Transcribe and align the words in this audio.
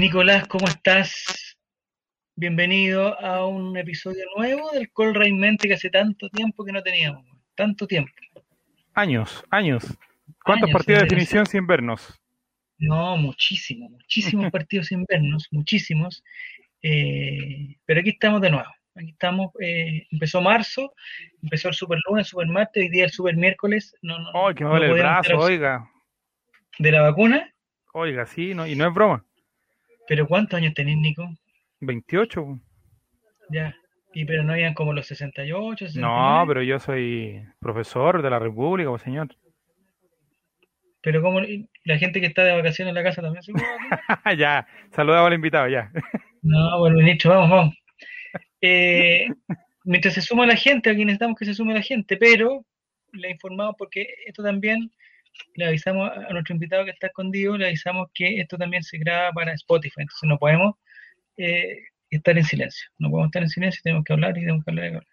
Nicolás, 0.00 0.48
¿cómo 0.48 0.66
estás? 0.66 1.58
Bienvenido 2.34 3.20
a 3.20 3.46
un 3.46 3.76
episodio 3.76 4.24
nuevo 4.34 4.70
del 4.70 4.90
Col 4.92 5.12
Mente 5.34 5.68
que 5.68 5.74
hace 5.74 5.90
tanto 5.90 6.30
tiempo 6.30 6.64
que 6.64 6.72
no 6.72 6.82
teníamos. 6.82 7.22
Tanto 7.54 7.86
tiempo. 7.86 8.10
Años, 8.94 9.44
años. 9.50 9.84
¿Cuántos 10.42 10.68
Años, 10.68 10.72
partidos 10.72 11.00
de 11.00 11.04
definición 11.04 11.44
sin 11.44 11.66
vernos? 11.66 12.18
No, 12.78 13.18
muchísimos, 13.18 13.90
muchísimos 13.90 14.50
partidos 14.50 14.90
invernos, 14.90 15.48
muchísimos. 15.50 16.24
Eh, 16.80 17.76
pero 17.84 18.00
aquí 18.00 18.08
estamos 18.08 18.40
de 18.40 18.52
nuevo. 18.52 18.70
Aquí 18.94 19.10
estamos. 19.10 19.50
eh, 19.60 20.06
empezó 20.10 20.40
marzo, 20.40 20.94
empezó 21.42 21.68
el 21.68 21.74
super 21.74 21.98
lunes, 22.08 22.26
super 22.26 22.46
martes, 22.46 22.84
hoy 22.84 22.88
día 22.88 23.04
el 23.04 23.10
super 23.10 23.36
miércoles. 23.36 23.94
No, 24.00 24.18
no, 24.18 24.46
¡Ay, 24.46 24.54
que 24.54 24.64
me 24.64 24.70
no 24.70 24.76
duele 24.78 24.94
el 24.94 25.00
brazo! 25.00 25.36
Oiga, 25.36 25.90
De 26.78 26.90
la 26.90 27.02
vacuna. 27.02 27.52
oiga, 27.92 28.24
sí, 28.24 28.54
no, 28.54 28.66
y 28.66 28.74
no 28.76 28.88
es 28.88 28.94
broma. 28.94 29.26
¿Pero 30.10 30.26
cuántos 30.26 30.56
años 30.56 30.74
tenés, 30.74 30.96
Nico? 30.96 31.22
28. 31.82 32.42
po. 32.44 32.58
Ya. 33.48 33.76
Y 34.12 34.24
pero 34.24 34.42
no 34.42 34.54
habían 34.54 34.74
como 34.74 34.92
los 34.92 35.06
68, 35.06 35.86
69. 35.86 36.00
No, 36.02 36.44
pero 36.48 36.64
yo 36.64 36.80
soy 36.80 37.40
profesor 37.60 38.20
de 38.20 38.28
la 38.28 38.40
República, 38.40 38.90
pues, 38.90 39.02
señor. 39.02 39.28
Pero 41.00 41.22
como 41.22 41.40
la 41.84 41.96
gente 41.96 42.20
que 42.20 42.26
está 42.26 42.42
de 42.42 42.56
vacaciones 42.56 42.90
en 42.90 42.96
la 42.96 43.04
casa 43.04 43.22
también 43.22 43.44
se 43.44 43.52
ya, 44.36 44.66
saludamos 44.90 45.28
al 45.28 45.34
invitado, 45.34 45.68
ya. 45.68 45.92
No, 46.42 46.80
bueno, 46.80 46.96
ministro, 46.96 47.30
vamos, 47.30 47.50
vamos. 47.50 47.74
Eh, 48.62 49.28
mientras 49.84 50.14
se 50.14 50.22
suma 50.22 50.44
la 50.44 50.56
gente, 50.56 50.90
aquí 50.90 51.04
necesitamos 51.04 51.38
que 51.38 51.44
se 51.44 51.54
sume 51.54 51.72
la 51.72 51.82
gente, 51.82 52.16
pero 52.16 52.66
le 53.12 53.30
informamos 53.30 53.76
porque 53.78 54.08
esto 54.26 54.42
también, 54.42 54.90
le 55.54 55.66
avisamos 55.66 56.10
a 56.10 56.32
nuestro 56.32 56.54
invitado 56.54 56.84
que 56.84 56.90
está 56.90 57.08
escondido, 57.08 57.56
le 57.56 57.66
avisamos 57.66 58.08
que 58.14 58.40
esto 58.40 58.56
también 58.56 58.82
se 58.82 58.98
graba 58.98 59.32
para 59.32 59.52
Spotify, 59.54 60.02
entonces 60.02 60.28
no 60.28 60.38
podemos 60.38 60.74
eh, 61.36 61.78
estar 62.10 62.36
en 62.36 62.44
silencio, 62.44 62.88
no 62.98 63.10
podemos 63.10 63.28
estar 63.28 63.42
en 63.42 63.48
silencio, 63.48 63.80
tenemos 63.82 64.04
que 64.04 64.12
hablar 64.12 64.36
y 64.36 64.40
tenemos 64.40 64.64
que 64.64 64.70
hablar 64.70 64.84
y 64.84 64.88
hablar. 64.88 65.06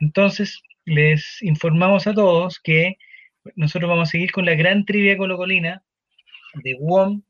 Entonces, 0.00 0.62
les 0.84 1.42
informamos 1.42 2.06
a 2.06 2.14
todos 2.14 2.60
que 2.60 2.96
nosotros 3.56 3.88
vamos 3.88 4.08
a 4.08 4.12
seguir 4.12 4.32
con 4.32 4.44
la 4.44 4.54
gran 4.54 4.84
trivia 4.84 5.16
colocolina 5.16 5.82
de 6.54 6.74
WOM, 6.80 7.22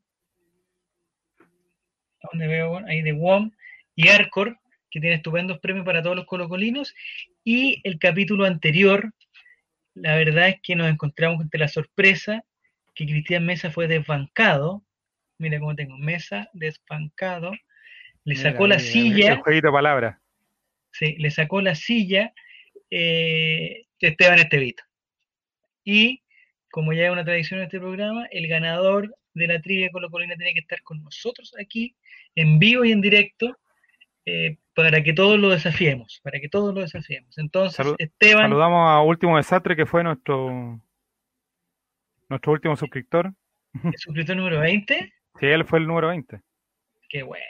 donde 2.30 2.46
veo 2.46 2.78
ahí 2.86 3.02
de 3.02 3.12
WOM 3.12 3.50
y 3.94 4.08
Arcor, 4.08 4.58
que 4.90 5.00
tiene 5.00 5.16
estupendos 5.16 5.58
premios 5.58 5.84
para 5.84 6.02
todos 6.02 6.16
los 6.16 6.26
colocolinos. 6.26 6.94
Y 7.44 7.80
el 7.84 7.98
capítulo 7.98 8.44
anterior, 8.44 9.12
la 10.02 10.16
verdad 10.16 10.48
es 10.48 10.56
que 10.62 10.77
nos 10.77 10.91
encontramos 10.91 11.41
ante 11.41 11.58
la 11.58 11.68
sorpresa 11.68 12.44
que 12.94 13.06
Cristian 13.06 13.46
Mesa 13.46 13.70
fue 13.70 13.86
desbancado. 13.86 14.84
Mira 15.38 15.60
cómo 15.60 15.74
tengo, 15.77 15.96
Mesa 15.98 16.48
desbancado. 16.52 17.52
Le 18.24 18.36
sacó 18.36 18.64
Mira, 18.64 18.77
la 18.77 18.80
silla, 18.80 19.36
jueguito 19.36 19.70
de 19.70 20.14
sí, 20.92 21.16
le 21.18 21.30
sacó 21.30 21.62
la 21.62 21.74
silla 21.74 22.32
eh, 22.90 23.86
Esteban 24.00 24.38
Estevito. 24.38 24.82
Y 25.84 26.22
como 26.70 26.92
ya 26.92 27.06
es 27.06 27.12
una 27.12 27.24
tradición 27.24 27.60
en 27.60 27.66
este 27.66 27.80
programa, 27.80 28.27
el 28.30 28.46
ganador 28.48 29.16
de 29.34 29.46
la 29.46 29.60
trivia 29.60 29.90
colocolina 29.90 30.36
tiene 30.36 30.52
que 30.52 30.60
estar 30.60 30.83
con 30.83 31.02
nosotros 31.02 31.55
aquí, 31.60 31.94
en 32.34 32.58
vivo 32.58 32.84
y 32.84 32.92
en 32.92 33.00
directo, 33.00 33.56
eh, 34.27 34.58
para 34.78 35.02
que 35.02 35.12
todos 35.12 35.40
lo 35.40 35.48
desafiemos, 35.48 36.20
para 36.22 36.38
que 36.38 36.48
todos 36.48 36.72
lo 36.72 36.82
desafiemos. 36.82 37.36
Entonces, 37.36 37.84
Esteban, 37.98 38.44
Saludamos 38.44 38.88
a 38.88 39.00
Último 39.00 39.36
Desastre, 39.36 39.74
que 39.74 39.86
fue 39.86 40.04
nuestro 40.04 40.80
nuestro 42.28 42.52
último 42.52 42.76
suscriptor. 42.76 43.34
el 43.82 43.98
suscriptor 43.98 44.36
número 44.36 44.60
20, 44.60 45.12
Sí, 45.40 45.46
él 45.46 45.64
fue 45.64 45.80
el 45.80 45.88
número 45.88 46.06
20. 46.06 46.40
qué 47.08 47.24
buena. 47.24 47.44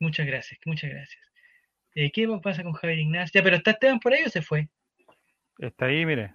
Muchas 0.00 0.26
gracias, 0.26 0.58
muchas 0.64 0.88
gracias. 0.88 1.22
Eh, 1.94 2.10
¿Qué 2.10 2.26
pasa 2.42 2.62
con 2.62 2.72
Javier 2.72 3.00
Ignacio? 3.00 3.38
Ya, 3.38 3.44
pero 3.44 3.56
¿está 3.56 3.72
Esteban 3.72 4.00
por 4.00 4.14
ahí 4.14 4.22
o 4.24 4.30
se 4.30 4.40
fue? 4.40 4.70
Está 5.58 5.86
ahí, 5.86 6.06
mire. 6.06 6.32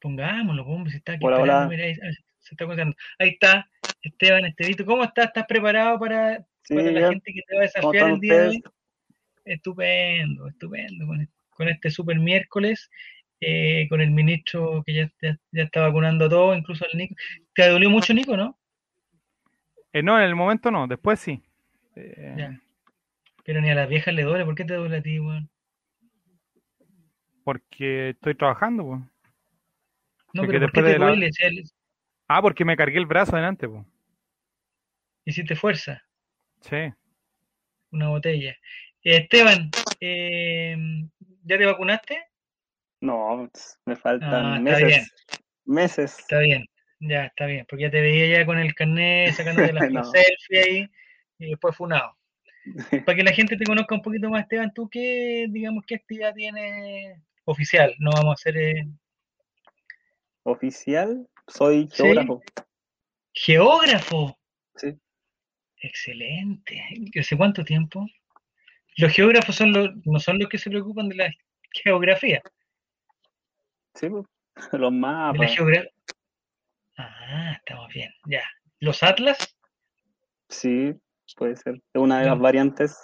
Pongámoslo, 0.00 0.64
hombre, 0.64 0.90
si 0.90 0.96
está 0.96 1.12
aquí 1.12 1.24
Hola, 1.24 1.36
esperando, 1.36 1.60
hola. 1.60 1.68
mira, 1.68 1.84
ahí, 1.84 1.92
ahí 1.92 2.14
se 2.40 2.54
está 2.54 2.66
contando. 2.66 2.96
Ahí 3.20 3.28
está, 3.28 3.70
Esteban 4.02 4.46
Estevito. 4.46 4.84
¿Cómo 4.84 5.04
estás? 5.04 5.26
¿Estás 5.26 5.46
preparado 5.46 5.96
para, 6.00 6.44
Sí, 6.64 6.74
para 6.74 6.90
la 6.90 7.08
gente 7.10 7.32
que 7.32 7.42
te 7.46 7.56
va 7.56 7.62
a 7.62 7.68
¿Cómo 7.80 7.92
desafiar 7.92 8.10
el 8.14 8.20
día 8.20 8.40
de 8.40 8.48
hoy? 8.48 8.62
Estupendo, 9.44 10.48
estupendo. 10.48 11.06
Con, 11.06 11.28
con 11.50 11.68
este 11.68 11.90
super 11.90 12.18
miércoles, 12.18 12.90
eh, 13.40 13.86
con 13.88 14.00
el 14.00 14.10
ministro 14.10 14.82
que 14.84 14.94
ya, 14.94 15.12
ya, 15.20 15.38
ya 15.52 15.62
está 15.64 15.82
vacunando 15.82 16.24
a 16.24 16.28
todos, 16.28 16.56
incluso 16.56 16.84
al 16.90 16.96
Nico. 16.98 17.14
¿Te 17.54 17.68
dolió 17.68 17.90
mucho, 17.90 18.14
Nico, 18.14 18.36
no? 18.36 18.58
Eh, 19.92 20.02
no, 20.02 20.18
en 20.18 20.24
el 20.24 20.34
momento 20.34 20.70
no, 20.70 20.86
después 20.88 21.20
sí. 21.20 21.42
Eh, 21.96 22.34
Ya. 22.36 22.60
Pero 23.44 23.60
ni 23.60 23.68
a 23.68 23.74
las 23.74 23.88
viejas 23.90 24.14
le 24.14 24.22
duele. 24.22 24.46
¿Por 24.46 24.54
qué 24.54 24.64
te 24.64 24.74
duele 24.74 24.96
a 24.96 25.02
ti, 25.02 25.18
weón? 25.20 25.50
Porque 27.44 28.10
estoy 28.10 28.34
trabajando, 28.34 28.84
pues. 28.86 29.00
No, 30.32 30.42
Porque 30.42 30.58
pero 30.58 30.60
¿por 30.66 30.72
qué 30.72 30.82
te 30.82 30.92
de 30.94 30.98
la- 30.98 31.06
duele? 31.08 31.30
Le- 31.38 31.62
Ah, 32.26 32.40
porque 32.40 32.64
me 32.64 32.74
cargué 32.76 32.96
el 32.98 33.04
brazo 33.06 33.32
adelante, 33.36 33.68
pues. 33.68 33.84
hiciste 35.26 35.54
fuerza. 35.56 36.02
Sí. 36.68 36.76
Una 37.92 38.08
botella. 38.08 38.56
Esteban, 39.02 39.70
eh, 40.00 40.76
¿ya 41.44 41.58
te 41.58 41.66
vacunaste? 41.66 42.24
No, 43.00 43.50
me 43.84 43.92
Ah, 43.92 43.96
faltan 43.96 44.66
está 44.66 44.78
bien. 44.78 44.88
meses. 44.88 45.12
Meses. 45.66 46.18
Está 46.20 46.38
bien, 46.38 46.66
ya 47.00 47.26
está 47.26 47.46
bien, 47.46 47.66
porque 47.68 47.82
ya 47.84 47.90
te 47.90 48.00
veía 48.00 48.38
ya 48.38 48.46
con 48.46 48.58
el 48.58 48.74
carnet 48.74 49.34
sacándote 49.34 49.72
la, 49.74 49.80
la 49.90 50.00
No. 50.00 50.04
selfie 50.04 50.58
ahí 50.58 50.90
y 51.38 51.50
después 51.50 51.76
funado. 51.76 52.16
Para 53.06 53.16
que 53.16 53.22
la 53.24 53.32
gente 53.32 53.56
te 53.58 53.66
conozca 53.66 53.94
un 53.94 54.02
poquito 54.02 54.30
más, 54.30 54.42
Esteban, 54.44 54.72
¿tú 54.72 54.88
qué, 54.88 55.46
digamos, 55.50 55.84
qué 55.86 55.96
actividad 55.96 56.34
tienes 56.34 57.20
oficial? 57.44 57.94
No 57.98 58.10
vamos 58.12 58.30
a 58.30 58.34
hacer 58.40 58.56
eh, 58.56 58.88
Oficial, 60.44 61.28
soy 61.46 61.88
Sí. 61.90 62.02
geógrafo. 62.02 62.42
geógrafo. 63.34 64.38
Sí. 64.76 64.98
Excelente. 65.84 66.82
¿Hace 67.20 67.36
cuánto 67.36 67.62
tiempo? 67.64 68.06
Los 68.96 69.12
geógrafos 69.12 69.54
son 69.56 69.72
los, 69.72 69.90
no 70.06 70.18
son 70.18 70.38
los 70.38 70.48
que 70.48 70.56
se 70.58 70.70
preocupan 70.70 71.08
de 71.08 71.16
la 71.16 71.30
geografía, 71.72 72.40
Sí, 73.94 74.08
los 74.08 74.24
de 74.72 74.78
la 74.78 74.90
mapas. 74.90 75.54
geografía. 75.54 75.90
Ah, 76.96 77.52
estamos 77.58 77.92
bien, 77.92 78.10
ya. 78.26 78.42
¿Los 78.80 79.02
atlas? 79.02 79.36
Sí, 80.48 80.94
puede 81.36 81.56
ser. 81.56 81.74
Es 81.92 82.00
una 82.00 82.20
de 82.20 82.26
las 82.26 82.38
variantes. 82.38 82.96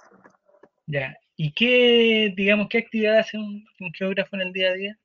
Ya. 0.86 1.16
¿Y 1.36 1.52
qué, 1.52 2.32
digamos, 2.36 2.68
qué 2.68 2.78
actividad 2.78 3.18
hace 3.18 3.36
un, 3.36 3.64
un 3.80 3.92
geógrafo 3.92 4.36
en 4.36 4.42
el 4.42 4.52
día 4.52 4.70
a 4.70 4.74
día? 4.74 4.98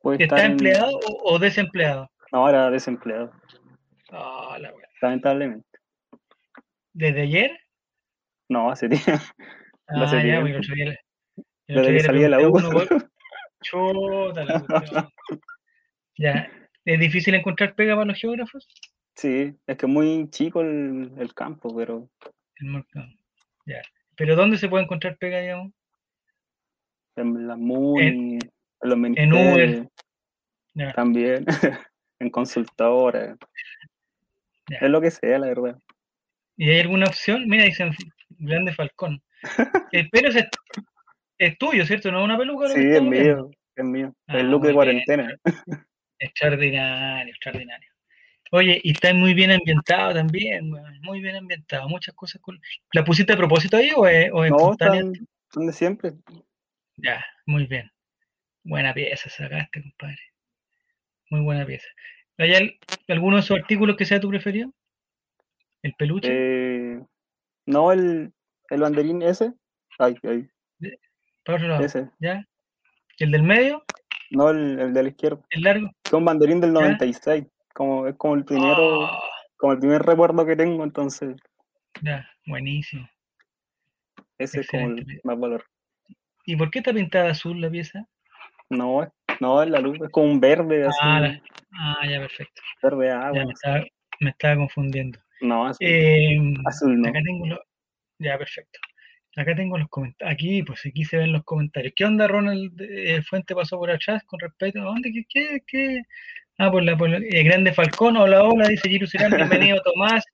Puede 0.00 0.22
¿Está 0.22 0.36
estar 0.36 0.46
en- 0.46 0.52
empleado 0.52 0.98
o, 1.06 1.34
o 1.34 1.38
desempleado? 1.38 2.10
Ahora 2.32 2.70
desempleado, 2.70 3.30
Ah, 4.10 4.56
la 4.60 4.72
lamentablemente. 5.02 5.75
¿Desde 6.96 7.20
ayer? 7.22 7.50
No, 8.48 8.70
hace 8.70 8.88
tiempo. 8.88 9.04
Ah, 9.88 10.02
Hace 10.02 10.16
ya, 10.16 10.42
tiempo. 10.42 10.50
porque 10.66 10.82
el 10.82 11.78
otro 11.78 11.82
Desde 11.82 11.92
que 11.92 12.00
salí 12.00 12.22
de 12.22 12.28
la 12.28 12.40
U. 12.40 12.58
chuta 13.62 14.44
la 14.44 14.60
cuestión. 14.60 15.10
Ya. 16.18 16.50
¿Es 16.84 16.98
difícil 16.98 17.34
encontrar 17.36 17.76
pega 17.76 17.94
para 17.94 18.06
los 18.06 18.18
geógrafos? 18.20 18.66
Sí, 19.14 19.54
es 19.64 19.76
que 19.76 19.86
es 19.86 19.92
muy 19.92 20.28
chico 20.30 20.60
el, 20.62 21.12
el 21.18 21.34
campo, 21.34 21.72
pero 21.76 22.08
El 22.56 22.66
mercado. 22.72 23.06
Ya. 23.66 23.80
¿Pero 24.16 24.34
dónde 24.34 24.56
se 24.58 24.68
puede 24.68 24.82
encontrar 24.84 25.16
pega, 25.18 25.38
digamos? 25.40 25.72
en 27.14 27.46
la 27.46 27.56
MUNI, 27.56 28.08
en, 28.34 28.38
los 28.80 28.92
en 28.98 29.32
Uber. 29.32 29.68
ministerios 29.68 29.86
Ya. 30.74 30.92
también, 30.94 31.44
en 32.18 32.30
consultoras, 32.30 33.38
Ya. 34.68 34.78
es 34.78 34.90
lo 34.90 35.00
que 35.00 35.10
sea, 35.12 35.38
la 35.38 35.46
verdad. 35.46 35.78
¿Y 36.56 36.70
hay 36.70 36.80
alguna 36.80 37.06
opción? 37.06 37.46
Mira, 37.46 37.64
dicen 37.64 37.92
Grande 38.38 38.72
Falcón. 38.72 39.22
El 39.92 40.08
pelo 40.10 40.28
es, 40.30 40.46
es 41.38 41.58
tuyo, 41.58 41.84
¿cierto? 41.86 42.10
No 42.10 42.20
es 42.20 42.24
una 42.24 42.38
peluca. 42.38 42.68
Sí, 42.68 42.80
es 42.80 43.02
mío, 43.02 43.50
es 43.74 43.84
mío. 43.84 44.14
Ah, 44.26 44.38
el 44.40 44.50
look 44.50 44.62
de 44.62 44.68
bien. 44.68 44.74
cuarentena. 44.74 45.34
Extraordinario, 46.18 47.30
extraordinario. 47.32 47.90
Oye, 48.52 48.80
y 48.82 48.92
está 48.92 49.12
muy 49.12 49.34
bien 49.34 49.50
ambientado 49.50 50.14
también, 50.14 50.70
muy 51.02 51.20
bien 51.20 51.36
ambientado, 51.36 51.88
muchas 51.88 52.14
cosas. 52.14 52.40
cool. 52.40 52.60
¿La 52.92 53.04
pusiste 53.04 53.32
a 53.32 53.36
propósito 53.36 53.76
ahí 53.76 53.90
o 53.94 54.06
es, 54.06 54.30
o 54.32 54.44
es 54.44 54.50
No, 54.50 54.72
están, 54.72 55.12
de 55.54 55.72
siempre. 55.72 56.12
Ya, 56.96 57.24
muy 57.44 57.66
bien. 57.66 57.90
Buena 58.62 58.94
pieza 58.94 59.28
sacaste, 59.28 59.82
compadre. 59.82 60.20
Muy 61.30 61.40
buena 61.40 61.66
pieza. 61.66 61.88
¿Hay 62.38 62.54
al- 62.54 62.78
alguno 63.08 63.36
de 63.36 63.42
esos 63.42 63.58
artículos 63.58 63.96
que 63.96 64.04
sea 64.06 64.20
tu 64.20 64.28
preferido? 64.30 64.72
¿El 65.86 65.94
peluche? 65.94 66.28
Eh, 66.32 67.00
no, 67.66 67.92
el, 67.92 68.32
el 68.70 68.80
banderín 68.80 69.22
ese. 69.22 69.52
Ay, 70.00 70.16
ay, 70.24 70.48
Para 71.44 71.58
otro 71.58 71.68
lado. 71.68 71.84
ese. 71.84 72.10
¿Ya? 72.18 72.44
¿El 73.20 73.30
del 73.30 73.44
medio? 73.44 73.84
No, 74.32 74.50
el, 74.50 74.80
el 74.80 74.92
de 74.92 75.02
la 75.04 75.08
izquierda. 75.10 75.40
¿El 75.50 75.62
largo? 75.62 75.88
Es 76.04 76.12
un 76.12 76.24
banderín 76.24 76.60
del 76.60 76.70
¿Ya? 76.74 76.80
96. 76.80 77.44
Como, 77.72 78.08
es 78.08 78.16
como 78.16 78.34
el 78.34 78.44
primero 78.44 79.04
Ah, 79.04 79.20
como 79.58 79.74
el 79.74 79.78
primer 79.78 80.02
recuerdo 80.02 80.44
que 80.44 80.56
tengo, 80.56 80.82
entonces 80.82 81.36
Ya, 82.02 82.28
buenísimo. 82.46 83.08
ese 84.38 84.62
es 84.62 84.66
como 84.66 84.88
el 84.88 85.20
más 85.22 85.38
valor. 85.38 85.64
¿Y 86.46 86.56
por 86.56 86.72
qué 86.72 86.80
está 86.80 86.92
pintada 86.92 87.30
azul 87.30 87.60
la 87.60 87.70
pieza? 87.70 88.08
No, 88.70 89.08
no, 89.40 89.62
es 89.62 89.70
la 89.70 89.78
luz, 89.78 90.00
es 90.02 90.10
como 90.10 90.26
un 90.32 90.40
verde 90.40 90.84
así, 90.84 90.98
Ah, 91.00 91.20
la- 91.20 91.42
ah, 91.78 92.06
ya, 92.10 92.18
perfecto. 92.18 92.60
verde 92.82 93.06
Ya, 93.06 93.20
agua. 93.28 93.44
me 93.44 93.52
estaba, 93.52 93.84
me 94.18 94.30
estaba 94.30 94.56
confundiendo. 94.56 95.20
No, 95.40 95.66
azul, 95.66 95.86
Eh, 95.86 96.38
azul 96.64 97.00
no. 97.00 97.08
acá 97.08 97.20
tengo. 97.24 97.44
Ya, 98.18 98.38
perfecto. 98.38 98.78
Acá 99.36 99.54
tengo 99.54 99.76
los 99.76 99.88
comentarios. 99.88 100.32
Aquí, 100.34 100.62
pues 100.62 100.84
aquí 100.86 101.04
se 101.04 101.18
ven 101.18 101.32
los 101.32 101.44
comentarios. 101.44 101.92
¿Qué 101.94 102.04
onda, 102.06 102.26
Ronald 102.26 102.80
eh, 102.80 103.20
Fuente 103.22 103.54
pasó 103.54 103.76
por 103.78 103.90
atrás 103.90 104.22
con 104.24 104.40
respecto? 104.40 104.80
¿A 104.80 104.84
dónde? 104.84 105.12
¿Qué? 105.12 105.24
qué, 105.28 105.60
qué? 105.66 106.02
Ah, 106.58 106.70
por 106.70 106.82
la, 106.82 106.96
por 106.96 107.10
la- 107.10 107.18
eh, 107.18 107.42
Grande 107.42 107.72
Falcón. 107.74 108.16
Hola, 108.16 108.42
hola, 108.44 108.66
dice 108.68 108.88
Giru 108.88 109.06
Cirán. 109.06 109.32
Bienvenido, 109.36 109.82
Tomás. 109.82 110.24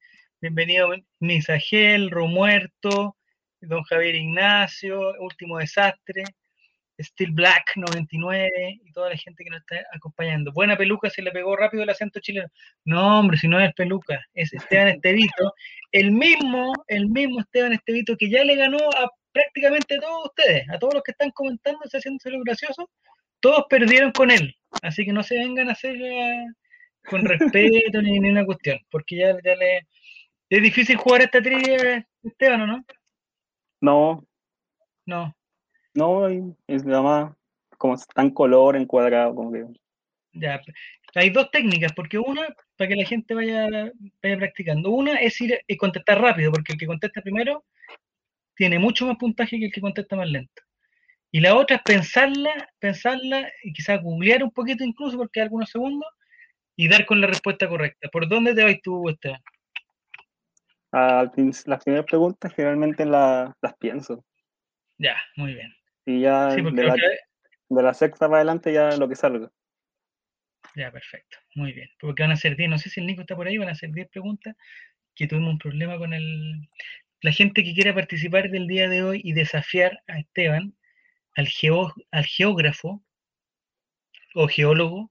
Bienvenido, 0.40 0.88
Misagel, 1.20 2.10
Romuerto, 2.10 3.16
Don 3.60 3.82
Javier 3.84 4.14
Ignacio, 4.14 5.14
Último 5.20 5.58
Desastre, 5.58 6.22
Steel 7.00 7.32
Black 7.32 7.72
99 7.76 8.80
y 8.84 8.92
toda 8.92 9.10
la 9.10 9.16
gente 9.16 9.44
que 9.44 9.50
nos 9.50 9.60
está 9.60 9.76
acompañando. 9.94 10.52
Buena 10.52 10.76
peluca, 10.76 11.10
se 11.10 11.22
le 11.22 11.30
pegó 11.30 11.56
rápido 11.56 11.82
el 11.82 11.90
acento 11.90 12.20
chileno. 12.20 12.48
No, 12.84 13.20
hombre, 13.20 13.38
si 13.38 13.48
no 13.48 13.60
es 13.60 13.72
peluca, 13.74 14.20
es 14.34 14.52
Esteban 14.52 14.88
Estevito, 15.00 15.54
el 15.92 16.12
mismo, 16.12 16.72
el 16.88 17.08
mismo 17.08 17.40
Esteban 17.40 17.72
Estevito 17.72 18.16
que 18.16 18.30
ya 18.30 18.44
le 18.44 18.56
ganó 18.56 18.78
a 18.78 19.10
prácticamente 19.32 19.98
todos 19.98 20.26
ustedes, 20.26 20.68
a 20.70 20.78
todos 20.78 20.94
los 20.94 21.02
que 21.02 21.12
están 21.12 21.30
comentando, 21.30 21.80
haciéndose 21.84 22.30
lo 22.30 22.40
gracioso, 22.40 22.90
todos 23.40 23.64
perdieron 23.68 24.12
con 24.12 24.30
él. 24.30 24.54
Así 24.82 25.04
que 25.04 25.12
no 25.12 25.22
se 25.22 25.36
vengan 25.36 25.68
a 25.68 25.72
hacer 25.72 25.96
eh, 26.00 26.46
con 27.08 27.24
respeto 27.24 28.02
ni, 28.02 28.20
ni 28.20 28.30
una 28.30 28.44
cuestión, 28.44 28.78
porque 28.90 29.16
ya, 29.16 29.36
ya 29.42 29.56
le... 29.56 29.86
Es 30.50 30.62
difícil 30.62 30.96
jugar 30.96 31.22
esta 31.22 31.40
trivia, 31.40 32.06
Esteban, 32.22 32.60
¿o 32.60 32.66
no? 32.66 32.84
No, 33.80 34.26
No. 35.06 35.34
No, 35.94 36.28
es 36.66 36.84
nada 36.84 37.02
más 37.02 37.32
como 37.78 37.94
está 37.94 38.22
en 38.22 38.30
color, 38.30 38.76
encuadrado, 38.76 39.34
como 39.34 39.52
que 39.52 39.64
Ya, 40.34 40.60
hay 41.14 41.30
dos 41.30 41.50
técnicas, 41.50 41.92
porque 41.94 42.18
una, 42.18 42.46
para 42.76 42.88
que 42.88 42.96
la 42.96 43.04
gente 43.04 43.34
vaya, 43.34 43.68
vaya 44.22 44.36
practicando, 44.36 44.90
una 44.90 45.14
es 45.16 45.40
ir 45.40 45.60
y 45.66 45.76
contestar 45.76 46.20
rápido, 46.20 46.52
porque 46.52 46.72
el 46.72 46.78
que 46.78 46.86
contesta 46.86 47.20
primero 47.20 47.64
tiene 48.54 48.78
mucho 48.78 49.06
más 49.06 49.16
puntaje 49.16 49.58
que 49.58 49.66
el 49.66 49.72
que 49.72 49.80
contesta 49.80 50.16
más 50.16 50.28
lento. 50.28 50.62
Y 51.30 51.40
la 51.40 51.56
otra 51.56 51.76
es 51.76 51.82
pensarla, 51.82 52.68
pensarla 52.78 53.50
y 53.62 53.72
quizás 53.72 54.02
googlear 54.02 54.44
un 54.44 54.50
poquito 54.50 54.84
incluso, 54.84 55.16
porque 55.16 55.40
hay 55.40 55.44
algunos 55.44 55.70
segundos, 55.70 56.08
y 56.76 56.88
dar 56.88 57.04
con 57.04 57.20
la 57.20 57.26
respuesta 57.26 57.68
correcta. 57.68 58.08
¿Por 58.08 58.28
dónde 58.28 58.54
te 58.54 58.64
vas 58.64 58.80
tú, 58.82 59.08
Esteban? 59.08 59.40
prin- 61.34 61.52
las 61.66 61.82
primeras 61.82 62.06
preguntas 62.06 62.52
generalmente 62.54 63.04
la- 63.04 63.54
las 63.60 63.74
pienso. 63.78 64.24
Ya, 64.98 65.16
muy 65.36 65.54
bien. 65.54 65.74
Y 66.04 66.20
ya 66.20 66.50
Sí, 66.50 66.62
de, 66.62 66.82
la, 66.84 66.96
de 67.68 67.94
sexta 67.94 68.26
para 68.26 68.36
adelante 68.38 68.72
ya 68.72 68.96
lo 68.96 69.08
que 69.08 69.16
salga. 69.16 69.50
Ya, 70.74 70.90
perfecto. 70.90 71.36
Muy 71.54 71.72
bien. 71.72 71.88
Porque 72.00 72.22
van 72.22 72.32
a 72.32 72.36
ser 72.36 72.56
10, 72.56 72.70
no 72.70 72.78
sé 72.78 72.88
si 72.90 73.00
el 73.00 73.06
Nico 73.06 73.20
está 73.22 73.36
por 73.36 73.46
ahí, 73.46 73.58
van 73.58 73.68
a 73.68 73.74
ser 73.74 73.90
10 73.92 74.08
preguntas, 74.08 74.56
que 75.14 75.26
tuvimos 75.26 75.50
un 75.52 75.58
problema 75.58 75.98
con 75.98 76.14
el... 76.14 76.68
La 77.20 77.30
gente 77.30 77.62
que 77.62 77.74
quiera 77.74 77.94
participar 77.94 78.50
del 78.50 78.66
día 78.66 78.88
de 78.88 79.02
hoy 79.04 79.20
y 79.22 79.32
desafiar 79.32 80.02
a 80.08 80.18
Esteban, 80.18 80.74
al, 81.36 81.46
geo- 81.46 81.92
al 82.10 82.24
geógrafo 82.24 83.04
o 84.34 84.48
geólogo, 84.48 85.10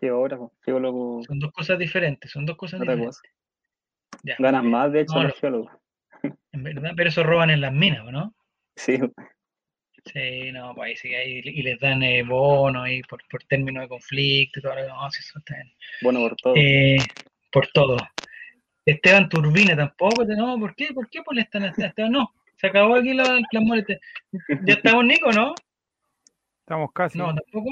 Geógrafo, 0.00 0.52
geólogo, 0.62 1.22
son 1.24 1.38
dos 1.38 1.52
cosas 1.52 1.78
diferentes, 1.78 2.30
son 2.30 2.44
dos 2.46 2.56
cosas 2.56 2.80
otra 2.80 2.94
diferentes. 2.94 3.20
cosa. 3.20 4.20
Ya, 4.22 4.36
Ganas 4.38 4.62
más, 4.64 4.92
de 4.92 5.00
hecho, 5.00 5.14
No, 5.14 5.22
los 5.24 5.32
lo- 5.32 5.38
geólogos. 5.40 5.72
en 6.52 6.62
verdad, 6.62 6.92
pero 6.96 7.08
eso 7.10 7.22
roban 7.22 7.50
en 7.50 7.60
las 7.60 7.72
minas, 7.72 8.00
¿o 8.06 8.12
¿no? 8.12 8.34
Sí, 8.76 8.98
Sí, 10.12 10.52
no, 10.52 10.74
pues 10.74 10.88
ahí 10.88 10.96
sí 10.96 11.08
que 11.08 11.16
hay- 11.16 11.40
y 11.44 11.62
les 11.62 11.78
dan 11.80 12.02
eh, 12.02 12.22
bonos 12.22 12.88
y 12.88 13.02
por, 13.02 13.20
por 13.28 13.42
término 13.44 13.80
de 13.80 13.88
conflicto 13.88 14.60
y 14.60 14.62
todo 14.62 14.74
lo 14.76 14.88
no, 14.88 15.10
sí, 15.10 15.20
eso 15.20 15.38
está 15.38 15.54
bien. 15.56 15.72
bueno 16.02 16.20
por 16.20 16.36
todo. 16.36 16.54
Eh, 16.56 16.96
por 17.50 17.66
todo. 17.68 17.96
Esteban 18.84 19.28
Turbina 19.28 19.76
tampoco, 19.76 20.24
no, 20.24 20.58
¿por 20.60 20.74
qué? 20.76 20.92
¿Por 20.94 21.10
qué 21.10 21.20
molestan 21.26 21.64
a 21.64 21.68
Esteban? 21.70 22.12
No, 22.12 22.32
se 22.56 22.68
acabó 22.68 22.94
aquí 22.94 23.14
la, 23.14 23.40
la 23.50 23.60
molestia. 23.60 23.98
Ya 24.64 24.74
estamos, 24.74 25.04
Nico, 25.04 25.32
¿no? 25.32 25.54
Estamos 26.60 26.92
casi. 26.92 27.18
No, 27.18 27.34
tampoco. 27.34 27.70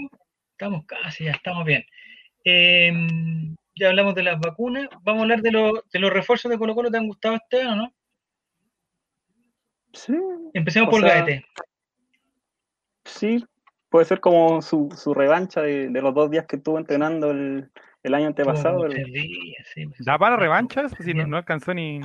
Estamos 0.51 0.85
casi, 0.87 1.25
ya 1.25 1.33
estamos 1.33 1.65
bien. 1.65 1.85
Eh, 2.45 2.93
ya 3.77 3.89
hablamos 3.89 4.15
de 4.15 4.23
las 4.23 4.39
vacunas. 4.39 4.89
Vamos 5.03 5.21
a 5.21 5.23
hablar 5.23 5.41
de, 5.43 5.51
los 5.51 5.89
de 5.91 5.99
los 5.99 6.13
refuerzos 6.13 6.51
de 6.51 6.59
Colo 6.59 6.75
Colo. 6.75 6.91
¿Te 6.91 6.99
han 6.99 7.07
gustado, 7.09 7.37
Esteban, 7.37 7.73
o 7.73 7.77
no? 7.77 7.95
Sí, 9.93 10.13
Empecemos 10.53 10.89
O 10.89 10.91
por 10.91 11.01
sea, 11.01 11.23
Gaete. 11.23 11.45
Sí, 13.05 13.45
puede 13.89 14.05
ser 14.07 14.21
como 14.21 14.63
su, 14.63 14.89
su 14.97 15.15
revancha 15.15 15.63
de, 15.63 15.89
de 15.89 16.03
los 16.03 16.15
dos 16.15 16.31
días 16.31 16.47
que 16.47 16.57
estuvo 16.57 16.79
entrenando 16.79 17.31
el, 17.31 17.71
el 18.03 18.15
año 18.15 18.27
antepasado. 18.29 18.89
Días, 18.89 19.67
sí, 19.75 19.87
pues. 19.87 19.99
¿Da 20.05 20.19
para 20.19 20.37
revanchas? 20.37 20.93
Si 20.99 21.15
no, 21.15 21.27
no 21.27 21.37
alcanzó 21.37 21.75
ni. 21.75 22.01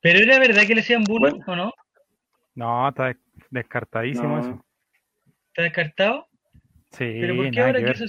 Pero 0.00 0.18
era 0.20 0.38
verdad 0.38 0.62
que 0.66 0.74
le 0.74 0.80
hacían 0.80 1.04
bullying, 1.04 1.40
Bueno. 1.44 1.44
¿o 1.46 1.56
no? 1.56 1.72
No, 2.54 2.88
está 2.88 3.06
des- 3.06 3.16
descartadísimo 3.50 4.36
No. 4.36 4.40
eso. 4.40 4.64
¿Está 5.48 5.62
descartado? 5.62 6.28
Sí, 6.90 7.18
Pero 7.20 7.36
¿por 7.36 7.50
qué 7.50 7.60
ahora 7.60 7.84
que 7.84 7.90
eso 7.90 8.04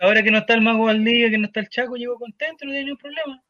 ahora 0.00 0.22
que 0.22 0.30
no 0.30 0.38
está 0.38 0.54
el 0.54 0.60
Mago 0.60 0.84
Valdivia, 0.84 1.30
que 1.30 1.38
no 1.38 1.46
está 1.46 1.60
el 1.60 1.68
Chaco, 1.68 1.96
llegó 1.96 2.18
contento, 2.18 2.64
no 2.64 2.70
tiene 2.70 2.84
ningún 2.84 2.98
problema? 2.98 3.42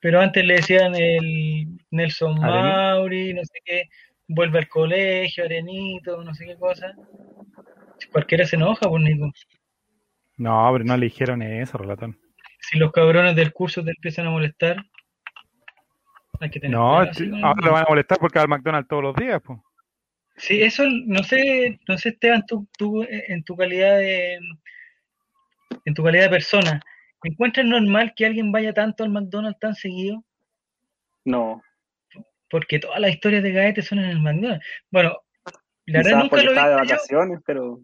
Pero 0.00 0.20
antes 0.20 0.44
le 0.44 0.54
decían 0.56 0.94
el 0.94 1.78
Nelson. 1.90 2.38
Mauri, 2.38 3.32
no 3.32 3.42
sé 3.44 3.58
qué, 3.64 3.84
vuelve 4.28 4.58
al 4.58 4.68
colegio, 4.68 5.44
Arenito, 5.44 6.22
no 6.22 6.34
sé 6.34 6.46
qué 6.46 6.56
cosa. 6.56 6.92
Si 7.98 8.08
cualquiera 8.08 8.46
se 8.46 8.56
enoja, 8.56 8.88
pues 8.88 9.02
Nico. 9.02 9.30
No, 10.36 10.68
pero 10.72 10.84
no 10.84 10.96
le 10.96 11.06
dijeron 11.06 11.42
eso, 11.42 11.78
relatón. 11.78 12.18
Si 12.60 12.78
los 12.78 12.92
cabrones 12.92 13.36
del 13.36 13.52
curso 13.52 13.84
te 13.84 13.90
empiezan 13.90 14.26
a 14.26 14.30
molestar, 14.30 14.84
hay 16.40 16.50
que 16.50 16.60
tener 16.60 16.76
No, 16.76 16.98
ahora 16.98 17.12
lo 17.62 17.72
van 17.72 17.84
a 17.84 17.88
molestar 17.88 18.18
porque 18.18 18.38
va 18.38 18.44
al 18.44 18.48
McDonald's 18.48 18.88
todos 18.88 19.02
los 19.02 19.16
días, 19.16 19.40
pues. 19.44 19.58
Sí, 20.36 20.62
eso, 20.62 20.82
no 21.06 21.22
sé, 21.22 21.78
no 21.86 21.96
sé, 21.96 22.08
Esteban, 22.08 22.44
tú, 22.46 22.66
tú 22.76 23.04
eh, 23.04 23.24
en 23.28 23.44
tu 23.44 23.56
calidad 23.56 23.98
de, 23.98 24.40
en 25.84 25.94
tu 25.94 26.02
calidad 26.02 26.24
de 26.24 26.30
persona, 26.30 26.80
¿encuentras 27.22 27.64
normal 27.64 28.12
que 28.16 28.26
alguien 28.26 28.50
vaya 28.50 28.72
tanto 28.72 29.04
al 29.04 29.10
McDonald's 29.10 29.60
tan 29.60 29.74
seguido? 29.76 30.24
No, 31.24 31.62
Porque 32.54 32.78
todas 32.78 33.00
las 33.00 33.10
historias 33.10 33.42
de 33.42 33.50
Gaete 33.50 33.82
son 33.82 33.98
en 33.98 34.04
el 34.04 34.20
McDonald's. 34.20 34.64
Bueno, 34.88 35.18
la 35.86 35.98
verdad 36.04 36.18
nunca 36.18 36.28
porque 36.30 36.44
lo 36.44 36.50
he 36.52 36.54
estaba 36.54 36.68
de 36.68 36.76
visto 36.82 36.88
yo. 36.88 36.94
vacaciones, 36.96 37.40
pero, 37.44 37.80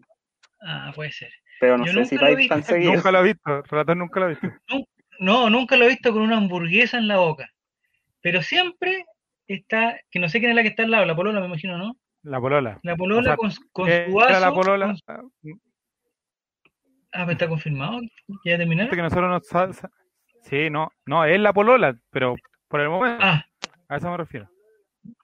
Ah, 0.65 0.93
puede 0.95 1.11
ser. 1.11 1.29
pero 1.59 1.77
no 1.77 1.85
Yo 1.85 1.91
sé 1.91 2.05
si 2.05 2.15
va 2.15 2.27
a 2.27 2.31
ir 2.31 2.47
tan 2.47 2.63
seguido. 2.63 2.93
Nunca 2.93 3.11
lo 3.11 3.19
he 3.19 3.23
visto, 3.23 3.61
relatón 3.63 3.99
nunca 3.99 4.19
lo 4.21 4.25
he 4.27 4.29
visto. 4.29 4.47
No, 5.19 5.49
nunca 5.49 5.75
lo 5.75 5.83
he 5.83 5.89
visto 5.89 6.13
con 6.13 6.21
una 6.21 6.37
hamburguesa 6.37 6.97
en 6.97 7.09
la 7.09 7.17
boca. 7.17 7.49
Pero 8.21 8.41
siempre 8.41 9.03
está, 9.45 9.99
que 10.09 10.19
no 10.19 10.29
sé 10.29 10.39
quién 10.39 10.51
es 10.51 10.55
la 10.55 10.61
que 10.63 10.69
está 10.69 10.83
al 10.83 10.91
lado, 10.91 11.03
la 11.05 11.17
polola 11.17 11.41
me 11.41 11.47
imagino, 11.47 11.77
¿no? 11.77 11.97
La 12.23 12.39
polola. 12.39 12.79
La 12.83 12.95
polola 12.95 13.19
O 13.19 13.23
sea, 13.25 13.35
con, 13.35 13.51
con 13.73 13.89
Eh, 13.89 14.05
su 14.09 14.17
Era 14.21 14.27
vaso. 14.29 14.39
la 14.39 14.53
polola. 14.53 14.95
con- 15.05 15.61
Ah, 17.11 17.25
pero 17.25 17.31
está 17.33 17.49
confirmado. 17.49 17.99
¿Ya 18.45 18.57
terminaron? 18.57 18.89
que 18.89 19.01
nosotros 19.01 19.29
nos. 19.51 19.81
Sí, 20.43 20.69
no, 20.69 20.89
no, 21.05 21.25
es 21.25 21.39
la 21.41 21.51
polola, 21.51 21.93
pero 22.09 22.35
por 22.69 22.79
el 22.79 22.87
momento, 22.87 23.19
Ah, 23.21 23.43
a 23.89 23.97
eso 23.97 24.09
me 24.09 24.15
refiero. 24.17 24.49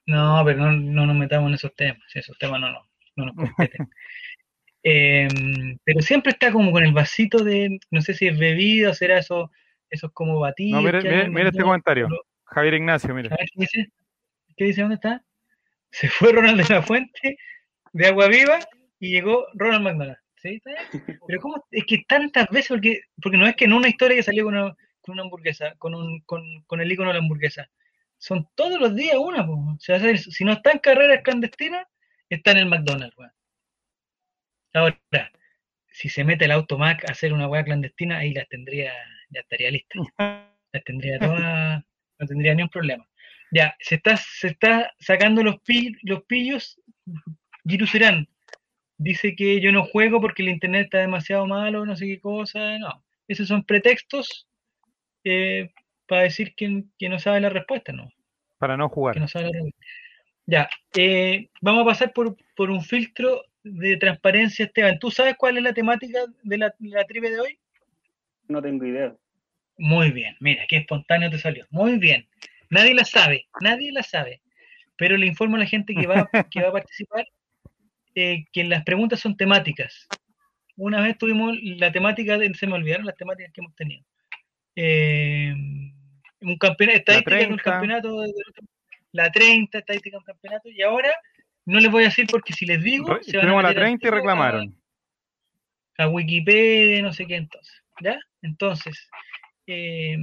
No, 0.08 0.42
pero 0.42 0.58
no, 0.58 0.72
no 0.72 1.04
nos 1.04 1.16
metamos 1.16 1.50
en 1.50 1.54
esos 1.56 1.74
temas, 1.74 2.00
esos 2.14 2.36
temas 2.38 2.58
no, 2.58 2.70
no, 2.70 2.88
no 3.16 3.26
nos 3.26 3.36
competen. 3.36 3.90
Em, 4.84 5.76
pero 5.84 6.00
siempre 6.00 6.30
está 6.30 6.52
como 6.52 6.70
con 6.70 6.84
el 6.84 6.92
vasito 6.92 7.42
de, 7.42 7.78
no 7.90 8.00
sé 8.00 8.14
si 8.14 8.28
es 8.28 8.38
bebida 8.38 8.90
o 8.90 8.94
será 8.94 9.18
eso, 9.18 9.50
esos 9.90 10.12
como 10.12 10.38
batidos. 10.38 10.80
No, 10.80 10.86
mire, 10.86 11.02
mire, 11.02 11.28
mire 11.28 11.48
este 11.48 11.62
comentario. 11.62 12.08
Javier 12.44 12.74
Ignacio, 12.74 13.12
mire. 13.12 13.28
Ver, 13.28 13.38
¿qué 13.40 13.60
dice? 13.60 13.92
¿Qué 14.56 14.64
dice? 14.66 14.80
¿Dónde 14.80 14.94
está? 14.94 15.22
Se 15.90 16.08
fue 16.08 16.32
Ronald 16.32 16.62
de 16.62 16.74
la 16.74 16.80
Fuente 16.80 17.36
de 17.92 18.06
Agua 18.06 18.28
Viva 18.28 18.60
y 19.00 19.10
llegó 19.10 19.46
Ronald 19.54 19.82
McDonald. 19.82 20.18
¿Sí? 20.36 20.62
Pero 21.26 21.40
¿cómo? 21.42 21.66
Es 21.72 21.84
que 21.84 22.04
tantas 22.08 22.48
veces, 22.48 22.68
porque, 22.68 23.00
porque 23.20 23.36
no 23.36 23.46
es 23.46 23.56
que 23.56 23.64
en 23.64 23.74
una 23.74 23.88
historia 23.88 24.16
que 24.16 24.22
salió 24.22 24.44
con 24.44 24.56
una, 24.56 24.74
con 25.02 25.14
una 25.14 25.22
hamburguesa, 25.22 25.74
con, 25.76 25.94
un, 25.94 26.20
con, 26.20 26.42
con 26.66 26.80
el 26.80 26.90
icono 26.90 27.10
de 27.10 27.14
la 27.14 27.20
hamburguesa. 27.20 27.68
Son 28.18 28.48
todos 28.54 28.80
los 28.80 28.94
días 28.94 29.16
una, 29.18 29.46
po. 29.46 29.52
O 29.54 29.76
sea, 29.80 29.98
si 30.16 30.44
no 30.44 30.52
está 30.52 30.72
en 30.72 30.78
carreras 30.80 31.22
clandestinas, 31.22 31.86
está 32.28 32.50
en 32.52 32.58
el 32.58 32.66
McDonald's, 32.66 33.16
weón. 33.16 33.32
Ahora, 34.74 34.98
si 35.90 36.08
se 36.08 36.24
mete 36.24 36.44
el 36.44 36.50
automac 36.52 37.08
a 37.08 37.12
hacer 37.12 37.32
una 37.32 37.48
weá 37.48 37.64
clandestina, 37.64 38.18
ahí 38.18 38.32
las 38.34 38.48
tendría, 38.48 38.92
ya 39.30 39.40
estaría 39.40 39.70
lista. 39.70 39.98
Las 40.70 40.84
tendría 40.84 41.18
todas, 41.18 41.82
no 42.18 42.26
tendría 42.26 42.54
ni 42.54 42.62
un 42.62 42.68
problema. 42.68 43.08
Ya, 43.50 43.74
se 43.80 43.94
está, 43.94 44.18
se 44.18 44.48
está 44.48 44.92
sacando 45.00 45.42
los, 45.42 45.58
pi- 45.62 45.96
los 46.02 46.24
pillos. 46.24 46.78
Giru 47.66 47.86
Serán 47.86 48.28
dice 48.98 49.34
que 49.34 49.62
yo 49.62 49.72
no 49.72 49.86
juego 49.86 50.20
porque 50.20 50.42
el 50.42 50.50
internet 50.50 50.84
está 50.84 50.98
demasiado 50.98 51.46
malo, 51.46 51.86
no 51.86 51.96
sé 51.96 52.04
qué 52.04 52.20
cosa. 52.20 52.78
No, 52.78 53.02
esos 53.28 53.48
son 53.48 53.64
pretextos 53.64 54.46
eh, 55.24 55.70
para 56.08 56.22
decir 56.22 56.54
que, 56.56 56.84
que 56.98 57.08
no 57.08 57.18
sabe 57.18 57.40
la 57.40 57.50
respuesta, 57.50 57.92
¿no? 57.92 58.10
Para 58.58 58.76
no 58.76 58.88
jugar. 58.88 59.14
Que 59.14 59.20
no 59.20 59.28
sabe 59.28 59.46
la 59.46 59.52
respuesta. 59.52 59.80
Ya, 60.46 60.70
eh, 60.96 61.50
vamos 61.60 61.82
a 61.82 61.90
pasar 61.90 62.12
por, 62.12 62.34
por 62.56 62.70
un 62.70 62.82
filtro 62.82 63.44
de 63.62 63.98
transparencia, 63.98 64.64
Esteban. 64.64 64.98
¿Tú 64.98 65.10
sabes 65.10 65.36
cuál 65.36 65.58
es 65.58 65.62
la 65.62 65.74
temática 65.74 66.20
de 66.42 66.58
la, 66.58 66.74
la 66.80 67.04
trivia 67.04 67.30
de 67.30 67.40
hoy? 67.40 67.58
No 68.48 68.62
tengo 68.62 68.86
idea. 68.86 69.14
Muy 69.76 70.10
bien, 70.10 70.36
mira, 70.40 70.64
qué 70.66 70.78
espontáneo 70.78 71.30
te 71.30 71.38
salió. 71.38 71.66
Muy 71.70 71.98
bien. 71.98 72.26
Nadie 72.70 72.94
la 72.94 73.04
sabe, 73.04 73.46
nadie 73.60 73.92
la 73.92 74.02
sabe. 74.02 74.40
Pero 74.96 75.16
le 75.16 75.26
informo 75.26 75.56
a 75.56 75.60
la 75.60 75.66
gente 75.66 75.94
que 75.94 76.06
va, 76.06 76.28
que 76.50 76.62
va 76.62 76.68
a 76.68 76.72
participar 76.72 77.26
eh, 78.14 78.46
que 78.52 78.64
las 78.64 78.84
preguntas 78.84 79.20
son 79.20 79.36
temáticas. 79.36 80.08
Una 80.76 81.00
vez 81.00 81.18
tuvimos 81.18 81.56
la 81.62 81.92
temática, 81.92 82.38
de, 82.38 82.54
se 82.54 82.66
me 82.66 82.74
olvidaron 82.74 83.06
las 83.06 83.16
temáticas 83.16 83.52
que 83.52 83.60
hemos 83.60 83.76
tenido. 83.76 84.04
Eh, 84.76 85.54
un 86.40 86.56
campeonato, 86.58 86.98
estadística 86.98 87.34
en 87.40 87.46
30. 87.56 87.62
campeonato, 87.62 88.20
de- 88.22 88.32
la 89.12 89.30
30, 89.32 89.78
estadística 89.78 90.16
en 90.16 90.20
un 90.20 90.24
campeonato, 90.24 90.68
y 90.70 90.82
ahora 90.82 91.10
no 91.64 91.80
les 91.80 91.90
voy 91.90 92.02
a 92.04 92.06
decir 92.08 92.26
porque 92.30 92.52
si 92.52 92.66
les 92.66 92.82
digo, 92.82 93.14
Re- 93.14 93.24
se 93.24 93.36
van 93.36 93.48
a 93.48 93.50
la 93.50 93.56
meter 93.56 93.68
al 93.68 93.74
30 93.74 94.06
y 94.06 94.08
a- 94.08 94.14
reclamaron. 94.14 94.74
a 95.98 96.08
Wikipedia, 96.08 97.02
no 97.02 97.12
sé 97.12 97.26
qué 97.26 97.36
entonces, 97.36 97.82
¿ya? 98.00 98.18
Entonces, 98.42 99.08
eh, 99.66 100.16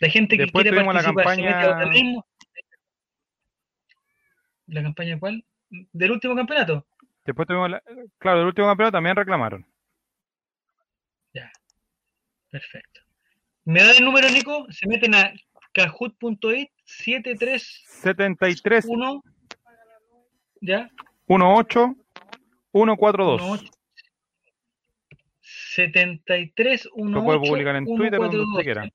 la 0.00 0.08
gente 0.08 0.36
que 0.36 0.44
Después 0.44 0.62
quiere 0.62 0.78
la 0.78 0.84
participar 0.84 1.34
se 1.34 1.42
mete 1.42 1.48
a 1.54 1.60
campaña- 1.60 1.76
organismo. 1.86 2.26
¿La 4.66 4.82
campaña 4.82 5.18
cuál? 5.18 5.44
¿Del 5.70 6.10
último 6.12 6.34
campeonato? 6.34 6.86
Después 7.24 7.46
tuvimos 7.46 7.70
la, 7.70 7.82
claro, 8.18 8.38
del 8.38 8.46
último 8.48 8.66
campeonato 8.68 8.92
también 8.96 9.16
reclamaron. 9.16 9.66
Ya, 11.34 11.50
perfecto. 12.50 13.00
¿Me 13.64 13.82
da 13.82 13.92
el 13.92 14.04
número, 14.04 14.30
Nico? 14.30 14.66
Se 14.70 14.86
meten 14.86 15.14
a 15.14 15.32
kahoot.it 15.78 16.70
731, 16.84 17.58
73 18.02 18.86
¿ya? 20.60 20.90
18 21.28 21.94
142. 22.72 23.42
18. 23.42 23.72
73 25.40 26.88
Lo 26.96 27.24
puede 27.24 27.38
publicar 27.38 27.76
en 27.76 27.84
Twitter 27.84 28.18
donde 28.18 28.40
usted 28.40 28.62
quiera. 28.62 28.88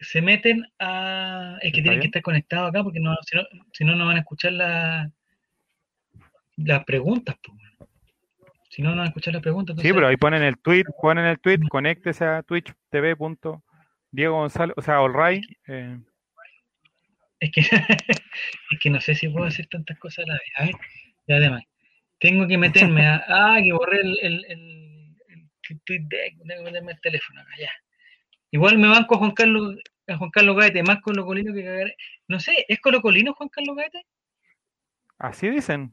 Se 0.00 0.22
meten 0.22 0.64
a. 0.78 1.58
Es 1.60 1.72
que 1.72 1.78
¿Está 1.78 1.82
tienen 1.82 2.00
que 2.00 2.06
estar 2.06 2.22
conectados 2.22 2.70
acá 2.70 2.82
porque 2.84 3.00
no, 3.00 3.14
si, 3.26 3.36
no, 3.36 3.42
si 3.72 3.84
no, 3.84 3.96
no 3.96 4.06
van 4.06 4.16
a 4.16 4.20
escuchar 4.20 4.52
la, 4.52 5.10
las 6.56 6.84
preguntas. 6.84 7.36
Si 8.70 8.80
no, 8.80 8.90
no 8.90 8.98
van 8.98 9.06
a 9.06 9.08
escuchar 9.08 9.34
las 9.34 9.42
preguntas. 9.42 9.74
Sí, 9.74 9.80
entonces- 9.80 9.94
pero 9.94 10.06
ahí 10.06 10.16
ponen 10.16 10.42
el 10.42 10.56
tweet, 10.58 10.84
ponen 11.02 11.24
el 11.26 11.40
tweet, 11.40 11.58
conéctese 11.68 12.24
a 12.24 12.42
Twitch 12.44 12.72
TV. 12.90 13.16
punto 13.16 13.64
Diego 14.10 14.36
González, 14.36 14.74
o 14.76 14.82
sea, 14.82 14.98
Allray. 14.98 15.40
Eh, 15.66 15.98
Es 17.40 17.50
que, 17.52 17.60
es 18.70 18.78
que 18.80 18.90
no 18.90 19.00
sé 19.00 19.14
si 19.14 19.28
puedo 19.28 19.46
hacer 19.46 19.66
tantas 19.68 19.98
cosas 19.98 20.24
a 20.24 20.28
la 20.28 20.34
vez. 20.34 20.42
A 20.56 20.64
ver, 20.64 20.74
y 21.26 21.32
además, 21.32 21.62
tengo 22.18 22.46
que 22.48 22.58
meterme 22.58 23.06
a. 23.06 23.24
Ah, 23.28 23.58
que 23.62 23.72
borré 23.72 24.00
el, 24.00 24.18
el, 24.22 24.44
el, 24.48 25.16
el 25.28 25.80
tweet 25.84 26.02
deck, 26.08 26.34
tengo 26.46 26.64
que 26.64 26.70
meterme 26.70 26.92
el 26.92 27.00
teléfono 27.00 27.40
acá, 27.40 27.50
ya. 27.60 27.70
Igual 28.50 28.78
me 28.78 28.88
banco 28.88 29.14
a 29.14 29.18
Juan 29.18 29.32
Carlos, 29.32 29.76
a 30.06 30.16
Juan 30.16 30.30
Carlos 30.30 30.56
Gaete, 30.56 30.82
más 30.82 31.00
colocolino 31.02 31.52
que 31.52 31.62
cagar. 31.64 31.94
No 32.28 32.40
sé, 32.40 32.64
¿es 32.66 32.80
colocolino 32.80 33.34
Juan 33.34 33.48
Carlos 33.50 33.76
Gaete? 33.76 34.04
así 35.18 35.50
dicen. 35.50 35.92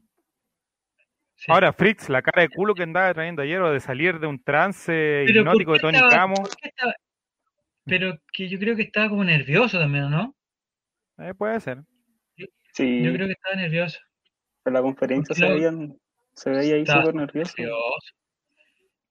Sí. 1.34 1.52
Ahora, 1.52 1.72
Fritz, 1.72 2.08
la 2.08 2.22
cara 2.22 2.42
de 2.42 2.48
culo 2.48 2.74
que 2.74 2.84
andaba 2.84 3.12
trayendo 3.12 3.42
ayer 3.42 3.60
o 3.60 3.70
de 3.70 3.80
salir 3.80 4.18
de 4.20 4.26
un 4.26 4.42
trance 4.42 5.24
Pero 5.26 5.26
¿por 5.26 5.36
hipnótico 5.56 5.72
de 5.74 5.78
Tony 5.80 5.96
estaba- 5.96 6.10
Camo, 6.14 6.34
por 6.36 6.56
qué 6.56 6.68
estaba- 6.68 6.94
Pero 7.86 8.18
que 8.32 8.48
yo 8.48 8.58
creo 8.58 8.74
que 8.76 8.82
estaba 8.82 9.08
como 9.08 9.24
nervioso 9.24 9.78
también, 9.78 10.10
¿no? 10.10 10.34
eh, 11.18 11.32
puede 11.34 11.60
ser. 11.60 11.78
Sí, 12.72 13.02
Yo 13.02 13.12
creo 13.12 13.26
que 13.26 13.32
estaba 13.32 13.56
nervioso. 13.56 13.98
en 14.66 14.72
la 14.74 14.82
conferencia 14.82 15.34
se 15.34 15.48
veían, 15.48 15.96
se 16.34 16.50
veía 16.50 16.74
ahí 16.74 16.84
súper 16.84 17.14
nervioso. 17.14 17.54
nervioso. 17.56 18.12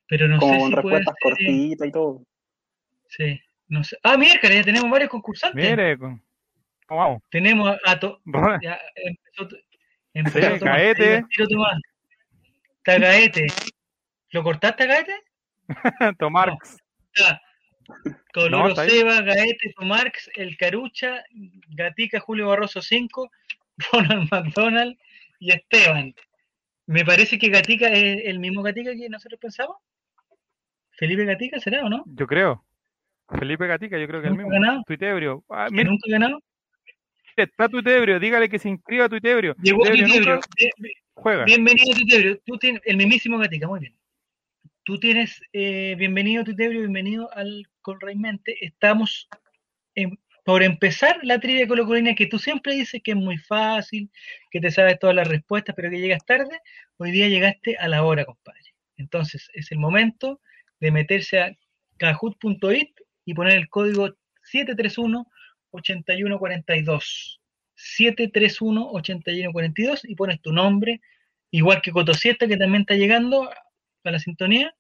Pero 0.08 0.28
no 0.28 0.38
como 0.40 0.54
sé 0.54 0.60
con 0.60 0.68
si 0.70 0.76
puede 0.76 0.96
respuestas 0.98 1.16
ser. 1.22 1.32
cortitas 1.32 1.88
y 1.88 1.92
todo. 1.92 2.24
Sí, 3.08 3.40
no 3.70 3.84
sé. 3.84 3.98
Ah, 4.04 4.18
miércoles, 4.18 4.58
ya 4.58 4.64
tenemos 4.64 4.92
varios 4.92 5.10
concursantes. 5.10 5.56
Mire, 5.72 5.98
con- 5.98 6.22
¿cómo 6.86 7.00
vamos? 7.00 7.24
Tenemos 7.32 7.70
a, 7.86 7.92
a 7.92 8.00
to- 8.00 8.22
Ya 8.62 8.80
empezó, 8.96 9.58
empezó 10.14 10.54
Sí, 10.54 10.60
Tomás. 11.50 11.80
Está 12.78 13.00
Gaete. 13.00 13.48
¿Lo 14.32 14.44
cortaste 14.44 14.84
a 14.84 14.88
Gaete? 14.88 15.16
Tomarx. 16.20 16.78
Está 17.14 17.42
Coloro 18.36 18.70
No. 18.70 18.76
Seba, 18.76 19.22
Gaete, 19.22 19.74
Tomarx, 19.78 20.30
El 20.36 20.58
Carucha, 20.58 21.24
Gatica, 21.70 22.20
Julio 22.20 22.48
Barroso 22.50 22.82
5, 22.82 23.32
Ronald 23.94 24.30
McDonald 24.30 24.98
y 25.40 25.52
Esteban. 25.54 26.14
Me 26.88 27.06
parece 27.06 27.40
que 27.40 27.50
Gatica 27.50 27.88
es 27.88 28.26
el 28.26 28.40
mismo 28.40 28.62
Gatica 28.62 28.94
que 28.94 29.08
nosotros 29.10 29.40
pensamos. 29.40 29.78
¿Felipe 30.92 31.24
Gatica 31.26 31.60
será 31.60 31.86
o 31.86 31.90
no? 31.90 32.04
Yo 32.08 32.28
creo. 32.28 32.64
Felipe 33.40 33.68
Gatica, 33.68 33.98
yo 33.98 34.06
creo 34.08 34.22
que 34.22 34.28
el 34.28 34.34
¿Nunca 34.34 34.44
mismo. 34.50 34.62
ganado? 34.62 34.84
Tuitebrio. 34.86 35.44
Ah, 35.50 35.68
¿Que 35.70 35.76
mire, 35.76 35.90
nunca 35.90 36.04
ganado? 36.10 36.42
está 37.38 37.68
Tuitebrio, 37.68 38.20
dígale 38.20 38.48
que 38.50 38.60
se 38.60 38.70
inscriba 38.70 39.06
a 39.06 39.10
Tuitebrio. 39.10 39.56
Llegó 39.62 39.80
Tuitebrio 39.84 40.40
Bien- 40.58 40.72
bien- 40.78 40.94
juega. 41.14 41.44
Bienvenido, 41.46 41.98
Tutebrio. 41.98 42.40
Tú 42.46 42.58
tienes 42.58 42.82
el 42.86 42.98
mismísimo 42.98 43.38
Gatica, 43.40 43.68
muy 43.68 43.80
bien. 43.80 43.96
Tú 44.84 45.00
tienes, 45.00 45.42
eh, 45.54 45.96
bienvenido, 45.98 46.44
Tutebrio, 46.44 46.82
bienvenido 46.82 47.30
al 47.34 47.66
Colraimente. 47.86 48.58
Estamos 48.66 49.30
en- 49.94 50.18
por 50.44 50.64
empezar 50.64 51.20
la 51.22 51.40
trivia 51.40 51.68
colocolina 51.68 52.16
que 52.16 52.26
tú 52.26 52.40
siempre 52.40 52.74
dices 52.74 53.00
que 53.04 53.12
es 53.12 53.18
muy 53.18 53.38
fácil, 53.38 54.10
que 54.50 54.60
te 54.60 54.72
sabes 54.72 54.98
todas 54.98 55.16
las 55.16 55.28
respuestas, 55.28 55.76
pero 55.76 55.92
que 55.92 56.00
llegas 56.00 56.26
tarde. 56.26 56.60
Hoy 56.98 57.12
día 57.12 57.28
llegaste 57.28 57.78
a 57.78 57.88
la 57.88 58.04
hora, 58.04 58.26
compadre. 58.26 58.74
Entonces, 58.98 59.52
es 59.54 59.72
el 59.72 59.78
momento 59.78 60.42
de 60.80 60.90
meterse 60.90 61.40
a 61.40 61.56
kahoot.it 61.98 62.90
y 63.24 63.36
poner 63.36 63.56
el 63.56 63.70
código 63.70 64.16
731-8142. 64.52 67.40
731-8142 67.76 70.06
y 70.06 70.16
pones 70.16 70.42
tu 70.42 70.52
nombre, 70.54 71.02
igual 71.52 71.84
que 71.84 71.92
Cotosieta, 71.92 72.48
que 72.48 72.58
también 72.58 72.82
está 72.82 72.96
llegando 72.96 73.48
a 74.04 74.12
la 74.12 74.18
sintonía. 74.18 74.76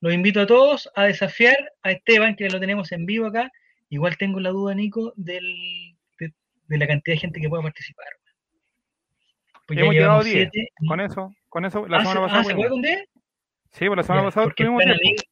Los 0.00 0.12
invito 0.14 0.40
a 0.40 0.46
todos 0.46 0.88
a 0.94 1.04
desafiar 1.04 1.56
a 1.82 1.90
Esteban, 1.90 2.36
que 2.36 2.48
lo 2.48 2.60
tenemos 2.60 2.92
en 2.92 3.04
vivo 3.06 3.26
acá. 3.26 3.50
Igual 3.90 4.16
tengo 4.16 4.38
la 4.40 4.50
duda, 4.50 4.74
Nico, 4.74 5.12
del, 5.16 5.96
de, 6.18 6.32
de 6.68 6.78
la 6.78 6.86
cantidad 6.86 7.14
de 7.16 7.20
gente 7.20 7.40
que 7.40 7.48
pueda 7.48 7.62
participar. 7.62 8.06
Pues 9.66 9.78
Hemos 9.78 9.92
llegado 9.94 10.12
a 10.20 10.22
llevamos 10.22 10.24
10. 10.24 10.48
siete. 10.52 10.72
Con 10.86 11.00
eso, 11.00 11.34
con 11.48 11.64
eso, 11.64 11.86
la 11.88 11.98
Ah, 11.98 12.00
semana 12.00 12.20
¿se- 12.20 12.22
pasada. 12.26 12.40
ah, 12.40 12.44
¿se 12.44 12.54
puede 12.54 12.70
con 12.70 12.82
10? 12.82 13.04
Sí, 13.72 13.86
pues 13.86 13.96
la 13.96 14.02
semana 14.02 14.22
Ya, 14.22 14.26
pasada 14.28 14.50
tuvimos 14.56 14.82
amigos. 14.82 15.24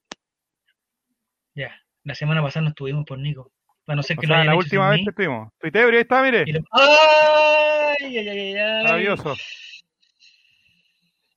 Ya, 1.55 1.81
la 2.05 2.15
semana 2.15 2.43
pasada 2.43 2.65
no 2.65 2.69
estuvimos 2.71 3.05
por 3.07 3.19
Nico. 3.19 3.51
Para 3.85 3.97
no 3.97 4.03
ser 4.03 4.17
que 4.17 4.27
lo 4.27 4.33
sea, 4.35 4.43
hayan 4.43 4.53
la 4.53 4.59
última 4.59 4.91
vez 4.91 4.99
mí. 4.99 5.05
que 5.05 5.11
estuvimos. 5.11 5.53
Tuitebrio, 5.59 5.99
ahí 5.99 6.03
está, 6.03 6.23
mire. 6.23 6.45
Lo- 6.47 6.61
¡Ay! 6.73 7.97
¡Ay, 8.19 8.29
ay, 8.29 8.55
ay! 8.57 8.83
Maravilloso. 8.85 9.35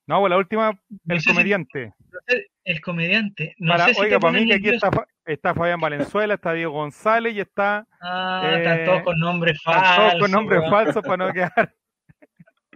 No, 0.06 0.20
pues 0.20 0.30
la 0.30 0.36
última, 0.36 0.72
No 1.04 1.14
el 1.14 1.20
sé 1.20 1.24
si- 1.24 1.30
comediante. 1.30 1.94
El 2.70 2.80
comediante. 2.80 3.54
No 3.58 3.72
Para, 3.72 3.86
sé 3.86 3.94
si 3.94 4.00
oiga, 4.02 4.20
para 4.20 4.38
mí 4.38 4.46
que 4.46 4.54
aquí 4.54 4.68
está, 4.68 4.90
está 5.26 5.54
Fabián 5.54 5.80
Valenzuela, 5.80 6.34
está 6.34 6.52
Diego 6.52 6.72
González 6.72 7.34
y 7.34 7.40
está 7.40 7.84
Ah, 8.00 8.42
eh, 8.44 8.56
están 8.58 8.84
todos 8.84 9.02
con 9.02 9.18
nombres 9.18 9.60
falsos. 9.62 9.96
todos 9.96 10.20
con 10.20 10.30
nombres 10.30 10.60
falsos 10.70 11.02
para 11.02 11.16
no 11.16 11.32
quedar. 11.32 11.74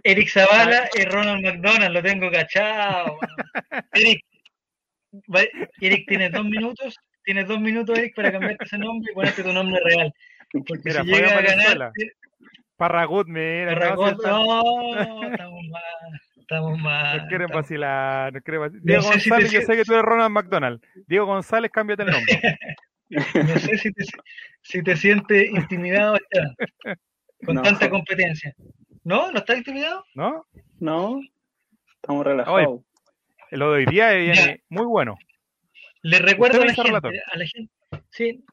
Eric 0.03 0.29
Zavala 0.29 0.89
y 0.93 1.03
Ronald 1.05 1.43
McDonald, 1.45 1.93
lo 1.93 2.01
tengo 2.03 2.29
cachado. 2.29 3.17
Eric, 3.93 4.21
Eric, 5.81 6.05
tienes 6.07 6.31
dos 6.31 6.45
minutos. 6.45 6.97
Tienes 7.23 7.47
dos 7.47 7.59
minutos, 7.59 7.97
Eric, 7.97 8.13
para 8.15 8.31
cambiarte 8.31 8.65
ese 8.65 8.77
nombre 8.77 9.11
y 9.11 9.15
ponerte 9.15 9.43
tu 9.43 9.51
nombre 9.51 9.79
real. 9.83 10.13
Porque 10.67 10.81
Mira, 10.89 11.01
si 11.03 11.07
llega 11.07 11.27
a 11.27 11.41
ganar, 11.41 11.45
Valenzuela. 11.55 11.91
Parragut, 12.77 13.27
mira, 13.27 13.73
no, 13.95 14.05
si 14.07 14.11
está- 14.13 14.29
no, 14.29 15.23
estamos 15.31 15.61
mal, 15.71 16.21
estamos 16.47 16.77
mal. 16.79 17.17
nos 17.17 17.27
quieren 17.27 17.45
estamos- 17.47 17.63
vacilar, 17.63 18.33
nos 18.33 18.43
quieren 18.43 18.61
vacilar. 18.61 18.81
No 18.83 18.87
Diego 18.87 19.01
sé 19.03 19.19
si 19.19 19.29
González, 19.29 19.51
yo 19.51 19.61
sé 19.61 19.75
que 19.75 19.83
tú 19.83 19.93
eres 19.93 20.05
Ronald 20.05 20.31
McDonald. 20.31 20.81
Diego 21.07 21.25
González, 21.25 21.71
cámbiate 21.71 22.03
el 22.03 22.11
nombre. 22.11 22.41
No 23.07 23.59
sé 23.59 23.77
si 23.77 23.91
te, 23.93 24.03
si 24.63 24.81
te 24.81 24.95
sientes 24.97 25.47
intimidado, 25.51 26.15
Esteban, 26.15 26.55
con 27.45 27.55
No. 27.55 27.61
tanta 27.61 27.87
competencia. 27.87 28.55
¿No? 29.03 29.31
¿No 29.31 29.37
estás 29.37 29.57
intimidado? 29.59 30.03
¿No? 30.15 30.43
No, 30.79 31.19
estamos 32.01 32.25
relajados. 32.25 32.81
Lo 33.51 33.71
de 33.71 33.77
hoy 33.77 33.85
día 33.85 34.09
viene 34.13 34.33
Ya. 34.35 34.55
muy 34.69 34.87
bueno. 34.87 35.15
Le 36.01 36.17
recuerdo 36.17 36.63
a 36.63 36.65
la, 36.65 36.73
gente, 36.73 37.21
a 37.31 37.37
la 37.37 37.45
gente, 37.45 37.71
sí, 38.09 38.43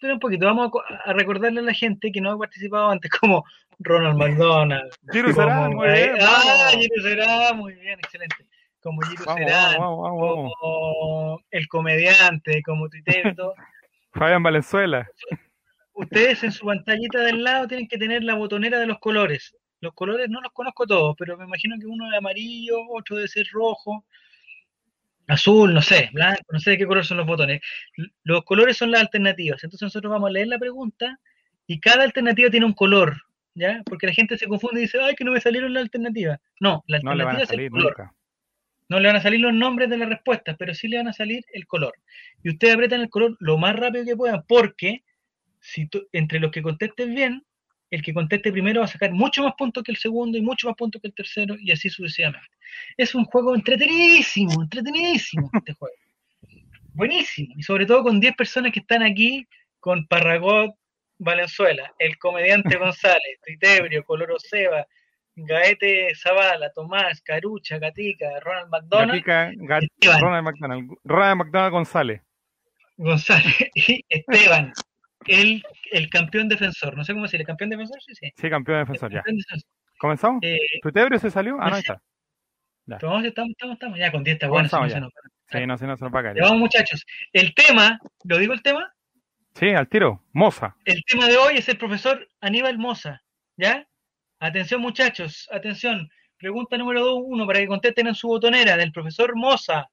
espera 0.00 0.14
un 0.14 0.20
poquito, 0.20 0.46
vamos 0.46 0.68
a 0.68 0.70
co- 0.70 0.82
a, 1.04 1.12
recordarle 1.12 1.60
a 1.60 1.64
la 1.64 1.74
gente 1.74 2.10
que 2.10 2.22
no 2.22 2.32
ha 2.32 2.38
participado 2.38 2.88
antes, 2.88 3.10
como 3.20 3.44
Ronald 3.80 4.16
McDonald, 4.16 4.90
Giro 5.12 5.30
Serán, 5.32 5.74
muy 5.74 5.88
bien. 5.88 6.14
ah. 6.22 6.70
Giro 6.70 7.02
Serán, 7.02 7.56
muy 7.58 7.74
bien, 7.74 7.98
excelente, 7.98 8.46
como 8.80 9.02
Giro 9.02 9.24
Vamos, 9.26 9.40
Serán, 9.44 9.78
vamos, 9.78 10.02
vamos, 10.02 10.20
vamos. 10.20 10.52
como 10.58 11.40
el 11.50 11.68
comediante, 11.68 12.62
como 12.62 12.88
Tuitero, 12.88 13.54
Fabián 14.14 14.42
Valenzuela. 14.42 15.06
Ustedes 15.92 16.42
en 16.44 16.52
su 16.52 16.64
pantallita 16.64 17.18
del 17.20 17.44
lado 17.44 17.68
tienen 17.68 17.86
que 17.86 17.98
tener 17.98 18.24
la 18.24 18.34
botonera 18.34 18.78
de 18.78 18.86
los 18.86 18.98
colores. 19.00 19.54
Los 19.82 19.92
colores 19.92 20.30
no 20.30 20.40
los 20.40 20.52
conozco 20.52 20.86
todos, 20.86 21.14
pero 21.18 21.36
me 21.36 21.44
imagino 21.44 21.76
que 21.78 21.86
uno 21.86 22.10
es 22.10 22.16
amarillo, 22.16 22.78
otro 22.90 23.16
debe 23.16 23.28
ser 23.28 23.46
rojo, 23.52 24.04
azul, 25.30 25.72
no 25.74 25.82
sé, 25.82 26.10
blanco, 26.12 26.42
no 26.50 26.58
sé 26.60 26.70
de 26.72 26.78
qué 26.78 26.86
color 26.86 27.04
son 27.04 27.16
los 27.18 27.26
botones. 27.26 27.60
Los 28.24 28.44
colores 28.44 28.76
son 28.76 28.90
las 28.90 29.00
alternativas. 29.02 29.62
Entonces 29.64 29.86
nosotros 29.86 30.10
vamos 30.10 30.28
a 30.28 30.32
leer 30.32 30.48
la 30.48 30.58
pregunta 30.58 31.18
y 31.66 31.80
cada 31.80 32.04
alternativa 32.04 32.50
tiene 32.50 32.66
un 32.66 32.72
color, 32.74 33.16
¿ya? 33.54 33.82
Porque 33.86 34.06
la 34.06 34.12
gente 34.12 34.36
se 34.38 34.46
confunde 34.46 34.80
y 34.80 34.82
dice, 34.84 34.98
ay, 35.00 35.14
que 35.14 35.24
no 35.24 35.32
me 35.32 35.40
salieron 35.40 35.72
las 35.72 35.82
alternativas. 35.84 36.38
No, 36.60 36.82
la 36.86 36.98
No 37.02 37.14
le 37.14 37.24
van 37.24 37.36
alternativa 37.36 37.40
a 37.40 37.44
es 37.44 37.50
el 37.50 37.56
salir 37.56 37.70
color. 37.70 37.84
nunca. 37.98 38.14
No 38.88 38.98
le 38.98 39.06
van 39.06 39.16
a 39.16 39.22
salir 39.22 39.40
los 39.40 39.54
nombres 39.54 39.88
de 39.88 39.96
las 39.98 40.08
respuestas, 40.08 40.56
pero 40.58 40.74
sí 40.74 40.88
le 40.88 40.96
van 40.96 41.06
a 41.08 41.12
salir 41.12 41.44
el 41.52 41.66
color. 41.68 41.94
Y 42.42 42.50
ustedes 42.50 42.74
apretan 42.74 43.00
el 43.00 43.08
color 43.08 43.36
lo 43.38 43.56
más 43.56 43.76
rápido 43.76 44.04
que 44.04 44.16
puedan, 44.16 44.42
porque 44.48 45.04
si 45.60 45.86
tú- 45.86 46.08
entre 46.12 46.40
los 46.40 46.50
que 46.50 46.60
contesten 46.62 47.14
bien, 47.14 47.44
el 47.90 48.02
que 48.02 48.14
conteste 48.14 48.52
primero 48.52 48.80
va 48.80 48.86
a 48.86 48.88
sacar 48.88 49.12
mucho 49.12 49.42
más 49.42 49.54
puntos 49.54 49.82
que 49.82 49.92
el 49.92 49.98
segundo 49.98 50.38
y 50.38 50.42
mucho 50.42 50.68
más 50.68 50.76
puntos 50.76 51.00
que 51.02 51.08
el 51.08 51.14
tercero, 51.14 51.56
y 51.58 51.72
así 51.72 51.90
sucesivamente. 51.90 52.48
Es 52.96 53.14
un 53.14 53.24
juego 53.24 53.54
entretenidísimo, 53.54 54.62
entretenidísimo 54.62 55.50
este 55.54 55.74
juego. 55.74 55.94
Buenísimo. 56.94 57.54
Y 57.56 57.62
sobre 57.62 57.86
todo 57.86 58.02
con 58.02 58.20
10 58.20 58.34
personas 58.36 58.72
que 58.72 58.80
están 58.80 59.02
aquí, 59.02 59.46
con 59.78 60.06
Parragot 60.06 60.74
Valenzuela, 61.18 61.92
el 61.98 62.18
comediante 62.18 62.76
González, 62.78 63.38
Tuitebrio, 63.44 64.04
Coloro 64.04 64.38
Seba, 64.38 64.86
Gaete 65.36 66.14
Zavala, 66.14 66.72
Tomás, 66.72 67.20
Carucha, 67.22 67.78
Gatica, 67.78 68.40
Ronald 68.40 68.70
McDonald, 68.70 69.24
Gatica, 69.24 69.52
Gat-. 69.56 70.20
Ronald 70.20 70.44
McDonald. 70.44 70.90
Ronald 71.04 71.36
McDonald 71.38 71.72
González. 71.72 72.22
González 72.96 73.56
y 73.74 74.04
Esteban, 74.08 74.72
el, 75.26 75.62
el 75.92 76.08
campeón 76.10 76.48
defensor. 76.48 76.96
No 76.96 77.04
sé 77.04 77.12
cómo 77.12 77.24
decir, 77.24 77.40
¿el 77.40 77.46
campeón 77.46 77.70
defensor? 77.70 78.00
Sí, 78.02 78.14
sí. 78.14 78.30
Sí, 78.36 78.50
campeón 78.50 78.78
El 78.78 78.84
defensor, 78.84 79.10
ya. 79.10 79.16
campeón 79.18 79.36
defensor. 79.36 79.70
¿Comenzamos? 79.98 80.40
Eh, 80.42 80.58
¿Tuitebrio 80.82 81.18
se 81.18 81.30
salió? 81.30 81.56
Ah, 81.60 81.68
no, 81.70 81.74
ahí 81.76 81.80
está. 81.80 82.00
Ya. 82.86 82.96
estamos, 82.96 83.24
estamos, 83.24 83.54
estamos. 83.74 83.98
Ya 83.98 84.10
con 84.10 84.24
10 84.24 84.34
está 84.34 84.48
bueno. 84.48 84.68
si 84.68 84.76
no 84.76 84.88
se 84.88 85.00
nos- 85.00 85.12
Sí, 85.52 85.66
no, 85.66 85.76
se 85.76 85.86
nos 85.86 86.00
va 86.02 86.20
a 86.20 86.22
caer. 86.22 86.40
Vamos, 86.40 86.58
muchachos. 86.58 87.04
El 87.32 87.54
tema, 87.54 87.98
¿lo 88.24 88.38
digo 88.38 88.52
el 88.52 88.62
tema? 88.62 88.92
Sí, 89.54 89.68
al 89.70 89.88
tiro. 89.88 90.24
Moza. 90.32 90.76
El 90.84 91.02
tema 91.04 91.26
de 91.26 91.36
hoy 91.36 91.56
es 91.56 91.68
el 91.68 91.76
profesor 91.76 92.26
Aníbal 92.40 92.78
Moza. 92.78 93.20
¿Ya? 93.56 93.86
Atención, 94.38 94.80
muchachos, 94.80 95.48
atención. 95.52 96.08
Pregunta 96.38 96.78
número 96.78 97.16
uno 97.16 97.46
para 97.46 97.58
que 97.58 97.66
contesten 97.66 98.06
en 98.06 98.14
su 98.14 98.28
botonera 98.28 98.76
del 98.76 98.92
profesor 98.92 99.36
Moza. 99.36 99.90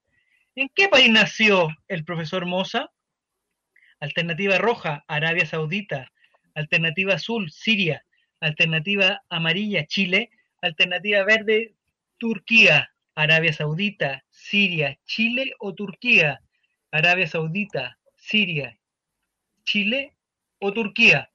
¿En 0.55 0.69
qué 0.73 0.87
país 0.87 1.09
nació 1.11 1.67
el 1.87 2.05
profesor 2.05 2.45
Moza? 2.45 2.89
Alternativa 3.99 4.57
roja, 4.57 5.03
Arabia 5.07 5.45
Saudita. 5.45 6.11
Alternativa 6.55 7.15
azul, 7.15 7.49
Siria. 7.51 8.03
Alternativa 8.39 9.23
amarilla, 9.29 9.85
Chile. 9.85 10.29
Alternativa 10.61 11.23
verde, 11.23 11.75
Turquía. 12.17 12.89
Arabia 13.15 13.51
Saudita, 13.51 14.23
Siria, 14.29 14.97
Chile 15.05 15.51
o 15.59 15.73
Turquía. 15.73 16.39
Arabia 16.91 17.25
Saudita, 17.27 17.97
Siria, 18.15 18.77
Chile 19.63 20.15
o 20.59 20.71
Turquía. 20.71 21.29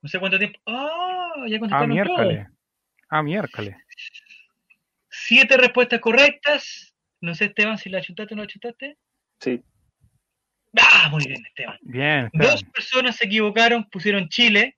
No 0.00 0.08
sé 0.08 0.18
cuánto 0.18 0.38
tiempo. 0.38 0.58
¡Ah! 0.66 1.44
ya 1.46 1.56
Ah, 1.56 1.58
contestaron 1.60 1.68
todos. 1.68 1.88
miércoles. 1.88 2.46
Ah, 3.10 3.22
miércoles. 3.22 3.76
Siete 5.10 5.56
respuestas 5.56 6.00
correctas. 6.00 6.94
No 7.20 7.34
sé, 7.34 7.46
Esteban, 7.46 7.76
si 7.76 7.90
la 7.90 8.00
chutaste 8.00 8.32
o 8.34 8.36
no 8.36 8.44
la 8.44 8.48
chutaste. 8.48 8.96
Sí. 9.40 9.62
Ah, 10.78 11.08
muy 11.10 11.24
bien, 11.26 11.44
Esteban. 11.46 11.78
Bien, 11.82 12.30
Dos 12.32 12.62
personas 12.64 13.16
se 13.16 13.26
equivocaron, 13.26 13.84
pusieron 13.90 14.28
Chile. 14.28 14.76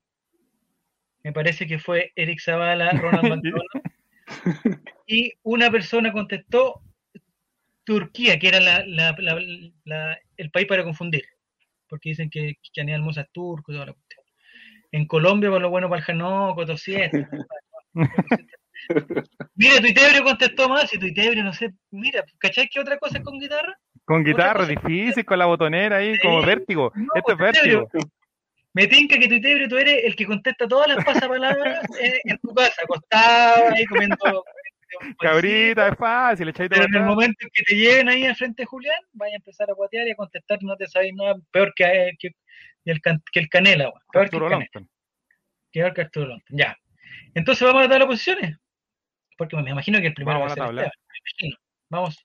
Me 1.23 1.33
parece 1.33 1.67
que 1.67 1.79
fue 1.79 2.13
Eric 2.17 2.41
Zavala, 2.41 2.91
Ronald 2.93 3.29
McDonald. 3.43 4.81
Y 5.07 5.33
una 5.43 5.71
persona 5.71 6.13
contestó 6.13 6.81
Turquía, 7.85 8.39
que 8.39 8.49
era 8.49 8.61
la- 8.61 8.85
la- 8.87 9.15
la- 9.19 9.41
la- 9.85 10.19
el 10.37 10.51
país 10.51 10.67
para 10.67 10.85
confundir. 10.85 11.25
Porque 11.89 12.11
dicen 12.11 12.31
que, 12.31 12.55
que 12.73 12.81
Aníbal 12.81 13.03
Mosa 13.03 13.23
es 13.23 13.31
turco 13.33 13.71
y 13.71 13.75
toda 13.75 13.87
la 13.87 13.93
cuestión. 13.93 14.25
En 14.93 15.07
Colombia, 15.07 15.51
con 15.51 15.63
lo 15.63 15.71
bueno 15.71 15.89
para 15.89 15.99
el 16.01 16.05
Janoco, 16.05 16.65
Tosieta. 16.67 17.29
Mira, 19.55 19.81
Tuitebrio 19.81 20.25
contestó 20.25 20.69
más 20.69 20.93
y 20.93 20.99
Tuitebrio, 20.99 21.45
no 21.45 21.53
sé, 21.53 21.73
mira, 21.91 22.25
¿cachai 22.39 22.69
que 22.69 22.81
otra 22.81 22.99
cosa 22.99 23.19
es 23.19 23.25
con 23.25 23.39
guitarra? 23.39 23.79
Con 24.05 24.25
guitarra, 24.25 24.67
difícil, 24.67 25.25
con 25.25 25.39
la 25.39 25.47
botonera 25.47 25.99
ahí, 25.99 26.19
como 26.19 26.45
vértigo. 26.45 26.93
No, 26.95 27.07
Esto 27.15 27.33
es 27.33 27.39
pues, 27.39 27.53
vértigo. 27.53 27.89
Me 28.75 28.87
tinca 28.87 29.19
que 29.19 29.29
Tuitebrio 29.29 29.69
tú 29.69 29.77
eres 29.77 30.05
el 30.05 30.17
que 30.17 30.27
contesta 30.27 30.67
todas 30.67 30.89
las 30.89 31.05
pasapalabras 31.05 31.85
eh, 32.01 32.21
en 32.25 32.39
tu 32.39 32.55
casa, 32.55 32.83
acostado 32.83 33.75
ahí 33.75 33.85
comiendo. 33.87 34.45
Cabrita, 35.19 35.89
es 35.89 35.97
fácil, 35.97 36.53
Pero 36.53 36.85
en 36.85 36.95
el 36.95 37.03
momento 37.03 37.37
en 37.41 37.51
que 37.53 37.63
te 37.63 37.75
lleven 37.75 38.09
ahí 38.09 38.27
al 38.27 38.37
frente 38.37 38.63
de 38.63 38.67
Julián, 38.67 39.01
vaya 39.13 39.35
a 39.35 39.37
empezar 39.37 39.71
a 39.71 39.75
guatear 39.75 40.07
y 40.07 40.11
a 40.11 40.17
contestar, 40.17 40.59
no 40.63 40.77
te 40.77 40.87
sabéis 40.87 41.15
nada 41.15 41.35
peor 41.51 41.73
que, 41.75 41.85
eh, 41.85 42.13
que, 42.19 42.31
el, 42.85 43.01
que 43.01 43.41
el 43.41 43.49
Canela, 43.49 43.93
peor 44.13 44.29
que 44.31 44.37
el 44.37 44.43
Canela, 44.43 44.67
peor 45.73 45.95
que 45.95 46.01
Arturo 46.03 46.27
Longton. 46.27 46.57
Ya. 46.59 46.77
Entonces 47.35 47.67
vamos 47.67 47.85
a 47.85 47.89
dar 47.89 48.01
las 48.01 48.09
posiciones. 48.09 48.57
Porque 49.37 49.57
me 49.57 49.71
imagino 49.71 50.01
que 50.01 50.09
el 50.09 50.15
primero 50.15 50.39
Vamos 50.39 50.59
va 50.59 50.65
a 50.65 50.69
ser. 50.69 50.75
Esteban, 50.75 50.93
me 51.09 51.19
imagino. 51.19 51.59
Vamos. 51.89 52.25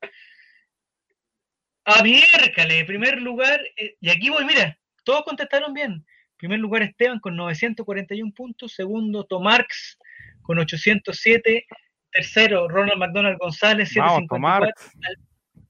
A 1.90 2.04
miércale, 2.04 2.84
primer 2.84 3.22
lugar, 3.22 3.62
eh, 3.78 3.96
y 4.02 4.10
aquí 4.10 4.30
voy, 4.30 4.44
mira, 4.44 4.78
todos 5.06 5.24
contestaron 5.24 5.74
bien. 5.74 6.06
Primer 6.36 6.60
lugar 6.60 6.82
Esteban 6.82 7.18
con 7.20 7.38
941 7.38 8.34
puntos, 8.34 8.74
segundo 8.74 9.24
Tomarx 9.24 9.98
con 10.42 10.60
807, 10.60 11.66
tercero 12.12 12.68
Ronald 12.68 13.00
McDonald 13.00 13.38
González 13.40 13.94
Vamos, 13.96 14.16
754, 14.20 14.92
Tomar. 14.92 15.16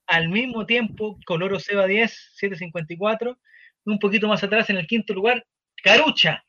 al 0.07 0.29
mismo 0.29 0.65
tiempo 0.65 1.19
Coloro 1.23 1.59
Seba 1.59 1.85
10, 1.85 2.11
754, 2.33 3.37
un 3.85 3.99
poquito 3.99 4.27
más 4.27 4.43
atrás 4.43 4.71
en 4.71 4.77
el 4.77 4.87
quinto 4.87 5.13
lugar, 5.13 5.45
Carucha 5.83 6.43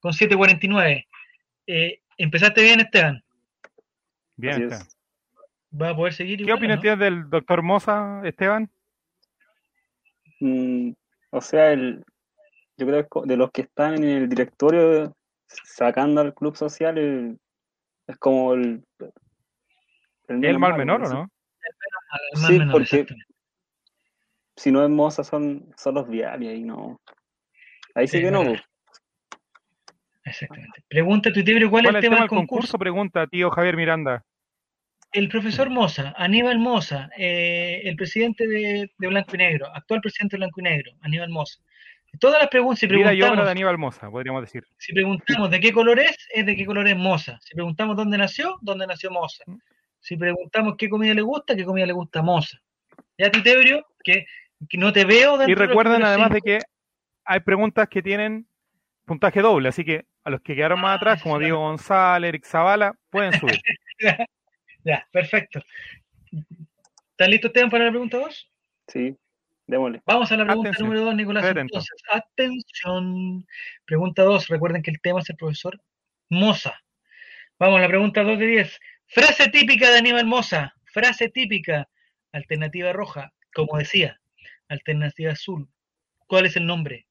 con 0.00 0.12
749. 0.12 1.06
Eh, 1.68 2.00
empezaste 2.18 2.62
bien, 2.62 2.80
Esteban. 2.80 3.22
Bien, 4.36 4.72
es. 4.72 4.96
¿Va 5.80 5.90
a 5.90 5.96
poder 5.96 6.12
seguir 6.14 6.38
¿Qué 6.38 6.42
igual, 6.42 6.58
opinión 6.58 6.76
no? 6.78 6.82
tienes 6.82 6.98
del 6.98 7.30
doctor 7.30 7.62
Moza, 7.62 8.20
Esteban? 8.24 8.68
Mm, 10.40 10.92
o 11.30 11.40
sea, 11.40 11.72
el, 11.72 12.04
yo 12.76 12.86
creo 12.86 13.06
que 13.08 13.20
de 13.28 13.36
los 13.36 13.50
que 13.50 13.62
están 13.62 13.94
en 13.94 14.04
el 14.04 14.28
directorio 14.28 15.14
sacando 15.46 16.20
al 16.20 16.34
club 16.34 16.56
social, 16.56 16.98
el- 16.98 17.38
es 18.06 18.18
como 18.18 18.54
el, 18.54 18.84
el 19.00 19.10
¿El 20.28 20.38
menos 20.40 20.60
mal 20.60 20.76
menor 20.76 21.02
o 21.02 21.08
no? 21.08 21.30
Sí, 22.34 22.58
menor, 22.58 22.72
porque-. 22.72 23.06
Si 24.56 24.70
no 24.70 24.84
es 24.84 24.90
Moza, 24.90 25.24
son, 25.24 25.72
son 25.76 25.94
los 25.96 26.08
viales 26.08 26.48
ahí 26.48 26.62
no. 26.62 27.00
Ahí 27.94 28.06
sí, 28.06 28.18
Sí, 28.18 28.24
que 28.24 28.30
no. 28.30 28.44
pues. 28.44 28.62
Exactamente. 30.24 30.82
Pregunta 30.88 31.32
Tuitebrio, 31.32 31.70
¿cuál, 31.70 31.84
¿Cuál 31.84 31.96
es 31.96 32.04
el 32.04 32.08
tema 32.08 32.20
del 32.20 32.28
concurso? 32.28 32.50
concurso? 32.56 32.78
Pregunta 32.78 33.26
tío 33.26 33.50
Javier 33.50 33.76
Miranda. 33.76 34.24
El 35.14 35.28
profesor 35.28 35.70
Moza, 35.70 36.12
Aníbal 36.16 36.58
Moza, 36.58 37.08
eh, 37.16 37.82
el 37.84 37.94
presidente 37.94 38.48
de, 38.48 38.90
de 38.98 39.06
Blanco 39.06 39.36
y 39.36 39.38
Negro, 39.38 39.68
actual 39.72 40.00
presidente 40.00 40.34
de 40.34 40.38
Blanco 40.38 40.58
y 40.60 40.64
Negro, 40.64 40.90
Aníbal 41.02 41.28
Moza. 41.28 41.60
Todas 42.18 42.40
las 42.40 42.48
preguntas, 42.48 42.80
si 42.80 42.88
preguntamos, 42.88 43.44
de 43.44 43.50
Aníbal 43.52 43.78
Moza, 43.78 44.10
podríamos 44.10 44.42
decir. 44.42 44.64
si 44.76 44.92
preguntamos 44.92 45.50
de 45.52 45.60
qué 45.60 45.72
color 45.72 46.00
es, 46.00 46.16
es 46.34 46.44
de 46.44 46.56
qué 46.56 46.66
color 46.66 46.88
es 46.88 46.96
Moza. 46.96 47.38
Si 47.42 47.54
preguntamos 47.54 47.96
dónde 47.96 48.18
nació, 48.18 48.58
dónde 48.60 48.88
nació 48.88 49.12
Moza. 49.12 49.44
Si 50.00 50.16
preguntamos 50.16 50.74
qué 50.76 50.88
comida 50.88 51.14
le 51.14 51.22
gusta, 51.22 51.54
qué 51.54 51.64
comida 51.64 51.86
le 51.86 51.92
gusta 51.92 52.18
a 52.18 52.22
Moza. 52.22 52.58
Ya 53.16 53.30
Tuitebrio, 53.30 53.86
que, 54.02 54.26
que 54.68 54.78
no 54.78 54.92
te 54.92 55.04
veo 55.04 55.38
dentro 55.38 55.52
Y 55.52 55.54
recuerden 55.54 56.02
además 56.02 56.30
de 56.30 56.40
que 56.40 56.58
hay 57.24 57.38
preguntas 57.38 57.88
que 57.88 58.02
tienen 58.02 58.48
puntaje 59.04 59.40
doble, 59.42 59.68
así 59.68 59.84
que 59.84 60.06
a 60.24 60.30
los 60.30 60.40
que 60.40 60.56
quedaron 60.56 60.80
más 60.80 60.90
Ah, 60.90 60.94
atrás, 60.94 61.22
como. 61.22 61.38
Diego 61.38 61.58
González, 61.58 62.30
Eric 62.30 62.44
Zavala, 62.46 62.94
pueden 63.10 63.32
subir. 63.38 63.60
Ya, 64.84 65.06
perfecto. 65.10 65.60
¿Estás 67.10 67.28
listo, 67.28 67.46
Esteban, 67.48 67.70
para 67.70 67.86
la 67.86 67.90
pregunta 67.90 68.18
2? 68.18 68.50
Sí, 68.88 69.16
démosle. 69.66 70.02
Vamos 70.04 70.30
a 70.30 70.36
la 70.36 70.44
pregunta 70.44 70.68
Atención. 70.68 70.88
número 70.88 71.06
2, 71.06 71.16
Nicolás. 71.16 71.44
Atento. 71.44 71.60
Entonces, 71.60 72.02
atención. 72.12 73.46
Pregunta 73.86 74.22
2. 74.22 74.48
Recuerden 74.48 74.82
que 74.82 74.90
el 74.90 75.00
tema 75.00 75.20
es 75.20 75.30
el 75.30 75.36
profesor 75.36 75.80
Moza. 76.28 76.82
Vamos 77.58 77.78
a 77.78 77.82
la 77.82 77.88
pregunta 77.88 78.22
2 78.22 78.38
de 78.38 78.46
10. 78.46 78.80
Frase 79.06 79.48
típica 79.48 79.90
de 79.90 79.98
Aníbal 79.98 80.26
Moza. 80.26 80.74
Frase 80.92 81.28
típica. 81.28 81.88
Alternativa 82.32 82.92
roja, 82.92 83.32
como 83.54 83.78
decía. 83.78 84.20
Alternativa 84.68 85.32
azul. 85.32 85.68
¿Cuál 86.26 86.46
es 86.46 86.56
el 86.56 86.66
nombre? 86.66 87.06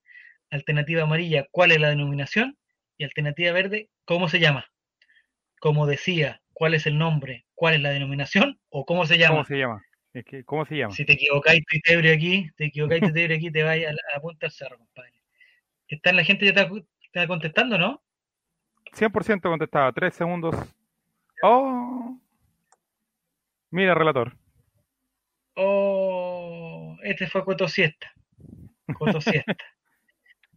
Alternativa 0.49 1.03
amarilla, 1.03 1.47
¿cuál 1.49 1.71
es 1.71 1.79
la 1.79 1.89
denominación? 1.89 2.57
Y 2.97 3.05
alternativa 3.05 3.51
verde, 3.53 3.89
¿cómo 4.05 4.27
se 4.27 4.39
llama? 4.39 4.69
Como 5.59 5.88
decía, 5.88 6.41
¿cuál 6.53 6.73
es 6.73 6.86
el 6.86 6.97
nombre? 6.97 7.45
¿Cuál 7.63 7.76
es 7.76 7.82
la 7.82 7.91
denominación? 7.91 8.60
¿O 8.67 8.86
cómo 8.86 9.06
se 9.06 9.17
llama? 9.17 9.36
¿Cómo 9.36 9.45
se 9.45 9.58
llama? 9.58 9.82
Es 10.13 10.26
que, 10.26 10.43
¿Cómo 10.43 10.65
se 10.65 10.76
llama? 10.76 10.93
Si 10.93 11.06
te 11.06 11.13
equivocáis, 11.13 11.63
tuitebrio 11.65 12.13
aquí, 12.13 12.49
te 12.58 12.65
equivocáis, 12.65 12.99
tuitebrio 12.99 13.38
aquí, 13.38 13.52
te 13.52 13.63
vais 13.63 13.88
a 13.88 13.93
la, 13.93 14.21
punta 14.21 14.47
del 14.47 14.52
cerro, 14.52 14.78
compadre. 14.78 15.13
Está 15.88 16.12
la 16.12 16.26
gente 16.26 16.43
ya 16.43 16.52
está, 16.52 16.69
está 17.04 17.26
contestando, 17.26 17.78
¿no? 17.78 18.04
100% 18.91 19.41
contestaba. 19.43 19.93
Tres 19.93 20.13
segundos. 20.13 20.54
Oh. 21.41 22.19
Mira, 23.69 23.95
relator. 23.95 24.36
Oh, 25.56 26.97
este 27.04 27.28
fue 27.28 27.45
Cotosiesta. 27.45 28.12
Cotosiesta. 28.93 29.56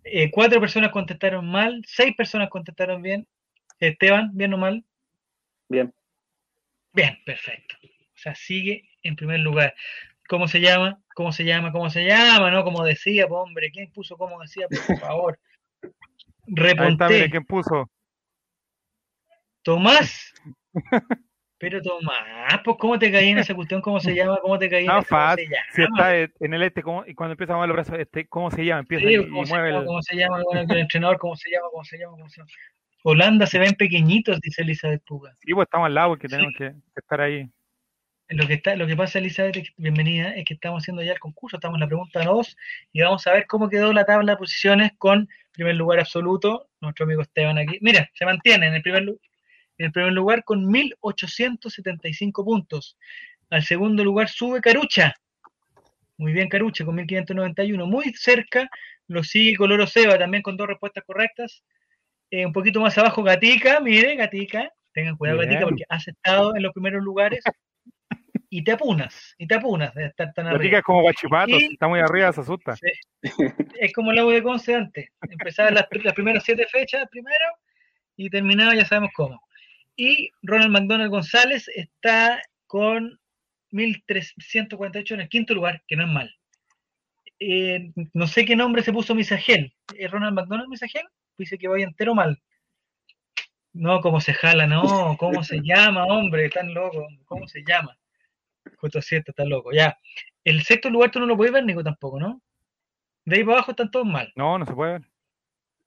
Eh, 0.08 0.30
cuatro 0.30 0.60
personas 0.60 0.92
contestaron 0.92 1.48
mal, 1.48 1.82
seis 1.84 2.14
personas 2.16 2.48
contestaron 2.48 3.02
bien. 3.02 3.26
Esteban, 3.80 4.30
¿bien 4.34 4.54
o 4.54 4.56
mal? 4.56 4.84
Bien. 5.68 5.92
Bien, 6.96 7.18
perfecto. 7.26 7.76
O 7.84 8.18
sea, 8.18 8.34
sigue 8.34 8.88
en 9.02 9.16
primer 9.16 9.40
lugar. 9.40 9.74
¿Cómo 10.28 10.48
se 10.48 10.60
llama? 10.60 10.98
¿Cómo 11.14 11.30
se 11.30 11.44
llama? 11.44 11.70
¿Cómo 11.70 11.90
se 11.90 12.04
llama? 12.06 12.50
¿No? 12.50 12.64
Como 12.64 12.82
decía, 12.84 13.28
po, 13.28 13.42
hombre. 13.42 13.70
¿Quién 13.70 13.92
puso 13.92 14.16
cómo 14.16 14.40
decía? 14.40 14.66
Por 14.68 14.98
favor. 14.98 15.38
Ahí 15.82 15.90
está, 15.90 16.48
mire, 16.48 16.74
Reponté. 16.74 17.30
¿quién 17.30 17.44
puso? 17.44 17.90
Tomás. 19.62 20.32
Pero 21.58 21.82
Tomás, 21.82 22.60
pues 22.64 22.76
¿cómo 22.78 22.98
te 22.98 23.10
caí 23.12 23.28
en 23.28 23.38
esa 23.38 23.54
cuestión? 23.54 23.80
¿Cómo 23.82 24.00
se 24.00 24.14
llama? 24.14 24.38
¿Cómo 24.40 24.58
te 24.58 24.68
caí 24.70 24.84
en 24.84 24.90
Ah, 24.90 24.98
esa? 25.00 25.08
¿Cómo 25.08 25.20
se 25.20 25.26
fácil. 25.26 25.48
Si 25.74 25.82
llama? 25.82 25.96
está 25.98 26.16
eh, 26.18 26.30
en 26.40 26.54
el 26.54 26.62
este, 26.62 26.82
¿cómo- 26.82 27.04
y 27.06 27.14
cuando 27.14 27.32
empieza 27.32 27.52
a 27.52 27.56
mover 27.56 27.68
los 27.68 27.76
brazos, 27.76 27.98
este, 27.98 28.26
¿cómo 28.26 28.50
se 28.50 28.64
llama? 28.64 28.80
Empieza 28.80 29.06
Sí, 29.06 29.12
y, 29.12 29.16
y 29.16 29.28
¿cómo, 29.28 29.44
se 29.46 29.52
mueve 29.52 29.68
llama? 29.68 29.80
el... 29.80 29.86
¿Cómo 29.86 30.02
se 30.02 30.16
llama? 30.16 30.42
Bueno, 30.44 30.60
el 30.72 30.78
entrenador, 30.78 31.18
¿cómo 31.18 31.36
se 31.36 31.50
llama? 31.50 31.66
¿Cómo 31.70 31.84
se 31.84 31.98
llama? 31.98 32.12
¿Cómo 32.16 32.28
se 32.28 32.40
llama? 32.40 32.50
Holanda 33.08 33.46
se 33.46 33.60
ven 33.60 33.74
pequeñitos, 33.74 34.40
dice 34.40 34.62
Elizabeth 34.62 35.00
Puga. 35.04 35.36
Sí, 35.38 35.54
pues 35.54 35.66
estamos 35.66 35.86
al 35.86 35.94
lado 35.94 36.08
porque 36.08 36.26
tenemos 36.26 36.52
que 36.58 36.72
que 36.72 36.80
estar 36.96 37.20
ahí. 37.20 37.48
Lo 38.30 38.48
que, 38.48 38.54
está, 38.54 38.74
lo 38.74 38.84
que 38.88 38.96
pasa, 38.96 39.20
Elizabeth, 39.20 39.68
bienvenida, 39.76 40.30
es 40.30 40.44
que 40.44 40.54
estamos 40.54 40.82
haciendo 40.82 41.04
ya 41.04 41.12
el 41.12 41.20
concurso, 41.20 41.56
estamos 41.56 41.76
en 41.76 41.82
la 41.82 41.86
pregunta 41.86 42.24
2 42.24 42.56
y 42.92 43.02
vamos 43.02 43.24
a 43.28 43.32
ver 43.32 43.46
cómo 43.46 43.68
quedó 43.68 43.92
la 43.92 44.04
tabla 44.04 44.32
de 44.32 44.38
posiciones 44.38 44.90
con 44.98 45.28
primer 45.52 45.76
lugar 45.76 46.00
absoluto, 46.00 46.68
nuestro 46.80 47.04
amigo 47.04 47.22
Esteban 47.22 47.58
aquí. 47.58 47.78
Mira, 47.80 48.10
se 48.12 48.24
mantiene 48.24 48.66
en 48.66 48.74
el 48.74 48.82
primer, 48.82 49.02
en 49.04 49.86
el 49.86 49.92
primer 49.92 50.12
lugar 50.12 50.42
con 50.42 50.66
1.875 50.66 52.44
puntos. 52.44 52.98
Al 53.50 53.62
segundo 53.62 54.02
lugar 54.02 54.28
sube 54.28 54.60
Carucha. 54.60 55.14
Muy 56.16 56.32
bien, 56.32 56.48
Carucha, 56.48 56.84
con 56.84 56.96
1.591. 56.96 57.86
Muy 57.86 58.12
cerca 58.14 58.68
lo 59.06 59.22
sigue 59.22 59.56
Coloro 59.56 59.86
Seba, 59.86 60.18
también 60.18 60.42
con 60.42 60.56
dos 60.56 60.66
respuestas 60.66 61.04
correctas. 61.04 61.62
Eh, 62.30 62.46
un 62.46 62.52
poquito 62.52 62.80
más 62.80 62.96
abajo, 62.98 63.22
Gatica, 63.22 63.80
mire, 63.80 64.16
Gatica. 64.16 64.70
Tengan 64.92 65.16
cuidado, 65.16 65.38
Bien. 65.38 65.50
Gatica, 65.50 65.68
porque 65.68 65.84
has 65.88 66.08
estado 66.08 66.56
en 66.56 66.62
los 66.62 66.72
primeros 66.72 67.02
lugares 67.02 67.44
y 68.48 68.62
te 68.64 68.72
apunas, 68.72 69.34
y 69.38 69.46
te 69.46 69.54
apunas 69.54 69.94
de 69.94 70.06
estar 70.06 70.32
tan 70.32 70.46
La 70.46 70.52
arriba. 70.52 70.62
tica 70.64 70.78
es 70.78 70.84
como 70.84 71.02
guachipato, 71.02 71.58
si 71.58 71.72
está 71.72 71.88
muy 71.88 72.00
arriba 72.00 72.32
se 72.32 72.40
asusta. 72.40 72.74
Es 73.78 73.92
como 73.92 74.12
el 74.12 74.18
agua 74.18 74.34
de 74.34 74.42
Conce 74.42 74.74
antes. 74.74 75.10
Empezaba 75.28 75.70
las, 75.70 75.86
las 76.02 76.14
primeras 76.14 76.44
siete 76.44 76.66
fechas 76.66 77.06
primero 77.10 77.44
y 78.16 78.30
terminaba, 78.30 78.74
ya 78.74 78.84
sabemos 78.84 79.10
cómo. 79.14 79.42
Y 79.96 80.30
Ronald 80.42 80.70
McDonald 80.70 81.10
González 81.10 81.68
está 81.74 82.42
con 82.66 83.18
1348 83.70 85.14
en 85.14 85.20
el 85.20 85.28
quinto 85.28 85.54
lugar, 85.54 85.82
que 85.86 85.96
no 85.96 86.04
es 86.04 86.10
mal. 86.10 86.34
Eh, 87.38 87.92
no 88.14 88.26
sé 88.26 88.44
qué 88.44 88.56
nombre 88.56 88.82
se 88.82 88.92
puso 88.92 89.14
Misagel. 89.14 89.74
¿Es 89.96 90.10
Ronald 90.10 90.34
McDonald 90.34 90.68
Misagel? 90.68 91.06
Dice 91.38 91.58
que 91.58 91.68
vaya 91.68 91.84
entero 91.84 92.14
mal. 92.14 92.40
No, 93.72 94.00
cómo 94.00 94.20
se 94.20 94.32
jala, 94.32 94.66
no, 94.66 95.16
cómo 95.18 95.44
se 95.44 95.60
llama, 95.62 96.04
hombre, 96.06 96.48
tan 96.48 96.72
loco, 96.72 97.06
cómo 97.26 97.46
se 97.46 97.62
llama. 97.62 97.96
Coto 98.78 99.02
cierto, 99.02 99.32
está 99.32 99.44
loco, 99.44 99.70
ya. 99.72 99.98
El 100.44 100.62
sexto 100.62 100.88
lugar 100.88 101.10
tú 101.10 101.20
no 101.20 101.26
lo 101.26 101.36
puedes 101.36 101.52
ver, 101.52 101.64
Nico, 101.64 101.84
tampoco, 101.84 102.18
¿no? 102.18 102.40
De 103.24 103.36
ahí 103.36 103.44
para 103.44 103.58
abajo 103.58 103.72
están 103.72 103.90
todos 103.90 104.06
mal. 104.06 104.32
No, 104.34 104.58
no 104.58 104.64
se 104.64 104.72
puede 104.72 104.92
ver. 104.92 105.02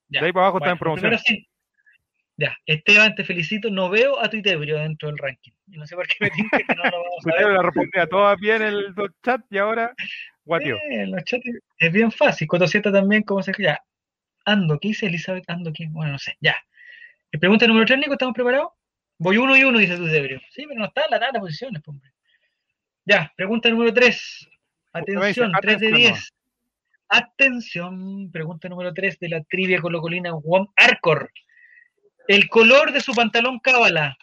Ya. 0.09 0.21
De 0.21 0.27
ahí 0.27 0.33
para 0.33 0.45
abajo 0.47 0.59
Bueno, 0.59 0.73
en 0.73 0.77
promoción. 0.79 1.17
sí. 1.19 1.47
Ya, 2.37 2.55
Esteban, 2.65 3.15
te 3.15 3.25
felicito. 3.25 3.69
No 3.69 3.89
veo 3.89 4.17
a 4.21 4.29
Tuitebrio 4.29 4.77
dentro 4.77 5.09
del 5.09 5.17
ranking. 5.17 5.51
Y 5.67 5.77
no 5.77 5.85
sé 5.85 5.95
por 5.95 6.07
qué 6.07 6.15
me 6.21 6.29
tinca 6.29 6.57
que 6.57 6.75
no 6.75 6.83
lo 6.85 6.91
vamos 6.91 7.25
a 7.25 7.31
ver. 7.37 7.51
la 7.51 7.61
respondía 7.63 8.07
todas 8.07 8.39
bien 8.39 8.61
en 8.61 8.73
el 8.75 8.95
chat 9.23 9.41
y 9.49 9.57
ahora 9.57 9.93
guatio. 10.45 10.75
Eh, 10.75 11.01
en 11.03 11.11
los 11.11 11.23
chats 11.25 11.43
es 11.79 11.91
bien 11.91 12.11
fácil. 12.11 12.47
Cotosieta 12.47 12.91
también, 12.91 13.23
¿cómo 13.23 13.41
se 13.43 13.51
Ya. 13.57 13.81
Ando, 14.49 14.79
¿qué 14.79 14.89
dice 14.89 15.05
Elizabeth? 15.05 15.47
Ando, 15.47 15.71
¿qué? 15.71 15.87
Bueno, 15.89 16.13
no 16.13 16.19
sé. 16.19 16.35
Ya. 16.41 16.55
Eh, 17.31 17.37
Pregunta 17.37 17.67
número 17.67 17.85
3, 17.85 17.99
Nico, 17.99 18.13
¿estamos 18.13 18.33
preparados? 18.33 18.69
Voy 19.19 19.37
uno 19.37 19.55
y 19.55 19.63
uno, 19.63 19.77
dice 19.77 19.95
Tuitebrio. 19.95 20.41
Sí, 20.51 20.65
pero 20.67 20.79
no 20.79 20.85
está 20.85 21.03
en 21.05 21.11
la 21.11 21.19
tabla 21.19 21.33
de 21.33 21.39
posiciones, 21.39 21.81
pues, 21.83 21.93
hombre. 21.93 22.11
Ya, 23.05 23.31
pregunta 23.35 23.69
número 23.69 23.93
3. 23.93 24.49
Usted 24.93 25.13
me 25.13 25.27
dice, 25.27 25.41
Atención, 25.43 25.51
3 25.61 25.79
de 25.79 25.87
atención, 25.87 26.13
10. 26.13 26.33
Atención, 27.09 28.31
pregunta 28.31 28.69
número 28.69 28.93
3 28.93 29.19
de 29.19 29.29
la 29.29 29.43
trivia 29.43 29.81
colocolina 29.81 30.31
Juan 30.31 30.67
Arcor. 30.75 31.31
El 32.27 32.49
color 32.49 32.91
de 32.91 33.01
su 33.01 33.13
pantalón 33.13 33.59
cábala 33.59 34.17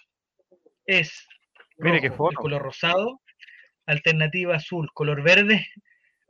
es 0.86 1.26
Mire 1.78 2.00
qué 2.00 2.10
foto. 2.10 2.30
de 2.30 2.36
color 2.36 2.62
rosado, 2.62 3.20
alternativa 3.86 4.56
azul, 4.56 4.90
color 4.92 5.22
verde, 5.22 5.68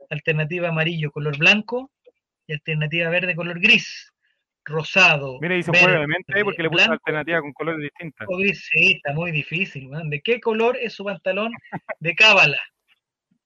alternativa 0.09 0.69
amarillo, 0.69 1.11
color 1.11 1.37
blanco 1.37 1.91
y 2.47 2.53
alternativa 2.53 3.09
verde, 3.09 3.35
color 3.35 3.59
gris. 3.59 4.11
Rosado. 4.65 5.39
Mire, 5.39 5.59
hizo 5.59 5.71
verde, 5.71 5.85
juego 5.85 6.01
de 6.01 6.07
mente 6.07 6.33
ahí 6.35 6.43
porque 6.43 6.61
le 6.61 6.69
puso 6.69 6.83
blanco 6.83 6.93
alternativa 6.93 7.39
con 7.39 7.53
colores 7.53 7.81
distintas. 7.81 8.27
o 8.29 8.37
gris. 8.37 8.67
Sí, 8.69 8.93
está 8.93 9.13
muy 9.13 9.31
difícil. 9.31 9.87
weón. 9.87 10.09
¿De 10.09 10.21
qué 10.21 10.41
color 10.41 10.77
es 10.77 10.93
su 10.93 11.05
pantalón 11.05 11.51
de 11.99 12.15
cábala? 12.15 12.59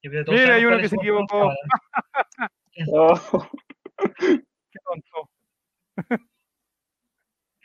Mira, 0.03 0.55
hay 0.55 0.65
uno 0.65 0.79
que 0.79 0.89
se 0.89 0.95
equivocó. 0.95 1.53
Oh, 2.87 3.19
Qué 4.17 4.79
tonto. 4.85 5.29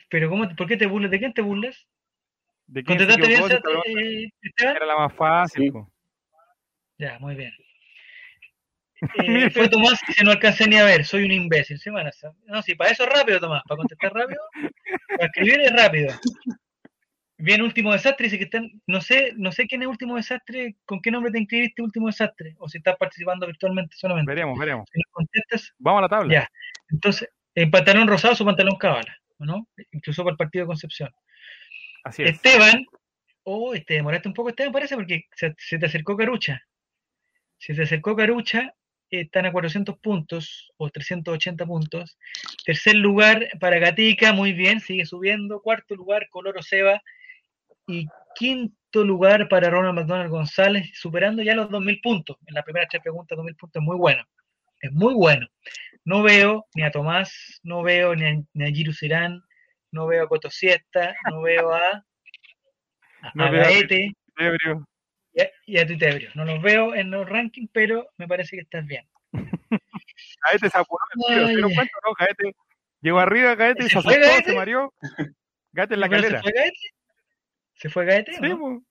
Pero 0.09 0.29
¿cómo, 0.29 0.53
¿por 0.55 0.67
qué 0.67 0.75
te 0.75 0.85
burlas? 0.85 1.09
¿De 1.09 1.17
quién 1.17 1.33
te 1.33 1.41
burlas? 1.41 1.87
¿De 2.67 2.83
quién 2.83 2.99
eh? 3.01 4.29
Era 4.57 4.85
la 4.85 4.97
más 4.97 5.13
fácil. 5.13 5.71
Sí. 5.71 5.79
Ya, 6.97 7.17
muy 7.19 7.35
bien. 7.35 7.53
Eh, 9.15 9.49
fue 9.49 9.69
Tomás 9.69 9.99
que 10.01 10.23
no 10.23 10.31
alcancé 10.31 10.67
ni 10.67 10.77
a 10.77 10.85
ver, 10.85 11.05
soy 11.05 11.23
un 11.23 11.31
imbécil. 11.31 11.79
Sí, 11.79 11.89
no, 12.45 12.61
sí, 12.61 12.75
para 12.75 12.91
eso 12.91 13.03
es 13.03 13.09
rápido, 13.09 13.39
Tomás, 13.39 13.63
para 13.67 13.77
contestar 13.77 14.13
rápido, 14.13 14.41
para 15.09 15.25
escribir 15.25 15.61
es 15.61 15.71
rápido. 15.71 16.13
Bien, 17.39 17.61
último 17.61 17.93
desastre, 17.93 18.25
dice 18.25 18.39
que 18.39 18.45
están, 18.45 18.81
no 18.87 18.99
sé, 18.99 19.33
no 19.37 19.51
sé 19.51 19.67
quién 19.67 19.83
es 19.83 19.87
último 19.87 20.15
desastre, 20.15 20.75
con 20.85 21.01
qué 21.01 21.11
nombre 21.11 21.31
te 21.31 21.37
inscribiste 21.37 21.83
último 21.83 22.07
desastre, 22.07 22.55
o 22.57 22.67
si 22.67 22.79
estás 22.79 22.97
participando 22.97 23.45
virtualmente 23.45 23.95
solamente. 23.95 24.31
Veremos, 24.31 24.57
veremos. 24.57 24.89
Si 24.91 24.99
nos 24.99 25.11
contestas, 25.11 25.73
Vamos 25.77 25.99
a 25.99 26.01
la 26.03 26.09
tabla. 26.09 26.33
Ya. 26.33 26.49
entonces, 26.89 27.29
el 27.53 27.69
pantalón 27.69 28.07
rosado, 28.07 28.33
su 28.33 28.43
pantalón 28.43 28.75
cabala, 28.77 29.15
¿o 29.37 29.45
¿no? 29.45 29.67
Incluso 29.91 30.23
para 30.23 30.31
el 30.31 30.37
partido 30.37 30.63
de 30.63 30.67
Concepción. 30.67 31.11
Así 32.03 32.23
es. 32.23 32.31
Esteban, 32.31 32.83
oh, 33.43 33.73
te 33.85 33.93
demoraste 33.93 34.27
un 34.27 34.33
poco, 34.33 34.49
Esteban, 34.49 34.73
parece, 34.73 34.95
porque 34.95 35.25
se, 35.35 35.53
se 35.59 35.77
te 35.77 35.85
acercó 35.85 36.17
Carucha. 36.17 36.63
Se 37.59 37.75
te 37.75 37.83
acercó 37.83 38.15
Carucha, 38.15 38.61
eh, 38.61 38.73
están 39.09 39.45
a 39.45 39.51
400 39.51 39.97
puntos 39.99 40.71
o 40.77 40.89
380 40.89 41.65
puntos. 41.65 42.17
Tercer 42.65 42.95
lugar 42.95 43.47
para 43.59 43.79
Gatica, 43.79 44.33
muy 44.33 44.53
bien, 44.53 44.79
sigue 44.79 45.05
subiendo. 45.05 45.61
Cuarto 45.61 45.95
lugar, 45.95 46.27
Coloro 46.29 46.61
Seba. 46.61 47.01
Y 47.87 48.07
quinto 48.35 49.03
lugar 49.05 49.47
para 49.49 49.69
Ronald 49.69 49.95
McDonald 49.95 50.29
González, 50.29 50.89
superando 50.93 51.41
ya 51.41 51.55
los 51.55 51.69
2.000 51.69 52.01
puntos. 52.01 52.37
En 52.45 52.53
las 52.53 52.63
primeras 52.65 52.89
tres 52.89 53.01
preguntas, 53.01 53.37
2.000 53.37 53.55
puntos 53.55 53.81
es 53.81 53.85
muy 53.85 53.97
bueno. 53.97 54.23
Es 54.81 54.91
muy 54.91 55.13
bueno. 55.13 55.47
No 56.05 56.21
veo 56.23 56.65
ni 56.75 56.83
a 56.83 56.91
Tomás, 56.91 57.59
no 57.63 57.81
veo 57.83 58.15
ni 58.15 58.25
a, 58.25 58.41
ni 58.53 58.63
a 58.65 58.67
Giru 58.71 58.93
Sirán, 58.93 59.41
no 59.91 60.05
veo 60.07 60.23
a 60.23 60.27
Cotosiesta, 60.27 61.15
no 61.29 61.41
veo 61.41 61.73
a, 61.73 61.79
a, 61.79 62.03
No 63.35 63.45
a 63.45 63.49
veo 63.49 63.61
a- 63.61 63.65
Gaete 63.65 64.13
Ebrio. 64.37 64.87
Y 65.37 65.41
a, 65.41 65.51
y 65.65 65.77
a 65.77 65.85
Tuitebrio. 65.87 66.29
No 66.35 66.45
los 66.45 66.61
veo 66.61 66.95
en 66.95 67.11
los 67.11 67.27
rankings, 67.29 67.69
pero 67.71 68.09
me 68.17 68.27
parece 68.27 68.55
que 68.57 68.63
estás 68.63 68.85
bien. 68.85 69.05
Caete 70.41 70.69
se 70.69 70.77
apuró. 70.77 71.03
¿Se 71.27 71.33
dieron 71.47 71.73
cuenta, 71.73 71.93
no? 72.05 72.13
Caete 72.13 72.55
llegó 73.01 73.19
arriba, 73.19 73.55
Caete 73.55 73.83
y 73.85 73.89
¿Se 73.89 73.95
se 73.95 74.01
fue 74.01 74.13
asustó, 74.13 74.31
Gaete? 74.33 74.49
se 74.51 74.55
mareó. 74.55 74.93
Gaete 75.73 75.93
en 75.93 75.99
la 75.99 76.09
¿Pero 76.09 76.21
calera. 76.21 76.41
¿Se 76.41 76.43
fue 76.43 76.51
Gaete? 76.53 76.79
¿Se 77.75 77.89
fue 77.89 78.05
Gaete? 78.05 78.33
Sí, 78.33 78.41
no? 78.41 78.59
po. 78.59 78.83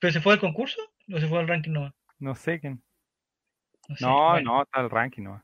¿Pero 0.00 0.12
se 0.12 0.20
fue 0.20 0.34
al 0.34 0.40
concurso 0.40 0.80
o 1.12 1.18
se 1.18 1.26
fue 1.26 1.38
al 1.38 1.48
ranking 1.48 1.72
nomás? 1.72 1.94
No 2.18 2.34
sé 2.34 2.60
quién. 2.60 2.82
No, 3.88 3.96
sé. 3.96 4.04
No, 4.04 4.30
Bueno, 4.30 4.52
no, 4.52 4.62
está 4.62 4.80
el 4.80 4.90
ranking 4.90 5.22
no. 5.22 5.42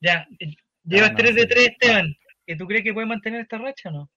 Ya, 0.00 0.28
eh, 0.38 0.54
llevas 0.84 1.12
no, 1.12 1.16
3 1.16 1.34
de 1.34 1.42
sí. 1.42 1.48
3, 1.48 1.68
Esteban. 1.68 2.16
¿Y 2.46 2.56
tú 2.58 2.66
crees 2.66 2.84
que 2.84 2.92
puedes 2.92 3.08
mantener 3.08 3.40
esta 3.40 3.56
racha 3.58 3.88
o 3.88 3.92
no? 3.92 4.10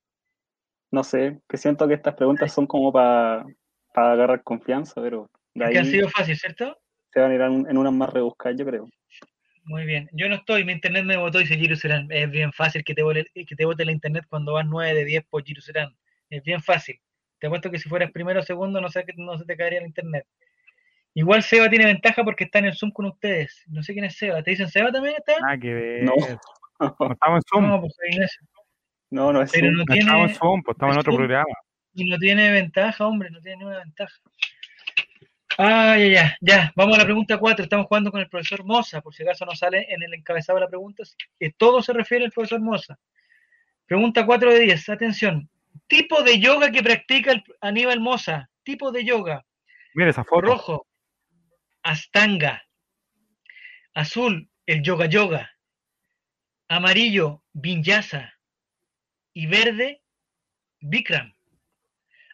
no 0.90 1.04
sé, 1.04 1.42
que 1.50 1.58
siento 1.58 1.86
que 1.88 1.94
estas 1.96 2.16
preguntas 2.16 2.52
son 2.54 2.66
como 2.66 2.92
para 2.94 3.46
agarrar 3.94 4.44
confianza, 4.44 5.02
pero 5.02 5.30
de 5.54 5.64
Porque 5.66 5.78
han 5.78 5.86
ahí 5.86 5.92
sido 5.92 6.10
fáciles, 6.10 6.40
¿cierto? 6.40 6.78
se 7.12 7.20
van 7.20 7.32
a 7.32 7.36
ir 7.36 7.42
en, 7.42 7.68
en 7.70 7.78
unas 7.78 7.94
más 7.94 8.10
rebuscadas, 8.12 8.58
yo 8.60 8.66
creo. 8.66 8.90
Muy 9.64 9.86
bien. 9.86 10.10
Yo 10.14 10.30
no 10.30 10.36
estoy, 10.36 10.64
mi 10.64 10.72
internet 10.72 11.04
me 11.04 11.18
votó 11.18 11.42
y 11.42 11.46
dice 11.46 11.76
Serán. 11.76 12.08
Es 12.10 12.30
bien 12.30 12.54
fácil 12.54 12.84
que 12.84 12.94
te, 12.94 13.04
vote, 13.04 13.26
que 13.34 13.56
te 13.56 13.66
vote 13.66 13.84
la 13.86 13.92
internet 13.92 14.26
cuando 14.30 14.54
vas 14.54 14.66
9 14.66 14.94
de 14.94 15.06
10 15.06 15.26
por 15.30 15.44
Serán. 15.62 15.96
Es 16.30 16.44
bien 16.44 16.62
fácil. 16.62 17.00
Te 17.40 17.48
apuesto 17.48 17.70
que 17.70 17.80
si 17.80 17.90
fueras 17.90 18.12
primero 18.12 18.40
o 18.40 18.44
segundo 18.44 18.80
no 18.82 18.90
sé 18.90 19.04
que 19.04 19.14
no 19.18 19.38
se 19.38 19.46
te 19.46 19.58
caería 19.58 19.80
el 19.80 19.88
internet. 19.88 20.26
Igual 21.14 21.42
Seba 21.44 21.70
tiene 21.70 21.86
ventaja 21.86 22.24
porque 22.24 22.44
está 22.46 22.60
en 22.60 22.66
el 22.66 22.76
Zoom 22.76 22.92
con 22.92 23.08
ustedes. 23.08 23.64
No 23.68 23.82
sé 23.84 23.94
quién 23.94 24.06
es 24.06 24.16
Seba. 24.16 24.44
¿Te 24.44 24.52
dicen 24.52 24.70
Seba 24.70 24.92
también? 24.92 25.16
Nada 25.42 25.58
que 25.58 25.74
ver. 25.74 26.04
No. 26.04 26.14
No 26.80 27.12
estamos 27.12 27.38
en 27.38 27.42
Zoom. 27.50 27.68
No, 27.68 27.82
pues. 27.82 27.98
No, 29.10 29.34
no 29.34 29.42
es 29.42 29.52
Pero 29.52 29.68
Zoom. 29.68 29.78
no 29.78 29.84
No 29.88 29.94
estamos 29.96 30.14
en 30.14 30.28
tiene, 30.28 30.34
Zoom, 30.36 30.64
pues 30.64 30.76
estamos 30.76 30.96
en 30.96 31.00
otro 31.00 31.12
Zoom. 31.12 31.18
programa. 31.18 31.54
Y 31.98 32.06
no 32.06 32.18
tiene 32.20 32.52
ventaja, 32.52 33.08
hombre, 33.08 33.32
no 33.32 33.42
tiene 33.42 33.58
ninguna 33.58 33.80
ventaja. 33.80 34.16
Ah, 35.58 35.98
ya, 35.98 36.08
ya, 36.08 36.38
ya. 36.40 36.74
Vamos 36.76 36.96
a 36.96 37.00
la 37.00 37.06
pregunta 37.06 37.40
4. 37.40 37.64
Estamos 37.64 37.88
jugando 37.88 38.12
con 38.12 38.22
el 38.22 38.30
profesor 38.30 38.64
Moza, 38.64 39.02
por 39.02 39.16
si 39.16 39.24
acaso 39.24 39.46
no 39.48 39.56
sale 39.56 39.92
en 39.92 40.04
el 40.04 40.14
encabezado 40.14 40.60
de 40.60 40.66
la 40.66 40.70
pregunta, 40.70 41.02
que 41.40 41.52
todo 41.54 41.82
se 41.82 41.94
refiere 41.94 42.26
al 42.26 42.32
profesor 42.32 42.62
Moza. 42.62 43.00
Pregunta 43.88 44.28
4 44.28 44.54
de 44.54 44.60
10. 44.60 44.90
Atención. 44.90 45.50
Tipo 45.88 46.22
de 46.22 46.40
yoga 46.40 46.70
que 46.72 46.84
practica 46.84 47.32
el 47.32 47.44
Aníbal 47.62 48.00
Moza. 48.00 48.48
Tipo 48.62 48.92
de 48.92 49.04
yoga. 49.04 49.44
Mira 49.96 50.12
esa 50.12 50.24
foto. 50.24 50.42
Rojo, 50.42 50.88
Astanga. 51.82 52.64
Azul, 53.96 54.48
el 54.68 54.84
Yoga 54.84 55.08
Yoga. 55.08 55.52
Amarillo, 56.68 57.44
Vinyasa. 57.54 58.36
Y 59.34 59.48
verde, 59.48 60.04
Bikram. 60.80 61.34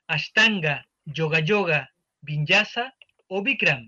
Ashtanga, 0.07 0.85
Yoga 1.05 1.39
Yoga, 1.39 1.89
Vinyasa 2.21 2.93
o 3.27 3.41
Bikram. 3.41 3.87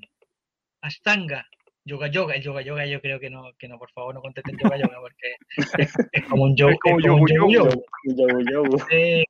Ashtanga, 0.82 1.46
Yoga 1.86 2.08
Yoga. 2.08 2.36
El 2.36 2.42
Yoga 2.42 2.62
Yoga 2.62 2.86
yo 2.86 3.02
creo 3.02 3.20
que 3.20 3.30
no, 3.30 3.54
que 3.58 3.68
no, 3.68 3.78
por 3.78 3.92
favor, 3.92 4.14
no 4.16 4.22
contesten 4.22 4.58
Yoga 4.58 4.78
Yoga 4.78 5.00
porque 5.00 5.36
es, 5.78 5.94
es 6.12 6.24
como 6.26 6.44
un 6.44 6.56
yoga. 6.56 6.74
Es 6.74 6.80
como 6.80 7.00
es 7.00 7.06
como 7.06 7.22
un 7.22 7.28
yogu 7.28 7.52
yogu 7.52 7.52
yogu. 7.52 7.86
yogu. 8.06 8.44
Yo, 8.44 8.64
yo, 8.68 8.88
Eh, 8.92 9.24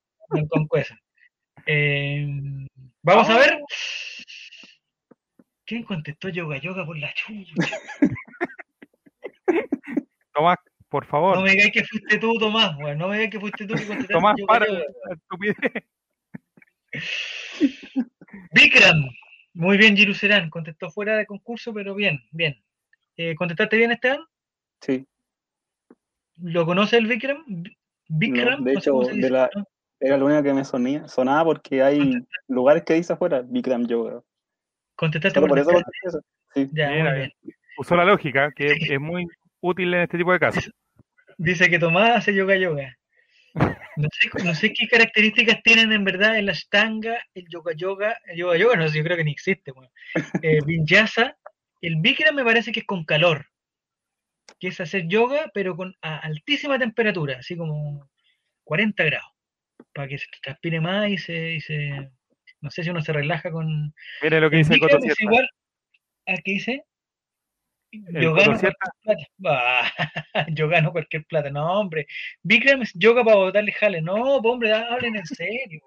con-. 0.50 0.68
Eh, 1.68 2.28
vamos 3.02 3.30
a 3.30 3.38
ver. 3.38 3.60
¿Quién 5.66 5.84
contestó 5.84 6.30
yoga 6.30 6.58
yoga 6.58 6.86
por 6.86 6.98
la 6.98 7.12
chucha? 7.14 7.78
Tomás, 10.34 10.58
por 10.90 11.06
favor. 11.06 11.38
No 11.38 11.42
me 11.42 11.52
digáis 11.52 11.72
que 11.72 11.84
fuiste 11.84 12.18
tú, 12.20 12.34
Tomás, 12.38 12.76
weón. 12.78 12.98
No 12.98 13.08
me 13.08 13.16
digáis 13.16 13.32
que 13.32 13.40
fuiste 13.40 13.66
tú 13.66 13.74
que 13.74 13.88
contestaste 13.88 14.14
Tomás, 14.14 14.36
yoga 14.38 14.48
para 14.48 14.68
yoga. 14.68 14.86
Bikram. 18.52 19.06
Muy 19.54 19.78
bien, 19.78 19.96
Giru 19.96 20.14
Serán. 20.14 20.50
Contestó 20.50 20.90
fuera 20.92 21.18
de 21.18 21.26
concurso, 21.26 21.74
pero 21.74 21.96
bien, 21.96 22.22
bien. 22.32 22.62
Eh, 23.18 23.36
¿Contestaste 23.36 23.78
bien, 23.78 23.92
Esteban? 23.92 24.20
Sí, 24.82 25.06
¿Lo 26.42 26.66
conoce 26.66 26.98
el 26.98 27.08
Bikram? 27.08 27.44
B- 27.48 27.72
Bikram. 28.10 28.60
No, 28.60 28.66
de 28.66 28.74
hecho, 28.74 29.00
de 29.00 29.14
dice, 29.14 29.30
la- 29.30 29.50
¿no? 29.56 29.66
era 30.02 30.18
lo 30.18 30.26
único 30.26 30.44
que 30.44 30.54
me 30.54 30.66
sonía, 30.66 31.08
sonaba 31.08 31.46
porque 31.46 31.82
hay 31.82 32.22
lugares 32.48 32.84
que 32.84 32.94
dice 32.96 33.14
afuera 33.14 33.42
Bikram 33.42 33.88
Yoga. 33.88 34.22
Contestaste 34.96 35.40
Solo 35.40 35.48
por 35.48 35.64
por 35.64 35.76
eso 35.76 35.86
eso. 36.04 36.20
Sí. 36.54 36.70
Ya, 36.74 36.90
bien. 36.92 37.32
Usó 37.78 37.96
la 37.96 38.06
lógica, 38.06 38.52
que 38.52 38.68
es 38.68 39.00
muy 39.00 39.26
útil 39.62 39.94
en 39.94 40.02
este 40.02 40.18
tipo 40.18 40.32
de 40.34 40.40
casos. 40.40 40.70
Dice 41.38 41.70
que 41.70 41.80
Tomás 41.80 42.18
hace 42.18 42.34
yoga 42.34 42.56
yoga. 42.58 42.96
No 43.98 44.10
sé, 44.12 44.44
no 44.44 44.54
sé 44.54 44.74
qué 44.74 44.88
características 44.88 45.64
tienen 45.64 45.92
en 45.94 46.04
verdad 46.04 46.38
el 46.38 46.50
Ashtanga, 46.50 47.18
el 47.34 47.48
yoga 47.50 47.74
yoga, 47.74 48.20
el 48.28 48.38
yoga 48.38 48.58
yoga, 48.58 48.76
no 48.76 48.88
sé, 48.90 48.98
yo 48.98 49.04
creo 49.04 49.16
que 49.18 49.24
ni 49.24 49.32
existe. 49.32 49.72
weón. 49.72 49.90
Eh, 50.42 50.60
Vinyasa, 50.66 51.38
el 51.82 51.96
Bikram 51.98 52.36
me 52.36 52.44
parece 52.44 52.72
que 52.74 52.82
es 52.82 52.86
con 52.86 53.06
calor, 53.06 53.48
que 54.60 54.68
es 54.68 54.82
hacer 54.82 55.08
yoga, 55.08 55.50
pero 55.54 55.78
con 55.78 55.96
a 56.02 56.18
altísima 56.18 56.78
temperatura, 56.78 57.38
así 57.40 57.56
como 57.56 58.10
40 58.66 59.04
grados, 59.06 59.32
para 59.94 60.08
que 60.10 60.18
se 60.18 60.26
transpire 60.42 60.82
más 60.82 61.10
y 61.10 61.18
se, 61.18 61.54
y 61.54 61.62
se- 61.62 62.12
no 62.62 62.70
sé 62.72 62.84
si 62.84 62.90
uno 62.90 63.02
se 63.02 63.14
relaja 63.14 63.52
con... 63.52 63.94
Mire 64.22 64.42
lo 64.42 64.50
que 64.50 64.58
El 64.58 64.64
dice 64.68 64.80
Coto 64.80 64.98
es 64.98 65.22
igual 65.22 65.48
a 66.28 66.36
que 66.36 66.52
dice... 66.52 66.84
El 68.08 68.22
Yo 68.22 68.34
gano 68.34 68.52
cualquier 68.52 68.76
plata. 69.04 69.24
Bah, 69.38 69.92
yo 70.50 70.68
gano 70.68 70.92
cualquier 70.92 71.26
plata. 71.26 71.50
No, 71.50 71.80
hombre. 71.80 72.08
Bikram 72.44 72.82
es 72.82 72.92
yoga 72.94 73.24
para 73.24 73.38
botarle 73.38 73.72
jale. 73.72 74.02
No, 74.02 74.42
pues, 74.42 74.54
hombre, 74.54 74.74
hablen 74.74 75.16
en 75.16 75.26
serio. 75.26 75.82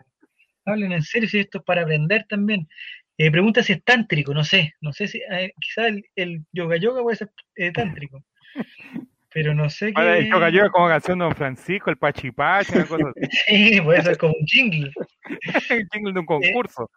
Hablen 0.65 0.93
en 0.93 1.03
serio, 1.03 1.29
si 1.29 1.39
esto 1.39 1.59
es 1.59 1.65
para 1.65 1.83
aprender 1.83 2.25
también. 2.29 2.69
Eh, 3.17 3.31
pregunta 3.31 3.63
si 3.63 3.73
es 3.73 3.83
tántrico, 3.83 4.33
no 4.33 4.45
sé. 4.45 4.75
No 4.81 4.93
sé 4.93 5.09
si, 5.09 5.19
eh, 5.31 5.53
quizás 5.61 5.87
el, 5.87 6.05
el 6.15 6.45
yoga 6.53 6.77
yoga 6.77 7.03
puede 7.03 7.17
ser 7.17 7.31
eh, 7.57 7.73
tántrico. 7.73 8.23
Pero 9.31 9.55
no 9.55 9.69
sé 9.69 9.93
qué. 9.93 10.19
el 10.19 10.31
Yoga 10.31 10.49
Yoga 10.49 10.71
como 10.71 10.89
canción 10.89 11.19
de 11.19 11.25
Don 11.27 11.35
Francisco, 11.35 11.91
el 11.91 11.99
Pachipachi, 11.99 12.73
una 12.75 12.87
cosa 12.87 13.05
así. 13.11 13.21
Sí, 13.47 13.81
puede 13.81 14.03
ser 14.03 14.17
como 14.17 14.35
un 14.39 14.47
jingle. 14.47 14.91
el 15.71 15.89
jingle 15.93 16.13
de 16.13 16.21
un 16.21 16.27
concurso. 16.27 16.91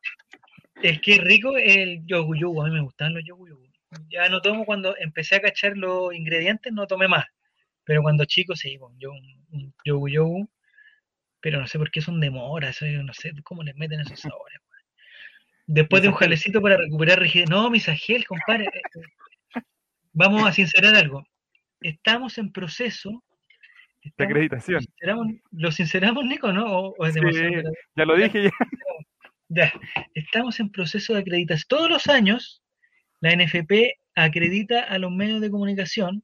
El 0.82 1.02
que 1.02 1.13
es 1.13 1.24
rico 1.24 1.58
es 1.58 1.76
el 1.78 2.06
yogu 2.06 2.36
yogu. 2.36 2.62
A 2.62 2.65
mí 2.67 2.71
me 2.74 2.82
gustan 2.82 3.13
los 3.13 3.24
yogu 3.26 3.47
yogu. 3.47 3.71
Ya 4.10 4.30
no 4.30 4.41
tomo 4.41 4.65
cuando 4.65 4.95
empecé 4.97 5.36
a 5.36 5.41
cachar 5.41 5.75
los 5.77 6.13
ingredientes, 6.13 6.71
no 6.73 6.88
tomé 6.88 7.08
más. 7.08 7.25
Pero 7.84 8.01
cuando 8.01 8.25
chico, 8.25 8.56
sí, 8.56 8.77
pues, 8.77 8.93
yo 8.99 9.12
un, 9.12 9.45
un 9.51 9.73
yogu 9.86 10.08
yogu. 10.10 10.49
Pero 11.41 11.60
no 11.60 11.67
sé 11.67 11.80
por 11.80 11.89
qué 11.91 12.01
son 12.01 12.19
de 12.19 12.30
mora, 12.30 12.69
eso 12.69 12.86
yo 12.86 13.01
no 13.04 13.13
sé 13.13 13.32
cómo 13.43 13.63
les 13.63 13.75
meten 13.75 13.99
esos 14.01 14.19
sabores. 14.19 14.60
Después 15.65 16.01
de 16.04 16.10
un 16.10 16.13
jalecito 16.15 16.62
para 16.62 16.77
recuperar 16.77 17.19
rigidez. 17.19 17.49
No, 17.49 17.69
misagel, 17.69 18.25
compadre. 18.27 18.65
eh, 18.65 18.82
eh. 19.56 19.62
Vamos 20.13 20.45
a 20.47 20.51
sincerar 20.51 20.93
algo. 20.95 21.25
Estamos 21.82 22.38
en 22.38 22.51
proceso. 22.51 23.23
De 24.04 24.10
estamos- 24.10 24.30
acreditación. 24.32 24.75
¿Lo 24.75 24.82
sinceramos, 24.82 25.27
¿Lo 25.51 25.71
sinceramos, 25.71 26.25
Nico, 26.25 26.51
no? 26.51 26.65
¿O, 26.65 26.95
o 26.97 27.06
es 27.06 27.13
Sí? 27.13 27.21
Ya 27.95 28.06
lo 28.06 28.15
dije 28.15 28.43
ya. 28.43 28.49
Ya, 29.54 29.73
estamos 30.13 30.62
en 30.62 30.71
proceso 30.71 31.13
de 31.13 31.19
acreditación. 31.19 31.65
Todos 31.67 31.89
los 31.89 32.08
años, 32.08 32.61
la 33.22 33.36
NFP 33.36 34.00
acredita 34.16 34.84
a 34.84 34.98
los 34.98 35.12
medios 35.12 35.42
de 35.42 35.50
comunicación 35.50 36.24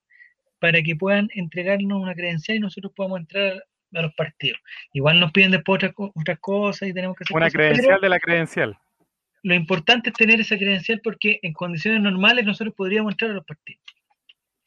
para 0.59 0.81
que 0.81 0.95
puedan 0.95 1.29
entregarnos 1.33 2.01
una 2.01 2.15
credencial 2.15 2.57
y 2.57 2.59
nosotros 2.59 2.91
podamos 2.95 3.19
entrar 3.19 3.63
a 3.93 4.01
los 4.01 4.13
partidos. 4.15 4.59
Igual 4.93 5.19
nos 5.19 5.31
piden 5.31 5.51
después 5.51 5.83
otras, 5.83 5.93
otras 6.15 6.39
cosas 6.39 6.89
y 6.89 6.93
tenemos 6.93 7.15
que 7.15 7.23
hacer 7.23 7.35
Una 7.35 7.45
cosas, 7.45 7.53
credencial 7.53 8.01
de 8.01 8.09
la 8.09 8.19
credencial. 8.19 8.77
lo 9.43 9.55
importante 9.55 10.09
es 10.09 10.15
tener 10.15 10.41
esa 10.41 10.57
credencial 10.57 10.99
porque 11.03 11.39
en 11.43 11.53
condiciones 11.53 12.01
normales 12.01 12.45
nosotros 12.45 12.73
podríamos 12.75 13.13
entrar 13.13 13.31
a 13.31 13.35
los 13.35 13.45
partidos. 13.45 13.81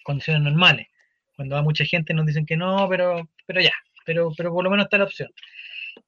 Condiciones 0.04 0.42
normales. 0.42 0.86
Cuando 1.36 1.56
va 1.56 1.62
mucha 1.62 1.84
gente 1.84 2.14
nos 2.14 2.26
dicen 2.26 2.46
que 2.46 2.56
no, 2.56 2.88
pero, 2.88 3.28
pero 3.46 3.60
ya, 3.60 3.74
pero, 4.06 4.30
pero 4.36 4.52
por 4.52 4.64
lo 4.64 4.70
menos 4.70 4.84
está 4.86 4.98
la 4.98 5.04
opción. 5.04 5.30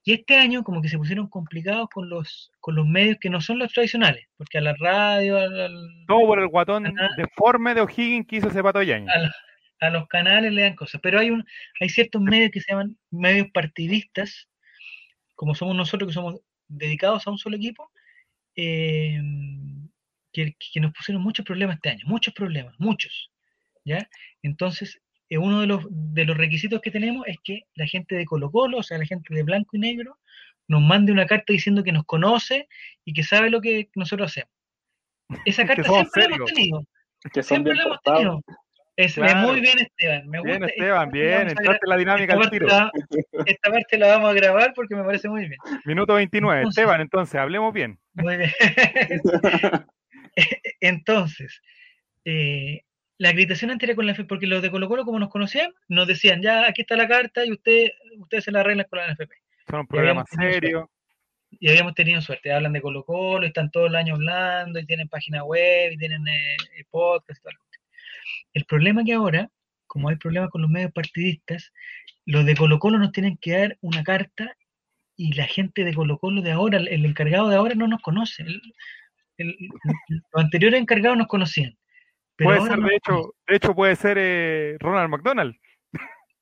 Y 0.04 0.14
este 0.14 0.36
año 0.36 0.64
como 0.64 0.82
que 0.82 0.88
se 0.88 0.98
pusieron 0.98 1.28
complicados 1.28 1.88
con 1.92 2.08
los, 2.08 2.50
con 2.60 2.74
los 2.74 2.86
medios 2.86 3.18
que 3.20 3.30
no 3.30 3.40
son 3.40 3.58
los 3.60 3.72
tradicionales, 3.72 4.26
porque 4.36 4.58
a 4.58 4.60
la 4.60 4.74
radio, 4.74 5.38
al- 5.38 5.60
al- 5.60 6.04
Todo 6.08 6.26
por 6.26 6.40
el 6.40 6.48
guatón 6.48 6.86
Ajá. 6.86 7.08
deforme 7.16 7.74
de 7.74 7.82
O'Higgins 7.82 8.26
que 8.26 8.36
hizo 8.36 8.48
ese 8.48 8.62
pato 8.62 8.82
Yañez. 8.82 9.08
a, 9.80 9.86
a 9.86 9.90
los 9.90 10.08
canales 10.08 10.52
le 10.52 10.62
dan 10.62 10.74
cosas. 10.74 11.00
Pero 11.00 11.20
hay 11.20 11.30
un, 11.30 11.44
hay 11.80 11.88
ciertos 11.88 12.20
medios 12.20 12.50
que 12.50 12.60
se 12.60 12.72
llaman 12.72 12.96
medios 13.10 13.46
partidistas, 13.52 14.48
como 15.36 15.54
somos 15.54 15.76
nosotros 15.76 16.08
que 16.08 16.14
somos 16.14 16.40
dedicados 16.68 17.26
a 17.26 17.30
un 17.30 17.38
solo 17.38 17.56
equipo, 17.56 17.90
eh, 18.56 19.20
que, 20.32 20.56
que 20.72 20.80
nos 20.80 20.92
pusieron 20.92 21.22
muchos 21.22 21.44
problemas 21.44 21.76
este 21.76 21.90
año, 21.90 22.04
muchos 22.06 22.34
problemas, 22.34 22.74
muchos. 22.78 23.30
¿ya? 23.84 24.08
Entonces, 24.42 25.00
eh, 25.34 25.38
uno 25.38 25.60
de 25.60 25.66
los, 25.66 25.84
de 25.90 26.24
los 26.24 26.36
requisitos 26.36 26.80
que 26.80 26.90
tenemos 26.90 27.26
es 27.26 27.36
que 27.42 27.62
la 27.74 27.86
gente 27.86 28.14
de 28.14 28.24
Colo 28.24 28.50
Colo, 28.50 28.78
o 28.78 28.82
sea, 28.82 28.98
la 28.98 29.06
gente 29.06 29.34
de 29.34 29.42
blanco 29.42 29.76
y 29.76 29.80
negro, 29.80 30.18
nos 30.68 30.80
mande 30.82 31.10
una 31.12 31.26
carta 31.26 31.52
diciendo 31.52 31.82
que 31.82 31.92
nos 31.92 32.04
conoce 32.04 32.68
y 33.04 33.12
que 33.12 33.22
sabe 33.22 33.50
lo 33.50 33.60
que 33.60 33.88
nosotros 33.94 34.30
hacemos. 34.30 34.50
Esa 35.44 35.64
carta 35.66 35.82
siempre 35.84 36.28
la 36.28 36.36
hemos 36.36 36.52
tenido. 36.52 36.84
Que 37.32 37.42
Siempre 37.42 37.74
la 37.74 37.84
hemos 37.84 38.02
tenido. 38.02 38.40
Es, 38.94 39.14
Claro. 39.14 39.48
muy 39.48 39.60
bien, 39.62 39.78
Esteban. 39.78 40.28
Me. 40.28 40.42
Bien, 40.42 40.62
Esteban, 40.64 41.10
bien. 41.10 41.48
Entraste 41.48 41.80
en 41.86 41.88
la 41.88 41.96
dinámica 41.96 42.34
parte, 42.36 42.50
tiro. 42.50 42.66
la, 42.66 42.90
esta 43.46 43.70
parte 43.70 43.96
la 43.98 44.06
vamos 44.08 44.30
a 44.30 44.34
grabar 44.34 44.72
porque 44.74 44.94
me 44.94 45.02
parece 45.02 45.30
muy 45.30 45.48
bien. 45.48 45.58
Minuto 45.86 46.14
29. 46.14 46.60
Entonces- 46.60 46.78
Esteban, 46.82 47.00
entonces, 47.00 47.34
hablemos 47.36 47.72
bien. 47.72 47.98
Muy 48.14 48.36
bien. 48.36 48.50
Entonces, 50.80 51.60
eh, 52.24 52.82
la 53.22 53.28
acreditación 53.30 53.70
antes 53.70 53.88
era 53.88 53.94
con 53.96 54.04
la 54.06 54.12
NFP, 54.12 54.26
porque 54.28 54.46
los 54.48 54.62
de 54.62 54.70
Colo 54.70 54.88
Colo, 54.88 55.04
como 55.04 55.18
nos 55.20 55.28
conocían, 55.30 55.72
nos 55.88 56.06
decían, 56.08 56.42
ya 56.42 56.66
aquí 56.68 56.80
está 56.82 56.96
la 56.96 57.06
carta 57.06 57.44
y 57.46 57.52
usted, 57.52 57.90
ustedes 58.18 58.44
se 58.44 58.50
la 58.50 58.60
arreglan 58.60 58.86
con 58.90 58.98
la 58.98 59.12
NFP. 59.12 59.32
Son 59.70 59.80
un 59.80 59.86
programa 59.86 60.24
serio. 60.26 60.90
Y 61.60 61.68
habíamos 61.68 61.94
tenido 61.94 62.20
suerte. 62.20 62.50
Hablan 62.52 62.72
de 62.72 62.80
Colo 62.80 63.04
Colo, 63.04 63.46
están 63.46 63.70
todo 63.70 63.86
el 63.86 63.94
año 63.94 64.14
hablando, 64.14 64.80
y 64.80 64.86
tienen 64.86 65.08
página 65.08 65.44
web, 65.44 65.92
y 65.92 65.98
tienen 65.98 66.26
eh, 66.26 66.56
eh, 66.78 66.84
podcast 66.90 67.38
y 67.38 67.42
todo. 67.42 67.52
El 68.54 68.64
problema 68.64 69.04
que 69.04 69.12
ahora, 69.12 69.48
como 69.86 70.08
hay 70.08 70.16
problemas 70.16 70.50
con 70.50 70.62
los 70.62 70.70
medios 70.70 70.90
partidistas, 70.92 71.72
los 72.26 72.44
de 72.44 72.56
Colo 72.56 72.78
Colo 72.80 72.98
nos 72.98 73.12
tienen 73.12 73.36
que 73.40 73.52
dar 73.52 73.78
una 73.82 74.02
carta 74.02 74.56
y 75.16 75.34
la 75.34 75.44
gente 75.46 75.84
de 75.84 75.94
Colo 75.94 76.18
Colo 76.18 76.42
de 76.42 76.50
ahora, 76.52 76.78
el- 76.78 76.88
el 76.88 77.04
encargado 77.04 77.48
de 77.50 77.56
ahora 77.56 77.74
no 77.76 77.86
nos 77.86 78.00
conoce. 78.00 78.42
El- 78.42 78.60
el- 79.36 79.56
los 80.08 80.22
anteriores 80.44 80.80
encargados 80.80 81.16
nos 81.18 81.28
conocían. 81.28 81.76
Pero 82.42 82.56
Puede 82.56 82.68
ser, 82.68 82.78
no 82.78 82.88
de 82.88 82.96
hecho, 82.96 83.34
de 83.46 83.56
hecho 83.56 83.74
puede 83.74 83.96
ser 83.96 84.16
eh, 84.18 84.76
Ronald 84.80 85.10
McDonald. 85.10 85.54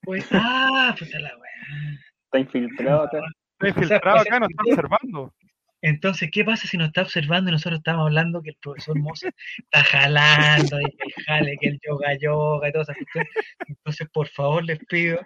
conocen. 0.04 0.38
ah, 0.40 0.94
puta 0.98 1.18
la 1.18 1.36
weá. 1.36 2.00
Está 2.24 2.38
infiltrado 2.38 3.02
acá. 3.02 3.20
Está 3.58 3.68
infiltrado 3.68 4.18
acá, 4.18 4.40
nos 4.40 4.50
está 4.50 4.62
observando. 4.66 5.34
Entonces, 5.82 6.30
¿qué 6.32 6.44
pasa 6.44 6.66
si 6.66 6.76
nos 6.76 6.88
está 6.88 7.02
observando 7.02 7.50
y 7.50 7.52
nosotros 7.52 7.78
estamos 7.78 8.06
hablando 8.06 8.42
que 8.42 8.50
el 8.50 8.56
profesor 8.60 8.98
Moza 8.98 9.30
está 9.58 9.84
jalando, 9.84 10.80
y 10.80 10.84
que 10.84 11.04
el 11.06 11.24
jale, 11.24 11.56
que 11.60 11.68
el 11.68 11.80
yoga 11.86 12.16
yoga 12.18 12.68
y 12.68 12.72
todas 12.72 12.88
esas 12.88 12.96
cuestiones? 12.98 13.32
Entonces, 13.66 14.08
por 14.12 14.28
favor, 14.28 14.64
les 14.64 14.78
pido, 14.86 15.20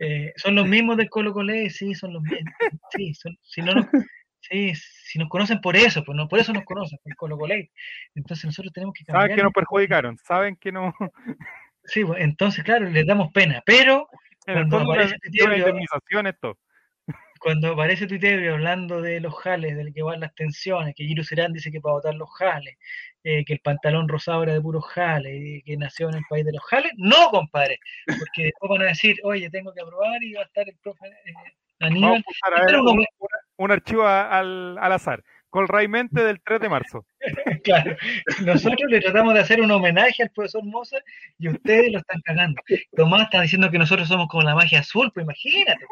eh, 0.00 0.32
son 0.36 0.54
los 0.56 0.66
mismos 0.66 0.96
del 0.96 1.10
Colo 1.10 1.32
Cole, 1.32 1.70
sí, 1.70 1.94
son 1.94 2.12
los 2.14 2.22
mismos, 2.22 2.54
sí, 2.96 3.14
son, 3.14 3.36
si 3.42 3.62
no 3.62 3.74
nos, 3.74 3.86
sí, 4.40 4.72
si 4.74 5.18
nos 5.18 5.28
conocen 5.28 5.60
por 5.60 5.76
eso, 5.76 6.04
pues 6.04 6.16
no, 6.16 6.28
por 6.28 6.38
eso 6.38 6.52
nos 6.52 6.64
conocen, 6.64 6.98
por 7.02 7.12
el 7.12 7.16
Colo 7.16 7.38
Cole. 7.38 7.70
Entonces 8.14 8.44
nosotros 8.46 8.72
tenemos 8.72 8.94
que 8.94 9.04
cambiar. 9.04 9.24
Saben 9.24 9.36
que 9.36 9.42
nos 9.42 9.52
perjudicaron, 9.52 10.18
saben 10.18 10.56
que 10.56 10.72
no. 10.72 10.94
Sí, 11.84 12.04
pues, 12.04 12.20
entonces, 12.20 12.64
claro, 12.64 12.88
les 12.90 13.06
damos 13.06 13.32
pena, 13.32 13.62
pero 13.64 14.08
Cuando 14.44 14.78
aparece 14.78 15.16
esto. 16.28 16.58
cuando 17.40 17.72
aparece 17.72 18.06
Twitter 18.06 18.50
hablando 18.50 19.00
de 19.00 19.20
los 19.20 19.34
jales, 19.34 19.74
del 19.74 19.94
que 19.94 20.02
van 20.02 20.20
las 20.20 20.34
tensiones, 20.34 20.94
que 20.94 21.04
Giro 21.04 21.24
Serán 21.24 21.52
dice 21.52 21.70
que 21.70 21.80
para 21.80 21.94
votar 21.94 22.14
los 22.14 22.28
jales, 22.36 22.76
eh, 23.24 23.42
que 23.44 23.54
el 23.54 23.60
pantalón 23.60 24.06
rosado 24.06 24.42
era 24.42 24.52
de 24.52 24.60
puros 24.60 24.84
jales, 24.86 25.34
y 25.34 25.62
que 25.62 25.78
nació 25.78 26.10
en 26.10 26.16
el 26.16 26.24
país 26.28 26.44
de 26.44 26.52
los 26.52 26.62
jales, 26.64 26.92
no, 26.96 27.30
compadre, 27.30 27.78
porque 28.06 28.44
después 28.44 28.68
van 28.68 28.82
a 28.82 28.90
decir, 28.90 29.16
oye, 29.22 29.48
tengo 29.48 29.72
que 29.72 29.80
aprobar 29.80 30.22
y 30.22 30.34
va 30.34 30.42
a 30.42 30.44
estar 30.44 30.68
el 30.68 30.76
profe 30.82 31.06
eh, 31.06 31.32
Vamos 31.80 31.94
Aníbal. 31.94 32.16
a 32.16 32.22
buscar 32.26 32.54
a 32.54 32.66
ver 32.66 32.74
un 33.58 33.70
archivo 33.70 34.02
a- 34.04 34.28
al, 34.38 34.78
al 34.78 34.92
azar. 34.92 35.22
Colraimente 35.50 36.22
del 36.24 36.40
3 36.42 36.60
de 36.60 36.68
marzo. 36.68 37.06
Claro, 37.64 37.96
nosotros 38.44 38.90
le 38.90 39.00
tratamos 39.00 39.34
de 39.34 39.40
hacer 39.40 39.60
un 39.60 39.70
homenaje 39.70 40.22
al 40.22 40.30
profesor 40.30 40.64
Moza 40.64 40.96
y 41.38 41.48
ustedes 41.48 41.92
lo 41.92 41.98
están 41.98 42.20
cagando. 42.22 42.60
Tomás 42.96 43.22
está 43.24 43.40
diciendo 43.42 43.70
que 43.70 43.78
nosotros 43.78 44.08
somos 44.08 44.28
como 44.28 44.42
la 44.44 44.54
magia 44.54 44.80
azul, 44.80 45.10
pues 45.12 45.24
imagínate. 45.24 45.84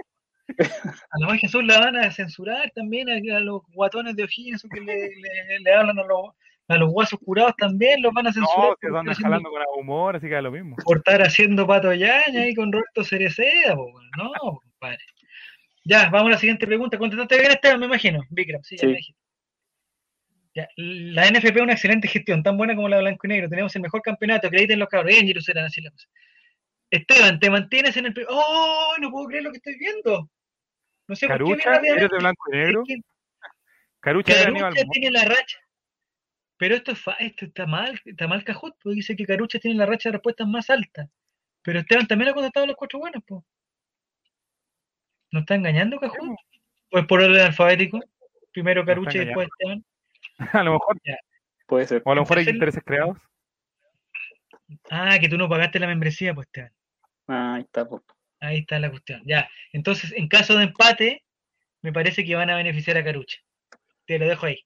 A 0.58 1.18
la 1.18 1.26
magia 1.26 1.48
azul 1.48 1.66
la 1.66 1.80
van 1.80 1.96
a 1.96 2.10
censurar 2.10 2.70
también, 2.74 3.08
a, 3.10 3.36
a 3.36 3.40
los 3.40 3.62
guatones 3.74 4.14
de 4.16 4.24
ojines 4.24 4.56
esos 4.60 4.70
que 4.70 4.80
le, 4.80 4.94
le- 4.94 5.60
le 5.60 5.74
hablan 5.74 5.98
a 5.98 6.04
los, 6.04 6.30
a 6.68 6.76
los 6.76 6.90
guasos 6.90 7.18
curados 7.24 7.54
también 7.58 8.00
los 8.02 8.12
van 8.14 8.28
a 8.28 8.32
censurar. 8.32 8.70
No, 8.70 8.76
que 8.76 8.86
andan 8.86 9.14
jalando 9.14 9.50
con 9.50 9.60
humor, 9.78 10.16
así 10.16 10.28
que 10.28 10.34
da 10.34 10.42
lo 10.42 10.52
mismo. 10.52 10.76
por 10.84 10.98
estar 10.98 11.20
haciendo 11.22 11.66
pato 11.66 11.92
yaña 11.92 12.42
ahí 12.42 12.54
con 12.54 12.70
Roberto 12.72 13.02
Cereceda, 13.04 13.74
po, 13.74 13.90
no, 14.16 14.30
compadre. 14.60 14.98
Ya, 15.88 16.10
vamos 16.10 16.28
a 16.28 16.30
la 16.32 16.38
siguiente 16.38 16.66
pregunta. 16.66 16.98
Contestaste 16.98 17.38
bien, 17.38 17.52
Esteban, 17.52 17.78
me 17.78 17.86
imagino. 17.86 18.24
Vikram, 18.30 18.62
sí, 18.64 18.76
ya 18.76 18.80
Sí. 18.80 18.86
me 18.86 18.96
dijiste. 18.96 19.20
Ya, 20.54 20.68
la 20.76 21.26
NFP 21.26 21.56
es 21.58 21.62
una 21.62 21.72
excelente 21.74 22.08
gestión, 22.08 22.42
tan 22.42 22.56
buena 22.56 22.74
como 22.74 22.88
la 22.88 22.96
de 22.96 23.02
Blanco 23.02 23.26
y 23.26 23.28
Negro. 23.28 23.48
Tenemos 23.48 23.76
el 23.76 23.82
mejor 23.82 24.02
campeonato, 24.02 24.46
acrediten 24.48 24.78
los 24.78 24.88
cabros. 24.88 25.12
Bien, 25.12 25.26
Jerusalén, 25.26 25.64
así 25.64 25.80
la 25.82 25.90
cosa. 25.90 26.08
Esteban, 26.90 27.38
te 27.38 27.50
mantienes 27.50 27.96
en 27.96 28.06
el. 28.06 28.26
¡Oh! 28.28 28.94
No 29.00 29.10
puedo 29.10 29.26
creer 29.28 29.44
lo 29.44 29.50
que 29.50 29.58
estoy 29.58 29.76
viendo. 29.78 30.28
No 31.08 31.14
sé 31.14 31.28
por 31.28 31.36
qué 31.36 31.62
Carucha, 31.62 31.76
¿eres 31.76 32.10
de 32.10 32.18
blanco 32.18 32.42
y 32.52 32.56
negro? 32.56 32.82
Es 32.82 32.88
que 32.88 33.00
Carucha 34.00 34.34
Carucha 34.34 34.84
tiene 34.92 35.10
la 35.12 35.24
racha. 35.24 35.58
Pero 36.58 36.74
esto, 36.74 36.92
es 36.92 36.98
fa- 37.00 37.16
esto 37.20 37.44
está 37.44 37.66
mal, 37.66 38.00
está 38.04 38.26
mal 38.26 38.42
Cajut, 38.42 38.74
porque 38.82 38.96
dice 38.96 39.14
que 39.14 39.26
Carucha 39.26 39.58
tiene 39.58 39.76
la 39.76 39.84
racha 39.86 40.08
de 40.08 40.14
respuestas 40.14 40.48
más 40.48 40.70
alta. 40.70 41.06
Pero 41.62 41.80
Esteban 41.80 42.06
también 42.06 42.30
ha 42.30 42.34
contestado 42.34 42.66
los 42.66 42.76
cuatro 42.76 42.98
buenos, 42.98 43.22
pues. 43.26 43.44
¿No 45.36 45.40
está 45.40 45.54
engañando 45.54 46.00
Cajut? 46.00 46.34
Pues 46.90 47.04
por 47.04 47.20
orden 47.20 47.42
alfabético. 47.42 48.00
Primero 48.52 48.80
está 48.80 48.92
Carucha 48.92 49.18
y 49.18 49.26
después 49.26 49.48
Esteban. 49.48 49.84
A 50.54 50.62
lo 50.62 50.72
mejor, 50.72 50.96
Puede 51.66 51.86
ser. 51.86 52.00
o 52.06 52.12
a 52.12 52.14
lo 52.14 52.22
mejor 52.22 52.38
hay 52.38 52.48
intereses 52.48 52.82
creados. 52.82 53.18
Ah, 54.90 55.18
que 55.20 55.28
tú 55.28 55.36
no 55.36 55.46
pagaste 55.46 55.78
la 55.78 55.88
membresía, 55.88 56.32
pues 56.32 56.46
Esteban. 56.46 56.72
Ah, 57.28 57.54
ahí 57.56 57.62
está. 57.64 57.86
Ahí 58.40 58.58
está 58.60 58.78
la 58.78 58.88
cuestión. 58.88 59.20
Ya. 59.26 59.46
Entonces, 59.74 60.10
en 60.16 60.26
caso 60.26 60.56
de 60.56 60.64
empate, 60.64 61.22
me 61.82 61.92
parece 61.92 62.24
que 62.24 62.34
van 62.34 62.48
a 62.48 62.56
beneficiar 62.56 62.96
a 62.96 63.04
Carucha. 63.04 63.38
Te 64.06 64.18
lo 64.18 64.26
dejo 64.26 64.46
ahí. 64.46 64.64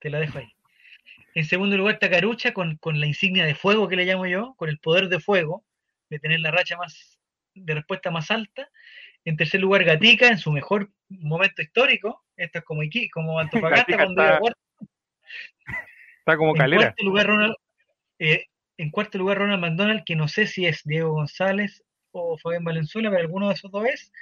Te 0.00 0.08
lo 0.08 0.18
dejo 0.18 0.38
ahí. 0.38 0.48
En 1.34 1.44
segundo 1.44 1.76
lugar 1.76 1.96
está 1.96 2.08
Carucha 2.08 2.54
con, 2.54 2.78
con 2.78 3.00
la 3.00 3.06
insignia 3.06 3.44
de 3.44 3.54
fuego 3.54 3.86
que 3.86 3.96
le 3.96 4.06
llamo 4.06 4.24
yo, 4.24 4.54
con 4.56 4.70
el 4.70 4.78
poder 4.78 5.10
de 5.10 5.20
fuego, 5.20 5.62
de 6.08 6.18
tener 6.18 6.40
la 6.40 6.52
racha 6.52 6.78
más 6.78 7.18
de 7.54 7.74
respuesta 7.74 8.10
más 8.10 8.30
alta. 8.30 8.68
En 9.24 9.36
tercer 9.36 9.60
lugar, 9.60 9.84
Gatica 9.84 10.28
en 10.28 10.38
su 10.38 10.50
mejor 10.50 10.90
momento 11.08 11.62
histórico. 11.62 12.24
Esto 12.36 12.58
es 12.58 12.64
como, 12.64 12.82
Iqui- 12.82 13.08
como 13.12 13.38
Antofagasta 13.86 13.96
cuando 13.96 14.22
está. 14.22 14.40
Está 16.18 16.36
como 16.36 16.50
En 16.54 16.58
calera. 16.58 16.82
cuarto 16.82 17.04
lugar, 17.04 17.26
Ronald, 17.26 17.54
eh, 18.18 18.46
en 18.78 18.90
cuarto 18.90 19.18
lugar, 19.18 19.38
Ronald 19.38 19.60
McDonald, 19.60 20.02
que 20.04 20.16
no 20.16 20.28
sé 20.28 20.46
si 20.46 20.66
es 20.66 20.82
Diego 20.84 21.12
González 21.12 21.82
o 22.12 22.36
Fabián 22.38 22.64
Valenzuela, 22.64 23.10
pero 23.10 23.22
alguno 23.22 23.48
de 23.48 23.54
esos 23.54 23.70
dos 23.70 23.84
es. 23.86 24.12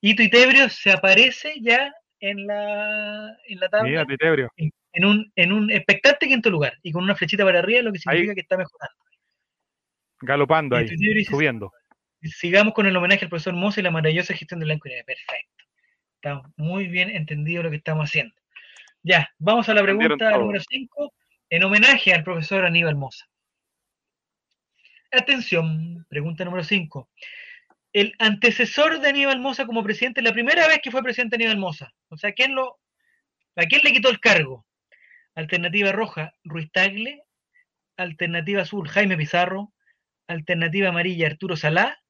Y 0.00 0.16
Tuitebrio 0.16 0.68
se 0.68 0.90
aparece 0.92 1.54
ya 1.60 1.92
en 2.20 2.46
la, 2.46 3.36
en 3.48 3.60
la 3.60 3.68
tabla 3.68 3.88
Mira, 3.88 4.06
Titebrio. 4.06 4.50
en 4.56 5.04
un, 5.04 5.32
en 5.36 5.52
un 5.52 5.70
expectante 5.70 6.26
quinto 6.28 6.50
lugar 6.50 6.74
y 6.82 6.92
con 6.92 7.04
una 7.04 7.14
flechita 7.16 7.44
para 7.44 7.58
arriba, 7.60 7.82
lo 7.82 7.92
que 7.92 7.98
significa 7.98 8.34
que 8.34 8.40
está 8.40 8.56
mejorando. 8.56 8.96
Galopando 10.20 10.76
ahí, 10.76 10.86
Tuitebrio 10.86 11.24
subiendo. 11.24 11.72
Sigamos 12.28 12.74
con 12.74 12.86
el 12.86 12.96
homenaje 12.96 13.24
al 13.24 13.28
profesor 13.28 13.54
Mosa 13.54 13.80
y 13.80 13.82
la 13.82 13.90
maravillosa 13.90 14.34
gestión 14.34 14.60
del 14.60 14.68
blanco 14.68 14.88
y 14.88 14.92
negro. 14.92 15.06
Perfecto. 15.06 15.64
Está 16.16 16.42
muy 16.56 16.86
bien 16.86 17.10
entendido 17.10 17.62
lo 17.62 17.70
que 17.70 17.76
estamos 17.76 18.08
haciendo. 18.08 18.34
Ya, 19.02 19.28
vamos 19.38 19.68
a 19.68 19.74
la 19.74 19.82
pregunta 19.82 20.30
número 20.38 20.62
5, 20.68 21.12
en 21.50 21.64
homenaje 21.64 22.14
al 22.14 22.22
profesor 22.22 22.64
Aníbal 22.64 22.94
Mosa. 22.94 23.26
Atención, 25.10 26.06
pregunta 26.08 26.44
número 26.44 26.62
5. 26.62 27.10
El 27.92 28.14
antecesor 28.18 29.00
de 29.00 29.08
Aníbal 29.08 29.40
Mosa 29.40 29.66
como 29.66 29.82
presidente, 29.82 30.22
la 30.22 30.32
primera 30.32 30.66
vez 30.68 30.80
que 30.82 30.90
fue 30.90 31.02
presidente 31.02 31.36
Aníbal 31.36 31.58
Mosa. 31.58 31.92
O 32.08 32.16
sea, 32.16 32.32
¿quién 32.32 32.54
lo, 32.54 32.78
¿a 33.56 33.64
quién 33.64 33.82
le 33.82 33.92
quitó 33.92 34.08
el 34.08 34.20
cargo? 34.20 34.64
Alternativa 35.34 35.92
roja, 35.92 36.34
Ruiz 36.44 36.70
Tagle. 36.72 37.24
Alternativa 37.96 38.62
azul, 38.62 38.88
Jaime 38.88 39.16
Pizarro. 39.16 39.72
Alternativa 40.28 40.88
amarilla, 40.88 41.26
Arturo 41.26 41.56
Salá. 41.56 42.01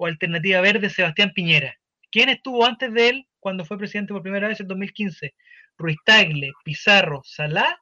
O 0.00 0.06
alternativa 0.06 0.60
verde, 0.60 0.88
Sebastián 0.90 1.32
Piñera. 1.34 1.74
¿Quién 2.12 2.28
estuvo 2.28 2.64
antes 2.64 2.92
de 2.94 3.08
él 3.08 3.28
cuando 3.40 3.64
fue 3.64 3.76
presidente 3.78 4.12
por 4.12 4.22
primera 4.22 4.46
vez 4.46 4.60
en 4.60 4.68
2015? 4.68 5.34
Ruiz 5.76 5.96
Tagle, 6.04 6.52
Pizarro, 6.64 7.20
Salá 7.24 7.80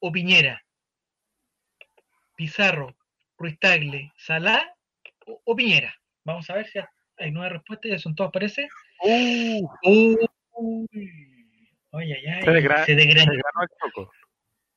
o 0.00 0.10
Piñera. 0.10 0.60
Pizarro, 2.36 2.96
Ruiz 3.38 3.56
Tagle, 3.60 4.12
Salá 4.16 4.74
o, 5.26 5.40
o 5.44 5.56
Piñera. 5.56 5.94
Vamos 6.24 6.48
a 6.50 6.54
ver 6.54 6.66
si 6.66 6.80
hay 7.18 7.30
nueve 7.30 7.50
respuestas, 7.50 7.90
ya 7.92 7.98
son 7.98 8.14
todas, 8.16 8.32
parece. 8.32 8.68
Uh, 9.04 9.68
ay, 11.92 12.12
ay. 12.12 12.42
se, 12.42 12.50
desgra- 12.50 12.78
Se 12.80 12.84
se 12.86 12.94
desgranó, 12.96 13.32
desgranó 13.32 13.62
el 13.62 13.68
choco. 13.80 14.10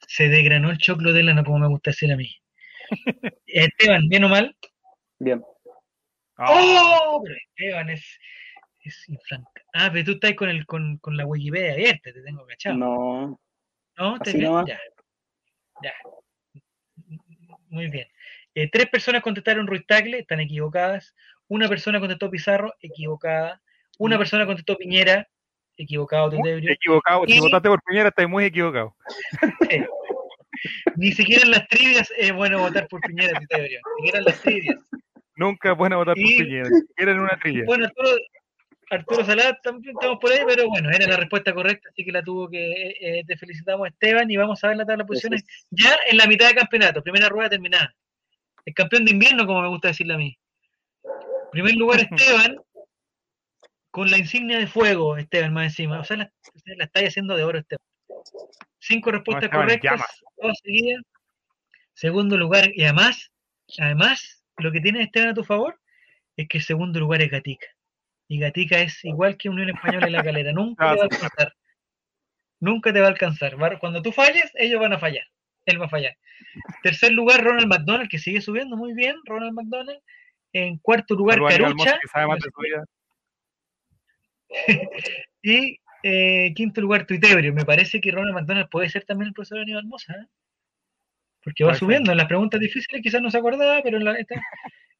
se 0.08 0.30
desgranó 0.30 0.70
el 0.72 0.78
choclo 0.78 1.12
de 1.14 1.24
lana, 1.24 1.44
como 1.44 1.60
me 1.60 1.68
gusta 1.68 1.90
decir 1.92 2.12
a 2.12 2.16
mí. 2.18 2.30
Esteban, 3.48 4.08
¿bien 4.10 4.24
o 4.26 4.30
mal? 4.30 4.56
Bien. 5.20 5.44
Ah, 6.38 6.48
¡Oh! 6.50 7.22
Pero 7.24 7.36
Esteban 7.36 7.90
es, 7.90 8.20
es 8.82 9.10
infranca. 9.10 9.62
Ah, 9.74 9.90
pero 9.92 10.06
tú 10.06 10.12
estás 10.14 10.34
con, 10.36 10.50
el, 10.50 10.66
con, 10.66 10.98
con 10.98 11.16
la 11.18 11.26
Wikipedia 11.26 11.74
abierta, 11.74 12.12
te 12.12 12.22
tengo 12.22 12.46
cachado. 12.46 12.76
No. 12.78 13.40
¿No? 13.98 14.14
¿Estás 14.16 14.28
Así 14.30 14.38
bien? 14.38 14.52
nomás. 14.52 14.66
Ya. 14.68 14.80
Ya. 15.84 15.94
Muy 17.70 17.88
bien. 17.90 18.08
Eh, 18.54 18.70
tres 18.70 18.88
personas 18.90 19.22
contestaron 19.22 19.68
Ruiz 19.68 19.86
Tagle, 19.86 20.20
están 20.20 20.40
equivocadas. 20.40 21.16
Una 21.48 21.68
persona 21.68 22.00
contestó 22.00 22.30
Pizarro, 22.30 22.74
equivocada. 22.80 23.62
Una 23.98 24.18
persona 24.18 24.46
contestó 24.46 24.78
Piñera, 24.78 25.28
equivocado, 25.78 26.30
Tetebrio. 26.30 26.72
equivocado. 26.72 27.24
Si 27.28 27.40
votaste 27.40 27.70
por 27.70 27.82
Piñera, 27.84 28.10
estás 28.10 28.28
muy 28.30 28.46
equivocado. 28.46 28.96
Ni 30.96 31.12
siquiera 31.12 31.44
en 31.44 31.52
las 31.52 31.68
trivias 31.68 32.12
es 32.18 32.34
bueno 32.34 32.60
votar 32.60 32.88
por 32.88 33.02
Piñera. 33.02 33.40
Ni 33.40 33.46
siquiera 33.46 34.20
en 34.20 34.26
las 34.26 34.42
trivias. 34.42 34.78
Nunca 35.36 35.72
es 35.72 35.78
bueno 35.78 35.98
votar 35.98 36.18
Y- 36.18 36.36
por 36.38 36.46
Piñera. 36.46 36.70
En 36.98 37.20
una 37.20 37.40
trilla. 37.42 37.64
Bueno, 37.66 37.86
Arturo, 37.86 38.10
Arturo 38.90 39.26
Salá 39.26 39.60
también 39.64 39.96
estamos 39.96 40.20
por 40.20 40.32
ahí, 40.32 40.40
pero 40.48 40.68
bueno, 40.68 40.90
era 40.92 41.08
la 41.08 41.18
respuesta 41.18 41.54
correcta, 41.54 41.90
así 41.90 42.06
que 42.06 42.12
la 42.12 42.24
tuvo 42.24 42.50
que. 42.50 42.96
eh, 43.00 43.24
te 43.28 43.38
felicitamos, 43.38 43.88
Esteban, 43.88 44.30
y 44.30 44.38
vamos 44.38 44.64
a 44.64 44.68
ver 44.70 44.78
la 44.78 44.86
tabla 44.86 45.04
de 45.04 45.08
posiciones 45.08 45.44
ya 45.72 45.98
en 46.10 46.18
la 46.18 46.28
mitad 46.28 46.48
del 46.48 46.56
campeonato, 46.56 47.02
primera 47.04 47.30
rueda 47.30 47.50
terminada. 47.50 47.94
El 48.66 48.74
campeón 48.74 49.06
de 49.06 49.12
invierno, 49.12 49.46
como 49.46 49.62
me 49.62 49.68
gusta 49.68 49.90
decirle 49.90 50.14
a 50.14 50.18
mí. 50.18 50.38
Primer 51.52 51.76
lugar, 51.76 52.00
Esteban, 52.12 52.58
con 53.92 54.10
la 54.12 54.18
insignia 54.18 54.58
de 54.60 54.68
fuego, 54.68 55.18
Esteban, 55.18 55.54
más 55.54 55.66
encima. 55.66 56.00
O 56.00 56.04
sea, 56.04 56.18
la, 56.18 56.32
la 56.78 56.84
estáis 56.86 57.10
haciendo 57.10 57.36
de 57.36 57.44
oro, 57.44 57.60
Esteban. 57.60 57.82
Cinco 58.80 59.12
respuestas 59.12 59.46
Esteban, 59.46 59.66
correctas, 59.68 60.02
todas 60.38 60.60
seguidas. 60.64 61.02
Segundo 61.94 62.38
lugar, 62.38 62.70
y 62.74 62.84
además, 62.84 63.32
además, 63.80 64.44
lo 64.58 64.72
que 64.72 64.82
tiene 64.82 65.04
Esteban 65.04 65.30
a 65.30 65.34
tu 65.34 65.44
favor 65.44 65.80
es 66.38 66.48
que 66.48 66.58
el 66.58 66.64
segundo 66.64 67.00
lugar 67.00 67.22
es 67.22 67.32
Gatica. 67.32 67.68
Y 68.28 68.40
Gatica 68.40 68.80
es 68.80 69.04
igual 69.06 69.38
que 69.38 69.50
Unión 69.50 69.70
Española 69.70 70.08
en 70.08 70.14
la 70.14 70.24
calera. 70.24 70.52
Nunca 70.52 70.90
te 70.90 70.96
va 70.96 71.02
a 71.02 71.06
alcanzar. 71.06 71.54
Nunca 72.60 72.94
te 72.94 73.00
va 73.00 73.06
a 73.08 73.10
alcanzar. 73.10 73.80
Cuando 73.80 74.02
tú 74.02 74.12
falles, 74.12 74.52
ellos 74.56 74.80
van 74.80 74.94
a 74.94 75.00
fallar. 75.00 75.26
Él 75.66 75.82
va 75.82 75.86
a 75.86 75.90
fallar. 75.90 76.18
Tercer 76.84 77.12
lugar, 77.12 77.44
Ronald 77.44 77.68
McDonald, 77.68 78.10
que 78.10 78.20
sigue 78.20 78.42
subiendo 78.42 78.76
muy 78.78 78.94
bien. 78.94 79.16
Ronald 79.26 79.54
McDonald. 79.54 80.00
En 80.54 80.78
cuarto 80.78 81.16
lugar, 81.16 81.40
Carucha. 81.48 82.00
Y 85.42 85.80
eh, 86.02 86.54
quinto 86.56 86.82
lugar, 86.82 87.06
Tuitebrio. 87.06 87.54
Me 87.54 87.66
parece 87.66 88.02
que 88.02 88.10
Ronald 88.10 88.34
McDonald 88.34 88.70
puede 88.70 88.90
ser 88.90 89.06
también 89.06 89.28
el 89.28 89.34
profesor 89.34 89.60
Aníbal 89.60 89.86
Mosa. 89.86 90.14
¿eh? 90.14 90.26
Porque 91.46 91.64
va 91.64 91.74
subiendo. 91.76 92.12
En 92.12 92.18
las 92.18 92.28
preguntas 92.28 92.60
difíciles 92.60 93.02
quizás 93.02 93.22
no 93.22 93.32
se 93.32 93.38
acordaba, 93.38 93.80
pero 93.84 93.98
en 93.98 94.04
la, 94.04 94.14
esta, 94.16 94.36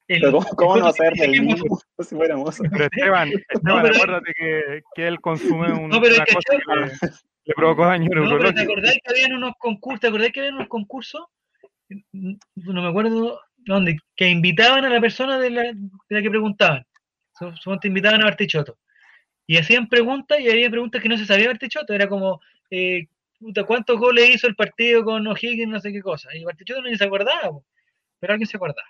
el- 0.08 0.22
Pero 0.22 0.32
¿cómo, 0.34 0.46
cómo 0.56 0.76
el 0.76 0.82
no 0.84 0.88
hacer 0.88 1.14
del 1.14 1.32
mismo 1.42 1.56
si 2.00 2.16
fuéramos? 2.16 2.58
Pero 2.72 2.86
Esteban, 2.86 3.30
Esteban 3.50 3.82
pero- 3.82 3.96
acuérdate 3.96 4.32
que, 4.38 4.82
que 4.96 5.08
él 5.08 5.20
consume 5.20 5.74
un- 5.74 5.90
No, 5.90 6.00
pero 6.00 6.16
una 6.16 6.24
es 6.24 6.30
que 6.30 6.36
cosa 6.36 6.90
que 7.02 7.08
le, 7.08 7.12
le 7.46 7.54
provocó 7.56 7.86
daño 7.86 8.10
No, 8.14 8.38
pero 8.38 8.54
¿te 8.54 8.62
acordás 8.62 8.94
que 8.94 9.12
habían 9.12 9.34
unos 9.34 9.54
concursos? 9.60 10.00
¿Te 10.00 10.08
acordás 10.08 10.32
que 10.32 10.40
habían 10.40 10.56
unos 10.56 10.68
concursos? 10.70 11.26
No 12.54 12.82
me 12.82 12.88
acuerdo 12.88 13.40
dónde, 13.58 13.98
que 14.16 14.30
invitaban 14.30 14.86
a 14.86 14.90
la 14.90 15.02
persona 15.02 15.40
de 15.40 15.50
la, 15.50 15.64
de 15.64 15.76
la 16.10 16.22
que 16.22 16.30
preguntaban. 16.30 16.86
Su- 17.38 17.56
su- 17.56 17.78
te 17.80 17.88
invitaban 17.88 18.22
a 18.22 18.26
Bartichotto. 18.26 18.78
Y 19.48 19.58
hacían 19.58 19.88
preguntas 19.90 20.40
y 20.40 20.50
había 20.50 20.70
preguntas 20.70 21.02
que 21.02 21.10
no 21.10 21.18
se 21.18 21.26
sabía 21.26 21.48
Bartichotto. 21.48 21.94
Era 21.94 22.08
como, 22.08 22.42
eh, 22.72 23.08
puta, 23.46 23.64
¿cuántos 23.64 23.98
goles 24.00 24.30
hizo 24.30 24.48
el 24.48 24.56
partido 24.56 25.04
con 25.04 25.26
O'Higgins? 25.28 25.68
No 25.70 25.80
sé 25.80 25.92
qué 25.92 26.02
cosa. 26.02 26.30
Y 26.36 26.44
Bartichotto 26.44 26.82
no 26.82 26.90
ni 26.90 26.98
se 26.98 27.06
acordaba, 27.06 27.50
po. 27.50 27.66
pero 28.20 28.34
alguien 28.34 28.48
se 28.48 28.58
acordaba. 28.58 28.88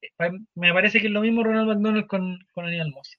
Eh, 0.00 0.10
Me 0.54 0.72
parece 0.72 1.00
que 1.00 1.06
es 1.06 1.12
lo 1.12 1.20
mismo 1.20 1.44
Ronald 1.44 1.68
McDonald 1.68 2.06
con, 2.06 2.38
con 2.52 2.66
Aníbal 2.66 2.90
Moss. 2.90 3.18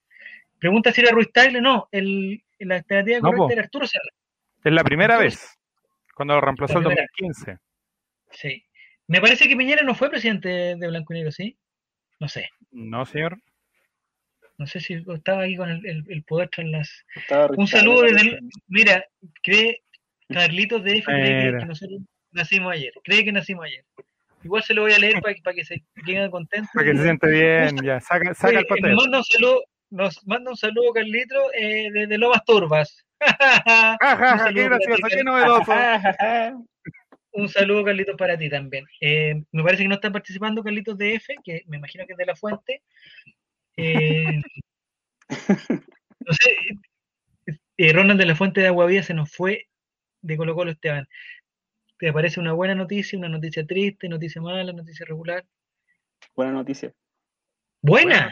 Pregunta 0.60 0.92
si 0.92 1.02
era 1.02 1.12
Ruiz 1.12 1.32
Tagle. 1.32 1.62
No, 1.62 1.88
el, 1.92 2.44
la 2.60 2.76
alternativa 2.76 3.18
No, 3.20 3.24
correcta 3.24 3.46
po. 3.48 3.52
era 3.52 3.62
Arturo 3.64 3.88
Serra. 3.88 4.10
Es 4.64 4.72
la 4.74 4.84
primera 4.84 5.18
vez, 5.18 5.60
cuando 6.16 6.36
lo 6.36 6.42
reemplazó 6.42 6.76
La 6.76 6.80
el 6.80 6.86
primera. 6.86 7.08
2015. 7.20 7.58
Sí. 8.32 8.66
Me 9.08 9.20
parece 9.22 9.48
que 9.50 9.56
Piñera 9.58 9.84
no 9.84 9.94
fue 9.96 10.10
presidente 10.10 10.48
de 10.50 10.88
Blanco 10.88 11.14
y 11.14 11.18
Negro, 11.18 11.32
¿sí? 11.32 11.58
No 12.20 12.28
sé. 12.30 12.50
No, 12.72 13.06
señor. 13.06 13.38
No 14.58 14.66
sé 14.68 14.80
si 14.80 14.94
estaba 14.94 15.44
aquí 15.44 15.58
con 15.58 15.70
el, 15.70 15.86
el- 15.86 16.06
el 16.08 16.24
poder 16.24 16.48
tras 16.50 16.68
las... 16.68 17.06
Un 17.58 17.68
saludo 17.68 18.04
desde. 18.04 18.40
Mira, 18.68 19.04
cree 19.42 19.84
Carlitos 20.34 20.84
de 20.84 20.98
F 20.98 21.06
cree 21.06 21.58
que, 21.60 21.66
nosotros 21.66 22.02
nacimos 22.32 22.74
ayer. 22.74 22.94
Cree 23.04 23.24
que 23.24 23.32
nacimos 23.32 23.66
ayer. 23.66 23.84
Igual 24.44 24.64
se 24.64 24.74
lo 24.74 24.82
voy 24.82 24.94
a 24.94 25.00
leer 25.00 25.22
para, 25.22 25.36
que 25.56 25.64
se 25.64 25.84
queden 26.06 26.30
contentos. 26.30 26.70
Para 26.74 26.92
que 26.92 26.98
se 26.98 27.04
siente 27.04 27.28
bien, 27.30 27.78
ya. 27.84 28.00
Saca, 28.02 28.34
saca 28.34 28.60
el 28.60 28.66
papel. 28.66 28.92
nos 28.92 29.04
manda 29.04 29.18
un 29.20 29.24
saludo, 29.24 29.64
nos 29.90 30.28
manda 30.28 30.52
un 30.52 30.58
saludo 30.58 30.92
Carlitos 30.92 31.44
eh, 31.58 31.90
desde 31.92 32.18
Lomas 32.18 32.44
Turbas. 32.46 33.06
Ja, 33.26 33.64
ja, 33.66 33.98
Un 34.02 34.20
ja, 34.20 34.38
saludo 34.38 34.64
qué 34.64 34.70
para 34.70 34.78
gracioso, 34.78 35.08
ti, 35.08 35.16
qué 35.16 35.24
novedoso. 35.24 35.72
Un 37.36 37.50
saludo, 37.50 37.84
Carlitos, 37.84 38.16
para 38.16 38.38
ti 38.38 38.48
también. 38.48 38.86
Eh, 39.02 39.42
me 39.52 39.64
parece 39.64 39.84
que 39.84 39.90
no 39.90 39.96
están 39.96 40.12
participando 40.12 40.64
Carlitos 40.64 40.98
de 40.98 41.16
F, 41.16 41.34
que 41.44 41.64
me 41.68 41.78
imagino 41.78 42.06
que 42.06 42.14
es 42.14 42.18
de 42.18 42.26
la 42.26 42.36
fuente. 42.36 42.84
Eh, 43.76 44.42
no 46.20 46.34
sé, 46.34 46.56
eh, 47.78 47.94
Ronald 47.94 48.20
de 48.20 48.26
la 48.28 48.36
Fuente 48.36 48.62
de 48.62 48.68
Aguavía 48.68 49.02
se 49.02 49.16
nos 49.16 49.32
fue 49.32 49.68
de 50.24 50.38
Colo 50.38 50.56
Colo 50.56 50.72
Esteban. 50.72 51.08
¿Te 52.00 52.12
parece 52.12 52.40
una 52.40 52.54
buena 52.54 52.74
noticia, 52.76 53.20
una 53.20 53.30
noticia 53.30 53.66
triste, 53.66 54.10
noticia 54.10 54.42
mala, 54.42 54.74
noticia 54.74 55.06
regular? 55.06 55.46
Buena 56.36 56.54
noticia. 56.54 56.92
¡Buena! 57.82 58.32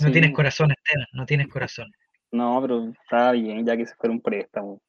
No 0.00 0.06
Sí. 0.06 0.12
tienes 0.12 0.32
corazón, 0.32 0.70
Esteban, 0.70 1.06
no 1.12 1.26
tienes 1.26 1.48
corazón. 1.48 1.90
No, 2.30 2.60
pero 2.62 2.92
estaba 3.02 3.32
bien, 3.32 3.66
ya 3.66 3.76
que 3.76 3.86
se 3.86 3.94
fuera 3.96 4.12
un 4.12 4.20
préstamo. 4.20 4.80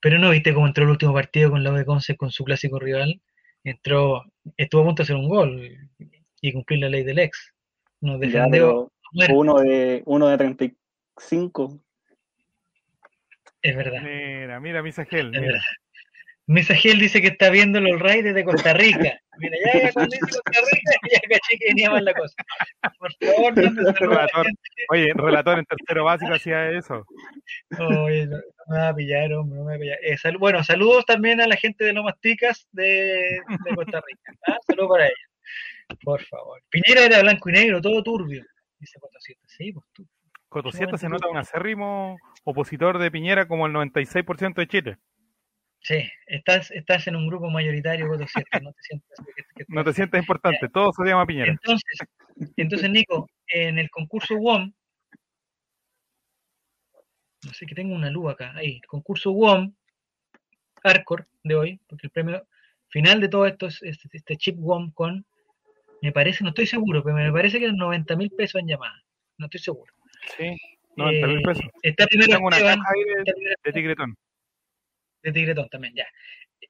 Pero 0.00 0.18
no 0.18 0.30
viste 0.30 0.52
cómo 0.52 0.66
entró 0.66 0.84
el 0.84 0.90
último 0.90 1.12
partido 1.12 1.50
con 1.50 1.62
la 1.62 1.70
de 1.70 1.84
Conce 1.84 2.16
con 2.16 2.30
su 2.30 2.44
clásico 2.44 2.78
rival. 2.78 3.20
Entró, 3.62 4.24
estuvo 4.56 4.82
a 4.82 4.84
punto 4.84 5.02
de 5.02 5.04
hacer 5.04 5.16
un 5.16 5.28
gol 5.28 5.90
y 6.40 6.52
cumplir 6.52 6.80
la 6.80 6.88
ley 6.88 7.02
del 7.04 7.18
ex. 7.18 7.52
Nos 8.00 8.18
defendió. 8.20 8.90
uno 9.30 9.60
de 9.60 10.02
uno 10.06 10.28
de 10.28 10.38
35. 10.38 11.80
Es 13.70 13.76
verdad. 13.76 14.02
Mira, 14.02 14.60
mira, 14.60 14.82
Misa 14.82 15.04
Gel, 15.04 15.26
Es 15.34 15.40
mira. 15.40 15.52
verdad. 15.52 15.60
Mesagel 16.48 17.00
dice 17.00 17.20
que 17.20 17.26
está 17.26 17.50
viendo 17.50 17.80
los 17.80 17.98
Rays 18.00 18.22
desde 18.22 18.44
Costa 18.44 18.72
Rica. 18.72 19.18
Mira, 19.38 19.56
ya, 19.66 19.82
ya 19.82 19.92
cuando 19.92 20.12
dice 20.14 20.26
Costa 20.30 20.60
Rica, 20.72 20.92
ya 21.12 21.20
caché 21.28 21.58
que 21.58 21.68
venía 21.70 21.90
mal 21.90 22.04
la 22.04 22.14
cosa. 22.14 22.34
Por 23.00 23.12
favor, 23.14 23.52
a 23.58 23.62
la 23.82 23.92
Relator. 23.92 24.46
Oye, 24.90 25.12
relator 25.16 25.58
en 25.58 25.64
tercero 25.64 26.04
básico 26.04 26.32
hacía 26.34 26.70
eso. 26.70 27.04
Oye, 27.80 28.26
no, 28.26 28.36
no 28.36 28.42
me 28.68 28.78
va 28.78 28.88
a 28.90 28.94
pillar, 28.94 29.32
hombre, 29.32 29.58
no 29.58 29.64
me 29.64 29.70
va 29.72 29.76
a 29.76 29.80
pillar. 29.80 29.98
Eh, 30.02 30.16
sal- 30.18 30.38
bueno, 30.38 30.62
saludos 30.62 31.04
también 31.04 31.40
a 31.40 31.48
la 31.48 31.56
gente 31.56 31.84
de 31.84 31.92
Lomas 31.92 32.14
Ticas 32.20 32.68
de, 32.70 33.40
de 33.64 33.74
Costa 33.74 34.00
Rica. 34.06 34.32
¿ah? 34.46 34.56
Saludos 34.68 34.90
para 34.90 35.06
ellos. 35.06 35.98
Por 36.04 36.22
favor. 36.26 36.62
Piñera 36.70 37.06
era 37.06 37.22
blanco 37.22 37.48
y 37.50 37.52
negro, 37.54 37.80
todo 37.80 38.04
turbio. 38.04 38.44
Dice 38.78 39.00
400. 39.00 39.50
Sí, 39.50 39.72
pues 39.72 39.84
tú. 39.92 40.06
Cotosieta 40.48 40.96
se 40.96 41.08
nota 41.08 41.28
un 41.28 41.36
acérrimo 41.36 42.16
opositor 42.44 42.98
de 42.98 43.10
Piñera 43.10 43.46
como 43.48 43.66
el 43.66 43.72
96% 43.72 44.54
de 44.60 44.68
Chile. 44.68 44.98
Sí, 45.80 46.08
estás, 46.26 46.70
estás 46.70 47.06
en 47.06 47.16
un 47.16 47.28
grupo 47.28 47.48
mayoritario, 47.50 48.08
400. 48.08 48.62
No 48.62 48.72
te 48.72 48.82
sientas 48.82 49.18
que- 49.26 49.42
que- 49.54 49.64
No 49.68 49.84
te 49.84 49.92
sientes 49.92 50.20
importante, 50.20 50.68
todo 50.68 50.92
se 50.92 51.04
llama 51.04 51.26
Piñera. 51.26 51.52
Entonces, 51.52 51.98
entonces, 52.56 52.90
Nico, 52.90 53.28
en 53.48 53.78
el 53.78 53.90
concurso 53.90 54.36
WOM, 54.36 54.72
no 57.44 57.52
sé 57.52 57.66
que 57.66 57.74
tengo 57.74 57.94
una 57.94 58.10
luz 58.10 58.32
acá, 58.32 58.52
ahí, 58.56 58.76
el 58.82 58.86
concurso 58.86 59.30
WOM, 59.32 59.72
Hardcore 60.82 61.26
de 61.44 61.54
hoy, 61.54 61.80
porque 61.88 62.06
el 62.06 62.10
premio 62.10 62.46
final 62.88 63.20
de 63.20 63.28
todo 63.28 63.46
esto 63.46 63.66
es 63.66 63.82
este, 63.82 64.08
este 64.12 64.36
chip 64.36 64.56
WOM 64.58 64.90
con, 64.92 65.24
me 66.02 66.12
parece, 66.12 66.42
no 66.42 66.50
estoy 66.50 66.66
seguro, 66.66 67.02
pero 67.02 67.16
me 67.16 67.32
parece 67.32 67.58
que 67.58 67.64
eran 67.66 67.76
90 67.76 68.16
mil 68.16 68.30
pesos 68.30 68.60
en 68.60 68.68
llamada, 68.68 69.02
no 69.38 69.46
estoy 69.46 69.60
seguro. 69.60 69.92
Sí, 70.36 70.56
90 70.96 71.26
mil 71.26 71.38
Eh, 71.38 71.42
pesos. 71.44 71.64
Está 71.82 72.06
primero 72.06 72.32
Tengo 72.32 72.46
una 72.46 72.56
Esteban, 72.56 72.78
caja 72.78 72.90
ahí 72.94 73.04
de, 73.04 73.12
está 73.20 73.32
primero 73.32 73.54
de 73.64 73.72
tigretón. 73.72 74.16
de 75.22 75.32
Tigretón 75.32 75.68
también, 75.68 75.94
ya. 75.94 76.06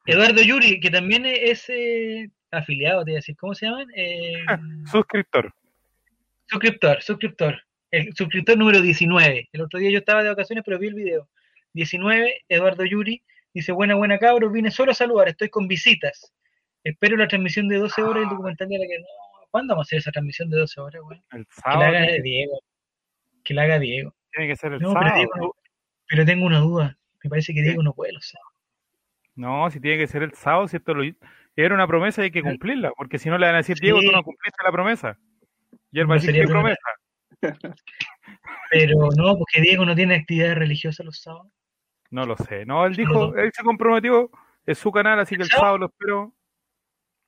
Eduardo 0.06 0.42
Yuri, 0.42 0.80
que 0.80 0.90
también 0.90 1.26
es 1.26 1.68
eh, 1.68 2.28
afiliado, 2.50 3.04
te 3.04 3.10
iba 3.12 3.16
a 3.16 3.20
decir, 3.20 3.36
¿cómo 3.36 3.54
se 3.54 3.66
llaman? 3.66 3.86
Eh, 3.94 4.34
Suscriptor. 4.90 5.52
Suscriptor, 6.48 7.02
suscriptor. 7.02 7.62
El 7.90 8.14
suscriptor 8.14 8.56
número 8.58 8.80
19. 8.80 9.48
El 9.52 9.60
otro 9.60 9.78
día 9.80 9.90
yo 9.90 9.98
estaba 9.98 10.22
de 10.22 10.28
vacaciones, 10.28 10.62
pero 10.64 10.78
vi 10.78 10.88
el 10.88 10.94
video. 10.94 11.28
19, 11.72 12.44
Eduardo 12.48 12.84
Yuri. 12.84 13.22
Dice, 13.52 13.72
buena, 13.72 13.94
buena 13.94 14.18
cabros, 14.18 14.52
vine 14.52 14.70
solo 14.70 14.92
a 14.92 14.94
saludar, 14.94 15.28
estoy 15.28 15.48
con 15.48 15.66
visitas. 15.66 16.32
Espero 16.84 17.16
la 17.16 17.26
transmisión 17.26 17.68
de 17.68 17.78
12 17.78 18.02
horas 18.02 18.20
y 18.20 18.24
el 18.24 18.30
documental 18.30 18.68
de 18.68 18.78
la 18.78 18.86
que 18.86 18.98
no. 18.98 19.06
¿Cuándo 19.50 19.74
vamos 19.74 19.86
a 19.86 19.88
hacer 19.88 19.98
esa 20.00 20.12
transmisión 20.12 20.50
de 20.50 20.58
12 20.58 20.80
horas, 20.80 21.02
güey? 21.02 21.18
El 21.32 21.46
Que 21.46 21.52
la 21.56 21.62
sábado 21.62 21.82
haga 21.84 22.06
Diego. 22.22 22.60
Que 23.46 23.54
la 23.54 23.62
haga 23.62 23.78
Diego. 23.78 24.12
tiene 24.32 24.48
que 24.48 24.56
ser 24.56 24.72
el 24.72 24.80
No, 24.80 24.88
pero, 24.92 25.00
sábado. 25.08 25.16
Diego 25.16 25.56
pero 26.08 26.24
tengo 26.24 26.44
una 26.46 26.58
duda. 26.58 26.98
Me 27.22 27.30
parece 27.30 27.54
que 27.54 27.62
Diego 27.62 27.82
no 27.82 27.92
puede 27.94 28.12
los 28.12 28.28
sábados. 28.28 28.52
No, 29.36 29.70
si 29.70 29.80
tiene 29.80 29.98
que 29.98 30.06
ser 30.06 30.22
el 30.22 30.32
sábado, 30.34 30.66
si 30.68 30.76
esto 30.76 30.94
lo, 30.94 31.02
era 31.56 31.74
una 31.74 31.86
promesa 31.86 32.22
y 32.22 32.24
hay 32.24 32.30
que 32.30 32.42
cumplirla, 32.42 32.90
porque 32.96 33.18
si 33.18 33.28
no 33.28 33.38
le 33.38 33.46
van 33.46 33.54
a 33.54 33.58
decir, 33.58 33.76
Diego, 33.80 34.00
tú 34.00 34.10
no 34.12 34.22
cumpliste 34.22 34.62
la 34.64 34.72
promesa. 34.72 35.18
Y 35.92 36.00
él 36.00 36.04
va 36.04 36.08
No 36.08 36.12
a 36.14 36.16
decir, 36.16 36.34
¿qué 36.34 36.46
promesa? 36.46 36.80
Pero 38.70 39.08
no, 39.16 39.36
porque 39.36 39.60
Diego 39.60 39.84
no 39.84 39.94
tiene 39.94 40.16
actividades 40.16 40.56
religiosas 40.58 41.04
los 41.06 41.20
sábados. 41.20 41.52
No 42.10 42.24
lo 42.24 42.36
sé. 42.36 42.64
No, 42.66 42.86
él 42.86 42.94
dijo, 42.96 43.34
él 43.36 43.50
se 43.52 43.62
comprometió, 43.62 44.30
es 44.64 44.78
su 44.78 44.90
canal, 44.92 45.18
así 45.20 45.36
que 45.36 45.42
el 45.42 45.48
¿Sábado? 45.48 45.78
lo 45.78 45.86
espero, 45.86 46.32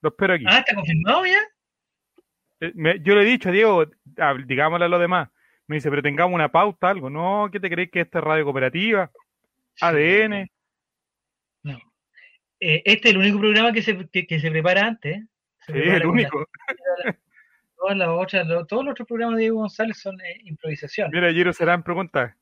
lo 0.02 0.08
espero 0.08 0.34
aquí. 0.34 0.44
Ah, 0.48 0.58
¿está 0.58 0.74
confirmado 0.74 1.26
ya? 1.26 1.40
Eh, 2.60 2.72
me- 2.74 3.00
yo 3.00 3.14
le 3.14 3.22
he 3.22 3.24
dicho, 3.26 3.50
Diego, 3.50 3.84
ah, 4.18 4.34
digámosle 4.46 4.86
a 4.86 4.88
los 4.88 5.00
demás. 5.00 5.28
Me 5.68 5.76
dice, 5.76 5.90
pero 5.90 6.02
tengamos 6.02 6.34
una 6.34 6.50
pauta, 6.50 6.88
algo. 6.90 7.08
No, 7.10 7.48
¿qué 7.52 7.60
te 7.60 7.68
crees 7.70 7.90
que 7.90 8.00
esta 8.00 8.18
es 8.18 8.24
radio 8.24 8.44
cooperativa? 8.44 9.10
ADN. 9.80 10.50
No. 11.62 11.78
Eh, 12.58 12.82
este 12.84 13.08
es 13.08 13.14
el 13.14 13.18
único 13.20 13.38
programa 13.38 13.72
que 13.72 13.82
se, 13.82 14.08
que, 14.08 14.26
que 14.26 14.40
se 14.40 14.50
prepara 14.50 14.86
antes. 14.86 15.18
¿eh? 15.18 15.24
Se 15.60 15.72
Sí, 15.72 15.78
prepara 15.78 15.94
el 15.96 16.02
la- 16.02 16.08
único. 16.08 16.46
todas 17.76 17.96
las 17.96 18.08
otras, 18.08 18.46
lo- 18.46 18.66
todos 18.66 18.84
los 18.84 18.92
otros 18.92 19.06
programas 19.06 19.36
de 19.36 19.42
Diego 19.42 19.58
González 19.58 19.98
son 19.98 20.20
eh, 20.20 20.40
improvisación. 20.44 21.10
Mira, 21.12 21.30
Giro 21.32 21.52
Serán 21.52 21.82
pregunta. 21.82 22.36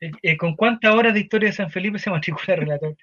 Eh, 0.00 0.10
eh, 0.22 0.36
¿Con 0.36 0.54
cuántas 0.54 0.94
horas 0.94 1.14
de 1.14 1.20
historia 1.20 1.48
de 1.48 1.54
San 1.54 1.70
Felipe 1.70 1.98
se 1.98 2.10
matricula 2.10 2.54
el 2.54 2.60
relator? 2.60 2.96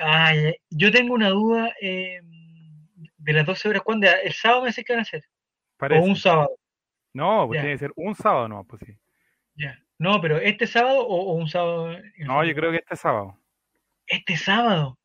Ay, 0.00 0.54
yo 0.70 0.90
tengo 0.90 1.12
una 1.14 1.28
duda 1.28 1.74
de 1.80 3.32
las 3.32 3.44
12 3.44 3.68
horas. 3.68 3.82
¿Cuándo? 3.82 4.06
¿El 4.24 4.32
sábado 4.32 4.62
me 4.62 4.68
dice 4.68 4.82
que 4.82 4.94
van 4.94 5.00
a 5.00 5.02
hacer? 5.02 5.24
Parece. 5.76 6.00
¿O 6.00 6.04
un 6.04 6.16
sábado? 6.16 6.50
No, 7.14 7.46
pues 7.46 7.60
tiene 7.60 7.74
que 7.74 7.78
ser 7.78 7.92
un 7.96 8.14
sábado, 8.14 8.48
no, 8.48 8.64
pues 8.64 8.82
sí. 8.86 8.92
Ya. 9.54 9.78
No, 9.98 10.20
pero 10.20 10.38
¿este 10.38 10.66
sábado 10.66 11.00
o, 11.06 11.32
o 11.32 11.34
un 11.34 11.48
sábado? 11.48 11.90
No, 12.18 12.44
yo 12.44 12.54
creo 12.54 12.70
que 12.70 12.78
este 12.78 12.96
sábado. 12.96 13.38
¿Este 14.06 14.36
sábado? 14.36 14.98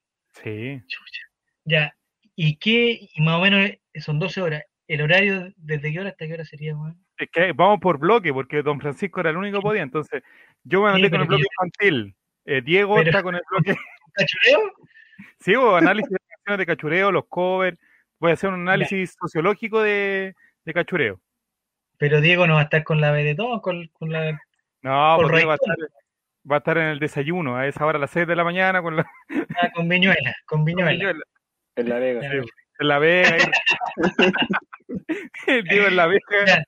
Sí. 0.43 0.81
Chucha. 0.87 1.21
Ya. 1.65 1.95
¿Y 2.35 2.57
qué? 2.57 2.99
Y 3.13 3.21
más 3.21 3.35
o 3.37 3.41
menos 3.41 3.61
eh, 3.69 3.79
son 3.99 4.19
12 4.19 4.41
horas. 4.41 4.63
¿El 4.87 5.01
horario 5.01 5.51
desde 5.57 5.91
qué 5.91 5.99
hora 5.99 6.09
hasta 6.09 6.25
qué 6.27 6.33
hora 6.33 6.45
sería, 6.45 6.75
weón? 6.75 7.03
Es 7.17 7.29
que 7.31 7.51
vamos 7.51 7.79
por 7.79 7.97
bloque, 7.99 8.31
porque 8.33 8.61
don 8.61 8.79
Francisco 8.79 9.19
era 9.19 9.31
el 9.31 9.37
único 9.37 9.57
que 9.57 9.63
podía. 9.63 9.81
Entonces, 9.81 10.23
yo 10.63 10.81
me 10.83 10.89
Sí, 10.91 10.95
anoté 10.95 11.09
con 11.11 11.21
el 11.21 11.27
bloque 11.27 11.43
que- 11.43 11.47
infantil. 11.51 12.15
Eh, 12.45 12.61
Diego 12.61 12.95
Pero- 12.95 13.09
está 13.09 13.23
con 13.23 13.35
el 13.35 13.41
bloque. 13.51 13.75
¿Cachureo? 14.13 14.59
Sí, 15.39 15.55
o 15.55 15.75
análisis 15.75 16.09
de 16.11 16.17
canciones 16.29 16.57
de 16.59 16.65
cachureo, 16.65 17.11
los 17.11 17.25
covers. 17.27 17.77
Voy 18.19 18.31
a 18.31 18.33
hacer 18.35 18.49
un 18.49 18.61
análisis 18.61 19.15
sociológico 19.19 19.81
de, 19.81 20.33
de 20.63 20.73
cachureo. 20.73 21.19
Pero 21.97 22.21
Diego 22.21 22.45
no 22.47 22.55
va 22.55 22.61
a 22.61 22.63
estar 22.63 22.83
con 22.83 23.01
la 23.01 23.11
B 23.11 23.23
de 23.23 23.35
todo, 23.35 23.61
con, 23.61 23.87
con 23.93 24.11
la. 24.11 24.31
No, 24.81 25.15
Por 25.15 25.25
porque 25.25 25.37
Diego 25.37 25.49
va 25.49 25.53
a 25.53 25.59
estar, 25.61 25.75
va 26.49 26.55
a 26.55 26.59
estar 26.59 26.77
en 26.77 26.85
el 26.87 26.99
desayuno 26.99 27.57
a 27.57 27.67
esa 27.67 27.85
hora 27.85 27.97
a 27.97 28.01
las 28.01 28.11
6 28.11 28.27
de 28.27 28.35
la 28.35 28.43
mañana 28.43 28.81
con 28.81 28.95
la 28.95 29.05
Ah, 29.61 29.69
con 29.73 29.87
Viñuela, 29.89 30.35
con 30.45 30.63
Viñuela. 30.63 30.91
Viñuela. 30.91 31.23
En 31.75 31.89
La 31.89 31.99
Vega. 31.99 32.19
Claro. 32.21 32.45
en 32.79 32.87
la 32.87 32.99
Vega. 32.99 33.37
el 35.47 35.63
Diego 35.69 35.87
en 35.87 35.95
la 35.95 36.07
Vega. 36.07 36.63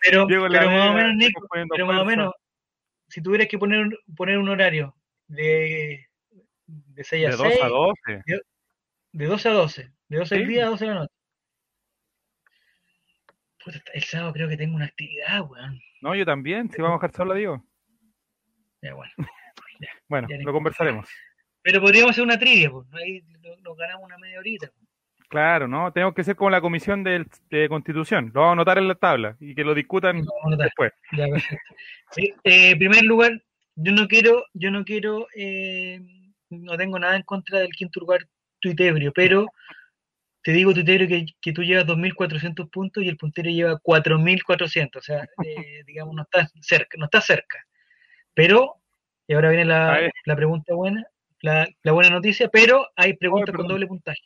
Pero, 0.00 0.26
Diego 0.26 0.46
en 0.46 0.52
la 0.52 0.58
pero 0.60 0.70
más 0.70 0.90
o 0.90 0.92
menos, 0.94 1.14
Nico, 1.16 1.46
pero 1.70 1.86
más 1.86 2.00
o 2.00 2.04
menos, 2.04 2.32
si 3.08 3.22
tuvieras 3.22 3.48
que 3.48 3.58
poner, 3.58 3.80
un- 3.80 3.96
poner 4.16 4.38
un 4.38 4.48
horario 4.48 4.94
de, 5.28 6.06
de 6.66 7.04
6 7.04 7.26
a 7.26 7.30
De 7.30 7.36
6, 7.36 7.58
2 7.60 7.62
a 7.62 7.68
12. 7.68 8.22
de 9.12 9.26
12 9.26 9.48
a 9.48 9.52
12, 9.52 9.92
de 10.08 10.16
12 10.18 10.34
Sí. 10.34 10.38
del 10.40 10.48
día 10.48 10.66
a 10.66 10.70
12 10.70 10.84
de 10.84 10.90
la 10.90 11.00
noche. 11.00 11.13
Puta, 13.64 13.78
el 13.94 14.02
sábado 14.02 14.32
creo 14.32 14.48
que 14.48 14.56
tengo 14.56 14.76
una 14.76 14.86
actividad, 14.86 15.40
weón. 15.48 15.80
No, 16.02 16.14
yo 16.14 16.26
también, 16.26 16.70
si 16.70 16.82
vamos 16.82 16.96
a 16.96 17.06
dejar 17.06 17.16
sola, 17.16 17.34
Diego. 17.34 17.64
Ya, 18.82 18.94
bueno. 18.94 19.12
Bueno, 20.08 20.28
Ya 20.30 20.38
lo 20.38 20.52
conversaremos. 20.52 21.08
Pero 21.62 21.80
podríamos 21.80 22.12
hacer 22.12 22.24
una 22.24 22.38
trivia, 22.38 22.70
pues. 22.70 22.86
Ahí 22.94 23.22
nos, 23.62 23.76
ganamos 23.76 24.04
una 24.04 24.16
media 24.18 24.38
horita. 24.38 24.70
Claro, 25.28 25.66
¿no? 25.66 25.92
Tenemos 25.92 26.14
que 26.14 26.24
ser 26.24 26.36
como 26.36 26.50
la 26.50 26.60
comisión 26.60 27.02
de 27.02 27.68
constitución. 27.68 28.30
Lo 28.32 28.42
vamos 28.42 28.50
a 28.50 28.52
anotar 28.52 28.78
en 28.78 28.88
la 28.88 28.94
tabla 28.94 29.36
y 29.40 29.54
que 29.54 29.64
lo 29.64 29.74
discutan 29.74 30.24
Lo 30.48 30.56
después. 30.56 30.92
Ya. 31.12 31.26
Sí, 32.12 32.32
eh, 32.44 32.70
en 32.70 32.78
primer 32.78 33.02
lugar, 33.02 33.42
yo 33.74 33.92
no 33.92 34.06
quiero, 34.06 34.44
yo 34.52 34.70
no 34.70 34.84
quiero, 34.84 35.26
eh, 35.34 36.00
no 36.50 36.76
tengo 36.76 36.98
nada 36.98 37.16
en 37.16 37.22
contra 37.22 37.58
del 37.58 37.72
quinto 37.72 38.00
lugar 38.00 38.20
tuitebrio, 38.60 39.12
pero 39.12 39.48
te 40.44 40.52
digo, 40.52 40.74
tuitebrio, 40.74 41.08
que, 41.08 41.24
que 41.40 41.52
tú 41.52 41.62
llevas 41.62 41.86
2.400 41.86 42.70
puntos 42.70 43.02
y 43.02 43.08
el 43.08 43.16
puntero 43.16 43.48
lleva 43.48 43.80
4.400, 43.80 44.96
o 44.96 45.00
sea, 45.00 45.26
eh, 45.44 45.82
digamos, 45.86 46.14
no 46.14 46.22
estás 46.22 46.52
cerca, 46.60 46.98
no 46.98 47.06
estás 47.06 47.24
cerca. 47.24 47.66
Pero, 48.34 48.82
y 49.26 49.32
ahora 49.32 49.48
viene 49.48 49.64
la, 49.64 50.10
la 50.26 50.36
pregunta 50.36 50.74
buena, 50.74 51.02
la, 51.40 51.66
la 51.82 51.92
buena 51.92 52.10
noticia, 52.10 52.48
pero 52.48 52.86
hay 52.94 53.14
preguntas 53.14 53.54
con 53.54 53.66
doble 53.66 53.86
puntaje. 53.86 54.20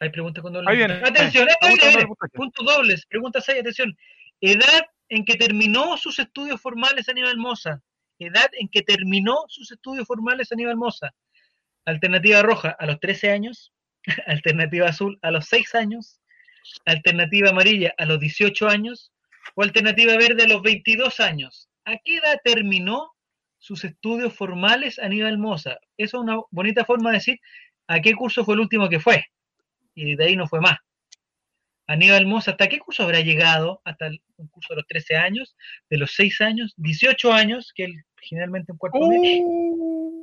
Hay 0.00 0.10
preguntas 0.10 0.42
con 0.42 0.54
doble 0.54 0.68
Ahí 0.68 0.76
viene. 0.78 0.94
puntaje. 0.94 1.12
Atención, 1.12 1.46
viene, 1.60 1.88
viene. 1.88 2.06
puntaje. 2.08 2.36
Puntos 2.36 2.66
dobles, 2.66 3.06
pregunta 3.06 3.40
6, 3.40 3.60
atención. 3.60 3.96
Edad 4.40 4.86
en 5.08 5.24
que 5.24 5.36
terminó 5.36 5.96
sus 5.98 6.18
estudios 6.18 6.60
formales 6.60 7.08
Aníbal 7.08 7.36
Moza. 7.36 7.80
Edad 8.18 8.50
en 8.58 8.68
que 8.68 8.82
terminó 8.82 9.44
sus 9.46 9.70
estudios 9.70 10.04
formales 10.04 10.50
Aníbal 10.50 10.76
Moza. 10.76 11.14
Alternativa 11.84 12.42
roja 12.42 12.70
a 12.76 12.86
los 12.86 12.98
13 12.98 13.30
años. 13.30 13.72
Alternativa 14.26 14.88
azul 14.88 15.18
a 15.22 15.30
los 15.30 15.46
6 15.46 15.74
años. 15.74 16.20
Alternativa 16.84 17.50
amarilla 17.50 17.94
a 17.98 18.04
los 18.04 18.20
18 18.20 18.68
años. 18.68 19.12
O 19.54 19.62
alternativa 19.62 20.16
verde 20.16 20.44
a 20.44 20.48
los 20.48 20.62
22 20.62 21.20
años. 21.20 21.68
¿A 21.84 21.96
qué 22.04 22.16
edad 22.16 22.40
terminó 22.44 23.12
sus 23.58 23.84
estudios 23.84 24.34
formales 24.34 24.98
Aníbal 24.98 25.38
Moza? 25.38 25.78
Eso 25.96 26.18
es 26.18 26.22
una 26.22 26.38
bonita 26.50 26.84
forma 26.84 27.10
de 27.10 27.16
decir 27.16 27.40
a 27.88 28.00
qué 28.00 28.14
curso 28.14 28.44
fue 28.44 28.54
el 28.54 28.60
último 28.60 28.88
que 28.88 29.00
fue. 29.00 29.24
Y 29.94 30.14
de 30.16 30.24
ahí 30.24 30.36
no 30.36 30.46
fue 30.46 30.60
más. 30.60 30.78
Aníbal 31.86 32.26
Moza, 32.26 32.52
¿hasta 32.52 32.68
qué 32.68 32.78
curso 32.78 33.02
habrá 33.02 33.20
llegado? 33.20 33.82
Hasta 33.84 34.06
el, 34.06 34.22
un 34.36 34.46
curso 34.48 34.72
de 34.74 34.76
los 34.76 34.86
13 34.86 35.16
años, 35.16 35.56
de 35.90 35.98
los 35.98 36.12
6 36.14 36.40
años, 36.40 36.74
18 36.76 37.32
años, 37.32 37.72
que 37.74 37.84
él 37.84 38.04
generalmente 38.20 38.72
en 38.72 38.78
cuarto. 38.78 38.98
Uh, 38.98 40.21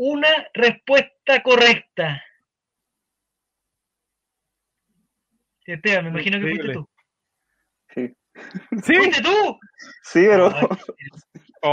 Una 0.00 0.28
respuesta 0.54 1.42
correcta. 1.42 2.22
Esteban, 5.66 6.04
me 6.04 6.10
imagino 6.10 6.38
que 6.38 6.46
fuiste 6.46 6.72
tú. 6.72 6.88
Sí. 7.94 8.16
¿Sí? 8.84 8.94
¿Fuiste 8.94 9.22
tú? 9.22 9.58
Sí, 10.04 10.24
pero 10.28 10.48
Ay, 10.54 10.68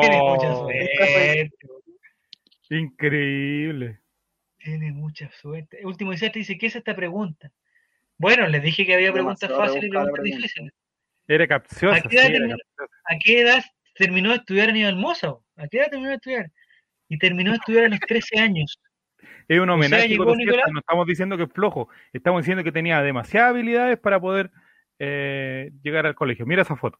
Tienes 0.01 0.21
mucha 0.23 0.51
Oh, 0.51 0.59
suerte. 0.63 1.51
increíble. 2.69 4.01
Tiene 4.57 4.91
mucha 4.91 5.29
suerte. 5.31 5.79
El 5.79 5.85
último 5.85 6.11
instante 6.11 6.39
dice, 6.39 6.57
¿qué 6.57 6.65
es 6.65 6.75
esta 6.75 6.95
pregunta? 6.95 7.51
Bueno, 8.17 8.47
les 8.47 8.63
dije 8.63 8.85
que 8.85 8.95
había 8.95 9.13
preguntas 9.13 9.49
fáciles 9.51 9.85
y 9.85 9.89
preguntas 9.89 10.13
pregunta. 10.13 10.37
difíciles. 10.37 10.73
Era 11.27 11.47
capciosa. 11.47 11.95
¿A 11.97 12.01
qué 12.01 12.15
edad 12.17 12.25
sí, 12.25 12.31
terminó? 12.33 12.57
capciosa. 12.57 12.93
¿A 13.05 13.19
qué 13.19 13.39
edad 13.41 13.63
terminó 13.93 14.29
de 14.31 14.35
estudiar 14.37 14.69
Aníbal 14.69 14.95
Moza? 14.95 15.35
¿A 15.57 15.67
qué 15.67 15.77
edad 15.77 15.89
terminó 15.91 16.09
de 16.09 16.15
estudiar? 16.15 16.51
Y 17.09 17.17
terminó 17.17 17.51
de 17.51 17.57
estudiar 17.57 17.85
a 17.85 17.89
los 17.89 17.99
13 17.99 18.39
años. 18.39 18.79
Es 19.47 19.59
un 19.59 19.69
homenaje. 19.69 20.07
Siesta, 20.07 20.35
Nicolás. 20.35 20.65
No 20.71 20.79
estamos 20.79 21.05
diciendo 21.05 21.37
que 21.37 21.43
es 21.43 21.51
flojo. 21.53 21.89
Estamos 22.13 22.41
diciendo 22.41 22.63
que 22.63 22.71
tenía 22.71 23.01
demasiadas 23.01 23.51
habilidades 23.51 23.99
para 23.99 24.19
poder 24.19 24.51
eh, 24.99 25.71
llegar 25.83 26.05
al 26.05 26.15
colegio. 26.15 26.45
Mira 26.45 26.63
esa 26.63 26.75
foto. 26.75 26.99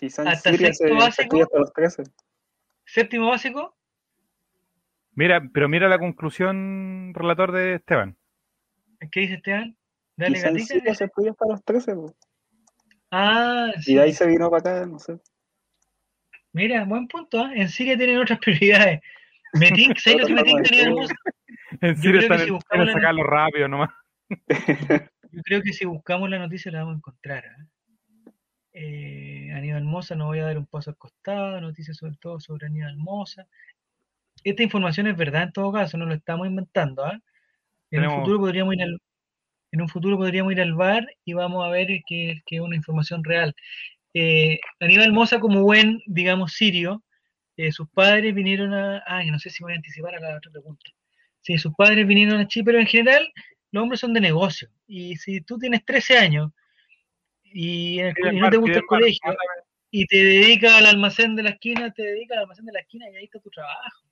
Hasta 0.00 0.52
sexto 0.52 0.86
se 0.86 0.92
básico. 0.92 1.42
hasta 1.42 1.58
los 1.58 1.72
13. 1.72 2.02
Séptimo 2.84 3.28
básico, 3.28 3.76
Mira, 5.12 5.42
pero 5.52 5.68
mira 5.68 5.88
la 5.88 5.98
conclusión, 5.98 7.12
relator 7.12 7.50
de 7.50 7.74
Esteban. 7.74 8.16
¿qué 9.10 9.20
dice 9.20 9.34
Esteban? 9.34 9.76
Dale 10.16 10.40
gatita. 10.40 10.94
Se 10.94 11.04
estudia 11.06 11.32
hasta 11.32 11.46
los 11.48 11.64
13. 11.64 11.94
po. 11.96 12.14
Ah, 13.10 13.72
Y 13.76 13.82
sí. 13.82 13.94
de 13.96 14.02
ahí 14.02 14.12
se 14.12 14.26
vino 14.28 14.48
para 14.48 14.60
acá, 14.76 14.86
no 14.86 15.00
sé. 15.00 15.18
Mira, 16.52 16.84
buen 16.84 17.08
punto. 17.08 17.40
¿ah? 17.40 17.50
En 17.52 17.68
Siria 17.68 17.96
tienen 17.96 18.18
otras 18.18 18.38
prioridades. 18.44 19.00
Me 19.54 19.70
tinca, 19.72 20.00
¿sabes 20.00 20.20
lo 20.22 20.26
que 20.28 20.34
me 20.34 20.40
Otra 20.40 20.50
forma 20.52 20.62
tinca 20.62 20.76
de 20.76 20.82
Aníbal 20.82 20.92
estudio. 20.92 20.96
Moza? 20.96 21.14
En 21.80 21.94
Yo 21.94 22.00
Siria 22.02 22.10
creo 22.10 22.12
que 22.12 22.18
están 22.34 22.38
si 22.46 22.50
buscamos 22.50 22.92
sacarlo 22.92 23.22
rápido 23.24 23.68
nomás. 23.68 23.90
Yo 25.32 25.42
creo 25.42 25.62
que 25.62 25.72
si 25.72 25.84
buscamos 25.84 26.30
la 26.30 26.38
noticia 26.38 26.72
la 26.72 26.78
vamos 26.80 26.94
a 26.94 26.96
encontrar. 26.98 27.44
¿ah? 27.46 28.30
Eh, 28.72 29.50
Aníbal 29.54 29.84
Moza, 29.84 30.14
no 30.14 30.26
voy 30.26 30.38
a 30.38 30.44
dar 30.46 30.58
un 30.58 30.66
paso 30.66 30.90
al 30.90 30.96
costado, 30.96 31.60
noticias 31.60 31.96
sobre 31.96 32.16
todo 32.20 32.40
sobre 32.40 32.66
Aníbal 32.66 32.96
Moza. 32.96 33.46
Esta 34.44 34.62
información 34.62 35.06
es 35.08 35.16
verdad 35.16 35.44
en 35.44 35.52
todo 35.52 35.72
caso, 35.72 35.98
no 35.98 36.06
lo 36.06 36.14
estamos 36.14 36.46
inventando. 36.46 37.04
¿ah? 37.04 37.12
En, 37.90 38.00
Tenemos- 38.02 38.14
un 38.14 38.20
futuro 38.20 38.38
podríamos 38.40 38.74
ir 38.74 38.82
al, 38.82 38.98
en 39.72 39.80
un 39.82 39.88
futuro 39.88 40.16
podríamos 40.16 40.52
ir 40.52 40.60
al 40.60 40.74
bar 40.74 41.06
y 41.24 41.32
vamos 41.34 41.64
a 41.66 41.70
ver 41.70 41.88
que, 42.06 42.40
que 42.46 42.56
es 42.56 42.60
una 42.62 42.76
información 42.76 43.24
real. 43.24 43.54
Eh, 44.14 44.58
Aníbal 44.80 45.12
Moza, 45.12 45.40
como 45.40 45.62
buen, 45.62 46.00
digamos, 46.06 46.52
sirio, 46.52 47.02
eh, 47.58 47.72
sus 47.72 47.88
padres 47.90 48.32
vinieron 48.34 48.72
a... 48.72 49.02
Ay, 49.04 49.32
no 49.32 49.38
sé 49.40 49.50
si 49.50 49.64
voy 49.64 49.72
a 49.72 49.76
anticipar 49.76 50.14
a 50.14 50.20
la 50.20 50.36
otra 50.36 50.50
pregunta. 50.52 50.90
Sí, 51.40 51.58
sus 51.58 51.74
padres 51.74 52.06
vinieron 52.06 52.40
a 52.40 52.46
Chile, 52.46 52.64
pero 52.64 52.78
en 52.78 52.86
general 52.86 53.28
los 53.72 53.82
hombres 53.82 53.98
son 53.98 54.14
de 54.14 54.20
negocio. 54.20 54.68
Y 54.86 55.16
si 55.16 55.40
tú 55.40 55.58
tienes 55.58 55.84
13 55.84 56.18
años 56.18 56.52
y, 57.42 57.98
el 57.98 58.14
no 58.38 58.48
te 58.48 58.58
gusta 58.58 58.78
el 58.78 58.86
colegio 58.86 59.34
y 59.90 60.06
te 60.06 60.22
dedicas 60.22 60.72
al 60.72 60.86
almacén 60.86 61.34
de 61.34 61.42
la 61.42 61.50
esquina, 61.50 61.90
te 61.90 62.02
dedicas 62.02 62.36
al 62.36 62.42
almacén 62.44 62.64
de 62.64 62.72
la 62.72 62.80
esquina 62.80 63.10
y 63.10 63.16
ahí 63.16 63.24
está 63.24 63.40
tu 63.40 63.50
trabajo. 63.50 64.06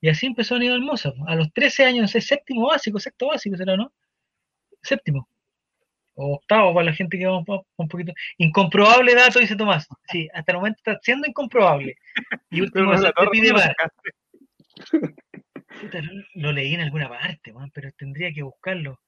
Y 0.00 0.08
así 0.08 0.26
empezó 0.26 0.54
Aníbal 0.54 0.82
Moza. 0.82 1.12
po. 1.12 1.26
A 1.26 1.34
los 1.34 1.52
13 1.52 1.84
años, 1.84 2.02
no 2.02 2.08
sé, 2.08 2.20
séptimo 2.20 2.68
básico, 2.68 3.00
sexto 3.00 3.26
básico 3.26 3.56
será, 3.56 3.76
¿no? 3.76 3.92
Séptimo. 4.82 5.28
O 6.18 6.34
octavo 6.36 6.72
para 6.74 6.86
la 6.86 6.92
gente 6.94 7.18
que 7.18 7.26
va 7.26 7.36
un, 7.38 7.44
po- 7.44 7.66
un 7.76 7.88
poquito. 7.88 8.12
Incomprobable 8.38 9.14
dato, 9.14 9.38
dice 9.38 9.54
Tomás. 9.54 9.86
Sí, 10.10 10.28
hasta 10.32 10.52
el 10.52 10.58
momento 10.58 10.78
está 10.78 10.98
siendo 11.02 11.28
incomprobable. 11.28 11.94
Y 12.50 12.62
último, 12.62 12.90
te 12.92 13.28
pide 13.30 13.48
¿dónde 13.50 13.74
lo 16.34 16.52
leí 16.52 16.74
en 16.74 16.80
alguna 16.80 17.08
parte, 17.08 17.52
weón, 17.52 17.70
pero 17.70 17.90
tendría 17.92 18.32
que 18.32 18.42
buscarlo. 18.42 19.00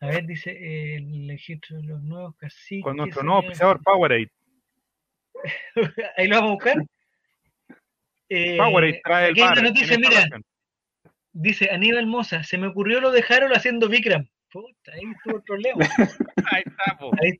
A 0.00 0.06
ver, 0.06 0.26
dice 0.26 0.50
eh, 0.50 0.96
el 0.96 1.28
registro 1.28 1.76
de 1.76 1.84
los 1.84 2.02
nuevos 2.02 2.36
caciques. 2.36 2.84
Con 2.84 2.96
nuestro 2.96 3.22
nuevo 3.22 3.42
pisador 3.48 3.82
Powerade. 3.82 4.30
Ahí 6.16 6.28
lo 6.28 6.36
vamos 6.36 6.50
a 6.50 6.54
buscar. 6.54 6.76
Eh, 8.28 8.56
Powerade 8.58 9.00
trae 9.02 9.28
el 9.28 9.34
bar. 9.36 9.62
noticia, 9.62 9.98
mira, 9.98 10.28
dice 11.32 11.70
Aníbal 11.70 12.06
Moza, 12.06 12.42
se 12.42 12.58
me 12.58 12.66
ocurrió 12.66 13.00
lo 13.00 13.10
de 13.10 13.24
Harold 13.28 13.56
haciendo 13.56 13.88
Vikram. 13.88 14.28
Puta, 14.52 14.92
ahí 14.92 15.02
estuvo 15.16 15.36
el 15.36 15.42
problema. 15.42 15.78
Ahí 16.52 16.62
está, 16.64 16.96
po. 16.98 17.10
Ahí, 17.20 17.32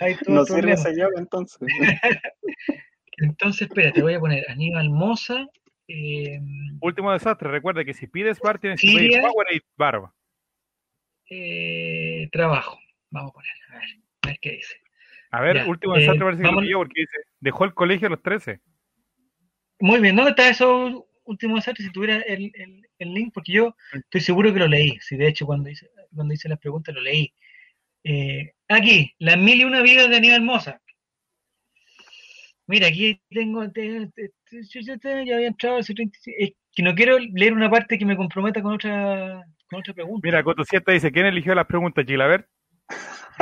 ahí 0.00 0.16
No 0.26 0.40
el 0.40 0.46
sirve 0.46 0.60
problema. 0.60 0.72
esa 0.74 0.90
llave 0.92 1.12
entonces. 1.18 1.58
Entonces, 3.18 3.68
espérate, 3.68 4.00
voy 4.00 4.14
a 4.14 4.20
poner 4.20 4.50
Aníbal 4.50 4.88
Moza. 4.88 5.46
eh, 5.88 6.40
Último 6.80 7.12
desastre. 7.12 7.50
Recuerda 7.50 7.84
que 7.84 7.92
si 7.92 8.06
pides 8.06 8.40
bar, 8.40 8.58
tienes 8.58 8.80
que 8.80 8.86
pedir. 8.86 9.20
Powerade 9.20 9.60
barba. 9.76 10.14
eh, 11.28 12.28
trabajo. 12.32 12.78
Vamos 13.10 13.30
a 13.30 13.34
poner, 13.34 13.50
a 13.68 13.72
ver, 13.74 13.84
a 14.22 14.26
ver 14.28 14.38
qué 14.40 14.50
dice. 14.52 14.76
A 15.32 15.40
ver, 15.42 15.56
Ya, 15.56 15.66
último 15.66 15.96
eh, 15.96 16.00
desastre 16.00 16.24
parece 16.24 16.42
que 16.42 16.48
lo 16.48 16.54
vamos- 16.56 16.70
porque 16.74 17.00
dice, 17.02 17.16
dejó 17.40 17.64
el 17.64 17.74
colegio 17.74 18.06
a 18.06 18.10
los 18.10 18.22
13. 18.22 18.60
Muy 19.80 20.00
bien, 20.00 20.16
¿dónde 20.16 20.30
está 20.30 20.48
eso 20.48 21.06
último 21.24 21.56
desastre? 21.56 21.84
Si 21.84 21.92
tuviera 21.92 22.16
el, 22.22 22.50
el- 22.54 22.86
el 22.98 23.14
link, 23.14 23.32
porque 23.34 23.52
yo 23.52 23.74
estoy 23.92 24.20
seguro 24.22 24.52
que 24.52 24.58
lo 24.60 24.68
leí. 24.68 24.98
Si 25.00 25.16
de 25.16 25.28
hecho 25.28 25.44
cuando 25.46 25.68
hice, 25.68 25.88
cuando 26.14 26.34
hice 26.34 26.48
las 26.48 26.58
preguntas 26.58 26.94
lo 26.94 27.00
leí. 27.00 27.32
Eh, 28.04 28.52
aquí, 28.68 29.12
las 29.18 29.36
mil 29.38 29.60
y 29.60 29.64
una 29.64 29.82
vidas 29.82 30.08
de 30.08 30.16
Aníbal 30.16 30.42
Moza. 30.42 30.80
Mira, 32.66 32.86
aquí 32.88 33.20
tengo. 33.30 33.64
ya 33.64 35.34
había 35.34 35.46
entrado 35.48 35.78
hace 35.78 35.92
36 35.94 36.36
Es 36.38 36.50
que 36.72 36.82
no 36.82 36.94
quiero 36.94 37.18
leer 37.18 37.52
una 37.52 37.68
parte 37.68 37.98
que 37.98 38.04
me 38.04 38.16
comprometa 38.16 38.62
con 38.62 38.74
otra, 38.74 39.42
con 39.68 39.80
otra 39.80 39.92
pregunta. 39.92 40.20
Mira, 40.26 40.42
Coto 40.44 40.64
Siesta 40.64 40.92
dice, 40.92 41.10
¿quién 41.10 41.26
eligió 41.26 41.54
las 41.54 41.66
preguntas, 41.66 42.04
Gilabert? 42.06 42.46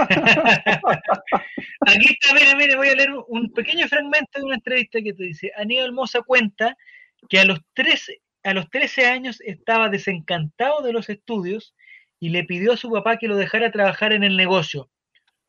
Aquí 1.86 2.06
está, 2.10 2.34
mira, 2.34 2.54
mira, 2.56 2.76
voy 2.76 2.88
a 2.88 2.94
leer 2.94 3.10
un- 3.28 3.52
pequeño 3.52 3.86
fragmento 3.88 4.38
de 4.38 4.44
una 4.44 4.54
entrevista 4.56 5.00
que 5.02 5.12
te 5.12 5.24
dice, 5.24 5.52
Aníbal 5.56 5.92
Mosa 5.92 6.22
cuenta 6.22 6.76
que 7.28 7.38
a 7.38 7.44
los 7.44 7.60
13, 7.74 8.20
a 8.44 8.54
los 8.54 8.70
13 8.70 9.06
años 9.06 9.40
estaba 9.40 9.88
desencantado 9.88 10.82
de 10.82 10.92
los 10.92 11.08
estudios 11.08 11.74
y 12.20 12.30
le 12.30 12.44
pidió 12.44 12.72
a 12.72 12.76
su 12.76 12.90
papá 12.90 13.16
que 13.18 13.28
lo 13.28 13.36
dejara 13.36 13.70
trabajar 13.70 14.12
en 14.12 14.24
el 14.24 14.36
negocio. 14.36 14.90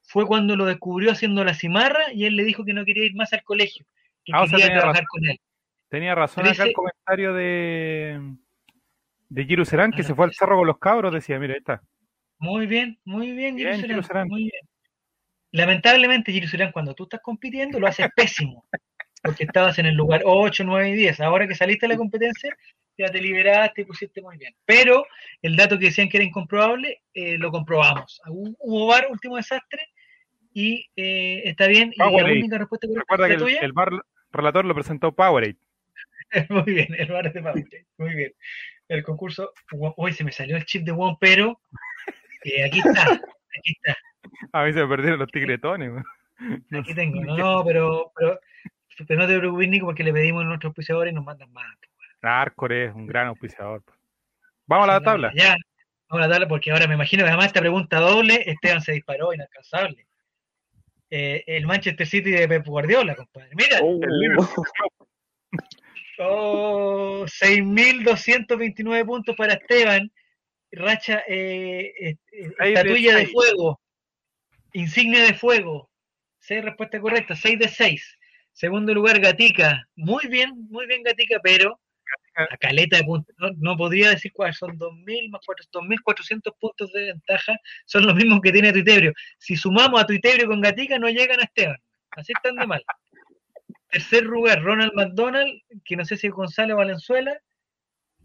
Fue 0.02 0.26
cuando 0.26 0.56
lo 0.56 0.66
descubrió 0.66 1.12
haciendo 1.12 1.44
la 1.44 1.54
cimarra 1.54 2.12
y 2.14 2.26
él 2.26 2.36
le 2.36 2.44
dijo 2.44 2.66
que 2.66 2.74
no 2.74 2.86
quería 2.86 3.06
ir 3.06 3.16
más 3.16 3.32
al 3.34 3.44
colegio, 3.44 3.86
que 4.26 4.32
Ah, 4.34 4.44
o 4.44 4.48
sea, 4.48 4.58
quería 4.58 4.80
trabajar 4.80 5.06
con 5.08 5.26
él. 5.28 5.38
Tenía 5.90 6.16
razón 6.16 6.48
acá 6.48 6.64
el 6.64 6.74
comentario 6.74 7.34
de, 7.34 8.36
de 9.30 9.46
Giru 9.46 9.66
Serán, 9.66 9.92
que 9.92 10.02
Ah, 10.02 10.06
se 10.06 10.16
fue 10.16 10.26
al 10.26 10.34
cerro 10.34 10.58
con 10.58 10.68
los 10.68 10.78
cabros, 10.80 11.14
decía, 11.14 11.40
mira, 11.40 11.54
ahí 11.54 11.60
está. 11.60 11.82
Muy 12.40 12.68
bien, 12.68 13.00
muy 13.04 13.32
bien, 13.34 13.58
Serán, 13.58 14.04
Serán. 14.04 14.28
muy 14.28 14.44
bien. 14.44 14.62
Lamentablemente, 15.52 16.32
Giro 16.32 16.48
Serán, 16.48 16.72
cuando 16.72 16.94
tú 16.94 17.04
estás 17.04 17.22
compitiendo, 17.22 17.80
lo 17.80 17.88
haces 17.88 18.08
pésimo, 18.16 18.66
porque 19.24 19.46
estabas 19.46 19.80
en 19.80 19.88
el 19.88 19.96
lugar 19.96 20.22
8, 20.24 20.64
9 20.64 20.90
y 20.90 20.94
10. 20.94 21.20
Ahora 21.22 21.48
que 21.48 21.56
saliste 21.56 21.88
de 21.88 21.94
la 21.94 21.98
competencia, 21.98 22.56
ya 23.00 23.12
te 23.12 23.22
liberaste 23.22 23.82
y 23.82 23.86
pusiste 23.86 24.22
muy 24.22 24.38
bien. 24.38 24.54
Pero 24.66 25.06
el 25.42 25.56
dato 25.56 25.80
que 25.80 25.86
decían 25.86 26.10
que 26.10 26.18
era 26.18 26.26
incomprobable, 26.26 27.02
eh, 27.14 27.38
lo 27.38 27.52
comprobamos. 27.52 28.22
Hubo 28.28 28.56
hubo 28.60 28.88
VAR, 28.88 29.08
último 29.10 29.38
desastre, 29.38 29.88
y 30.54 30.90
eh, 30.96 31.44
está 31.46 31.68
bien. 31.68 31.94
Y 31.94 31.98
la 31.98 32.08
única 32.08 32.58
respuesta 32.58 32.88
correcta 32.88 33.14
Recuerda 33.14 33.28
que 33.28 33.34
el, 33.34 33.40
tuya. 33.40 33.60
el 33.62 33.74
bar 33.74 33.92
relator 34.32 34.66
lo 34.66 34.76
presentó 34.76 35.14
Powerade. 35.14 35.58
Muy 36.50 36.74
bien, 36.74 36.88
el 36.98 37.08
bar 37.08 37.28
es 37.28 37.34
de 37.34 37.42
Powerade. 37.42 37.86
Muy 37.98 38.16
bien. 38.16 38.34
El 38.90 39.04
concurso, 39.04 39.54
hoy 39.98 40.14
se 40.14 40.24
me 40.24 40.32
salió 40.32 40.58
el 40.58 40.66
chip 40.66 40.84
de 40.84 40.92
Won, 40.92 41.18
pero 41.20 41.62
eh, 42.44 42.66
aquí 42.66 42.80
está, 42.80 43.04
aquí 43.04 43.76
está. 43.78 43.98
A 44.52 44.66
mí 44.66 44.74
se 44.74 44.80
me 44.80 44.88
perdieron 44.88 45.20
los 45.20 45.32
tigretones. 45.32 45.92
No 46.70 46.80
Aquí 46.80 46.96
tengo, 46.96 47.22
no, 47.22 47.38
no, 47.38 47.64
pero, 47.66 48.12
pero, 48.16 48.40
pero 49.08 49.20
no 49.20 49.28
te 49.28 49.38
preocupes, 49.38 49.70
Nico, 49.70 49.86
porque 49.86 50.04
le 50.04 50.12
pedimos 50.12 50.44
a 50.44 50.48
nuestros 50.48 50.72
auspiciadores 50.72 51.12
y 51.12 51.16
nos 51.16 51.24
mandan 51.24 51.52
más. 51.54 51.68
Arcore 52.22 52.86
es 52.86 52.96
un 52.96 53.08
gran 53.08 53.28
auspiciador. 53.28 53.82
pues. 53.84 53.98
Vamos 54.68 54.90
a 54.90 54.94
la 54.94 55.02
tabla. 55.02 55.32
Ya, 55.36 55.56
vamos 56.10 56.26
a 56.26 56.28
la 56.28 56.34
tabla, 56.34 56.48
porque 56.48 56.72
ahora 56.72 56.88
me 56.88 56.96
imagino 56.96 57.24
que 57.24 57.30
además 57.30 57.48
esta 57.48 57.60
pregunta 57.62 58.00
doble, 58.00 58.44
Esteban 58.46 58.82
se 58.82 58.94
disparó, 58.94 59.34
inalcanzable. 59.34 60.06
Eh, 61.10 61.44
el 61.48 61.66
Manchester 61.66 62.06
City 62.06 62.30
de 62.32 62.48
Pep 62.48 62.66
Guardiola, 62.66 63.16
compadre. 63.16 63.50
Mira, 63.56 63.80
Oh, 66.22 67.22
oh, 67.22 67.26
6.229 67.26 69.06
puntos 69.06 69.36
para 69.36 69.54
Esteban. 69.54 70.12
Racha, 70.72 71.24
eh, 71.28 71.94
eh, 72.00 72.18
de 72.32 72.70
estatuilla 72.70 73.16
de 73.16 73.28
fuego. 73.28 73.80
Insignia 74.74 75.24
de 75.24 75.34
fuego. 75.34 75.90
Seis 76.40 76.64
respuestas 76.64 77.02
correctas, 77.02 77.40
6 77.40 77.58
de 77.60 77.68
6. 77.70 78.18
Segundo 78.52 78.94
lugar, 78.94 79.20
Gatica. 79.20 79.88
Muy 79.96 80.28
bien, 80.28 80.52
muy 80.70 80.86
bien, 80.86 81.02
Gatica, 81.04 81.40
pero 81.42 81.80
a 82.36 82.58
caleta 82.58 82.98
de 82.98 83.04
puntos. 83.04 83.36
No, 83.38 83.50
no 83.58 83.76
podría 83.78 84.10
decir 84.12 84.32
cuáles 84.34 84.58
son 84.58 84.78
2.000 84.78 85.30
más 85.30 85.42
400, 85.46 85.82
2.400 86.54 86.56
puntos 86.60 86.92
de 86.94 87.06
ventaja. 87.08 87.58
Son 87.86 88.06
los 88.06 88.16
mismos 88.16 88.40
que 88.42 88.52
tiene 88.52 88.72
Tuitebrio. 88.72 89.14
Si 89.38 89.56
sumamos 89.56 90.02
a 90.02 90.06
Tuitebrio 90.06 90.48
con 90.48 90.62
Gatica, 90.62 90.98
no 91.00 91.10
llegan 91.10 91.40
a 91.40 91.44
Esteban. 91.44 91.78
Así 92.12 92.32
están 92.36 92.56
de 92.56 92.66
mal. 92.68 92.84
Tercer 93.92 94.24
lugar, 94.24 94.62
Ronald 94.62 94.94
McDonald, 94.94 95.62
que 95.84 95.96
no 95.96 96.06
sé 96.06 96.16
si 96.16 96.28
es 96.28 96.34
Gonzalo 96.34 96.76
Valenzuela. 96.78 97.38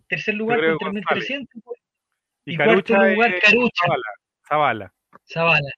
Tercer 0.08 0.34
lugar 0.34 0.60
con 0.78 0.94
que 0.94 1.00
3.300. 1.00 1.48
Y, 2.46 2.52
Y 2.52 2.56
cuarto 2.56 2.94
Carucha 2.94 3.12
lugar, 3.14 3.40
Carucha. 3.40 3.82
Zavala. 3.86 4.02
Zavala. 4.48 4.94
Zavala. 5.26 5.70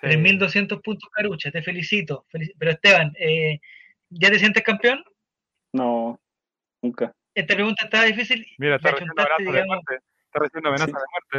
Sí. 0.00 0.06
3.200 0.08 0.80
puntos 0.82 1.08
Carucha. 1.12 1.50
Te 1.50 1.62
felicito. 1.62 2.24
Felici- 2.32 2.54
Pero 2.58 2.70
Esteban, 2.72 3.12
eh, 3.18 3.60
¿ya 4.08 4.30
te 4.30 4.38
sientes 4.38 4.62
campeón? 4.62 5.04
No, 5.72 6.18
nunca. 6.82 7.14
Esta 7.36 7.54
pregunta 7.54 7.84
estaba 7.84 8.04
difícil. 8.04 8.46
Mira, 8.56 8.76
está 8.76 8.92
recibiendo 8.92 9.22
de 9.22 9.44
digamos, 9.52 9.66
muerte. 9.66 10.04
Está 10.24 10.38
recibiendo 10.40 10.68
amenazas 10.70 10.94
Sí. 10.94 11.38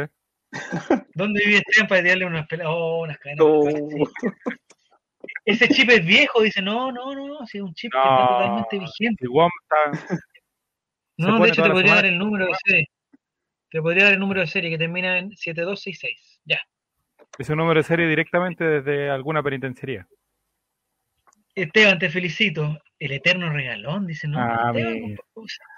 muerte. 0.86 1.08
¿Dónde 1.14 1.44
vive 1.44 1.56
Esteban 1.58 1.88
para 1.88 2.02
tirarle 2.02 2.24
unas 2.26 2.46
peleas? 2.46 2.68
Oh, 2.70 3.02
unas 3.02 3.18
cadenas. 3.18 3.44
No. 3.44 3.62
Ese 5.44 5.68
chip 5.68 5.90
es 5.90 6.06
viejo, 6.06 6.42
dice, 6.42 6.62
no, 6.62 6.92
no, 6.92 7.14
no, 7.14 7.44
si 7.46 7.58
es 7.58 7.64
un 7.64 7.74
chip 7.74 7.90
que 7.92 7.98
está 7.98 8.28
totalmente 8.28 8.78
vigente. 8.78 9.24
Está. 9.24 10.18
No, 11.16 11.40
de 11.40 11.48
hecho 11.48 11.62
te 11.64 11.70
podría 11.70 11.96
dar 11.96 12.06
el 12.06 12.16
número 12.16 12.46
de 12.46 12.54
serie. 12.64 12.86
Te 13.70 13.82
podría 13.82 14.04
dar 14.04 14.12
el 14.14 14.20
número 14.20 14.40
de 14.40 14.46
serie 14.46 14.70
que 14.70 14.78
termina 14.78 15.18
en 15.18 15.36
7266. 15.36 16.40
Ya. 16.44 16.60
Es 17.38 17.48
un 17.50 17.56
número 17.56 17.80
de 17.80 17.84
serie 17.84 18.06
directamente 18.06 18.62
desde 18.62 19.10
alguna 19.10 19.42
penitenciaría. 19.42 20.06
Esteban, 21.62 21.98
te 21.98 22.08
felicito. 22.10 22.78
El 22.98 23.12
eterno 23.12 23.50
regalón, 23.52 24.06
dice, 24.06 24.26
no. 24.26 24.38
Ah, 24.40 24.72
Esteban, 24.74 25.16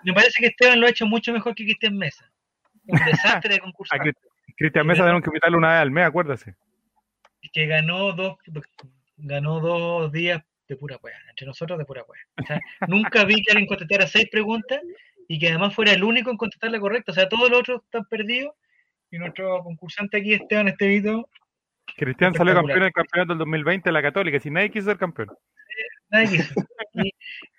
me 0.04 0.12
parece 0.14 0.40
que 0.40 0.46
Esteban 0.46 0.80
lo 0.80 0.86
ha 0.86 0.90
hecho 0.90 1.06
mucho 1.06 1.32
mejor 1.32 1.54
que 1.54 1.64
Cristian 1.64 1.96
Mesa. 1.96 2.30
Un 2.86 2.98
desastre 3.44 3.50
de 3.54 3.56
A 3.56 3.60
concursante. 3.60 4.10
Cri- 4.10 4.54
Cristian 4.56 4.86
Mesa 4.86 5.02
tenemos 5.02 5.22
que 5.22 5.28
invitarlo 5.28 5.58
una 5.58 5.68
vez 5.72 5.78
al 5.80 5.90
mes, 5.90 6.04
acuérdase. 6.06 6.54
que 7.52 7.66
ganó 7.66 8.12
dos, 8.12 8.36
ganó 9.18 9.60
dos 9.60 10.10
días 10.12 10.42
de 10.68 10.76
pura 10.76 10.98
cueva, 10.98 11.16
entre 11.28 11.46
nosotros 11.46 11.78
de 11.78 11.84
pura 11.84 12.04
cueva. 12.04 12.22
O 12.42 12.46
sea, 12.46 12.60
nunca 12.88 13.24
vi 13.24 13.42
que 13.42 13.52
alguien 13.52 13.66
contestara 13.66 14.06
seis 14.06 14.28
preguntas 14.30 14.80
y 15.28 15.38
que 15.38 15.48
además 15.48 15.74
fuera 15.74 15.92
el 15.92 16.02
único 16.04 16.30
en 16.30 16.36
contestar 16.36 16.70
la 16.70 16.80
correcta. 16.80 17.12
O 17.12 17.14
sea, 17.14 17.28
todos 17.28 17.50
los 17.50 17.60
otros 17.60 17.82
están 17.84 18.04
perdidos 18.06 18.54
y 19.10 19.18
nuestro 19.18 19.62
concursante 19.62 20.18
aquí, 20.18 20.34
Esteban 20.34 20.68
Estevito, 20.68 21.28
Cristian 21.96 22.34
salió 22.34 22.54
campeón 22.54 22.80
del 22.80 22.92
campeonato 22.92 23.32
del 23.32 23.38
2020 23.38 23.88
de 23.88 23.92
la 23.92 24.02
Católica, 24.02 24.40
si 24.40 24.50
nadie 24.50 24.70
quiso 24.70 24.86
ser 24.86 24.98
campeón. 24.98 25.28
nadie 26.10 26.28
quiso. 26.28 26.54
Y, 26.94 27.12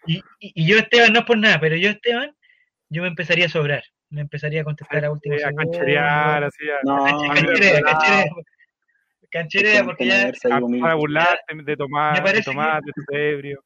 y- 0.07 0.23
y- 0.39 0.67
yo, 0.67 0.77
Esteban, 0.77 1.13
no 1.13 1.19
es 1.19 1.25
por 1.25 1.37
nada, 1.37 1.59
pero 1.59 1.75
yo, 1.75 1.89
Esteban, 1.89 2.35
yo 2.89 3.01
me 3.01 3.07
empezaría 3.07 3.45
a 3.45 3.49
sobrar. 3.49 3.83
Me 4.09 4.21
empezaría 4.21 4.61
a 4.61 4.63
contestar 4.65 5.05
a 5.05 5.11
último 5.11 5.35
Eh, 5.35 5.43
a 5.45 5.51
cancherear, 5.53 6.43
así, 6.43 6.69
a, 6.69 6.79
No, 6.83 7.05
Cancherea, 7.05 7.81
cancherea, 7.81 8.25
cancherea, 9.29 9.83
porque 9.85 10.05
ya 10.05 10.31
para 10.81 10.95
burlarte 10.95 11.55
de 11.55 11.77
tomar, 11.77 12.21
de 12.33 12.41
tomar, 12.41 12.81
de 12.81 12.91
tu 12.91 13.15
ebrio. 13.15 13.63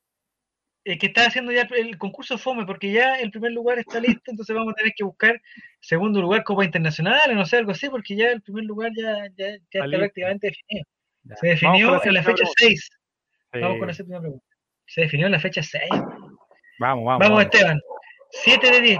Es 0.85 0.99
que 0.99 1.07
está 1.07 1.25
haciendo 1.25 1.51
ya 1.51 1.67
el 1.75 1.97
concurso 1.97 2.37
FOME, 2.37 2.65
porque 2.65 2.91
ya 2.91 3.15
el 3.15 3.31
primer 3.31 3.51
lugar 3.51 3.79
está 3.79 3.99
listo, 3.99 4.31
entonces 4.31 4.55
vamos 4.55 4.71
a 4.73 4.75
tener 4.75 4.93
que 4.95 5.03
buscar 5.03 5.41
segundo 5.81 6.21
lugar 6.21 6.43
Copa 6.43 6.63
Internacional, 6.63 7.35
no 7.35 7.45
sé, 7.45 7.57
algo 7.57 7.71
así, 7.71 7.89
porque 7.89 8.15
ya 8.15 8.29
el 8.29 8.41
primer 8.41 8.65
lugar 8.65 8.91
ya, 8.95 9.25
ya, 9.35 9.49
ya 9.49 9.57
está 9.83 9.97
prácticamente 9.97 10.47
definido. 10.47 10.87
Ya. 11.23 11.35
Se 11.37 11.47
definió 11.47 12.03
en 12.03 12.13
la 12.13 12.21
fecha 12.23 12.35
pregunta. 12.35 12.53
6. 12.57 12.89
Sí. 13.53 13.59
Vamos 13.59 13.79
con 13.79 13.87
la 13.87 13.93
séptima 13.95 14.19
pregunta. 14.21 14.45
Se 14.85 15.01
definió 15.01 15.25
en 15.25 15.31
la 15.31 15.39
fecha 15.39 15.63
6. 15.63 15.83
Vamos, 15.89 16.05
vamos. 16.79 17.05
Vamos, 17.05 17.19
vamos. 17.19 17.43
Esteban. 17.43 17.79
7 18.29 18.71
de 18.71 18.81
10. 18.81 18.99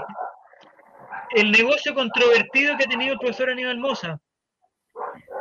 El 1.36 1.52
negocio 1.52 1.94
controvertido 1.94 2.78
que 2.78 2.86
ha 2.86 2.88
tenido 2.88 3.14
el 3.14 3.20
profesor 3.20 3.50
Aníbal 3.52 3.78
Mosa. 3.78 4.20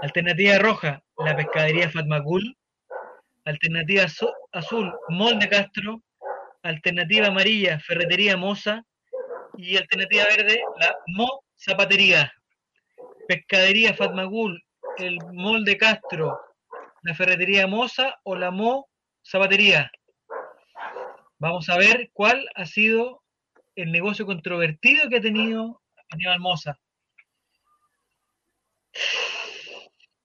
Alternativa 0.02 0.58
roja, 0.58 1.02
la 1.24 1.34
pescadería 1.36 1.88
Fatmacul. 1.88 2.54
Alternativa 3.46 4.04
azu- 4.04 4.34
azul, 4.52 4.92
Mol 5.08 5.38
de 5.38 5.48
Castro. 5.48 6.02
Alternativa 6.64 7.26
amarilla, 7.28 7.78
Ferretería 7.78 8.36
Mosa. 8.36 8.82
Y 9.56 9.76
alternativa 9.76 10.24
verde, 10.24 10.60
la 10.80 10.96
Mo 11.06 11.44
Zapatería. 11.56 12.32
Pescadería 13.28 13.94
Fatmagul, 13.94 14.60
el 14.98 15.18
Mol 15.32 15.64
de 15.64 15.76
Castro, 15.76 16.38
la 17.02 17.14
Ferretería 17.14 17.66
Mosa 17.66 18.18
o 18.24 18.34
la 18.34 18.50
Mo 18.50 18.88
Zapatería. 19.24 19.90
Vamos 21.38 21.68
a 21.68 21.76
ver 21.78 22.10
cuál 22.12 22.48
ha 22.54 22.64
sido 22.66 23.22
el 23.76 23.92
negocio 23.92 24.24
controvertido 24.26 25.08
que 25.08 25.16
ha 25.18 25.20
tenido 25.20 25.80
Aníbal 26.10 26.40
Mosa. 26.40 26.78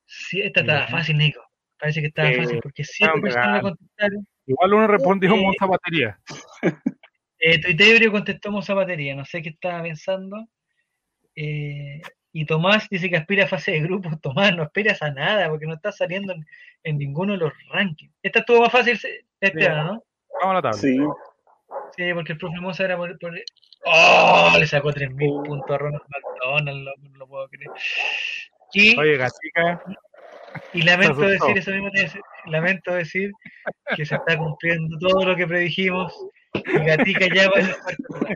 Sí, 0.06 0.42
esta 0.42 0.62
estaba 0.62 0.88
fácil, 0.88 1.18
Nico. 1.18 1.42
Parece 1.80 2.02
que 2.02 2.08
estaba 2.08 2.30
Sí, 2.30 2.36
fácil 2.38 2.60
porque 2.62 2.84
siete 2.84 3.22
personas 3.22 3.46
pegando. 3.48 3.70
contestaron. 3.70 4.28
Igual 4.46 4.74
uno 4.74 4.88
respondió 4.88 5.34
Eh, 5.36 5.42
Monza 5.42 5.66
Batería. 5.68 6.20
Eh, 7.42 7.62
Tuitebrio 7.62 8.12
contestó 8.12 8.52
Moza 8.52 8.74
Batería, 8.74 9.16
no 9.16 9.24
sé 9.24 9.42
qué 9.42 9.48
estaba 9.48 9.82
pensando. 9.82 10.46
Eh, 11.36 12.02
y 12.34 12.46
Tomás 12.46 12.90
dice 12.90 13.10
que 13.10 13.16
aspira 13.16 13.46
a 13.46 13.48
fase 13.48 13.72
de 13.72 13.80
grupo. 13.80 14.10
Tomás, 14.22 14.54
no 14.54 14.64
aspiras 14.64 15.02
a 15.02 15.12
nada 15.12 15.48
porque 15.48 15.66
no 15.66 15.76
está 15.76 15.94
saliendo 15.94 16.34
en, 16.34 16.46
en 16.84 16.98
ninguno 16.98 17.32
de 17.34 17.40
los 17.40 17.54
rankings. 17.72 18.14
Esta 18.22 18.40
estuvo 18.40 18.60
más 18.60 18.72
fácil 18.74 19.00
este 19.40 19.68
año, 19.70 19.84
¿no? 19.86 20.04
Vamos 20.42 20.52
a 20.52 20.54
la 20.56 20.62
tabla. 20.62 20.78
Sí, 20.78 20.98
Sí, 21.96 22.14
porque 22.14 22.34
el 22.34 22.38
profe 22.38 22.60
Moza 22.60 22.84
era 22.84 22.98
por, 22.98 23.18
por- 23.20 23.40
¡Oh! 23.86 24.52
Le 24.60 24.68
sacó 24.68 24.92
3.000 24.92 25.30
Oh. 25.32 25.44
puntos 25.44 25.72
a 25.72 25.78
Ronald 25.78 26.04
McDonald, 26.10 26.88
no 27.00 27.18
lo 27.18 27.28
puedo 27.28 27.48
creer. 27.48 27.72
Y, 28.74 28.98
Oye, 29.00 29.16
Gatica, 29.18 29.82
y 30.74 30.82
lamento 30.82 31.22
decir, 31.22 31.58
eso 31.58 31.72
mismo 31.72 31.88
a 31.88 32.50
lamento 32.50 32.94
decir 32.94 33.32
que 33.96 34.06
se 34.06 34.16
está 34.16 34.38
cumpliendo 34.38 34.98
todo 35.00 35.26
lo 35.26 35.36
que 35.36 35.48
predijimos 35.48 36.14
y 36.54 36.86
Gatica 36.86 37.28
ya 37.34 37.50
va 37.50 37.60
en 37.60 37.66
el 37.68 37.76
cuarto 37.76 38.04
lugar. 38.10 38.36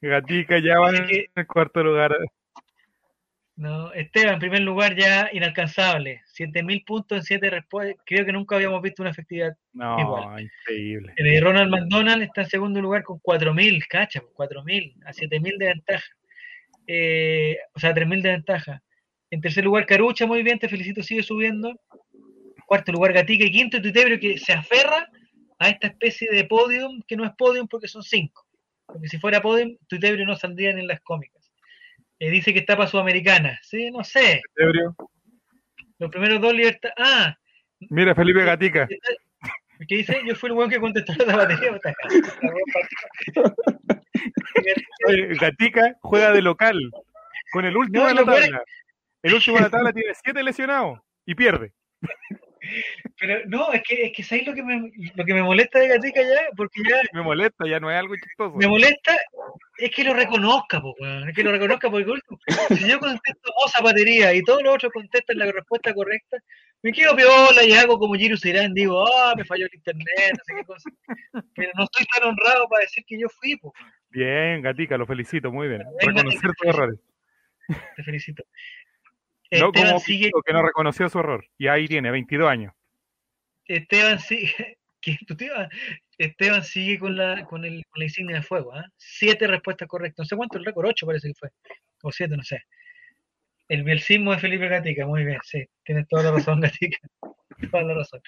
Gatica 0.00 0.58
ya 0.58 0.74
Así 0.84 1.14
en 1.14 1.30
el 1.34 1.46
cuarto 1.46 1.82
lugar. 1.82 2.16
No, 3.56 3.90
Esteban, 3.94 4.34
en 4.34 4.40
primer 4.40 4.60
lugar, 4.60 4.94
ya 4.96 5.30
inalcanzable. 5.32 6.20
7000 6.26 6.84
puntos 6.84 7.18
en 7.18 7.24
7 7.24 7.50
respuestas. 7.50 7.96
Creo 8.04 8.26
que 8.26 8.32
nunca 8.32 8.56
habíamos 8.56 8.82
visto 8.82 9.02
una 9.02 9.12
efectividad. 9.12 9.56
No, 9.72 9.98
Igual. 9.98 10.42
increíble. 10.42 11.14
Eh, 11.16 11.40
Ronald 11.40 11.70
McDonald 11.70 12.22
está 12.22 12.42
en 12.42 12.50
segundo 12.50 12.82
lugar 12.82 13.02
con 13.02 13.18
4000, 13.18 13.86
cacha, 13.86 14.20
4000, 14.34 14.94
a 15.06 15.12
7000 15.14 15.58
de 15.58 15.66
ventaja. 15.66 16.06
Eh, 16.86 17.56
o 17.74 17.80
sea, 17.80 17.94
3000 17.94 18.22
de 18.22 18.30
ventaja. 18.30 18.82
En 19.30 19.40
tercer 19.40 19.64
lugar, 19.64 19.86
Carucha, 19.86 20.26
muy 20.26 20.42
bien, 20.42 20.58
te 20.58 20.68
felicito, 20.68 21.02
sigue 21.02 21.22
subiendo. 21.22 21.80
Cuarto 22.66 22.92
lugar, 22.92 23.14
Gatica 23.14 23.44
y 23.44 23.50
quinto, 23.50 23.80
Tutebrio, 23.80 24.20
que 24.20 24.36
se 24.36 24.52
aferra 24.52 25.08
a 25.58 25.68
esta 25.68 25.88
especie 25.88 26.30
de 26.30 26.44
podium, 26.44 27.02
que 27.06 27.16
no 27.16 27.24
es 27.24 27.32
podium 27.36 27.66
porque 27.68 27.88
son 27.88 28.02
cinco. 28.02 28.46
Porque 28.86 29.08
si 29.08 29.18
fuera 29.18 29.40
podium, 29.40 29.76
Tutebrio 29.88 30.26
no 30.26 30.36
saldría 30.36 30.70
en 30.70 30.86
las 30.86 31.00
cómicas. 31.00 31.50
Eh, 32.18 32.30
dice 32.30 32.52
que 32.52 32.60
está 32.60 32.76
para 32.76 32.88
Sudamericana. 32.88 33.58
Sí, 33.62 33.90
no 33.90 34.04
sé. 34.04 34.42
Ebrio. 34.56 34.94
Los 35.98 36.10
primeros 36.10 36.40
dos 36.40 36.54
libertad. 36.54 36.90
Ah, 36.96 37.36
Mira, 37.90 38.14
Felipe 38.14 38.44
Gatica. 38.44 38.88
¿qué 39.86 39.96
dice? 39.96 40.20
Yo 40.26 40.34
fui 40.34 40.48
el 40.48 40.56
weón 40.56 40.70
que 40.70 40.80
contestó 40.80 41.12
la 41.26 41.36
batería. 41.36 41.78
Gatica 45.38 45.96
juega 46.00 46.32
de 46.32 46.42
local 46.42 46.90
con 47.52 47.64
el 47.64 47.76
último 47.76 48.04
No, 48.04 48.08
de 48.08 48.14
la 48.14 48.24
tabla. 48.24 48.64
El 49.22 49.34
último 49.34 49.56
de 49.56 49.62
la 49.62 49.70
tabla 49.70 49.92
tiene 49.92 50.12
siete 50.22 50.42
lesionados 50.42 51.00
y 51.26 51.34
pierde. 51.34 51.72
Pero 53.18 53.40
no, 53.46 53.72
es 53.72 53.82
que, 53.82 54.06
es 54.06 54.12
que 54.12 54.22
¿sabéis 54.22 54.46
lo 54.46 54.54
que 54.54 54.62
me, 54.62 54.90
lo 55.14 55.24
que 55.24 55.34
me 55.34 55.42
molesta 55.42 55.78
de 55.78 55.88
Gatica 55.88 56.20
ya? 56.22 56.48
Porque 56.56 56.80
ya 56.88 56.96
Me 57.12 57.22
molesta, 57.22 57.66
ya 57.66 57.80
no 57.80 57.90
es 57.90 57.98
algo 57.98 58.14
chistoso. 58.16 58.56
me 58.56 58.66
molesta 58.66 59.16
es 59.78 59.90
que 59.90 60.04
lo 60.04 60.14
reconozca, 60.14 60.80
po. 60.80 60.94
Es 61.28 61.34
que 61.34 61.42
lo 61.42 61.52
reconozca 61.52 61.90
porque 61.90 62.12
si 62.76 62.88
yo 62.88 62.98
contesto 62.98 63.52
Moza 63.62 63.82
batería 63.82 64.32
y 64.32 64.42
todos 64.42 64.62
los 64.62 64.74
otros 64.74 64.92
contestan 64.92 65.38
la 65.38 65.52
respuesta 65.52 65.92
correcta, 65.94 66.38
me 66.82 66.92
quedo 66.92 67.16
piola 67.16 67.64
y 67.64 67.72
hago 67.72 67.98
como 67.98 68.14
Giro 68.14 68.36
Serán, 68.36 68.72
digo, 68.74 69.06
ah, 69.06 69.34
me 69.36 69.44
falló 69.44 69.66
el 69.66 69.74
internet, 69.74 70.06
no 70.32 70.44
sé 70.44 70.54
qué 70.56 70.64
cosa. 70.64 70.90
Pero 71.54 71.72
no 71.74 71.84
estoy 71.84 72.06
tan 72.06 72.28
honrado 72.28 72.68
para 72.68 72.82
decir 72.82 73.04
que 73.06 73.18
yo 73.18 73.28
fui, 73.28 73.56
po. 73.56 73.72
Bien, 74.10 74.62
Gatica, 74.62 74.96
lo 74.96 75.06
felicito, 75.06 75.50
muy 75.50 75.68
bien. 75.68 75.82
Reconocer 76.00 76.50
tus 76.56 76.68
errores. 76.68 76.98
te 77.96 78.02
felicito. 78.02 78.44
No 79.50 79.66
Esteban 79.66 79.88
como 79.88 80.00
sigue, 80.00 80.26
Pico, 80.26 80.42
que 80.42 80.52
no 80.52 80.62
reconoció 80.62 81.08
su 81.08 81.18
error. 81.18 81.44
Y 81.56 81.68
ahí 81.68 81.86
tiene, 81.86 82.10
22 82.10 82.48
años. 82.48 82.72
Esteban 83.66 84.18
sigue, 84.18 84.78
¿qué, 85.00 85.18
tu 85.26 85.36
tío? 85.36 85.52
Esteban 86.18 86.64
sigue 86.64 86.98
con 86.98 87.16
la, 87.16 87.44
con 87.44 87.64
el, 87.64 87.84
con 87.88 88.00
la 88.00 88.04
insignia 88.04 88.36
de 88.36 88.42
fuego, 88.42 88.74
¿ah? 88.74 88.84
Siete 88.96 89.46
respuestas 89.46 89.88
correctas. 89.88 90.24
No 90.24 90.24
sé 90.24 90.36
cuánto 90.36 90.58
el 90.58 90.64
récord, 90.64 90.86
ocho 90.86 91.06
parece 91.06 91.28
que 91.28 91.34
fue. 91.34 91.50
O 92.02 92.10
siete, 92.10 92.36
no 92.36 92.42
sé. 92.42 92.62
El 93.68 93.82
bielcismo 93.82 94.32
de 94.32 94.38
Felipe 94.38 94.68
Gatica, 94.68 95.06
muy 95.06 95.24
bien, 95.24 95.40
sí. 95.42 95.64
Tienes 95.84 96.06
toda 96.08 96.24
la 96.24 96.32
razón, 96.32 96.60
Gatica. 96.60 96.98
Toda 97.70 97.82
la 97.82 97.94
razón. 97.94 98.20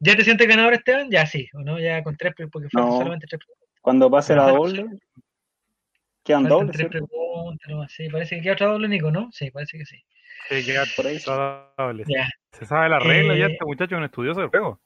¿Ya 0.00 0.16
te 0.16 0.24
sientes 0.24 0.46
ganador, 0.46 0.74
Esteban? 0.74 1.10
Ya 1.10 1.26
sí, 1.26 1.48
¿o 1.54 1.60
no? 1.60 1.78
Ya 1.80 2.02
con 2.02 2.16
tres, 2.16 2.34
porque 2.52 2.68
No. 2.72 2.98
solamente 2.98 3.26
tres 3.26 3.40
preguntas. 3.40 3.68
Cuando 3.80 4.10
pase 4.10 4.36
la 4.36 4.48
doble, 4.48 4.86
quedan 6.22 6.42
Faltan 6.42 6.48
dobles, 6.48 6.76
tres 6.76 6.88
preguntas, 6.88 7.68
nomás. 7.68 7.92
Sí, 7.92 8.08
parece 8.08 8.36
que 8.36 8.42
queda 8.42 8.52
otra 8.52 8.66
doble, 8.68 8.88
Nico, 8.88 9.10
¿no? 9.10 9.30
Sí, 9.32 9.50
parece 9.50 9.78
que 9.78 9.86
sí. 9.86 10.04
Sí. 10.48 10.62
Ya. 12.06 12.28
Se 12.52 12.66
sabe 12.66 12.88
la 12.88 12.98
regla, 12.98 13.36
ya 13.36 13.46
Eh, 13.46 13.52
este 13.52 13.64
muchacho 13.64 13.94
es 13.94 13.98
un 13.98 14.04
estudioso 14.04 14.40
del 14.40 14.48
juego. 14.50 14.80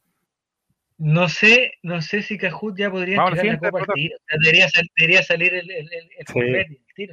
No 0.98 1.28
sé, 1.28 1.72
no 1.82 2.00
sé 2.02 2.22
si 2.22 2.38
Cajut 2.38 2.76
ya 2.78 2.90
podría 2.90 3.16
Vamos 3.16 3.32
a 3.32 3.36
la 3.36 3.40
entregar 3.42 3.60
la 3.62 3.68
siguiente 3.68 3.70
copa 3.70 3.78
al 3.80 3.86
ronda. 3.86 3.94
tiro. 3.94 4.16
O 4.16 4.22
sea, 4.28 4.38
debería, 4.40 4.68
sal- 4.68 4.90
debería 4.96 5.22
salir 5.22 5.54
el, 5.54 5.70
el, 5.70 5.92
el, 5.92 6.10
el 6.18 6.26
Sí. 6.26 6.32
confeti, 6.32 6.74
el 6.74 6.94
tiro, 6.94 7.12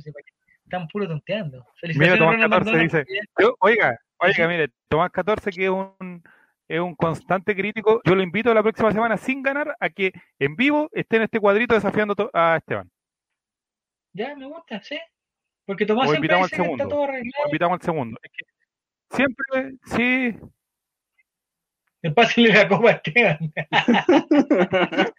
están 0.63 0.87
puro 0.87 1.07
tonteando. 1.07 1.65
Mira, 1.83 2.17
Tomás 2.17 2.33
Ronald 2.35 2.41
14 2.51 2.71
McDonald, 2.71 2.91
dice, 2.91 3.05
yo- 3.39 3.55
oiga, 3.59 3.97
oiga, 4.19 4.47
mire, 4.47 4.69
Tomás 4.87 5.11
14 5.11 5.49
que 5.51 5.63
es 5.63 5.69
un, 5.69 6.23
es 6.67 6.79
un 6.79 6.95
constante 6.95 7.55
crítico, 7.55 8.01
yo 8.05 8.13
lo 8.15 8.21
invito 8.21 8.53
la 8.53 8.61
próxima 8.61 8.91
semana 8.91 9.17
sin 9.17 9.41
ganar 9.41 9.75
a 9.79 9.89
que 9.89 10.11
en 10.37 10.55
vivo 10.55 10.89
esté 10.91 11.15
en 11.17 11.23
este 11.23 11.39
cuadrito 11.39 11.73
desafiando 11.73 12.29
a 12.33 12.57
Esteban. 12.57 12.91
Ya, 14.13 14.35
me 14.35 14.45
gusta, 14.45 14.81
sí. 14.81 14.99
Porque 15.69 15.85
Tomás 15.85 16.07
O 16.07 16.09
siempre 16.13 16.25
invitamos 16.25 16.49
dice 16.49 16.55
al 16.63 16.65
que 16.67 16.71
está 16.71 16.83
segundo. 16.83 16.95
todo 16.95 17.03
arreglado. 17.03 17.45
invitamos 17.45 17.75
al 17.75 17.81
segundo. 17.85 18.19
Es 18.23 18.31
que 18.31 18.43
siempre, 19.15 19.73
sí, 19.85 20.39
El 22.01 22.13
pásale 22.15 22.49
la 22.49 22.67
copa 22.67 22.89
a 22.89 22.93
Esteban. 22.93 23.37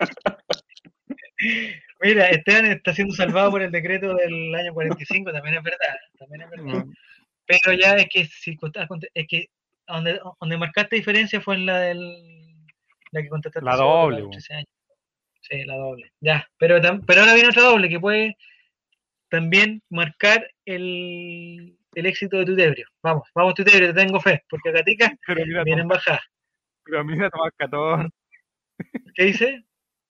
Mira, 2.01 2.30
Esteban 2.30 2.66
está 2.66 2.92
siendo 2.92 3.14
salvado 3.14 3.53
por 3.53 3.62
el 3.62 3.70
decreto 3.70 4.12
del 4.16 4.53
año 4.57 4.74
45, 4.74 5.30
también 5.30 5.55
es 5.59 5.62
verdad, 5.62 5.96
también 6.18 6.42
es 6.42 6.51
verdad. 6.51 6.84
mm, 6.84 6.94
Pero 7.46 7.72
ya 7.74 7.94
es 7.94 8.09
que 8.09 8.22
es 8.22 9.26
que 9.28 9.51
donde, 9.86 10.18
donde 10.40 10.59
marcaste 10.59 10.96
diferencia 10.96 11.40
fue 11.40 11.55
en 11.55 11.66
la 11.66 11.78
del 11.78 12.57
la 13.12 13.22
que 13.22 13.28
contestaste 13.28 13.64
La 13.64 13.76
doble, 13.76 14.16
de 14.16 14.22
los 14.22 14.26
bo. 14.30 14.32
13 14.32 14.55
años. 14.55 14.68
Sí, 15.42 15.64
la 15.64 15.76
doble. 15.76 16.11
Ya, 16.20 16.44
pero 16.59 16.80
pero 17.07 17.20
ahora 17.20 17.34
viene 17.34 17.51
otra 17.51 17.62
doble 17.62 17.88
que 17.88 18.01
puede 18.01 18.36
también 19.31 19.83
marcar 19.89 20.47
el, 20.64 21.78
el 21.95 22.07
éxito 22.07 22.39
de 22.39 22.45
Tutebrio. 22.45 22.87
Vamos, 23.03 23.28
vamos 23.35 23.55
Tutebrio, 23.55 23.95
te 23.95 24.05
tengo 24.05 24.20
fe, 24.20 24.45
porque 24.49 24.72
mira, 24.72 25.64
viene 25.64 25.83
en 25.83 25.89
bajada. 25.89 26.22
pero 26.85 27.05
mira 27.05 27.31
Tomás 27.31 27.53
14, 27.57 28.09
¿Qué 29.14 29.24
dice? 29.24 29.64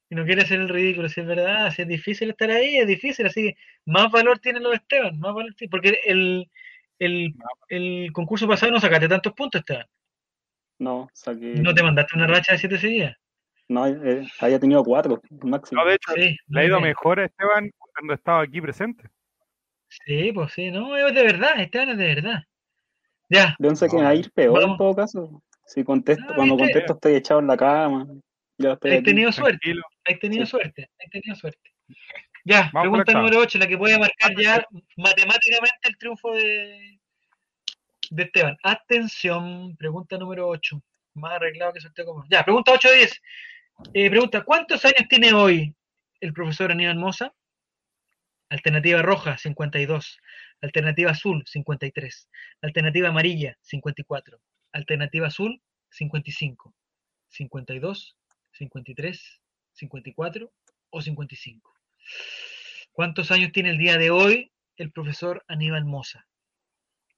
Y 0.09 0.15
no 0.17 0.25
quiere 0.25 0.43
hacer 0.43 0.61
el 0.61 0.69
ridículo, 0.69 1.09
si 1.09 1.21
es 1.21 1.27
verdad, 1.27 1.71
si 1.71 1.83
es 1.83 1.89
difícil 1.89 2.31
estar 2.31 2.51
ahí, 2.51 2.79
es 2.79 2.87
difícil, 2.87 3.27
así 3.27 3.43
que 3.43 3.57
más 3.87 4.11
valor 4.11 4.39
tiene 4.41 4.59
lo 4.59 4.71
de 4.71 4.77
Esteban, 4.77 5.19
más 5.21 5.35
valor 5.35 5.55
tiene, 5.55 5.71
porque 5.71 6.01
el, 6.05 6.51
el, 6.99 7.35
el 7.69 8.11
concurso 8.13 8.49
pasado 8.49 8.73
no 8.73 8.81
sacaste 8.81 9.09
tantos 9.09 9.33
puntos, 9.35 9.61
Esteban. 9.61 9.87
No, 10.79 11.09
saqué. 11.13 11.55
¿No 11.57 11.75
te 11.75 11.83
mandaste 11.83 12.17
una 12.17 12.27
racha 12.27 12.53
de 12.53 12.59
siete 12.59 12.79
seguidas? 12.79 13.17
No, 13.71 13.87
eh, 13.87 14.27
había 14.41 14.59
tenido 14.59 14.83
cuatro 14.83 15.23
máximo. 15.43 15.81
no, 15.83 15.89
de 15.89 15.95
hecho, 15.95 16.13
Sí, 16.17 16.37
le 16.49 16.61
ha 16.61 16.65
ido 16.65 16.79
bien. 16.79 16.89
mejor 16.89 17.21
a 17.21 17.27
Esteban 17.27 17.71
cuando 17.95 18.15
estaba 18.15 18.43
aquí 18.43 18.61
presente. 18.61 19.05
Sí, 19.89 20.33
pues 20.33 20.53
sí, 20.53 20.73
no, 20.73 20.97
es 20.97 21.15
de 21.15 21.23
verdad, 21.23 21.61
Esteban 21.61 21.91
es 21.91 21.99
de 21.99 22.15
verdad. 22.17 22.43
Ya, 23.29 23.55
Yo 23.61 23.69
pensé 23.69 23.89
que 23.89 23.97
va 23.97 24.09
a 24.09 24.15
ir 24.17 24.29
peor 24.33 24.61
Vamos. 24.61 24.73
en 24.73 24.79
todo 24.79 24.97
caso. 24.97 25.43
Si 25.67 25.85
contesto, 25.85 26.25
Ah, 26.31 26.33
cuando 26.35 26.57
¿viste? 26.57 26.73
contesto 26.73 26.95
estoy 26.95 27.15
echado 27.15 27.39
en 27.39 27.47
la 27.47 27.57
cama. 27.57 28.09
Ya 28.59 28.73
aquí. 28.73 29.03
tenido 29.03 29.31
suerte, 29.31 29.59
Tranquilo. 29.61 29.83
has 30.05 30.19
tenido 30.19 30.45
Sí. 30.47 30.51
suerte, 30.51 30.91
has 31.05 31.11
tenido 31.11 31.35
suerte. 31.37 31.71
Ya, 32.45 32.71
Vamos 32.73 32.83
pregunta 32.91 33.13
número 33.13 33.39
8, 33.39 33.59
la 33.59 33.69
que 33.69 33.79
puede 33.79 33.99
marcar 34.01 34.33
ya 34.37 34.65
matemáticamente 34.97 35.79
el 35.89 35.97
triunfo 35.97 36.33
de, 36.35 36.99
de 38.11 38.23
Esteban. 38.25 38.57
Atención, 38.65 39.77
pregunta 39.77 40.19
número 40.19 40.49
8. 40.49 40.83
Más 41.15 41.35
arreglado 41.35 41.73
que 41.73 41.81
sorteo 41.81 42.05
como. 42.07 42.25
Ya, 42.29 42.43
pregunta 42.45 42.73
8 42.73 42.91
10. 42.93 43.21
Eh, 43.93 44.09
pregunta, 44.09 44.45
¿cuántos 44.45 44.85
años 44.85 45.09
tiene 45.09 45.33
hoy 45.33 45.75
el 46.21 46.33
profesor 46.33 46.71
Aníbal 46.71 46.97
Mosa? 46.97 47.35
Alternativa 48.49 49.03
roja, 49.03 49.37
52. 49.37 50.19
Alternativa 50.61 51.11
azul, 51.11 51.43
53. 51.47 52.29
Alternativa 52.63 53.09
amarilla, 53.09 53.57
54. 53.63 54.41
Alternativa 54.73 55.27
azul, 55.27 55.61
55. 55.91 56.75
52, 57.31 58.17
53, 58.53 59.41
54 59.73 60.53
o 60.91 61.03
55. 61.03 61.75
¿Cuántos 62.93 63.31
años 63.31 63.53
tiene 63.53 63.71
el 63.71 63.79
día 63.79 63.99
de 63.99 64.11
hoy 64.11 64.53
el 64.77 64.93
profesor 64.93 65.45
Aníbal 65.49 65.85
Mosa? 65.85 66.27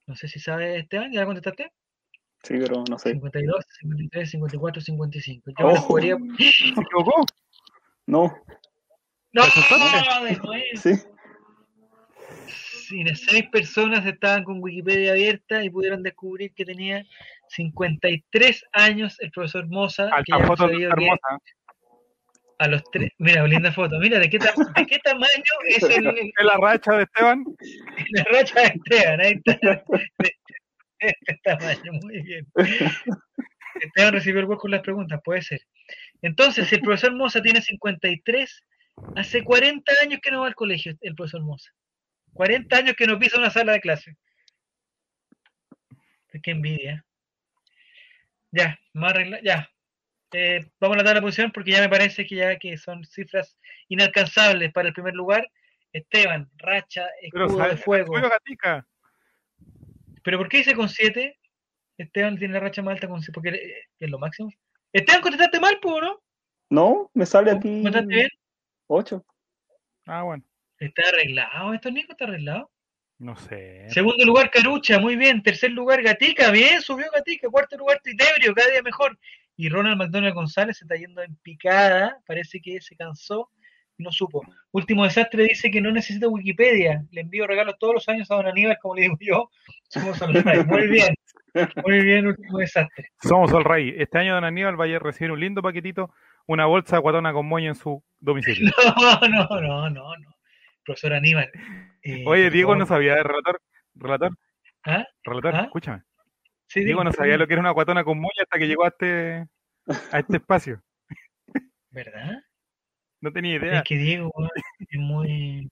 No 0.07 0.17
sé 0.17 0.29
si 0.29 0.41
sabe 0.41 0.79
Esteban, 0.79 1.13
¿ya 1.13 1.25
contestaste? 1.25 1.73
Sí, 2.43 2.55
pero 2.59 2.83
no 2.89 2.99
sé. 2.99 3.13
52, 3.13 3.65
53, 3.81 4.31
54, 4.31 4.83
55. 4.83 5.51
Yo 5.59 5.67
Oh. 5.67 5.77
jugaría. 5.77 6.17
¿Se 6.39 6.81
equivocó? 6.81 7.25
No, 8.07 8.35
¡No! 9.33 9.43
¿Acertaste? 9.43 10.25
De 10.27 10.37
nuevo. 10.37 10.53
sí. 10.75 10.93
Sí, 12.89 13.05
seis 13.15 13.45
personas 13.51 14.05
estaban 14.05 14.45
con 14.45 14.63
Wikipedia 14.63 15.13
abierta 15.13 15.65
y 15.65 15.71
pudieron 15.71 16.03
descubrir 16.03 16.53
que 16.53 16.65
tenía 16.67 17.07
53 17.49 18.65
años 18.73 19.19
el 19.21 19.31
profesor 19.31 19.67
Mosa. 19.69 20.11
que 20.27 20.33
Alta 20.35 20.47
foto 20.47 20.69
que 20.69 20.83
hermosa. 20.85 21.39
a 22.59 22.69
los 22.69 22.83
tres. 22.93 23.11
Mira, 23.19 23.47
linda 23.47 23.73
foto. 23.73 23.99
Mira, 23.99 24.19
¿de 24.19 24.29
qué, 24.29 24.39
ta- 24.39 24.53
de 24.77 24.87
qué 24.87 24.99
tamaño 24.99 25.27
es 25.69 25.83
el, 25.85 26.07
Es 26.07 26.31
la 26.45 26.57
racha 26.59 26.93
de 26.99 27.05
Esteban. 27.05 27.45
la 28.11 28.25
racha 28.25 28.61
de 28.61 28.67
Esteban? 28.67 29.21
Ahí 29.21 29.41
está. 29.43 29.85
De 30.19 30.37
tamaño, 31.45 31.93
muy 32.03 32.23
bien. 32.23 32.47
Esteban 33.81 34.13
recibió 34.13 34.41
el 34.41 34.47
hueco 34.47 34.63
con 34.63 34.71
las 34.71 34.83
preguntas, 34.83 35.21
puede 35.25 35.43
ser. 35.43 35.61
Entonces, 36.21 36.69
si 36.69 36.77
el 36.77 36.83
profesor 36.83 37.15
Mosa 37.15 37.43
tiene 37.43 37.61
53, 37.61 38.65
hace 39.17 39.43
40 39.43 39.93
años 40.03 40.21
que 40.23 40.31
no 40.31 40.41
va 40.41 40.47
al 40.47 40.55
colegio 40.55 40.95
el 41.01 41.15
profesor 41.15 41.43
Mosa. 41.43 41.73
40 42.35 42.77
años 42.77 42.95
que 42.97 43.07
no 43.07 43.19
pisa 43.19 43.39
una 43.39 43.51
sala 43.51 43.73
de 43.73 43.81
clase. 43.81 44.17
Qué 46.43 46.51
envidia. 46.53 47.05
Ya, 48.51 48.79
más 48.95 49.13
arregla, 49.13 49.41
ya. 49.43 49.69
Eh, 50.33 50.65
vamos 50.81 50.97
a 50.97 50.99
la 50.99 51.05
tabla 51.05 51.21
de 51.21 51.27
posición 51.27 51.53
porque 51.53 51.73
ya 51.73 51.81
me 51.81 51.91
parece 51.91 52.27
que 52.27 52.37
ya 52.37 52.57
que 52.59 52.79
son 52.79 53.05
cifras 53.05 53.59
inalcanzables 53.89 54.73
para 54.73 54.89
el 54.89 54.95
primer 54.95 55.15
lugar. 55.15 55.47
Esteban, 55.93 56.51
Racha, 56.57 57.07
Pero 57.33 57.47
Escudo 57.47 57.69
de. 57.69 57.77
Fuego. 57.77 58.07
Fuego 58.07 58.31
Gatica. 58.31 58.87
¿Pero 60.23 60.39
por 60.39 60.49
qué 60.49 60.59
dice 60.59 60.75
con 60.75 60.89
7? 60.89 61.39
Esteban 61.99 62.39
tiene 62.39 62.55
la 62.55 62.61
racha 62.61 62.83
más 62.83 62.95
alta 62.95 63.09
con 63.09 63.21
7, 63.21 63.33
porque 63.33 63.51
eh, 63.51 63.89
es 63.99 64.11
lo 64.11 64.19
máximo. 64.19 64.51
Esteban, 64.93 65.23
contestaste 65.23 65.61
mal, 65.61 65.79
¿po, 65.81 66.01
no? 66.01 66.23
No, 66.71 67.11
me 67.15 67.27
sale 67.27 67.51
aquí 67.51 67.83
¿Contaste 67.83 68.07
bien? 68.07 68.29
8. 68.87 69.25
Ah, 70.07 70.23
bueno. 70.23 70.45
Está 70.79 71.03
arreglado, 71.09 71.75
esto 71.75 71.91
Nico 71.91 72.13
está 72.13 72.25
arreglado. 72.25 72.71
No 73.19 73.37
sé. 73.37 73.87
Segundo 73.91 74.25
lugar, 74.25 74.51
Carucha, 74.51 74.99
muy 74.99 75.15
bien. 75.15 75.43
Tercer 75.43 75.71
lugar, 75.71 76.03
Gatica, 76.03 76.51
bien, 76.51 76.83
subió 76.83 77.07
Gatica. 77.13 77.49
Cuarto 77.49 77.77
lugar, 77.77 78.01
Titebrio, 78.03 78.53
cada 78.53 78.71
día 78.71 78.83
mejor. 78.83 79.17
Y 79.57 79.69
Ronald 79.69 79.97
McDonald 79.97 80.35
González 80.35 80.79
se 80.79 80.85
está 80.85 80.97
yendo 80.97 81.23
en 81.23 81.37
picada, 81.37 82.19
parece 82.27 82.61
que 82.61 82.81
se 82.81 82.97
cansó 82.97 83.49
no 83.99 84.11
supo. 84.13 84.43
Último 84.73 85.05
desastre 85.05 85.45
dice 85.45 85.71
que 85.71 85.81
no 85.81 85.91
necesita 85.93 86.29
Wikipedia. 86.29 87.05
Le 87.11 87.21
envío 87.21 87.47
regalos 87.47 87.77
todos 87.79 87.95
los 87.95 88.09
años 88.09 88.31
a 88.31 88.37
don 88.37 88.47
Aníbal, 88.47 88.79
como 88.81 88.95
le 88.97 89.03
digo 89.03 89.17
yo. 89.21 89.51
Somos 89.89 90.21
al 90.23 90.35
rey. 90.35 90.65
Muy 90.65 90.89
bien, 90.89 91.15
muy 91.85 92.03
bien, 92.03 92.27
último 92.27 92.59
desastre. 92.59 93.09
Somos 93.23 93.53
el 93.53 93.65
rey. 93.65 93.95
Este 93.99 94.19
año 94.19 94.35
Don 94.35 94.45
Aníbal 94.45 94.77
vaya 94.77 94.97
a 94.97 95.01
recibir 95.01 95.31
un 95.33 95.39
lindo 95.41 95.61
paquetito, 95.63 96.13
una 96.47 96.65
bolsa 96.67 96.99
guatona 96.99 97.33
con 97.33 97.47
moño 97.47 97.69
en 97.69 97.75
su 97.75 98.03
domicilio. 98.21 98.73
No, 99.29 99.29
no, 99.29 99.61
no, 99.61 99.91
no, 99.91 100.17
no. 100.17 100.35
Profesor 100.85 101.13
Aníbal. 101.13 101.51
eh, 102.03 102.25
Oye, 102.27 102.51
Diego 102.51 102.75
no 102.75 102.87
sabía 102.87 103.15
de 103.17 103.23
relator. 103.23 103.61
Relator, 103.95 104.31
¿Ah? 104.85 105.07
relator, 105.23 105.55
¿Ah? 105.55 105.63
escúchame. 105.65 106.03
Sí, 106.67 106.83
Diego 106.83 107.05
no 107.05 107.13
sabía 107.13 107.37
lo 107.37 107.47
que 107.47 107.53
era 107.53 107.61
una 107.61 107.71
guatona 107.71 108.03
con 108.03 108.17
moño 108.19 108.41
hasta 108.43 108.59
que 108.59 108.67
llegó 108.67 108.85
a 108.85 108.89
este, 108.89 109.47
a 110.11 110.19
este 110.19 110.37
espacio. 110.39 110.83
¿Verdad? 111.91 112.42
No 113.23 113.33
tenía 113.33 113.57
Es 113.57 113.63
idea. 113.63 113.83
que 113.83 113.97
Diego 113.97 114.31
es 114.81 115.01
muy. 115.01 115.71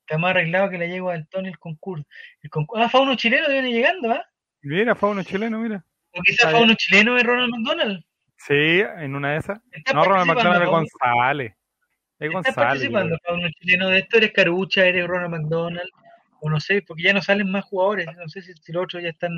Está 0.00 0.18
más 0.18 0.30
arreglado 0.30 0.70
que 0.70 0.78
la 0.78 0.86
yegua 0.86 1.12
del 1.12 1.28
Tony 1.28 1.48
el 1.48 1.58
concurso. 1.58 2.04
El 2.42 2.50
concurso. 2.50 2.82
Ah, 2.82 2.88
Fauno 2.88 3.14
chileno 3.14 3.46
viene 3.48 3.70
llegando, 3.70 4.10
¿ah? 4.10 4.24
Mira, 4.62 4.94
fauno 4.96 5.22
chileno, 5.22 5.60
mira. 5.60 5.84
O 6.12 6.20
quizás 6.22 6.46
Está 6.46 6.50
Fauno 6.50 6.74
chileno 6.74 7.16
es 7.16 7.24
Ronald 7.24 7.50
McDonald. 7.54 8.02
Sí, 8.38 8.80
en 8.80 9.14
una 9.14 9.32
de 9.32 9.38
esas. 9.38 9.60
Está 9.70 9.92
No, 9.92 10.04
Ronald 10.04 10.26
participando, 10.28 10.34
McDonald 10.34 10.62
es. 10.64 10.70
González. 10.70 11.52
Es 11.52 11.56
Estás 12.26 12.32
González. 12.32 12.54
participando, 12.56 13.08
Diego. 13.08 13.18
Fauno 13.24 13.48
chileno. 13.60 13.88
De 13.88 13.98
esto 13.98 14.16
eres 14.16 14.32
Carucha, 14.32 14.86
eres 14.86 15.06
Ronald 15.06 15.30
McDonald. 15.30 15.90
O 16.40 16.48
no 16.50 16.58
sé, 16.60 16.82
porque 16.82 17.02
ya 17.02 17.12
no 17.12 17.20
salen 17.20 17.50
más 17.50 17.64
jugadores. 17.66 18.06
No 18.16 18.28
sé 18.28 18.40
si, 18.42 18.54
si 18.54 18.72
los 18.72 18.84
otros 18.84 19.02
ya 19.02 19.10
están. 19.10 19.30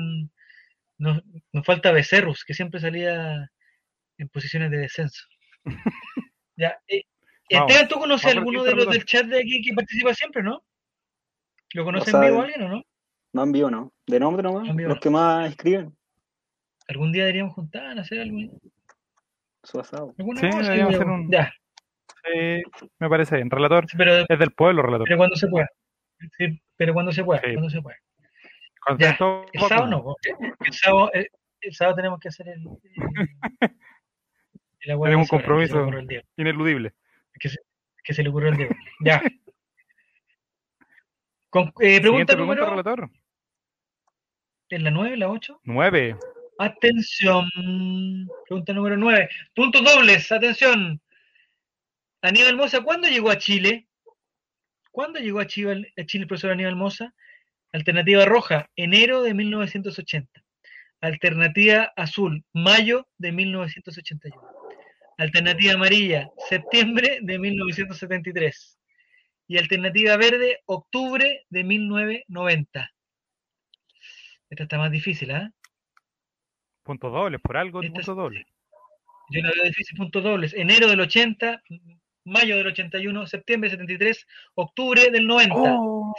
Nos, 0.97 1.21
nos 1.51 1.65
falta 1.65 1.91
Becerrus, 1.91 2.45
que 2.45 2.53
siempre 2.53 2.79
salía 2.79 3.49
en 4.17 4.29
posiciones 4.29 4.71
de 4.71 4.77
descenso. 4.77 5.25
ya. 6.55 6.79
eh, 6.87 7.03
Esteban, 7.59 7.87
¿tú 7.87 7.95
conoces 7.99 8.35
alguno 8.35 8.63
de 8.63 8.73
los 8.75 8.87
del 8.87 9.05
chat 9.05 9.25
de 9.25 9.39
aquí 9.39 9.61
que 9.61 9.73
participa 9.73 10.13
siempre, 10.13 10.43
no? 10.43 10.63
¿Lo 11.73 11.83
conoce 11.85 12.11
O 12.11 12.15
en 12.17 12.21
sea, 12.21 12.29
vivo 12.31 12.41
alguien 12.41 12.61
o 12.63 12.69
no? 12.69 12.83
No 13.33 13.43
envío, 13.43 13.69
no. 13.69 13.93
De 14.07 14.19
nombre 14.19 14.43
nomás. 14.43 14.67
En 14.67 14.75
vivo 14.75 14.89
Los 14.89 14.97
no. 14.97 15.01
que 15.01 15.09
más 15.09 15.49
escriben. 15.49 15.95
Algún 16.87 17.11
día 17.11 17.23
deberíamos 17.23 17.53
juntar, 17.53 17.97
hacer 17.97 18.19
algo. 18.21 18.37
Su 19.63 19.79
asado. 19.79 20.13
Sí, 20.17 20.23
deberíamos 20.25 20.95
hacer 20.95 21.07
un- 21.07 21.31
Ya, 21.31 21.53
Sí, 22.23 22.61
me 22.99 23.09
parece 23.09 23.35
bien. 23.37 23.49
Relator 23.49 23.85
pero, 23.97 24.25
es 24.29 24.39
del 24.39 24.51
pueblo, 24.51 24.83
relator. 24.83 25.07
pero 25.07 25.17
cuando 25.17 25.35
se 25.35 25.47
pueda. 25.47 25.67
Sí, 26.37 26.61
pero 26.75 26.93
cuando 26.93 27.11
se 27.11 27.23
pueda, 27.23 27.41
Sí. 27.41 27.53
cuando 27.53 27.69
se 27.69 27.81
pueda. 27.81 27.97
Ya, 28.99 29.11
El 29.53 29.61
sábado 29.67 29.87
no, 29.87 30.15
el 30.65 30.73
sábado, 30.73 31.11
el, 31.13 31.27
el 31.61 31.73
sábado 31.73 31.95
tenemos 31.95 32.19
que 32.19 32.27
hacer 32.27 32.47
el. 32.49 32.61
el, 32.61 33.29
el 34.81 34.91
agua 34.91 35.07
Tenemos 35.07 35.31
un 35.31 35.37
compromiso. 35.37 35.87
Ineludible. 36.37 36.93
Que 37.39 37.49
se, 37.49 37.57
que 38.03 38.13
se 38.13 38.23
le 38.23 38.29
ocurrió 38.29 38.49
al 38.49 38.57
Diego. 38.57 38.75
Ya. 39.03 39.21
Con, 41.49 41.73
eh, 41.81 41.99
pregunta 41.99 42.35
número. 42.35 42.69
relator. 42.69 43.09
¿En 44.69 44.83
la 44.85 44.91
9, 44.91 45.17
la 45.17 45.29
8? 45.29 45.59
Nueve. 45.63 46.15
Atención. 46.57 47.49
Pregunta 48.47 48.73
número 48.73 48.95
9. 48.95 49.29
Puntos 49.53 49.83
dobles. 49.83 50.31
Atención. 50.31 51.01
Aníbal 52.21 52.55
Mosa, 52.55 52.81
¿cuándo 52.81 53.09
llegó 53.09 53.31
a 53.31 53.37
Chile? 53.37 53.87
¿Cuándo 54.91 55.19
llegó 55.19 55.39
a 55.39 55.47
Chile, 55.47 55.91
a 55.97 56.05
Chile 56.05 56.23
el 56.23 56.27
profesor 56.27 56.51
Aníbal 56.51 56.75
Mosa? 56.75 57.13
Alternativa 57.73 58.25
roja, 58.25 58.69
enero 58.75 59.23
de 59.23 59.33
1980. 59.33 60.41
Alternativa 61.01 61.91
azul, 61.95 62.45
mayo 62.53 63.07
de 63.17 63.31
1981. 63.31 64.60
Alternativa 65.21 65.73
amarilla, 65.73 66.31
septiembre 66.49 67.19
de 67.21 67.37
1973. 67.37 68.79
Y 69.47 69.59
alternativa 69.59 70.17
verde, 70.17 70.61
octubre 70.65 71.45
de 71.47 71.63
1990. 71.63 72.91
Esta 74.49 74.63
está 74.63 74.79
más 74.79 74.89
difícil, 74.89 75.29
¿ah? 75.29 75.51
Puntos 76.81 77.13
dobles, 77.13 77.39
por 77.39 77.55
algo, 77.55 77.83
Esta 77.83 77.99
es- 77.99 78.05
puntos 78.07 78.15
dobles. 78.15 78.45
Yo 79.29 79.41
la 79.43 79.51
veo 79.51 79.63
difícil, 79.65 79.95
puntos 79.95 80.23
dobles. 80.23 80.55
Enero 80.55 80.87
del 80.89 81.01
80, 81.01 81.61
mayo 82.25 82.57
del 82.57 82.65
81, 82.65 83.27
septiembre 83.27 83.69
del 83.69 83.77
73, 83.77 84.25
octubre 84.55 85.11
del 85.11 85.27
90. 85.27 85.55
Oh. 85.55 86.15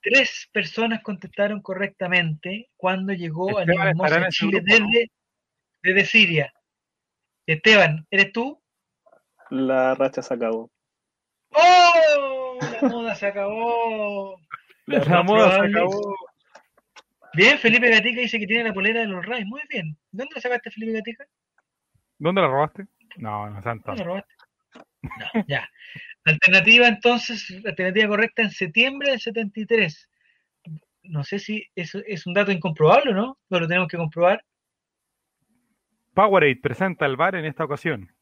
Tres 0.00 0.48
personas 0.52 1.02
contestaron 1.02 1.60
correctamente 1.60 2.70
cuando 2.76 3.12
llegó 3.14 3.58
a 3.58 3.64
Chile 3.64 3.74
grupo, 3.88 4.06
¿no? 4.06 4.60
desde, 4.62 5.10
desde 5.82 6.04
Siria. 6.04 6.52
Esteban, 7.48 8.06
¿eres 8.10 8.30
tú? 8.30 8.62
La 9.48 9.94
racha 9.94 10.20
se 10.20 10.34
acabó. 10.34 10.70
¡Oh! 11.52 12.58
La 12.60 12.88
moda 12.90 13.14
se 13.14 13.26
acabó. 13.26 14.38
La, 14.84 15.22
moda 15.22 15.52
se 15.52 15.66
acabó. 15.70 16.14
Bien, 17.32 17.58
Felipe 17.58 17.88
Gatica 17.88 18.20
dice 18.20 18.38
que 18.38 18.46
tiene 18.46 18.64
la 18.64 18.74
polera 18.74 19.00
de 19.00 19.06
los 19.06 19.24
Rays. 19.24 19.46
Muy 19.46 19.62
bien. 19.70 19.96
¿Dónde 20.10 20.34
la 20.34 20.42
sacaste, 20.42 20.70
Felipe 20.70 20.92
Gatica? 20.92 21.24
¿Dónde 22.18 22.42
la 22.42 22.48
robaste? 22.48 22.86
No, 23.16 23.48
no, 23.48 23.62
santo. 23.62 23.84
¿Dónde 23.86 24.04
la 24.04 24.08
robaste? 24.08 24.34
No, 25.00 25.44
ya. 25.48 25.66
Alternativa 26.24 26.86
entonces, 26.86 27.50
alternativa 27.64 28.08
correcta 28.08 28.42
en 28.42 28.50
septiembre 28.50 29.12
del 29.12 29.20
73. 29.20 30.10
No 31.04 31.24
sé 31.24 31.38
si 31.38 31.64
eso 31.74 32.00
es 32.06 32.26
un 32.26 32.34
dato 32.34 32.52
incomprobable, 32.52 33.14
¿no? 33.14 33.38
No 33.48 33.60
lo 33.60 33.66
tenemos 33.66 33.88
que 33.88 33.96
comprobar. 33.96 34.44
Powerade 36.18 36.56
presenta 36.56 37.06
el 37.06 37.14
bar 37.14 37.36
en 37.36 37.44
esta 37.44 37.62
ocasión. 37.62 38.12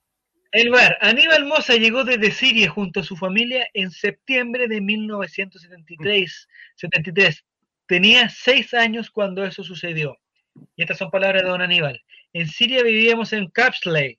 El 0.52 0.68
bar. 0.68 0.98
Aníbal 1.00 1.46
Mosa 1.46 1.76
llegó 1.76 2.04
desde 2.04 2.30
Siria 2.30 2.68
junto 2.68 3.00
a 3.00 3.02
su 3.02 3.16
familia 3.16 3.66
en 3.72 3.90
septiembre 3.90 4.68
de 4.68 4.82
1973. 4.82 6.48
73. 6.74 7.44
Tenía 7.86 8.28
seis 8.28 8.74
años 8.74 9.10
cuando 9.10 9.46
eso 9.46 9.64
sucedió. 9.64 10.18
Y 10.76 10.82
estas 10.82 10.98
son 10.98 11.10
palabras 11.10 11.42
de 11.42 11.48
don 11.48 11.62
Aníbal. 11.62 11.98
En 12.34 12.48
Siria 12.48 12.82
vivíamos 12.82 13.32
en 13.32 13.48
Kapsley, 13.48 14.18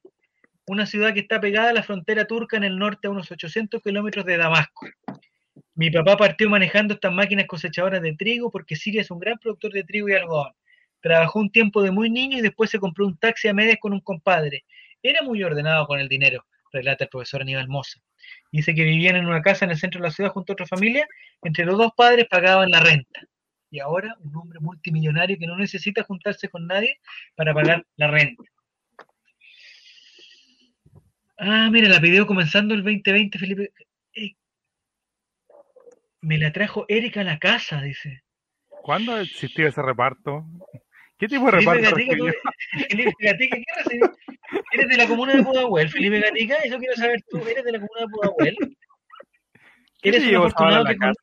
una 0.65 0.87
ciudad 0.87 1.13
que 1.13 1.19
está 1.19 1.39
pegada 1.39 1.69
a 1.69 1.73
la 1.73 1.83
frontera 1.83 2.25
turca 2.25 2.57
en 2.57 2.63
el 2.63 2.79
norte 2.79 3.05
a 3.05 3.11
unos 3.11 3.31
800 3.31 3.83
kilómetros 3.83 4.25
de 4.25 4.37
Damasco. 4.37 4.87
Mi 5.75 5.91
papá 5.91 6.17
partió 6.17 6.49
manejando 6.49 6.95
estas 6.95 7.13
máquinas 7.13 7.45
cosechadoras 7.45 8.01
de 8.01 8.15
trigo 8.15 8.49
porque 8.49 8.75
Siria 8.75 9.01
es 9.01 9.11
un 9.11 9.19
gran 9.19 9.37
productor 9.37 9.71
de 9.71 9.83
trigo 9.83 10.09
y 10.09 10.13
algodón. 10.13 10.51
Trabajó 11.07 11.39
un 11.39 11.49
tiempo 11.49 11.81
de 11.81 11.89
muy 11.89 12.09
niño 12.09 12.37
y 12.37 12.41
después 12.41 12.69
se 12.69 12.79
compró 12.79 13.07
un 13.07 13.17
taxi 13.17 13.47
a 13.47 13.53
medias 13.53 13.77
con 13.79 13.93
un 13.93 14.01
compadre. 14.01 14.65
Era 15.01 15.21
muy 15.21 15.41
ordenado 15.41 15.87
con 15.87 16.01
el 16.01 16.09
dinero, 16.09 16.45
relata 16.73 17.05
el 17.05 17.09
profesor 17.09 17.43
Aníbal 17.43 17.69
Mosa. 17.69 18.01
Dice 18.51 18.75
que 18.75 18.83
vivían 18.83 19.15
en 19.15 19.25
una 19.25 19.41
casa 19.41 19.63
en 19.63 19.71
el 19.71 19.77
centro 19.77 20.01
de 20.01 20.07
la 20.09 20.11
ciudad 20.13 20.31
junto 20.31 20.51
a 20.51 20.55
otra 20.55 20.67
familia. 20.67 21.07
Entre 21.43 21.63
los 21.63 21.77
dos 21.77 21.93
padres 21.95 22.27
pagaban 22.29 22.69
la 22.69 22.81
renta. 22.81 23.21
Y 23.71 23.79
ahora 23.79 24.17
un 24.19 24.35
hombre 24.35 24.59
multimillonario 24.59 25.37
que 25.39 25.47
no 25.47 25.55
necesita 25.55 26.03
juntarse 26.03 26.49
con 26.49 26.67
nadie 26.67 26.99
para 27.35 27.53
pagar 27.53 27.85
la 27.95 28.07
renta. 28.07 28.43
Ah, 31.37 31.69
mira, 31.71 31.87
la 31.87 32.01
pidió 32.01 32.27
comenzando 32.27 32.73
el 32.73 32.83
2020, 32.83 33.39
Felipe. 33.39 33.71
Eh, 34.13 34.35
me 36.19 36.37
la 36.37 36.51
trajo 36.51 36.83
Erika 36.89 37.21
a 37.21 37.23
la 37.23 37.39
casa, 37.39 37.81
dice. 37.81 38.23
¿Cuándo 38.83 39.17
existió 39.17 39.69
ese 39.69 39.81
reparto? 39.81 40.45
¿Qué 41.17 41.27
tipo 41.27 41.45
de 41.45 41.51
Felipe 41.51 41.75
reparto 41.75 41.95
Felipe 42.89 43.13
Gatica, 43.19 43.57
¿qué? 43.57 43.99
¿Eres 44.73 44.87
de 44.87 44.97
la 44.97 45.07
comuna 45.07 45.35
de 45.35 45.43
Pudahuel, 45.43 45.89
Felipe 45.89 46.19
Gatica? 46.19 46.55
Eso 46.63 46.77
quiero 46.77 46.95
saber 46.95 47.21
tú. 47.29 47.39
¿Eres 47.47 47.63
de 47.63 47.71
la 47.71 47.79
comuna 47.79 48.01
de 48.01 48.07
Pudahuel? 48.07 48.57
¿Qué 50.01 50.09
¿Eres 50.09 50.27
un, 50.27 50.35
afortunado 50.35 50.85
que, 50.85 50.97
con-? 50.97 51.13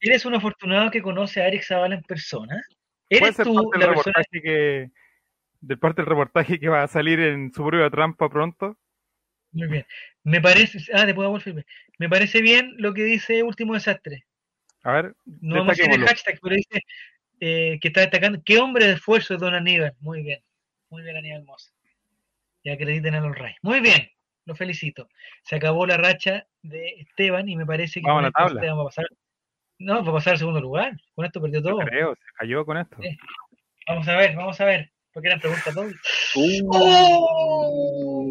¿Eres 0.00 0.26
un 0.26 0.34
afortunado 0.34 0.90
que 0.90 1.02
conoce 1.02 1.40
a 1.40 1.48
Eric 1.48 1.62
Zavala 1.62 1.94
en 1.94 2.02
persona? 2.02 2.62
¿Puede 3.08 3.24
¿Eres 3.24 3.36
tú 3.38 3.54
parte 3.54 3.78
la 3.78 3.86
del 3.86 3.94
persona? 3.94 4.24
que 4.30 4.90
de 5.60 5.76
parte 5.76 6.02
del 6.02 6.06
reportaje 6.06 6.60
que 6.60 6.68
va 6.68 6.82
a 6.82 6.88
salir 6.88 7.18
en 7.20 7.50
su 7.52 7.64
prueba 7.64 7.88
trampa 7.90 8.28
pronto? 8.28 8.76
Muy 9.52 9.68
bien. 9.68 9.86
Me 10.22 10.42
parece... 10.42 10.78
Ah, 10.92 11.06
de 11.06 11.14
Pudahuel, 11.14 11.40
Felipe. 11.40 11.66
Me 11.98 12.10
parece 12.10 12.42
bien 12.42 12.74
lo 12.76 12.92
que 12.92 13.04
dice 13.04 13.42
Último 13.42 13.72
Desastre. 13.72 14.26
A 14.84 14.92
ver, 14.92 15.14
No 15.40 15.56
vamos 15.56 15.80
a 15.80 15.82
el 15.82 16.06
hashtag, 16.06 16.38
pero 16.40 16.54
dice 16.54 16.82
eh, 17.40 17.78
que 17.80 17.88
está 17.88 18.00
destacando. 18.02 18.42
¿Qué 18.44 18.58
hombre 18.58 18.86
de 18.86 18.92
esfuerzo 18.94 19.34
es 19.34 19.40
Don 19.40 19.54
Aníbal? 19.54 19.94
Muy 20.00 20.22
bien. 20.22 20.42
Muy 20.90 21.02
bien, 21.02 21.16
Aníbal 21.16 21.44
Mosa. 21.44 21.70
Y 22.62 22.70
acrediten 22.70 23.14
a 23.14 23.20
los 23.20 23.36
Reyes. 23.36 23.58
Muy 23.62 23.80
bien. 23.80 24.10
Lo 24.44 24.54
felicito. 24.54 25.08
Se 25.42 25.56
acabó 25.56 25.86
la 25.86 25.96
racha 25.96 26.46
de 26.62 26.88
Esteban 27.00 27.48
y 27.48 27.56
me 27.56 27.66
parece 27.66 28.00
que 28.00 28.06
Vamos 28.06 28.20
a 28.20 28.22
la 28.22 28.28
esto 28.28 28.38
tabla. 28.40 28.60
Esteban 28.60 28.78
va 28.78 28.82
a 28.82 28.86
pasar 28.86 29.06
No, 29.78 30.04
va 30.04 30.10
a 30.10 30.14
pasar 30.14 30.32
al 30.32 30.38
segundo 30.38 30.60
lugar. 30.60 30.96
Con 31.14 31.24
esto 31.26 31.40
perdió 31.40 31.62
todo. 31.62 31.80
No 31.80 31.86
creo, 31.86 32.14
se 32.14 32.32
cayó 32.38 32.64
con 32.64 32.78
esto. 32.78 32.96
Sí. 33.00 33.16
Vamos 33.86 34.08
a 34.08 34.16
ver, 34.16 34.34
vamos 34.36 34.60
a 34.60 34.64
ver. 34.64 34.90
Porque 35.12 35.28
eran 35.28 35.40
preguntas 35.40 35.74
dobles. 35.74 35.96
Uh, 36.34 36.70
¡Oh! 36.72 38.26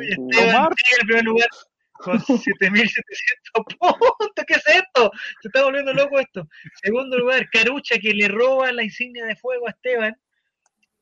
Esteban 0.00 0.64
en 0.64 1.00
el 1.00 1.06
primer 1.06 1.24
lugar 1.24 1.48
con 2.02 2.18
7.700 2.20 2.92
puntos. 3.78 4.44
¿Qué 4.46 4.54
es 4.54 4.66
esto? 4.66 5.10
Se 5.40 5.48
está 5.48 5.62
volviendo 5.64 5.92
loco 5.92 6.18
esto. 6.18 6.48
Segundo 6.82 7.18
lugar, 7.18 7.48
Carucha, 7.50 7.98
que 7.98 8.12
le 8.12 8.28
roba 8.28 8.72
la 8.72 8.82
insignia 8.82 9.24
de 9.24 9.36
fuego 9.36 9.66
a 9.66 9.70
Esteban 9.70 10.16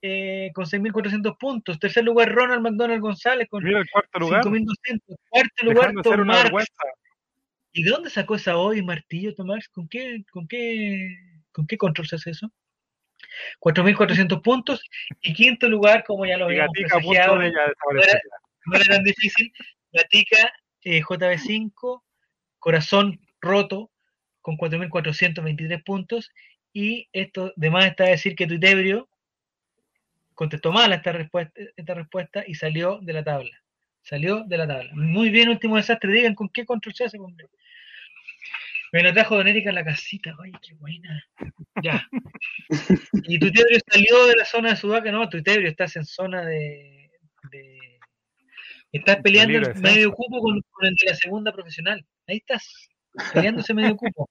eh, 0.02 0.50
con 0.54 0.64
6.400 0.64 1.36
puntos. 1.38 1.78
Tercer 1.78 2.04
lugar, 2.04 2.32
Ronald 2.32 2.62
McDonald 2.62 3.00
González 3.00 3.48
con 3.48 3.62
Mira 3.62 3.80
el 3.80 3.90
cuarto 3.90 4.18
lugar. 4.18 4.44
5.200. 4.44 5.00
Cuarto 5.28 5.64
lugar, 5.64 5.76
Dejando 5.88 6.02
de 6.02 6.08
ser 6.08 6.12
Tom 6.16 6.20
una 6.20 6.32
Marx. 6.32 6.42
vergüenza. 6.44 6.84
¿Y 7.72 7.82
de 7.84 7.90
dónde 7.90 8.10
sacó 8.10 8.34
esa 8.34 8.56
hoy 8.56 8.82
martillo, 8.82 9.34
Tomás? 9.34 9.68
¿Con 9.68 9.88
qué, 9.88 10.24
con 10.32 10.48
qué, 10.48 11.16
con 11.52 11.66
qué 11.66 11.76
control 11.78 12.08
se 12.08 12.16
hace 12.16 12.30
eso? 12.30 12.52
4.400 13.60 14.42
puntos. 14.42 14.82
Y 15.20 15.34
quinto 15.34 15.68
lugar, 15.68 16.02
como 16.04 16.26
ya 16.26 16.36
lo 16.36 16.46
habíamos 16.46 16.72
desaparecer. 16.74 18.22
no 18.66 18.76
era 18.76 18.84
tan 18.84 19.04
difícil. 19.04 19.52
Gatica, 19.92 20.52
eh, 20.82 21.02
JB5, 21.02 22.02
Corazón 22.58 23.20
Roto, 23.40 23.90
con 24.42 24.56
4.423 24.56 25.82
puntos. 25.84 26.30
Y 26.72 27.08
esto, 27.12 27.52
además 27.56 27.86
está 27.86 28.04
a 28.04 28.08
decir 28.10 28.34
que 28.36 28.46
Tuitebrio 28.46 29.08
contestó 30.34 30.72
mal 30.72 30.92
a 30.92 30.96
esta 30.96 31.12
respuesta, 31.12 31.60
esta 31.76 31.94
respuesta 31.94 32.44
y 32.46 32.54
salió 32.54 32.98
de 33.02 33.12
la 33.12 33.24
tabla. 33.24 33.62
Salió 34.02 34.44
de 34.44 34.56
la 34.56 34.66
tabla. 34.66 34.90
Muy 34.94 35.30
bien, 35.30 35.48
último 35.48 35.76
desastre. 35.76 36.12
Digan 36.12 36.34
con 36.34 36.48
qué 36.48 36.64
control 36.64 36.94
se 36.94 37.04
hace, 37.04 37.18
hombre. 37.18 37.48
Me 38.92 39.02
lo 39.02 39.12
trajo 39.12 39.36
Don 39.36 39.46
Erika 39.46 39.68
en 39.68 39.74
la 39.76 39.84
casita. 39.84 40.34
Ay, 40.42 40.52
qué 40.62 40.74
buena. 40.74 41.24
Ya. 41.82 42.08
Y 43.24 43.38
Tuitebrio 43.38 43.78
salió 43.88 44.26
de 44.26 44.36
la 44.36 44.44
zona 44.44 44.70
de 44.70 44.76
Sudaca. 44.76 45.12
No, 45.12 45.28
Tuitebrio, 45.28 45.68
estás 45.68 45.94
en 45.96 46.04
zona 46.04 46.44
de- 46.44 47.10
estás 48.92 49.16
peleando 49.22 49.52
libre 49.52 49.72
el 49.72 49.80
medio 49.80 50.12
cupo 50.12 50.40
con, 50.40 50.60
con 50.70 50.86
el 50.86 50.94
de 50.94 51.10
la 51.10 51.14
segunda 51.16 51.52
profesional. 51.52 52.04
Ahí 52.26 52.38
estás. 52.38 52.88
Peleando 53.32 53.60
ese 53.60 53.74
medio 53.74 53.96
cupo. 53.96 54.28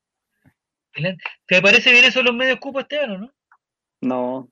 ¿Te 1.47 1.61
parece 1.61 1.91
bien 1.91 2.05
eso 2.05 2.21
los 2.23 2.35
medios 2.35 2.59
cupos, 2.59 2.81
Esteban, 2.83 3.11
o 3.11 3.17
no? 3.19 3.33
no, 4.01 4.49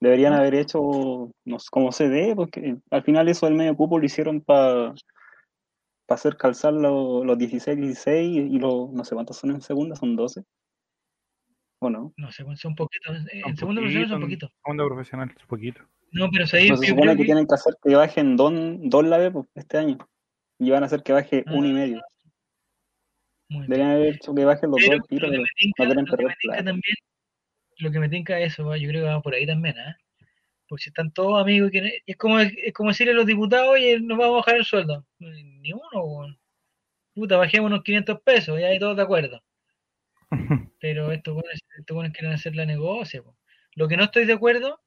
deberían 0.00 0.32
haber 0.32 0.54
hecho 0.54 1.30
no 1.44 1.58
sé, 1.58 1.66
como 1.70 1.90
se 1.92 2.08
dé, 2.08 2.34
porque 2.36 2.76
al 2.90 3.02
final 3.02 3.28
eso 3.28 3.46
del 3.46 3.56
medio 3.56 3.76
cupo 3.76 3.98
lo 3.98 4.06
hicieron 4.06 4.40
para 4.40 4.94
hacer 6.08 6.36
calzar 6.36 6.72
lo- 6.72 7.24
los 7.24 7.36
16, 7.36 7.76
16 7.76 8.36
y 8.50 8.58
los, 8.58 8.90
no 8.90 9.04
sé 9.04 9.14
cuántos 9.14 9.36
son 9.36 9.50
en 9.50 9.60
segunda, 9.60 9.96
son 9.96 10.16
12. 10.16 10.42
¿O 11.80 11.90
no? 11.90 12.12
No 12.16 12.32
sé, 12.32 12.44
son 12.56 12.74
poquitos. 12.74 13.16
En 13.32 13.44
Un 13.44 13.56
segundo 13.56 13.80
profesional 13.82 14.08
son 14.08 14.20
poquito, 14.22 14.46
poquitos. 14.46 14.62
Segundo 14.64 14.86
profesional, 14.86 15.28
un 15.40 15.46
poquito. 15.46 15.80
No, 16.10 16.30
pero 16.30 16.44
ahí 16.52 16.70
No, 16.70 16.76
se 16.76 16.86
supone 16.86 17.16
que 17.16 17.24
tienen 17.24 17.46
que 17.46 17.54
hacer 17.54 17.74
que 17.82 17.94
bajen 17.94 18.36
dos, 18.36 18.52
dos 18.80 19.04
la 19.04 19.18
vez 19.18 19.32
pues, 19.32 19.46
este 19.54 19.78
año. 19.78 19.98
Y 20.58 20.70
van 20.70 20.82
a 20.82 20.86
hacer 20.86 21.02
que 21.02 21.12
baje 21.12 21.44
Ah, 21.46 21.52
uno 21.54 21.68
y 21.68 21.72
medio. 21.72 22.02
Deberían 23.48 23.90
haber 23.90 24.14
hecho 24.14 24.34
que 24.34 24.44
bajen 24.44 24.70
los 24.70 24.80
Pero 24.80 24.98
dos 24.98 25.08
tiros, 25.08 25.30
lo 25.30 25.36
que 25.36 25.42
me 25.42 25.48
tinca, 25.56 25.84
no 25.84 25.88
quieren 25.88 26.04
lo 26.04 26.10
que 26.10 26.16
perder 26.16 26.26
me 26.26 26.34
tinca 26.34 26.52
plata. 26.54 26.64
también, 26.64 26.94
lo 27.78 27.90
que 27.90 27.98
me 27.98 28.08
tinca 28.08 28.40
eso, 28.40 28.76
yo 28.76 28.88
creo 28.88 29.04
que 29.04 29.10
va 29.10 29.22
por 29.22 29.34
ahí 29.34 29.46
también, 29.46 29.78
¿ah? 29.78 29.96
Porque 30.68 30.82
si 30.84 30.90
están 30.90 31.12
todos 31.12 31.40
amigos, 31.40 31.70
que 31.70 32.02
es 32.04 32.16
como, 32.16 32.40
es 32.40 32.72
como 32.74 32.90
decirle 32.90 33.12
a 33.12 33.16
los 33.16 33.24
diputados, 33.24 33.68
oye, 33.68 33.98
nos 34.00 34.18
vamos 34.18 34.34
a 34.34 34.36
bajar 34.38 34.56
el 34.56 34.64
sueldo. 34.64 35.06
Ni 35.18 35.72
uno, 35.72 36.04
weón. 36.04 36.38
Puta, 37.14 37.38
bajemos 37.38 37.70
unos 37.70 37.82
500 37.82 38.20
pesos, 38.20 38.60
y 38.60 38.64
ahí 38.64 38.78
todos 38.78 38.96
de 38.96 39.02
acuerdo. 39.02 39.42
Pero 40.80 41.10
estos 41.10 41.34
buenos, 41.34 41.58
estos 41.78 41.94
buenos 41.94 42.12
quieren 42.12 42.32
hacer 42.34 42.54
la 42.54 42.66
negocia. 42.66 43.22
po. 43.22 43.34
Lo 43.76 43.88
que 43.88 43.96
no 43.96 44.04
estoy 44.04 44.26
de 44.26 44.34
acuerdo 44.34 44.78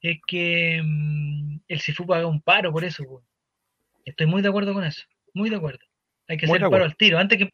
es 0.00 0.18
que 0.26 0.80
mm, 0.82 1.60
el 1.68 1.80
CIFUP 1.80 2.10
haga 2.12 2.26
un 2.26 2.40
paro 2.40 2.72
por 2.72 2.84
eso. 2.84 3.04
po. 3.04 3.22
Estoy 4.04 4.26
muy 4.26 4.42
de 4.42 4.48
acuerdo 4.48 4.74
con 4.74 4.84
eso. 4.84 5.04
Muy 5.34 5.50
de 5.50 5.56
acuerdo. 5.56 5.80
Hay 6.28 6.36
que 6.36 6.46
Muy 6.46 6.56
hacer 6.56 6.66
el 6.66 6.70
paro 6.70 6.84
al 6.84 6.96
tiro. 6.96 7.18
Antes 7.18 7.38
que. 7.38 7.50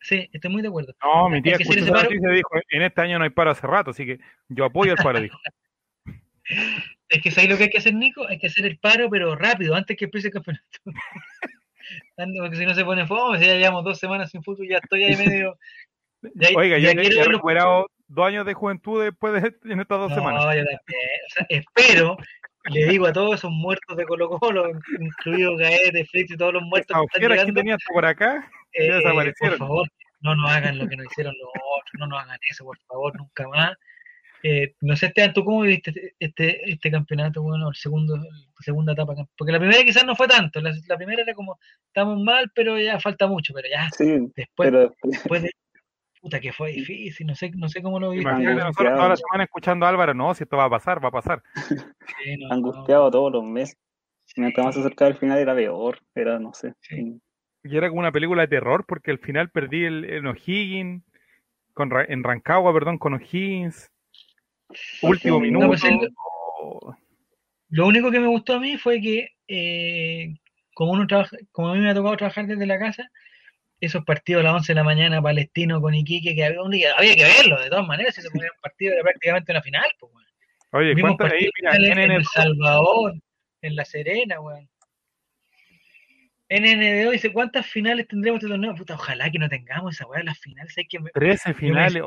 Sí, 0.00 0.28
estoy 0.32 0.50
muy 0.50 0.62
de 0.62 0.68
acuerdo. 0.68 0.94
No, 1.02 1.28
mi 1.28 1.40
tía 1.40 1.56
escuchó 1.58 1.86
paro. 1.86 2.10
y 2.10 2.18
dijo, 2.18 2.50
en 2.68 2.82
este 2.82 3.00
año 3.00 3.18
no 3.18 3.24
hay 3.24 3.30
paro 3.30 3.50
hace 3.50 3.66
rato, 3.66 3.90
así 3.90 4.04
que 4.04 4.20
yo 4.48 4.64
apoyo 4.64 4.92
el 4.92 4.98
paro, 4.98 5.20
dijo. 5.20 5.38
Es 7.08 7.22
que 7.22 7.30
¿sabes 7.30 7.48
lo 7.48 7.56
que 7.56 7.64
hay 7.64 7.70
que 7.70 7.78
hacer, 7.78 7.94
Nico? 7.94 8.26
Hay 8.26 8.38
que 8.38 8.48
hacer 8.48 8.66
el 8.66 8.78
paro, 8.78 9.08
pero 9.08 9.36
rápido, 9.36 9.74
antes 9.74 9.96
que 9.96 10.06
empiece 10.06 10.28
el 10.28 10.34
campeonato. 10.34 10.64
Porque 12.16 12.56
si 12.56 12.66
no 12.66 12.74
se 12.74 12.84
pone 12.84 13.06
fome, 13.06 13.38
si 13.38 13.46
ya 13.46 13.56
llevamos 13.56 13.84
dos 13.84 13.98
semanas 13.98 14.30
sin 14.30 14.42
fútbol, 14.42 14.68
ya 14.68 14.78
estoy 14.78 15.04
ahí 15.04 15.16
medio. 15.16 15.58
Ya, 16.36 16.48
Oiga, 16.56 16.78
yo 16.78 16.84
ya 16.84 16.92
he 16.92 16.96
quiero 16.96 17.20
he 17.20 17.28
recuperado 17.28 17.86
dos 18.08 18.26
años 18.26 18.46
de 18.46 18.54
juventud 18.54 19.02
después 19.02 19.32
de 19.34 19.54
en 19.72 19.80
estas 19.80 19.98
dos 19.98 20.10
No, 20.10 20.16
semanas. 20.16 20.42
yo 20.44 20.48
también. 20.48 20.78
O 21.26 21.34
sea, 21.34 21.46
espero, 21.48 22.16
le 22.70 22.86
digo 22.86 23.06
a 23.06 23.12
todos 23.12 23.34
esos 23.34 23.50
muertos 23.50 23.96
de 23.96 24.04
Colo 24.04 24.28
Colo, 24.30 24.70
incluido 24.98 25.56
Gaete, 25.56 26.04
Fritz 26.06 26.30
y 26.32 26.36
todos 26.36 26.54
los 26.54 26.62
muertos 26.62 26.96
que 26.96 27.04
están 27.04 27.20
que 27.22 27.28
llegando, 27.28 27.60
tenía 27.60 27.74
hasta 27.74 27.92
por 27.92 28.06
acá, 28.06 28.50
eh, 28.72 28.88
ya 28.88 28.96
desaparecieron. 28.96 29.58
por 29.58 29.68
favor, 29.68 29.88
no 30.20 30.34
nos 30.36 30.50
hagan 30.50 30.78
lo 30.78 30.88
que 30.88 30.96
nos 30.96 31.06
hicieron 31.06 31.34
los 31.38 31.48
otros, 31.48 31.92
no 31.98 32.06
nos 32.06 32.22
hagan 32.22 32.38
eso, 32.50 32.64
por 32.64 32.78
favor, 32.88 33.16
nunca 33.16 33.48
más. 33.48 33.74
Eh, 34.46 34.74
no 34.82 34.94
sé, 34.94 35.06
Esteban, 35.06 35.32
¿tú 35.32 35.42
cómo 35.42 35.62
viste 35.62 35.90
este, 35.90 36.14
este, 36.18 36.70
este 36.70 36.90
campeonato, 36.90 37.42
bueno, 37.42 37.70
el 37.70 37.74
segundo, 37.74 38.16
la 38.18 38.24
segunda 38.60 38.92
etapa? 38.92 39.14
Porque 39.38 39.52
la 39.52 39.58
primera 39.58 39.82
quizás 39.82 40.04
no 40.04 40.14
fue 40.14 40.28
tanto, 40.28 40.60
la, 40.60 40.70
la 40.86 40.96
primera 40.98 41.22
era 41.22 41.32
como, 41.32 41.58
estamos 41.86 42.20
mal, 42.22 42.50
pero 42.54 42.78
ya 42.78 43.00
falta 43.00 43.26
mucho, 43.26 43.54
pero 43.54 43.68
ya, 43.70 43.88
Sí, 43.96 44.04
después, 44.36 44.68
pero 44.70 44.80
después, 44.80 45.12
después 45.12 45.42
de, 45.44 45.50
puta 46.24 46.40
que 46.40 46.52
fue 46.54 46.72
difícil, 46.72 47.26
no 47.26 47.34
sé, 47.34 47.50
no 47.54 47.68
sé 47.68 47.82
cómo 47.82 48.00
lo 48.00 48.10
viste. 48.10 48.24
Nosotros 48.32 48.94
toda 48.94 49.08
la 49.10 49.16
semana 49.16 49.44
escuchando 49.44 49.84
a 49.84 49.90
Álvaro, 49.90 50.14
no, 50.14 50.32
si 50.34 50.44
esto 50.44 50.56
va 50.56 50.64
a 50.64 50.70
pasar, 50.70 51.04
va 51.04 51.08
a 51.08 51.12
pasar. 51.12 51.42
Sí, 51.54 52.36
no, 52.38 52.50
angustiado 52.50 53.10
todos 53.10 53.30
los 53.30 53.44
meses. 53.44 53.76
Mientras 54.36 54.64
más 54.64 54.74
se 54.74 54.80
acercaba 54.80 55.10
el 55.10 55.18
final 55.18 55.38
era 55.38 55.54
peor, 55.54 55.98
era, 56.14 56.38
no 56.38 56.54
sé. 56.54 56.72
Sí. 56.80 57.20
Y 57.62 57.76
era 57.76 57.88
como 57.90 58.00
una 58.00 58.10
película 58.10 58.40
de 58.42 58.48
terror 58.48 58.86
porque 58.88 59.10
al 59.10 59.18
final 59.18 59.50
perdí 59.50 59.84
el, 59.84 60.04
en 60.06 60.26
O'Higgins, 60.26 61.02
con, 61.74 61.90
en 62.08 62.24
Rancagua, 62.24 62.72
perdón, 62.72 62.96
con 62.96 63.12
O'Higgins. 63.14 63.90
Último 65.02 65.36
No, 65.36 65.40
minuto. 65.42 65.66
pues 65.66 65.84
el- 65.84 66.08
Lo 67.68 67.86
único 67.86 68.10
que 68.10 68.20
me 68.20 68.28
gustó 68.28 68.54
a 68.54 68.60
mí 68.60 68.78
fue 68.78 68.98
que, 69.02 69.28
eh, 69.46 70.34
como 70.74 70.92
uno 70.92 71.06
trabaja, 71.06 71.36
como 71.52 71.68
a 71.68 71.74
mí 71.74 71.80
me 71.80 71.90
ha 71.90 71.94
tocado 71.94 72.16
trabajar 72.16 72.46
desde 72.46 72.64
la 72.66 72.78
casa, 72.78 73.10
esos 73.80 74.04
partidos 74.04 74.40
a 74.40 74.44
las 74.44 74.54
11 74.54 74.72
de 74.72 74.76
la 74.76 74.84
mañana, 74.84 75.20
Palestino 75.22 75.80
con 75.80 75.94
Iquique, 75.94 76.34
que 76.34 76.44
había, 76.44 76.62
un- 76.62 76.74
había 76.96 77.14
que 77.16 77.24
verlo, 77.24 77.60
de 77.60 77.68
todas 77.68 77.86
maneras, 77.86 78.14
si 78.14 78.22
se 78.22 78.30
ponía 78.30 78.48
un 78.54 78.60
partido 78.60 78.94
era 78.94 79.02
prácticamente 79.02 79.52
una 79.52 79.62
final, 79.62 79.90
pues, 79.98 80.12
weón. 80.14 80.24
Oye, 80.72 80.90
ahí, 80.90 81.48
mira, 81.60 81.76
en 81.76 81.84
NN 81.84 82.14
El 82.16 82.24
Salvador, 82.24 83.14
en 83.62 83.76
La 83.76 83.84
Serena, 83.84 84.40
weón. 84.40 84.68
NNDO 86.48 87.10
dice, 87.10 87.32
¿cuántas 87.32 87.66
finales 87.66 88.06
tendremos 88.06 88.38
este 88.38 88.48
torneo? 88.48 88.74
Puta, 88.74 88.94
ojalá 88.94 89.30
que 89.30 89.38
no 89.38 89.48
tengamos 89.48 89.94
esa 89.94 90.06
weá, 90.06 90.22
las 90.22 90.38
finales, 90.38 90.76
hay 90.76 90.86
que... 90.86 90.98
13 91.12 91.54
finales. 91.54 92.02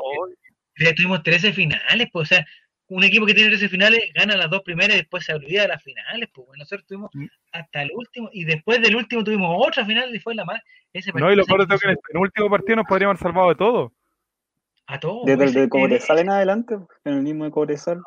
Ya 0.78 0.94
tuvimos 0.94 1.22
13 1.22 1.52
finales, 1.52 2.08
pues, 2.12 2.30
o 2.30 2.34
sea, 2.34 2.46
un 2.88 3.04
equipo 3.04 3.26
que 3.26 3.34
tiene 3.34 3.50
13 3.50 3.68
finales 3.68 4.00
gana 4.14 4.36
las 4.36 4.48
dos 4.50 4.62
primeras 4.62 4.94
y 4.96 5.00
después 5.00 5.24
se 5.24 5.34
olvida 5.34 5.62
de 5.62 5.68
las 5.68 5.82
finales, 5.82 6.28
pues, 6.32 6.46
bueno, 6.46 6.62
nosotros 6.62 6.86
tuvimos 6.86 7.10
Mm. 7.12 7.26
hasta 7.52 7.82
el 7.82 7.90
último 7.94 8.30
y 8.32 8.44
después 8.44 8.80
del 8.80 8.96
último 8.96 9.22
tuvimos 9.24 9.54
otra 9.66 9.84
final 9.84 10.14
y 10.14 10.18
fue 10.20 10.34
la 10.34 10.44
más. 10.44 10.60
Ese 10.92 11.12
no, 11.12 11.30
y 11.30 11.36
lo 11.36 11.44
peor 11.44 11.66
todo 11.66 11.76
se 11.78 11.84
que 11.86 11.90
en 11.92 11.98
el 12.14 12.16
último 12.20 12.48
partido 12.50 12.76
nos 12.76 12.86
podríamos 12.86 13.12
haber 13.14 13.22
salvado 13.22 13.48
de 13.50 13.54
todo. 13.56 13.92
a 14.86 14.98
todos. 14.98 15.26
Desde 15.26 15.42
el 15.44 15.50
ese- 15.50 15.60
de 15.60 15.68
Cobresal 15.68 16.18
en 16.18 16.30
adelante, 16.30 16.74
en 17.04 17.12
el 17.14 17.20
mismo 17.22 17.44
de 17.44 17.50
Cobresal, 17.50 18.00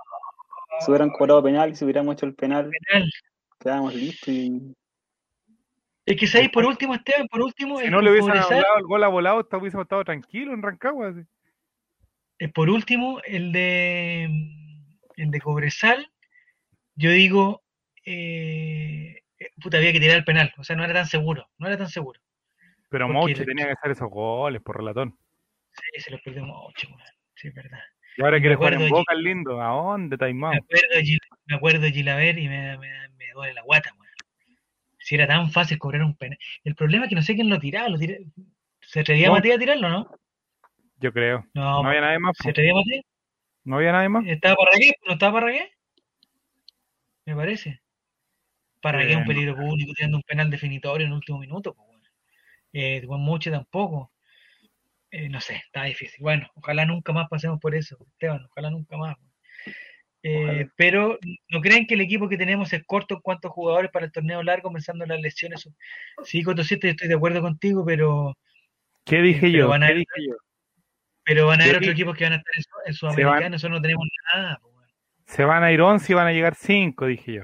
si 0.80 0.90
hubieran 0.90 1.12
cobrado 1.12 1.44
penal 1.44 1.70
y 1.72 1.76
si 1.76 1.84
hubiéramos 1.86 2.14
hecho 2.16 2.26
el 2.26 2.34
penal, 2.34 2.72
penal. 2.90 3.12
quedábamos 3.60 3.94
listos 3.94 4.30
y 4.30 4.74
Es 6.08 6.18
que 6.20 6.26
sabéis, 6.26 6.50
por 6.50 6.66
último, 6.66 6.96
Esteban, 6.96 7.28
por 7.28 7.42
último, 7.44 7.78
Si 7.78 7.86
el 7.86 7.92
no 7.92 8.02
le 8.02 8.10
hubiesen 8.10 8.32
Cobresal, 8.32 8.62
dado 8.64 8.78
el 8.78 8.84
gol 8.86 9.04
a 9.04 9.08
volado, 9.10 9.48
hubiésemos 9.60 9.84
estado 9.86 10.04
tranquilos 10.04 10.56
en 10.56 10.64
Rancagua. 10.64 11.10
así. 11.10 11.22
eh, 12.40 12.48
por 12.50 12.72
último, 12.72 13.22
el 13.26 13.52
de 13.52 14.28
el 15.24 15.32
de 15.32 15.42
Cobresal, 15.42 16.12
yo 16.96 17.12
digo, 17.12 17.64
eh, 18.06 19.22
puta, 19.62 19.78
había 19.78 19.94
que 19.94 20.00
tirar 20.00 20.18
el 20.18 20.24
penal, 20.26 20.54
o 20.58 20.64
sea, 20.64 20.76
no 20.76 20.84
era 20.84 20.94
tan 20.94 21.06
seguro, 21.08 21.50
no 21.58 21.68
era 21.68 21.78
tan 21.78 21.90
seguro. 21.90 22.20
Pero 22.90 23.08
le- 23.08 23.46
tenía 23.46 23.66
que 23.68 23.72
hacer 23.72 23.92
esos 23.92 24.10
goles 24.10 24.62
por 24.62 24.78
relatón. 24.78 25.18
Sí, 25.74 26.02
se 26.02 26.12
los 26.12 26.22
perdimos 26.22 26.58
ocho, 26.68 26.88
weón. 26.90 27.02
sí, 27.36 27.48
es 27.48 27.54
verdad. 27.54 27.80
Y 28.18 28.22
ahora 28.24 28.38
Me 28.38 28.42
quiere 28.42 28.56
jugar 28.58 28.74
en 28.74 28.90
Boca 28.90 29.14
el 29.14 29.24
lindo. 29.24 29.62
¿A 29.62 29.68
dónde, 29.70 30.16
Me 30.16 30.18
Taimao? 30.18 30.52
acuerdo, 30.54 31.00
Gil- 31.02 31.20
me 31.46 31.56
acuerdo 31.56 31.88
Gilaver 31.88 32.38
y 32.38 32.50
me, 32.50 32.78
me, 32.78 33.10
me 33.18 33.26
duele 33.34 33.54
la 33.54 33.62
guata, 33.62 33.94
weón. 33.98 34.12
Si 35.00 35.16
era 35.16 35.26
tan 35.28 35.50
fácil 35.52 35.78
cobrar 35.80 36.04
un 36.04 36.16
penal. 36.18 36.38
El 36.66 36.76
problema 36.76 37.06
es 37.06 37.10
que 37.10 37.16
no 37.16 37.22
sé 37.22 37.36
quién 37.36 37.50
lo 37.50 37.58
tiraba. 37.60 37.88
Lo 37.88 37.98
tira- 37.98 38.18
¿Se 38.82 39.00
atrevía 39.00 39.28
No. 39.28 39.34
Matías 39.34 39.56
a 39.56 39.60
tirarlo, 39.60 39.88
no? 39.90 40.12
Yo 41.00 41.14
creo. 41.14 41.48
No, 41.54 41.82
No 41.82 41.88
había 41.90 42.02
nadie 42.02 42.20
más. 42.20 42.36
¿se 42.38 42.50
atrevía 42.50 42.74
Matías? 42.74 43.06
No 43.64 43.78
había 43.78 43.92
nadie 43.92 44.10
más. 44.10 44.26
¿Estaba 44.28 44.56
Parragué? 44.56 44.96
¿No 45.06 45.14
estaba 45.14 45.34
Parragué? 45.34 45.72
Me 47.26 47.36
parece. 47.36 47.82
Parragué 48.82 49.12
es 49.12 49.18
un 49.18 49.24
Eh, 49.24 49.28
peligro 49.28 49.56
público 49.56 49.94
tirando 49.96 50.18
un 50.18 50.24
penal 50.24 50.50
definitorio 50.50 51.06
en 51.06 51.12
el 51.12 51.18
último 51.18 51.40
minuto, 51.40 51.74
pues, 51.76 51.88
weón. 51.88 52.02
Eh, 52.74 53.04
Juan 53.06 53.22
Moche 53.22 53.52
tampoco. 53.52 54.12
Eh, 55.12 55.30
no 55.30 55.42
sé, 55.42 55.56
está 55.56 55.84
difícil. 55.84 56.18
Bueno, 56.22 56.50
ojalá 56.56 56.86
nunca 56.86 57.14
más 57.14 57.28
pasemos 57.30 57.60
por 57.60 57.76
eso, 57.76 57.98
Esteban, 58.14 58.46
ojalá 58.50 58.72
nunca 58.72 58.98
más. 58.98 59.16
Eh, 60.24 60.44
Ojalá. 60.44 60.72
pero 60.76 61.18
¿no 61.50 61.62
creen 61.62 61.88
que 61.88 61.96
el 61.96 62.02
equipo 62.02 62.30
que 62.30 62.38
tenemos 62.38 62.72
es 62.74 62.84
corto 62.86 63.16
en 63.16 63.22
cuanto 63.22 63.48
a 63.48 63.52
jugadores 63.52 63.90
para 63.92 64.06
el 64.06 64.12
torneo 64.12 64.44
largo, 64.44 64.72
pensando 64.72 65.04
en 65.04 65.10
las 65.10 65.20
lesiones? 65.22 65.68
Sí, 66.24 66.44
Coto 66.44 66.64
7, 66.64 66.90
estoy 66.92 67.08
de 67.08 67.16
acuerdo 67.16 67.42
contigo, 67.42 67.84
pero, 67.86 68.38
¿Qué 69.06 69.22
dije 69.22 69.42
pero 69.42 69.52
yo? 69.52 69.68
van 69.70 69.84
a 69.84 69.88
¿Qué 69.88 69.94
dije 69.96 70.28
yo? 70.28 70.36
Pero 71.34 71.48
van 71.48 71.62
a 71.62 71.64
haber 71.64 71.78
otros 71.78 71.92
equipos 71.94 72.18
que 72.18 72.24
van 72.26 72.34
a 72.34 72.36
estar 72.38 72.54
en, 72.56 72.64
Su- 72.64 72.70
en 72.86 72.94
Se 72.94 73.06
van- 73.06 73.14
Sudamericana, 73.16 73.50
nosotros 73.50 73.78
no 73.80 73.82
tenemos 73.82 74.08
nada. 74.34 74.58
po, 74.62 74.68
weón. 74.70 74.90
Se 75.26 75.44
van 75.46 75.64
a 75.64 75.72
ir 75.72 75.82
11 75.82 76.12
y 76.12 76.16
van 76.16 76.28
a 76.28 76.32
llegar 76.34 76.56
5, 76.56 77.06
dije 77.06 77.34
yo. 77.34 77.44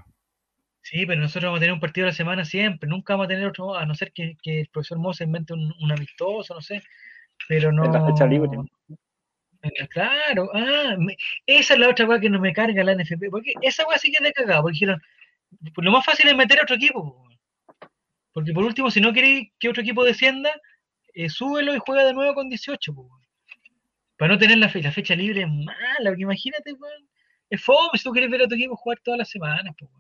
Sí, 0.82 1.06
pero 1.06 1.20
nosotros 1.22 1.46
vamos 1.50 1.58
a 1.58 1.62
tener 1.62 1.74
un 1.74 1.80
partido 1.80 2.06
a 2.08 2.10
la 2.12 2.14
semana 2.16 2.46
siempre, 2.46 2.90
nunca 2.90 3.14
vamos 3.14 3.26
a 3.26 3.28
tener 3.30 3.46
otro, 3.46 3.76
a 3.76 3.86
no 3.86 3.94
ser 3.96 4.12
que, 4.14 4.36
que 4.42 4.62
el 4.62 4.68
profesor 4.70 4.98
Mosa 5.00 5.24
invente 5.26 5.54
un, 5.54 5.74
un 5.82 5.92
amistoso, 5.92 6.54
no 6.54 6.62
sé, 6.62 6.82
pero 7.48 7.72
no... 7.72 7.84
En 7.86 7.92
la 7.92 8.06
fecha 8.06 8.26
libre. 8.26 8.58
Claro, 9.90 10.50
ah, 10.54 10.96
me- 10.98 11.18
esa 11.46 11.74
es 11.74 11.80
la 11.80 11.90
otra 11.90 12.06
weá 12.06 12.20
que 12.20 12.30
no 12.30 12.40
me 12.40 12.54
carga 12.54 12.84
la 12.84 12.94
NFP, 12.94 13.30
porque 13.30 13.54
esa 13.62 13.86
weá 13.88 13.98
sí 13.98 14.12
que 14.12 14.18
es 14.18 14.24
de 14.24 14.32
cagado, 14.34 14.62
porque 14.62 14.74
dijeron, 14.76 15.02
pues 15.74 15.84
lo 15.84 15.92
más 15.92 16.06
fácil 16.06 16.28
es 16.30 16.36
meter 16.36 16.60
a 16.60 16.64
otro 16.64 16.76
equipo, 16.78 17.28
porque 18.32 18.54
por 18.54 18.64
último, 18.64 18.90
si 18.92 19.02
no 19.02 19.12
queréis 19.12 19.50
que 19.60 19.68
otro 19.70 19.82
equipo 19.82 20.06
descienda, 20.06 20.52
eh, 21.14 21.30
súbelo 21.30 21.76
y 21.76 21.80
juega 21.80 22.06
de 22.06 22.14
nuevo 22.14 22.34
con 22.34 22.48
18, 22.50 22.94
po, 22.94 23.02
weón. 23.02 23.22
Para 24.18 24.34
no 24.34 24.38
tener 24.40 24.58
la, 24.58 24.70
fe- 24.70 24.82
la 24.82 24.92
fecha 24.92 25.16
libre 25.16 25.42
es 25.42 25.48
mala, 25.48 26.10
porque 26.10 26.24
imagínate, 26.24 26.74
weón, 26.74 27.08
es 27.50 27.62
fome 27.62 27.90
si 27.98 28.04
tú 28.04 28.12
quieres 28.12 28.30
ver 28.32 28.42
a 28.44 28.48
tu 28.48 28.56
equipo 28.56 28.76
jugar 28.76 29.00
todas 29.04 29.18
las 29.20 29.30
semanas, 29.30 29.74
weón. 29.80 29.94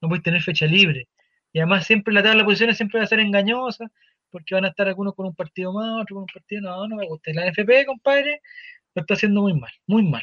no 0.00 0.08
puedes 0.08 0.22
tener 0.22 0.42
fecha 0.42 0.66
libre, 0.66 1.08
y 1.52 1.58
además 1.58 1.86
siempre 1.86 2.12
la 2.14 2.22
tabla 2.22 2.38
de 2.40 2.44
posiciones 2.44 2.76
siempre 2.76 2.98
va 2.98 3.04
a 3.04 3.08
ser 3.08 3.20
engañosa, 3.20 3.86
porque 4.30 4.54
van 4.54 4.64
a 4.64 4.68
estar 4.68 4.88
algunos 4.88 5.14
con 5.14 5.26
un 5.26 5.34
partido 5.34 5.72
más, 5.72 6.02
otros 6.02 6.16
con 6.16 6.22
un 6.22 6.26
partido, 6.26 6.62
no, 6.62 6.88
no 6.88 6.96
me 6.96 7.06
gusta, 7.06 7.32
la 7.34 7.46
NFP, 7.50 7.86
compadre, 7.86 8.40
lo 8.94 9.00
está 9.02 9.14
haciendo 9.14 9.42
muy 9.42 9.54
mal, 9.54 9.70
muy 9.86 10.02
mal. 10.04 10.22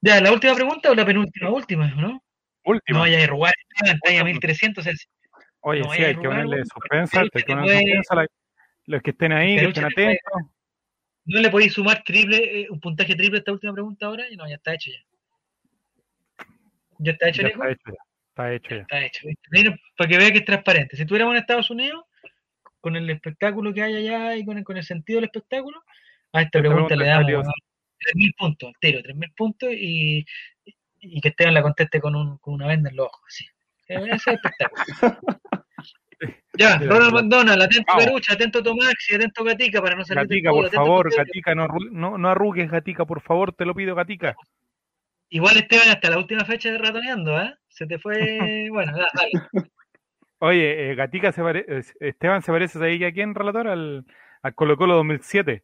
Ya, 0.00 0.20
la 0.20 0.32
última 0.32 0.54
pregunta 0.54 0.90
o 0.90 0.94
la 0.94 1.04
penúltima, 1.06 1.50
última, 1.50 1.86
¿no? 1.94 2.08
No 2.08 2.20
Última. 2.64 3.00
vaya 3.00 3.22
a 3.22 3.26
robar, 3.26 3.52
está 3.84 4.08
ahí 4.10 4.16
a 4.18 4.24
1300. 4.24 4.86
el- 4.86 4.96
Oye, 5.60 5.80
no 5.80 5.92
sí, 5.92 6.02
hay 6.02 6.14
que 6.14 6.22
ponerle 6.22 6.56
weón, 6.56 6.66
suspenso, 6.66 7.10
porque 7.20 7.22
hay 7.22 7.30
que 7.30 7.40
te 7.42 7.46
ponerle 7.46 7.72
puede- 7.72 7.80
suspenso 7.84 8.12
a 8.12 8.16
la- 8.16 8.26
los 8.86 9.02
que 9.02 9.10
estén 9.10 9.32
ahí, 9.32 9.56
que 9.58 9.64
estén 9.66 9.84
atentos. 9.84 10.42
¿No 11.26 11.40
le 11.40 11.50
podéis 11.50 11.72
sumar 11.72 12.02
triple, 12.04 12.60
eh, 12.60 12.66
un 12.70 12.80
puntaje 12.80 13.14
triple 13.14 13.38
a 13.38 13.40
esta 13.40 13.52
última 13.52 13.72
pregunta 13.72 14.06
ahora? 14.06 14.24
No, 14.36 14.48
ya 14.48 14.56
está 14.56 14.74
hecho 14.74 14.90
ya. 14.90 16.46
¿Ya 16.98 17.12
está 17.12 17.28
hecho, 17.28 17.42
Ya 17.42 17.48
está 17.48 17.70
hecho 17.70 17.90
ya. 17.90 18.04
Está 18.28 18.52
hecho 18.52 18.70
ya. 18.70 18.82
Está 18.82 19.04
hecho. 19.04 19.28
para 19.96 20.08
que 20.08 20.18
vea 20.18 20.32
que 20.32 20.38
es 20.38 20.44
transparente. 20.44 20.96
Si 20.96 21.06
tuviéramos 21.06 21.34
en 21.34 21.40
Estados 21.40 21.70
Unidos, 21.70 22.04
con 22.80 22.96
el 22.96 23.08
espectáculo 23.08 23.72
que 23.72 23.82
hay 23.82 23.96
allá 23.96 24.36
y 24.36 24.44
con 24.44 24.58
el, 24.58 24.64
con 24.64 24.76
el 24.76 24.84
sentido 24.84 25.18
del 25.18 25.24
espectáculo, 25.26 25.82
a 26.32 26.42
esta 26.42 26.58
pregunta 26.58 26.96
le 26.96 27.06
damos 27.06 27.24
salió, 27.24 27.40
weón, 27.40 27.52
3.000 28.14 28.34
puntos, 28.36 28.72
entero, 28.74 29.00
3.000 29.00 29.34
puntos 29.34 29.70
y, 29.72 30.26
y 31.00 31.20
que 31.20 31.28
Esteban 31.28 31.54
la 31.54 31.62
conteste 31.62 32.00
con, 32.00 32.14
un, 32.14 32.38
con 32.38 32.54
una 32.54 32.66
venda 32.66 32.90
en 32.90 32.96
los 32.96 33.06
ojos. 33.06 33.22
Así. 33.26 33.46
Ese 33.86 34.10
es 34.10 34.26
el 34.26 34.34
espectáculo. 34.34 34.84
Ya, 36.56 36.78
Ronald. 36.78 37.12
McDonald, 37.14 37.62
atento 37.62 37.84
Vamos. 37.88 38.04
Carucha, 38.04 38.34
atento 38.34 38.62
Tomax 38.62 39.10
y 39.10 39.14
atento 39.16 39.44
Gatica 39.44 39.82
para 39.82 39.96
no 39.96 40.04
salir 40.04 40.26
del 40.26 40.28
Gatica, 40.28 40.50
pool, 40.50 40.58
por 40.58 40.66
atento 40.66 40.84
favor, 40.84 41.08
Pedro. 41.10 41.24
Gatica, 41.24 41.54
no, 41.54 41.68
no, 41.90 42.18
no 42.18 42.28
arrugues, 42.28 42.70
Gatica, 42.70 43.04
por 43.04 43.20
favor, 43.20 43.52
te 43.52 43.64
lo 43.64 43.74
pido, 43.74 43.94
Gatica. 43.94 44.36
Igual 45.30 45.56
Esteban 45.56 45.88
hasta 45.88 46.10
la 46.10 46.18
última 46.18 46.44
fecha 46.44 46.70
de 46.70 46.78
ratoneando, 46.78 47.40
¿eh? 47.40 47.54
Se 47.68 47.86
te 47.86 47.98
fue. 47.98 48.68
bueno, 48.72 48.92
da- 48.96 49.08
dale. 49.14 49.68
Oye, 50.38 50.90
eh, 50.90 50.94
Gatica 50.94 51.32
se 51.32 51.42
pare- 51.42 51.64
eh, 51.66 51.82
Esteban 52.00 52.42
se 52.42 52.52
parece 52.52 52.84
ahí 52.84 53.02
a 53.04 53.12
quién, 53.12 53.34
relator, 53.34 53.66
al, 53.66 54.04
al 54.42 54.54
Colo 54.54 54.76
Colo 54.76 54.94
2007. 54.96 55.62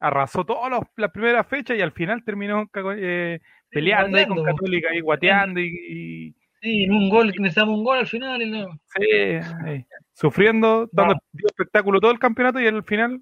Arrasó 0.00 0.44
todas 0.44 0.70
las 0.96 1.10
primeras 1.10 1.46
fechas 1.46 1.76
y 1.78 1.80
al 1.82 1.92
final 1.92 2.22
terminó 2.24 2.68
eh, 2.96 3.40
peleando 3.70 4.18
ahí 4.18 4.26
con 4.26 4.42
Católica, 4.44 4.88
ahí 4.90 5.00
guateando 5.00 5.60
y, 5.60 5.66
y- 5.88 6.34
Sí, 6.64 6.88
un 6.88 7.10
gol, 7.10 7.26
necesitamos 7.38 7.76
un 7.78 7.84
gol 7.84 7.98
al 7.98 8.06
final. 8.06 8.40
Y 8.40 8.50
no. 8.50 8.80
sí, 8.98 9.84
sufriendo, 10.14 10.88
dando 10.92 11.16
espectáculo 11.46 12.00
todo 12.00 12.10
el 12.10 12.18
campeonato 12.18 12.58
y 12.58 12.66
al 12.66 12.82
final 12.84 13.20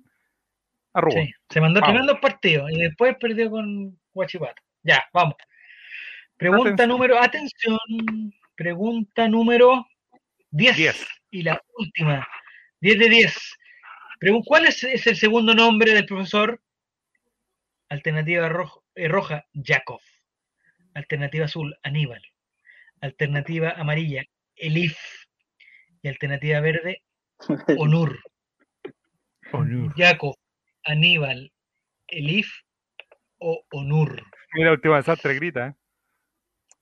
arrugó. 0.93 1.17
Sí, 1.21 1.33
se 1.49 1.61
mandó 1.61 1.81
Vamos. 1.81 1.93
tremendos 1.93 2.21
partidos 2.21 2.71
y 2.71 2.79
después 2.79 3.17
perdió 3.19 3.51
con 3.51 3.99
Guachipato. 4.15 4.63
Ya, 4.85 5.05
vamos. 5.13 5.35
Pregunta 6.37 6.69
Atención. 6.71 6.89
número, 6.89 7.19
atención, 7.21 7.79
pregunta 8.55 9.27
número 9.29 9.87
10. 10.51 10.77
Diez. 10.77 11.09
Y 11.31 11.43
la 11.43 11.61
última, 11.79 12.27
10 12.81 12.99
de 12.99 13.09
10. 13.09 13.57
Pregun- 14.21 14.45
¿Cuál 14.47 14.67
es, 14.67 14.85
es 14.85 15.07
el 15.09 15.17
segundo 15.17 15.53
nombre 15.55 15.93
del 15.95 16.07
profesor? 16.07 16.61
Alternativa 17.89 18.49
rojo- 18.49 18.85
eh, 18.95 19.09
roja, 19.09 19.47
Yakov. 19.53 20.01
Alternativa 20.95 21.47
azul, 21.47 21.77
Aníbal. 21.83 22.23
Alternativa 23.03 23.71
amarilla, 23.73 24.25
Elif. 24.57 24.97
Y 26.03 26.09
alternativa 26.09 26.61
verde, 26.61 27.03
Onur. 27.79 28.19
Onur. 29.53 29.93
Yakov, 29.97 30.35
Aníbal, 30.85 31.53
Elif 32.07 32.49
o 33.39 33.65
Onur. 33.71 34.23
Mira, 34.55 34.73
última 34.73 34.97
desastre 34.97 35.35
grita, 35.35 35.69
¿eh? 35.69 35.75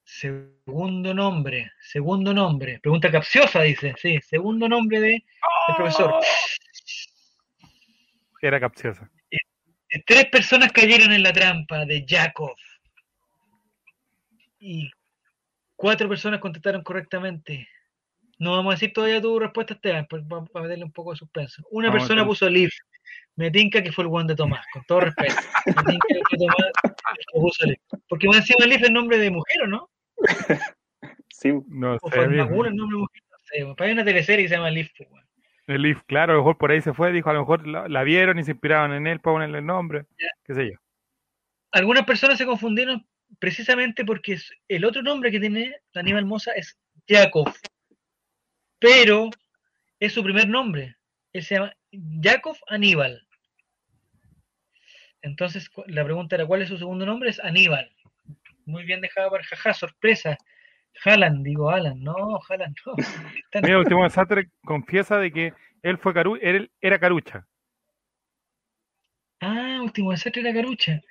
Segundo 0.03 1.13
nombre, 1.13 1.71
segundo 1.79 2.33
nombre. 2.33 2.79
Pregunta 2.79 3.11
capciosa, 3.11 3.61
dice. 3.61 3.93
Sí, 3.97 4.19
segundo 4.21 4.67
nombre 4.67 4.99
de, 4.99 5.09
del 5.09 5.75
profesor. 5.77 6.15
Era 8.41 8.59
capciosa. 8.59 9.09
Tres 10.05 10.25
personas 10.27 10.71
cayeron 10.71 11.11
en 11.13 11.23
la 11.23 11.33
trampa 11.33 11.85
de 11.85 12.05
Yakov. 12.05 12.55
Y 14.59 14.91
cuatro 15.81 16.07
personas 16.07 16.39
contestaron 16.39 16.83
correctamente. 16.83 17.67
No 18.39 18.51
vamos 18.55 18.71
a 18.71 18.75
decir 18.75 18.93
todavía 18.93 19.21
tu 19.21 19.39
respuesta, 19.39 19.73
Esteban, 19.73 20.05
pues 20.09 20.27
vamos 20.27 20.49
a 20.55 20.61
meterle 20.61 20.85
un 20.85 20.91
poco 20.91 21.11
de 21.11 21.17
suspenso. 21.17 21.63
Una 21.71 21.89
Vamos 21.89 22.03
persona 22.03 22.25
puso 22.25 22.49
Leaf. 22.49 22.71
Me 23.35 23.49
tinca 23.51 23.81
que 23.83 23.91
fue 23.91 24.03
el 24.03 24.09
Juan 24.09 24.27
de 24.27 24.35
Tomás, 24.35 24.65
con 24.73 24.83
todo 24.85 25.01
respeto. 25.01 25.35
Me 25.65 25.73
tinca 25.73 26.07
que 26.07 26.21
fue 26.29 26.37
Tomás 26.37 26.55
el 26.83 27.25
que 27.33 27.39
puso 27.39 27.65
Leaf. 27.65 27.79
Porque 28.07 28.27
más 28.27 28.37
encima 28.37 28.65
Leaf 28.65 28.83
es 28.83 28.91
nombre 28.91 29.17
de 29.17 29.31
mujer, 29.31 29.61
¿o 29.63 29.67
no? 29.67 29.89
Sí, 31.29 31.51
No 31.69 31.97
O 32.01 32.09
sé. 32.11 32.21
Es 32.21 32.27
mismo. 32.29 32.45
nombre 32.45 32.69
de 32.69 32.75
mujer, 32.97 33.21
no 33.31 33.37
sé. 33.39 33.73
Pero 33.75 33.85
hay 33.87 33.91
una 33.93 34.05
teleserie 34.05 34.45
que 34.45 34.49
se 34.49 34.55
llama 34.55 34.69
Leaf, 34.69 34.89
pues. 34.97 35.09
El 35.67 35.81
Leaf, 35.83 36.01
claro, 36.05 36.33
a 36.33 36.35
lo 36.35 36.41
mejor 36.41 36.57
por 36.57 36.71
ahí 36.71 36.81
se 36.81 36.93
fue, 36.93 37.11
dijo, 37.11 37.29
a 37.29 37.33
lo 37.33 37.39
mejor 37.41 37.67
la, 37.67 37.87
la 37.87 38.03
vieron 38.03 38.37
y 38.39 38.43
se 38.43 38.51
inspiraron 38.51 38.93
en 38.93 39.07
él 39.07 39.19
para 39.21 39.35
ponerle 39.35 39.59
el 39.59 39.65
nombre, 39.65 40.05
Ya. 40.19 40.27
qué 40.43 40.53
sé 40.53 40.65
yo. 40.71 40.77
algunas 41.71 42.03
personas 42.05 42.37
se 42.37 42.45
confundieron 42.45 43.05
precisamente 43.39 44.05
porque 44.05 44.37
el 44.67 44.85
otro 44.85 45.01
nombre 45.01 45.31
que 45.31 45.39
tiene 45.39 45.75
Aníbal 45.93 46.25
Mosa 46.25 46.51
es 46.53 46.77
Yakov, 47.07 47.53
pero 48.79 49.29
es 49.99 50.13
su 50.13 50.23
primer 50.23 50.47
nombre. 50.47 50.95
Él 51.33 51.43
se 51.43 51.55
llama 51.55 51.73
Yakov 51.91 52.57
Aníbal. 52.67 53.27
Entonces 55.21 55.69
la 55.87 56.03
pregunta 56.03 56.35
era 56.35 56.45
¿cuál 56.45 56.61
es 56.61 56.69
su 56.69 56.77
segundo 56.77 57.05
nombre? 57.05 57.29
Es 57.29 57.39
Aníbal. 57.39 57.91
Muy 58.65 58.83
bien 58.83 59.01
dejado 59.01 59.29
para 59.31 59.43
jaja, 59.43 59.73
sorpresa. 59.73 60.37
Haaland, 61.05 61.43
digo 61.45 61.69
Alan, 61.69 62.01
no, 62.03 62.39
Haaland 62.49 62.75
no. 62.85 62.95
Mira, 63.61 63.79
último 63.79 64.03
desastre 64.03 64.49
confiesa 64.63 65.17
de 65.17 65.31
que 65.31 65.53
él 65.83 65.97
fue 65.97 66.13
caru 66.13 66.37
él 66.41 66.71
era 66.81 66.99
carucha. 66.99 67.47
Ah, 69.41 69.79
último 69.81 70.11
desastre 70.11 70.41
era 70.41 70.53
Carucha. 70.53 71.01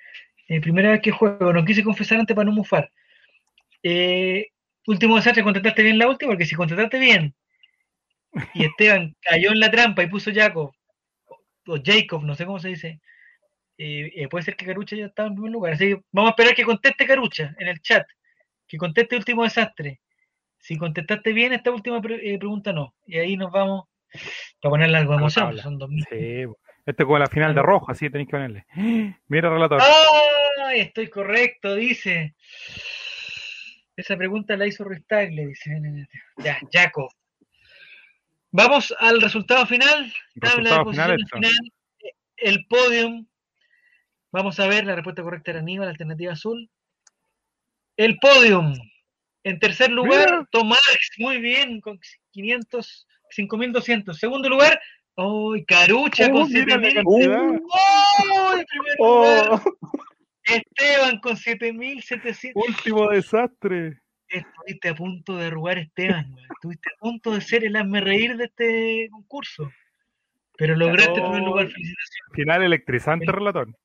Eh, 0.51 0.59
primera 0.59 0.91
vez 0.91 1.01
que 1.01 1.11
juego, 1.11 1.53
no 1.53 1.63
quise 1.63 1.81
confesar 1.81 2.19
antes 2.19 2.35
para 2.35 2.43
no 2.45 2.51
mufar. 2.51 2.91
Eh, 3.83 4.47
último 4.85 5.15
desastre, 5.15 5.43
contestaste 5.43 5.81
bien 5.81 5.97
la 5.97 6.09
última, 6.09 6.31
porque 6.31 6.45
si 6.45 6.55
contestaste 6.55 6.99
bien 6.99 7.33
y 8.53 8.63
Esteban 8.65 9.15
cayó 9.21 9.51
en 9.51 9.59
la 9.61 9.71
trampa 9.71 10.03
y 10.03 10.07
puso 10.07 10.29
Jacob, 10.33 10.71
o 11.67 11.77
Jacob, 11.83 12.23
no 12.23 12.35
sé 12.35 12.45
cómo 12.45 12.59
se 12.59 12.67
dice, 12.69 12.99
eh, 13.77 14.11
eh, 14.15 14.27
puede 14.27 14.43
ser 14.43 14.55
que 14.57 14.65
Carucha 14.65 14.95
ya 14.97 15.05
estaba 15.05 15.29
en 15.29 15.35
primer 15.35 15.51
lugar. 15.53 15.73
Así 15.73 15.85
que 15.89 16.01
vamos 16.11 16.29
a 16.29 16.31
esperar 16.31 16.53
que 16.55 16.65
conteste 16.65 17.05
Carucha 17.07 17.55
en 17.57 17.67
el 17.69 17.79
chat, 17.81 18.05
que 18.67 18.77
conteste 18.77 19.15
último 19.15 19.43
desastre. 19.43 20.01
Si 20.59 20.77
contestaste 20.77 21.31
bien 21.33 21.53
esta 21.53 21.71
última 21.71 22.01
pre- 22.01 22.37
pregunta, 22.37 22.73
no. 22.73 22.93
Y 23.07 23.17
ahí 23.17 23.37
nos 23.37 23.51
vamos 23.51 23.85
para 24.59 24.71
ponerle 24.71 24.97
algo 24.97 25.11
de 25.13 25.15
A 25.15 25.19
la 25.19 25.21
emoción, 25.23 25.45
tabla. 25.45 25.63
son 25.63 25.77
2000. 25.79 26.05
Sí, 26.09 26.45
bo. 26.45 26.57
Esto 26.85 27.03
es 27.03 27.05
como 27.05 27.19
la 27.19 27.27
final 27.27 27.53
de 27.53 27.61
rojo, 27.61 27.91
así 27.91 28.09
tenéis 28.09 28.27
que 28.27 28.37
ponerle. 28.37 28.65
Mira, 29.27 29.49
relator. 29.49 29.81
¡Ay! 29.81 30.81
Estoy 30.81 31.09
correcto, 31.09 31.75
dice. 31.75 32.35
Esa 33.95 34.17
pregunta 34.17 34.55
la 34.57 34.67
hizo 34.67 34.83
Ruiz 34.83 35.05
Tagle, 35.07 35.47
dice. 35.47 36.07
Ya, 36.37 36.59
Jaco. 36.71 37.09
Vamos 38.51 38.93
al 38.99 39.21
resultado 39.21 39.65
final. 39.65 40.11
Tabla 40.39 40.83
de 40.83 41.25
final. 41.31 41.71
El 42.37 42.65
podium. 42.67 43.27
Vamos 44.31 44.59
a 44.59 44.67
ver, 44.67 44.85
la 44.85 44.95
respuesta 44.95 45.23
correcta 45.23 45.51
era 45.51 45.59
Aníbal, 45.59 45.87
alternativa 45.87 46.33
azul. 46.33 46.69
El 47.97 48.17
podium. 48.17 48.73
En 49.43 49.59
tercer 49.59 49.91
lugar. 49.91 50.47
Tomás, 50.51 50.79
muy 51.17 51.39
bien, 51.39 51.81
con 51.81 51.99
500, 52.31 53.07
5200. 53.29 54.17
Segundo 54.17 54.49
lugar, 54.49 54.79
¡Uy, 55.23 55.65
Carucha 55.65 56.27
Oh, 56.27 56.31
con 56.31 56.49
mira 56.51 56.77
la 56.77 56.89
7000! 56.89 56.93
cantidad. 56.93 57.61
¡Oh! 58.99 59.59
Oh, 59.59 59.61
Esteban 60.43 61.19
con 61.19 61.37
7700. 61.37 62.63
Último 62.67 63.09
desastre. 63.09 63.99
Estuviste 64.27 64.89
a 64.89 64.95
punto 64.95 65.37
de 65.37 65.47
arrugar 65.47 65.77
Esteban, 65.77 66.33
weón. 66.33 66.47
Estuviste 66.51 66.89
a 66.93 66.97
punto 66.99 67.31
de 67.33 67.41
ser 67.41 67.65
el 67.65 67.75
hazme 67.75 68.01
reír 68.01 68.37
de 68.37 68.45
este 68.45 69.07
concurso. 69.11 69.71
Pero 70.57 70.75
lograste 70.75 71.15
el 71.15 71.21
primer 71.23 71.41
lugar, 71.41 71.67
felicitaciones. 71.69 72.33
Final 72.33 72.63
electrizante, 72.63 73.31
relator. 73.31 73.75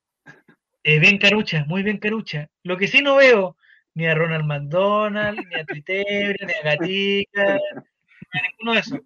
Eh, 0.82 0.98
bien 1.00 1.18
Carucha, 1.18 1.64
muy 1.66 1.82
bien 1.82 1.98
Carucha. 1.98 2.48
Lo 2.62 2.76
que 2.76 2.86
sí 2.86 3.02
no 3.02 3.16
veo, 3.16 3.56
ni 3.94 4.06
a 4.06 4.14
Ronald 4.14 4.44
McDonald, 4.44 5.38
ni 5.38 5.54
a 5.60 5.64
Twitebra, 5.64 6.46
ni 6.46 6.52
a 6.52 6.62
Gatica, 6.62 7.54
ni 7.54 8.40
a 8.40 8.42
ninguno 8.50 8.72
de 8.74 8.80
esos. 8.80 9.00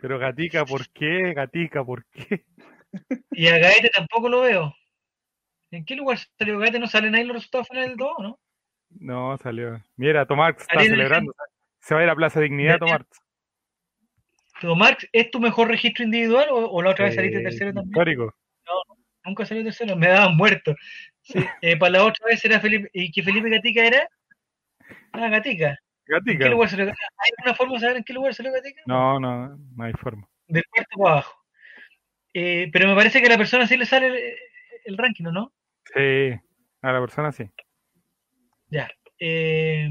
Pero 0.00 0.18
Gatica, 0.18 0.64
¿por 0.64 0.88
qué? 0.90 1.32
Gatica, 1.34 1.84
¿por 1.84 2.04
qué? 2.06 2.44
Y 3.32 3.48
a 3.48 3.58
Gaete 3.58 3.90
tampoco 3.90 4.28
lo 4.28 4.40
veo. 4.40 4.74
¿En 5.70 5.84
qué 5.84 5.96
lugar 5.96 6.18
salió 6.38 6.58
Gaete? 6.58 6.78
¿No 6.78 6.86
salen 6.86 7.14
ahí 7.14 7.24
los 7.24 7.36
resultados 7.36 7.68
finales 7.68 7.90
del 7.90 7.98
todo, 7.98 8.14
no? 8.20 8.40
No, 8.90 9.36
salió. 9.38 9.82
Mira, 9.96 10.26
Tomás 10.26 10.54
está 10.58 10.80
celebrando. 10.80 11.34
Se 11.80 11.94
va 11.94 12.00
a 12.00 12.04
ir 12.04 12.10
a 12.10 12.16
Plaza 12.16 12.40
Dignidad, 12.40 12.78
Mira. 12.80 13.04
Tomás. 14.60 14.78
Marx, 14.78 15.08
¿es 15.12 15.30
tu 15.30 15.38
mejor 15.38 15.68
registro 15.68 16.04
individual 16.04 16.48
o, 16.50 16.70
o 16.70 16.82
la 16.82 16.90
otra 16.90 17.06
vez 17.06 17.14
saliste 17.14 17.40
tercero 17.40 17.74
también? 17.74 17.90
Histórico. 17.90 18.34
Nunca 19.24 19.44
salí 19.44 19.64
tercero, 19.64 19.96
me 19.96 20.08
daban 20.08 20.36
muerto. 20.36 20.74
Sí, 21.20 21.44
eh, 21.60 21.76
para 21.76 21.92
la 21.92 22.04
otra 22.04 22.26
vez 22.26 22.44
era 22.44 22.60
Felipe. 22.60 22.88
¿Y 22.92 23.10
que 23.10 23.24
Felipe 23.24 23.50
Gatica 23.50 23.84
era? 23.84 24.08
Ah, 25.12 25.28
Gatica. 25.28 25.76
¿En 26.08 26.38
qué? 26.38 26.44
¿Hay 26.44 26.50
alguna 26.50 27.54
forma 27.56 27.74
de 27.74 27.80
saber 27.80 27.96
en 27.96 28.04
qué 28.04 28.12
lugar 28.12 28.34
salió 28.34 28.52
Gatica? 28.52 28.82
No, 28.86 29.18
no, 29.18 29.56
no 29.56 29.84
hay 29.84 29.92
forma. 29.94 30.28
Del 30.46 30.64
cuarto 30.70 30.98
para 30.98 31.12
abajo. 31.12 31.42
Eh, 32.34 32.68
pero 32.72 32.88
me 32.88 32.94
parece 32.94 33.20
que 33.20 33.26
a 33.26 33.30
la 33.30 33.38
persona 33.38 33.66
sí 33.66 33.76
le 33.76 33.86
sale 33.86 34.06
el, 34.08 34.34
el 34.84 34.98
ranking, 34.98 35.24
¿o 35.26 35.32
¿no? 35.32 35.52
Sí, 35.94 36.32
a 36.82 36.92
la 36.92 37.00
persona 37.00 37.32
sí. 37.32 37.50
Ya. 38.68 38.88
Eh, 39.18 39.88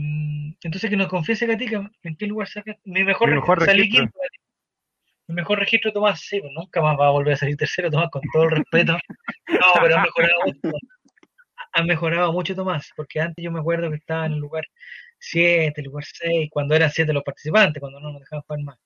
entonces 0.62 0.90
que 0.90 0.96
nos 0.98 1.08
confiese 1.08 1.48
Gatica, 1.48 1.90
¿en 2.04 2.16
qué 2.16 2.28
lugar 2.28 2.48
saca? 2.48 2.78
Mi 2.84 3.04
mejor, 3.04 3.30
Mi 3.30 3.36
mejor 3.36 3.64
salí 3.66 3.80
registro. 3.84 4.04
quinto. 4.04 4.20
Mi 5.28 5.36
mejor 5.36 5.58
registro, 5.60 5.92
Tomás, 5.92 6.22
sí, 6.22 6.40
pues 6.40 6.52
nunca 6.54 6.82
más 6.82 6.98
va 7.00 7.08
a 7.08 7.12
volver 7.12 7.34
a 7.34 7.38
salir 7.38 7.58
tercero, 7.58 7.90
Tomás, 7.90 8.12
con 8.12 8.22
todo 8.32 8.44
el 8.44 8.52
respeto. 8.52 8.94
No, 9.48 9.66
pero 9.82 9.98
ha 9.98 10.04
mejorado 10.04 10.40
mucho. 10.46 10.78
Ha 11.74 11.84
mejorado 11.84 12.32
mucho, 12.32 12.56
Tomás, 12.56 12.92
porque 12.96 13.20
antes 13.20 13.44
yo 13.44 13.52
me 13.52 13.60
acuerdo 13.60 13.90
que 13.90 13.96
estaba 13.98 14.28
en 14.28 14.34
el 14.34 14.40
lugar 14.40 14.64
7, 15.26 15.82
el 15.82 15.86
lugar 15.86 16.04
6, 16.06 16.50
cuando 16.52 16.76
eran 16.76 16.90
7 16.92 17.14
los 17.14 17.24
participantes, 17.24 17.80
cuando 17.80 18.00
no 18.00 18.12
nos 18.12 18.22
dejaban 18.22 18.44
jugar 18.44 18.60
más. 18.64 18.80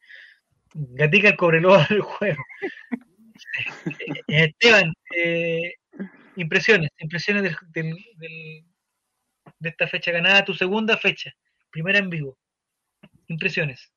Gatica 0.73 1.29
el 1.29 1.35
cobreloa 1.37 1.85
del 1.89 2.01
juego. 2.01 2.43
Esteban, 4.27 4.93
eh, 5.15 5.73
impresiones, 6.35 6.89
impresiones 6.99 7.43
del, 7.43 7.55
del- 7.71 8.05
del- 8.17 8.65
de 9.59 9.69
esta 9.69 9.87
fecha 9.87 10.11
ganada, 10.11 10.45
tu 10.45 10.53
segunda 10.53 10.95
fecha, 10.97 11.31
primera 11.71 11.99
en 11.99 12.09
vivo. 12.09 12.37
Impresiones. 13.27 13.91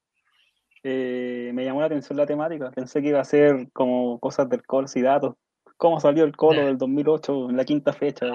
eh, 0.84 1.52
me 1.54 1.64
llamó 1.64 1.78
la 1.80 1.86
atención 1.86 2.16
la 2.16 2.26
temática. 2.26 2.70
Pensé 2.72 3.00
que 3.00 3.08
iba 3.08 3.20
a 3.20 3.24
ser 3.24 3.68
como 3.72 4.18
cosas 4.18 4.48
del 4.48 4.64
Cols 4.64 4.96
y 4.96 5.02
datos. 5.02 5.36
¿Cómo 5.76 6.00
salió 6.00 6.24
el 6.24 6.36
Colo 6.36 6.60
Ya. 6.62 6.66
del 6.66 6.78
2008 6.78 7.50
en 7.50 7.56
la 7.56 7.64
quinta 7.64 7.92
fecha? 7.92 8.26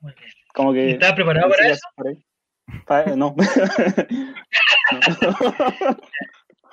Muy 0.00 0.12
bien. 0.14 0.30
Como 0.54 0.72
que... 0.72 0.90
¿Estás 0.90 1.12
preparado 1.12 1.48
para 1.50 1.68
eso? 1.68 1.80
No. 3.16 3.16
No. 3.16 3.34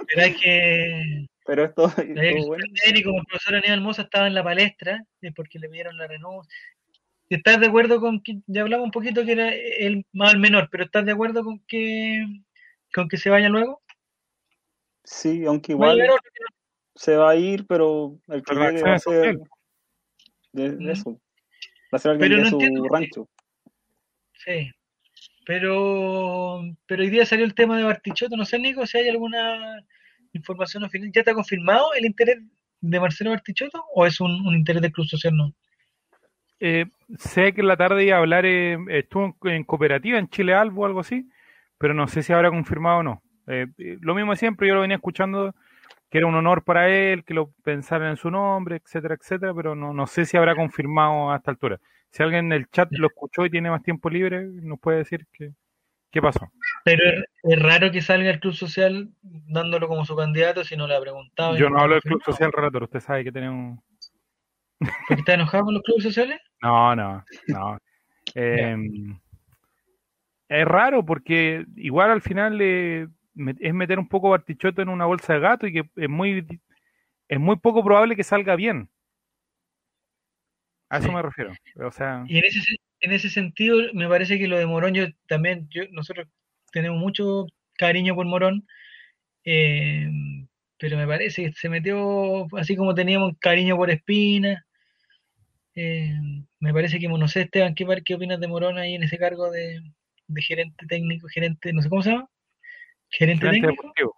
Pero 0.08 0.22
hay 0.22 0.34
que. 0.36 1.28
Pero 1.46 1.66
esto, 1.66 1.92
bueno. 1.98 2.66
y 2.94 3.04
como 3.04 3.20
el 3.20 3.26
profesor 3.26 3.56
Aníbal 3.56 3.82
Mosa 3.82 4.04
estaba 4.04 4.28
en 4.28 4.36
la 4.36 4.44
palestra, 4.44 5.04
es 5.22 5.34
porque 5.34 5.60
le 5.60 5.68
pidieron 5.68 5.98
la 5.98 6.08
renuncia. 6.08 6.50
¿Estás 7.30 7.60
de 7.60 7.68
acuerdo 7.68 8.00
con 8.00 8.22
que, 8.22 8.40
ya 8.48 8.62
hablamos 8.62 8.86
un 8.86 8.92
poquito 8.92 9.26
que 9.26 9.32
era 9.34 9.50
el 9.54 10.06
más 10.14 10.36
menor, 10.38 10.70
pero 10.72 10.86
estás 10.86 11.06
de 11.06 11.12
acuerdo 11.12 11.44
con 11.44 11.60
que 11.68 12.24
con 12.94 13.08
que 13.10 13.18
se 13.18 13.30
vaya 13.30 13.50
luego? 13.50 13.82
Sí, 15.04 15.46
aunque 15.46 15.74
igual 15.74 16.00
se 16.96 17.18
va 17.18 17.32
a 17.32 17.36
ir, 17.36 17.66
pero 17.68 18.18
el 18.28 18.44
que 18.44 18.56
llegue 18.56 18.84
va 18.84 18.96
a 18.96 19.00
ser 19.00 19.40
de, 20.54 20.72
de 20.78 20.92
eso. 20.92 21.20
Va 21.94 21.98
a 21.98 22.00
ser 22.00 22.12
alguien 22.12 22.30
Pero 22.30 22.38
de 22.38 22.44
no 22.44 22.50
su 22.50 22.56
entiendo 22.56 22.88
rancho. 22.90 23.30
Sí. 24.34 24.72
Pero, 25.46 26.62
pero 26.86 27.04
hoy 27.04 27.10
día 27.10 27.26
salió 27.26 27.46
el 27.46 27.54
tema 27.54 27.78
de 27.78 27.84
Bartichotto. 27.84 28.38
No 28.38 28.46
sé, 28.46 28.60
Nico, 28.60 28.86
si 28.86 28.98
hay 28.98 29.10
alguna 29.10 29.84
información 30.34 30.84
oficial. 30.84 31.12
¿Ya 31.14 31.22
está 31.22 31.34
confirmado 31.34 31.94
el 31.96 32.06
interés 32.06 32.38
de 32.82 33.00
Marcelo 33.00 33.32
Bartichotto 33.32 33.84
o 33.94 34.06
es 34.06 34.20
un, 34.22 34.32
un 34.46 34.56
interés 34.56 34.82
del 34.82 34.92
Club 34.92 35.08
Social? 35.08 35.36
No. 35.36 35.54
Eh, 36.60 36.86
sé 37.18 37.54
que 37.54 37.62
en 37.62 37.68
la 37.68 37.78
tarde 37.78 38.06
iba 38.06 38.16
a 38.16 38.20
hablar, 38.20 38.46
eh, 38.46 38.78
estuvo 38.90 39.36
en, 39.44 39.52
en 39.52 39.64
cooperativa 39.64 40.18
en 40.18 40.30
Chile 40.30 40.54
Albo 40.54 40.84
o 40.84 40.86
algo 40.86 41.02
así, 41.02 41.28
pero 41.78 41.94
no 41.94 42.08
sé 42.08 42.24
si 42.24 42.32
habrá 42.32 42.50
confirmado 42.50 43.00
o 43.00 43.04
no. 43.04 43.24
Eh, 43.48 43.68
eh, 43.78 43.98
lo 44.00 44.16
mismo 44.16 44.32
de 44.32 44.38
siempre, 44.38 44.68
yo 44.68 44.76
lo 44.76 44.82
venía 44.82 44.96
escuchando 44.96 45.54
que 46.10 46.20
era 46.20 46.28
un 46.28 46.36
honor 46.36 46.64
para 46.64 46.90
él, 46.90 47.26
que 47.26 47.34
lo 47.34 47.52
pensaran 47.64 48.12
en 48.12 48.18
su 48.18 48.30
nombre, 48.30 48.78
etcétera, 48.78 49.16
etcétera, 49.16 49.54
pero 49.54 49.76
no, 49.76 49.94
no 49.94 50.08
sé 50.08 50.26
si 50.26 50.38
habrá 50.38 50.56
confirmado 50.56 51.32
a 51.32 51.38
esta 51.38 51.52
altura. 51.52 51.80
Si 52.14 52.22
alguien 52.22 52.46
en 52.46 52.52
el 52.52 52.70
chat 52.70 52.90
lo 52.92 53.08
escuchó 53.08 53.44
y 53.44 53.50
tiene 53.50 53.72
más 53.72 53.82
tiempo 53.82 54.08
libre, 54.08 54.46
nos 54.46 54.80
puede 54.80 55.00
decir 55.00 55.26
que, 55.34 55.54
qué 56.12 56.22
pasó. 56.22 56.48
Pero 56.86 57.04
es, 57.10 57.24
es 57.42 57.60
raro 57.60 57.92
que 57.92 58.02
salga 58.02 58.30
el 58.30 58.40
Club 58.40 58.54
Social 58.54 59.10
dándolo 59.24 59.88
como 59.88 60.06
su 60.06 60.16
candidato 60.16 60.64
si 60.64 60.78
no 60.78 60.86
le 60.86 60.96
ha 60.96 61.02
preguntado. 61.02 61.58
Yo 61.58 61.72
no 61.72 61.80
hablo 61.80 61.96
del 61.96 62.04
Club. 62.04 62.22
Social 62.24 62.52
Relator, 62.54 62.84
usted 62.84 63.00
sabe 63.00 63.24
que 63.24 63.32
tenemos... 63.32 63.80
¿Porque 64.78 65.22
está 65.22 65.34
enojado 65.34 65.66
con 65.66 65.74
los 65.74 65.84
clubes 65.84 66.04
sociales? 66.04 66.40
No, 66.62 66.96
no, 66.96 67.26
no. 67.48 67.78
Eh, 68.36 68.78
es 70.48 70.66
raro 70.66 71.04
porque 71.04 71.66
igual 71.76 72.12
al 72.12 72.22
final 72.22 72.58
eh, 72.62 73.08
es 73.60 73.74
meter 73.74 74.00
un 74.00 74.08
poco 74.08 74.30
Bartichotto 74.30 74.82
en 74.82 74.88
una 74.88 75.06
bolsa 75.06 75.34
de 75.34 75.40
gato 75.40 75.68
y 75.68 75.74
que 75.74 75.90
es 75.96 76.10
muy 76.10 76.46
es 77.28 77.40
muy 77.40 77.58
poco 77.58 77.84
probable 77.84 78.16
que 78.16 78.24
salga 78.24 78.56
bien. 78.56 78.90
A 80.94 81.00
eso 81.00 81.12
me 81.12 81.22
refiero. 81.22 81.54
O 81.84 81.92
sea, 81.92 82.24
Y 82.28 82.38
en 82.38 82.46
ese, 82.46 82.62
se- 82.62 82.76
en 83.02 83.12
ese 83.12 83.30
sentido, 83.30 83.78
me 83.94 84.08
parece 84.08 84.38
que 84.38 84.48
lo 84.48 84.58
de 84.58 84.66
Morón, 84.66 84.94
yo 84.94 85.08
también, 85.28 85.68
yo, 85.70 85.84
nosotros 85.92 86.28
tenemos 86.72 87.00
mucho 87.00 87.48
cariño 87.78 88.16
por 88.16 88.26
Morón, 88.26 88.66
eh, 89.44 90.08
pero 90.78 90.98
me 90.98 91.08
parece 91.08 91.46
que 91.46 91.54
se 91.54 91.70
metió 91.70 92.46
así 92.58 92.76
como 92.76 92.94
teníamos 92.96 93.34
cariño 93.40 93.76
por 93.76 93.90
Espina. 93.90 94.66
eh, 95.76 96.14
me 96.60 96.74
parece 96.74 97.00
que, 97.00 97.08
no 97.08 97.28
sé, 97.28 97.42
Esteban, 97.42 97.74
¿qué, 97.76 97.86
qué 98.06 98.16
opinas 98.16 98.40
de 98.40 98.48
Morón 98.48 98.78
ahí 98.78 98.96
en 98.96 99.04
ese 99.04 99.18
cargo 99.18 99.50
de, 99.50 99.82
de 100.28 100.42
gerente 100.42 100.86
técnico, 100.88 101.28
gerente, 101.28 101.74
no 101.74 101.82
sé 101.82 101.90
cómo 101.90 102.04
se 102.04 102.12
llama? 102.12 102.30
Gerente 103.10 103.46
gerente 103.46 103.68
técnico, 103.68 103.84
deportivo. 103.84 104.16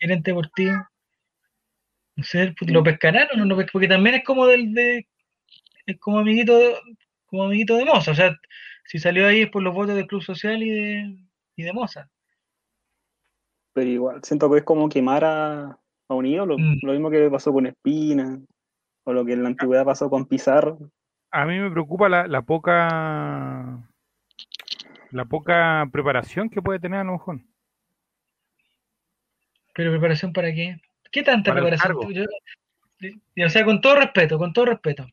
gerente 0.00 0.30
deportivo. 0.30 0.88
No 2.16 2.24
sé, 2.24 2.54
¿lo 2.66 2.82
pescarán 2.82 3.28
o 3.32 3.44
no? 3.44 3.56
Porque 3.72 3.88
también 3.88 4.16
es 4.16 4.24
como 4.24 4.46
del 4.46 4.74
de, 4.74 5.06
es 5.90 5.98
como 5.98 6.18
amiguito 6.18 6.56
de, 6.58 6.74
como 7.26 7.44
amiguito 7.44 7.76
de 7.76 7.84
Moza. 7.84 8.10
O 8.10 8.14
sea, 8.14 8.36
si 8.84 8.98
salió 8.98 9.26
ahí 9.26 9.42
es 9.42 9.50
por 9.50 9.62
los 9.62 9.74
votos 9.74 9.94
del 9.94 10.06
Club 10.06 10.22
Social 10.22 10.62
y 10.62 10.70
de, 10.70 11.16
y 11.56 11.62
de 11.62 11.72
Moza. 11.72 12.08
Pero 13.72 13.88
igual, 13.88 14.20
siento 14.24 14.50
que 14.50 14.58
es 14.58 14.64
como 14.64 14.88
quemar 14.88 15.24
a, 15.24 15.78
a 16.08 16.14
un 16.14 16.26
ídolo. 16.26 16.58
Mm. 16.58 16.78
Lo 16.82 16.92
mismo 16.92 17.10
que 17.10 17.30
pasó 17.30 17.52
con 17.52 17.66
Espina, 17.66 18.40
o 19.04 19.12
lo 19.12 19.24
que 19.24 19.32
en 19.32 19.42
la 19.42 19.48
antigüedad 19.48 19.84
pasó 19.84 20.10
con 20.10 20.26
Pizarro. 20.26 20.78
A 21.30 21.46
mí 21.46 21.58
me 21.58 21.70
preocupa 21.70 22.08
la, 22.08 22.26
la 22.26 22.42
poca 22.42 23.86
la 25.12 25.24
poca 25.24 25.88
preparación 25.92 26.48
que 26.50 26.62
puede 26.62 26.80
tener 26.80 27.00
a 27.00 27.04
lo 27.04 27.12
mejor. 27.12 27.40
Pero 29.74 29.92
preparación 29.92 30.32
para 30.32 30.52
qué? 30.52 30.80
¿Qué 31.10 31.22
tanta 31.22 31.52
Para 31.52 31.66
preparación? 31.66 32.12
Yo- 32.12 32.24
y, 33.34 33.44
o 33.44 33.48
sea, 33.48 33.64
con 33.64 33.80
todo 33.80 33.96
respeto, 33.96 34.38
con 34.38 34.52
todo 34.52 34.66
respeto. 34.66 35.06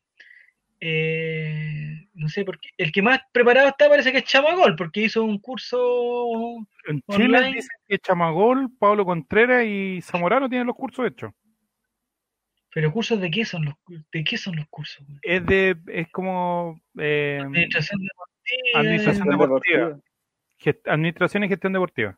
Eh, 0.80 2.08
no 2.14 2.30
sé, 2.30 2.46
porque 2.46 2.70
el 2.78 2.92
que 2.92 3.02
más 3.02 3.20
preparado 3.32 3.68
está 3.70 3.90
parece 3.90 4.12
que 4.12 4.20
es 4.20 4.24
Chamagol, 4.26 4.76
porque 4.76 5.02
hizo 5.02 5.24
un 5.24 5.40
curso 5.40 6.58
En 6.88 7.02
Chile 7.10 7.38
Online. 7.38 7.56
dicen 7.56 7.78
que 7.88 7.98
Chamagol, 8.00 8.70
Pablo 8.80 9.06
Contreras 9.06 9.66
y 9.66 10.00
Zamorano 10.02 10.48
tienen 10.50 10.68
los 10.68 10.76
cursos 10.76 11.08
hechos. 11.08 11.32
Pero 12.74 12.92
cursos 12.92 13.20
de 13.20 13.32
qué 13.32 13.44
son 13.46 13.66
los 13.66 13.76
de 14.12 14.24
qué 14.24 14.38
son 14.38 14.56
los 14.56 14.68
cursos? 14.68 15.06
Es 15.24 15.44
de 15.46 15.76
es 15.88 16.10
como 16.12 16.80
eh, 17.00 17.40
Administración 17.42 18.02
deportiva. 18.02 18.80
Administración 18.80 19.30
deportiva. 19.30 20.00
gest- 20.60 20.88
administración 20.92 21.44
y 21.44 21.48
gestión 21.50 21.74
deportiva. 21.74 22.18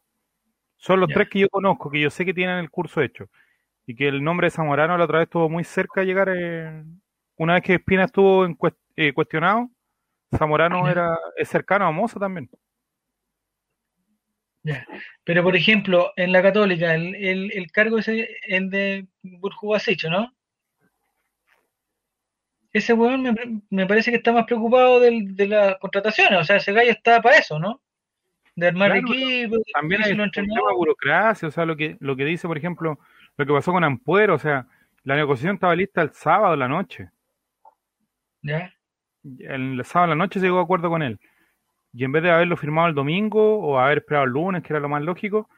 Son 0.77 0.99
los 0.99 1.07
Ya. 1.10 1.15
tres 1.15 1.30
que 1.30 1.40
yo 1.40 1.49
conozco, 1.49 1.90
que 1.90 2.02
yo 2.02 2.10
sé 2.10 2.26
que 2.26 2.34
tienen 2.34 2.57
el 2.57 2.69
curso 2.69 3.02
hecho. 3.02 3.30
Y 3.86 3.95
que 3.95 4.07
el 4.07 4.23
nombre 4.23 4.48
de 4.48 4.52
Zamorano 4.52 4.98
la 4.98 5.06
otra 5.06 5.19
vez 5.19 5.27
estuvo 5.27 5.49
muy 5.49 5.64
cerca 5.64 6.02
de 6.02 6.07
llegar. 6.07 6.30
eh, 6.36 6.84
una 7.39 7.55
vez 7.55 7.63
que 7.63 7.73
Espina 7.75 8.03
estuvo 8.05 8.45
en 8.45 8.55
cuest- 8.55 8.77
eh, 8.95 9.11
cuestionado, 9.13 9.69
Zamorano 10.37 10.87
era 10.87 11.17
es 11.35 11.49
cercano 11.49 11.85
a 11.87 11.91
Moza 11.91 12.19
también. 12.19 12.47
Pero 15.23 15.41
por 15.41 15.55
ejemplo, 15.55 16.11
en 16.15 16.31
la 16.31 16.41
Católica, 16.43 16.93
el, 16.93 17.15
el, 17.15 17.51
el 17.53 17.71
cargo 17.71 17.97
ese 17.97 18.27
el 18.43 18.69
de 18.69 19.07
Burjubasicho, 19.23 20.09
¿no? 20.09 20.31
ese 22.71 22.93
weón 22.93 23.23
me, 23.23 23.33
me 23.71 23.87
parece 23.87 24.11
que 24.11 24.17
está 24.17 24.31
más 24.31 24.45
preocupado 24.45 24.99
del, 24.99 25.35
de 25.35 25.47
las 25.47 25.77
contrataciones. 25.79 26.39
O 26.39 26.43
sea, 26.43 26.57
ese 26.57 26.71
gallo 26.71 26.91
está 26.91 27.19
para 27.21 27.37
eso, 27.37 27.57
¿no? 27.57 27.81
De 28.55 28.67
armar 28.67 28.91
Claro, 28.91 29.07
equipo. 29.07 29.55
También 29.73 30.03
hay 30.03 30.11
un 30.11 30.29
tema 30.29 30.73
burocracia, 30.75 31.47
o 31.47 31.51
sea, 31.51 31.65
lo 31.65 31.75
que, 31.75 31.97
lo 31.99 32.15
que 32.15 32.25
dice, 32.25 32.47
por 32.47 32.57
ejemplo, 32.57 32.99
lo 33.37 33.45
que 33.45 33.53
pasó 33.53 33.71
con 33.71 33.83
Ampuero, 33.83 34.35
o 34.35 34.39
sea, 34.39 34.67
la 35.03 35.15
negociación 35.15 35.55
estaba 35.55 35.75
lista 35.75 36.01
el 36.03 36.13
sábado 36.13 36.53
en 36.53 36.59
la 36.59 36.67
noche. 36.67 37.09
¿Ya? 38.41 38.73
El 39.23 39.83
sábado 39.83 40.13
en 40.13 40.17
la 40.19 40.23
noche 40.23 40.39
se 40.39 40.45
llegó 40.45 40.59
a 40.59 40.63
acuerdo 40.63 40.89
con 40.89 41.01
él. 41.01 41.19
Y 41.93 42.03
en 42.03 42.11
vez 42.11 42.23
de 42.23 42.31
haberlo 42.31 42.55
firmado 42.57 42.87
el 42.87 42.95
domingo 42.95 43.59
o 43.59 43.79
haber 43.79 43.99
esperado 43.99 44.25
el 44.25 44.31
lunes, 44.31 44.63
que 44.63 44.73
era 44.73 44.79
lo 44.79 44.89
más 44.89 45.01
lógico, 45.01 45.49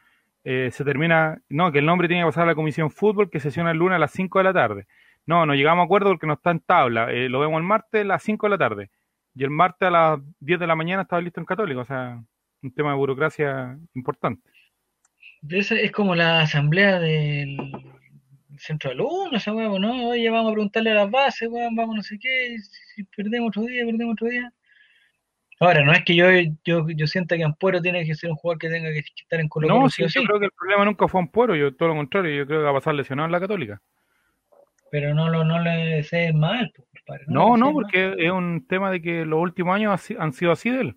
eh, 0.43 0.69
se 0.71 0.83
termina, 0.83 1.39
no, 1.49 1.71
que 1.71 1.79
el 1.79 1.85
nombre 1.85 2.07
tiene 2.07 2.23
que 2.23 2.27
pasar 2.27 2.43
a 2.43 2.47
la 2.47 2.55
comisión 2.55 2.89
fútbol 2.89 3.29
que 3.29 3.39
sesiona 3.39 3.71
el 3.71 3.77
lunes 3.77 3.97
a 3.97 3.99
las 3.99 4.11
5 4.11 4.39
de 4.39 4.43
la 4.43 4.53
tarde. 4.53 4.87
No, 5.25 5.45
no 5.45 5.53
llegamos 5.53 5.83
a 5.83 5.85
acuerdo 5.85 6.09
porque 6.09 6.27
no 6.27 6.33
está 6.33 6.51
en 6.51 6.61
tabla. 6.61 7.11
Eh, 7.11 7.29
lo 7.29 7.39
vemos 7.39 7.59
el 7.59 7.67
martes 7.67 8.01
a 8.01 8.05
las 8.05 8.23
5 8.23 8.47
de 8.47 8.49
la 8.49 8.57
tarde. 8.57 8.89
Y 9.35 9.43
el 9.43 9.49
martes 9.49 9.87
a 9.87 9.91
las 9.91 10.19
10 10.39 10.59
de 10.59 10.67
la 10.67 10.75
mañana 10.75 11.03
estaba 11.03 11.21
listo 11.21 11.39
en 11.39 11.45
Católico. 11.45 11.81
O 11.81 11.85
sea, 11.85 12.21
un 12.63 12.73
tema 12.73 12.91
de 12.91 12.97
burocracia 12.97 13.77
importante. 13.93 14.49
Esa 15.49 15.75
es 15.75 15.91
como 15.91 16.15
la 16.15 16.41
asamblea 16.41 16.99
del 16.99 17.57
centro 18.61 18.89
de 18.89 18.95
alumnos, 18.95 19.41
esa 19.41 19.53
weá, 19.53 19.67
¿no? 19.79 20.09
Oye, 20.09 20.29
vamos 20.29 20.51
a 20.51 20.53
preguntarle 20.53 20.91
a 20.91 20.95
las 20.95 21.11
bases, 21.11 21.49
weón, 21.49 21.75
vamos 21.75 21.95
no 21.95 22.03
sé 22.03 22.17
qué, 22.19 22.57
si 22.95 23.03
perdemos 23.05 23.49
otro 23.49 23.63
día, 23.63 23.85
perdemos 23.85 24.13
otro 24.13 24.27
día. 24.27 24.51
Ahora, 25.59 25.83
no 25.85 25.91
es 25.91 26.03
que 26.03 26.15
yo, 26.15 26.25
yo, 26.63 26.87
yo 26.89 27.05
sienta 27.07 27.37
que 27.37 27.43
Ampuero 27.43 27.81
tiene 27.81 28.03
que 28.03 28.15
ser 28.15 28.31
un 28.31 28.35
jugador 28.35 28.57
que 28.59 28.69
tenga 28.69 28.89
que 28.91 28.99
estar 28.99 29.39
en 29.39 29.47
Colo 29.47 29.67
Colo 29.67 29.81
No, 29.81 29.89
sí 29.89 30.01
yo 30.01 30.09
sí, 30.09 30.23
creo 30.25 30.39
que 30.39 30.45
el 30.45 30.51
problema 30.51 30.85
nunca 30.85 31.07
fue 31.07 31.21
Ampuero. 31.21 31.55
Yo, 31.55 31.75
todo 31.75 31.89
lo 31.89 31.95
contrario, 31.95 32.35
yo 32.35 32.47
creo 32.47 32.59
que 32.61 32.63
va 32.63 32.71
a 32.71 32.73
pasar 32.73 32.95
lesionado 32.95 33.27
en 33.27 33.31
la 33.31 33.39
Católica. 33.39 33.79
pero 34.89 35.13
no, 35.13 35.29
lo, 35.29 35.43
no 35.43 35.59
le 35.59 35.69
desees 35.97 36.33
mal, 36.33 36.71
pues, 37.05 37.21
No, 37.27 37.57
no, 37.57 37.65
mal. 37.67 37.73
porque 37.73 38.15
es 38.17 38.31
un 38.31 38.65
tema 38.67 38.89
de 38.89 39.01
que 39.03 39.23
los 39.25 39.39
últimos 39.39 39.75
años 39.75 40.11
han 40.17 40.33
sido 40.33 40.51
así 40.51 40.71
de 40.71 40.81
él. 40.81 40.95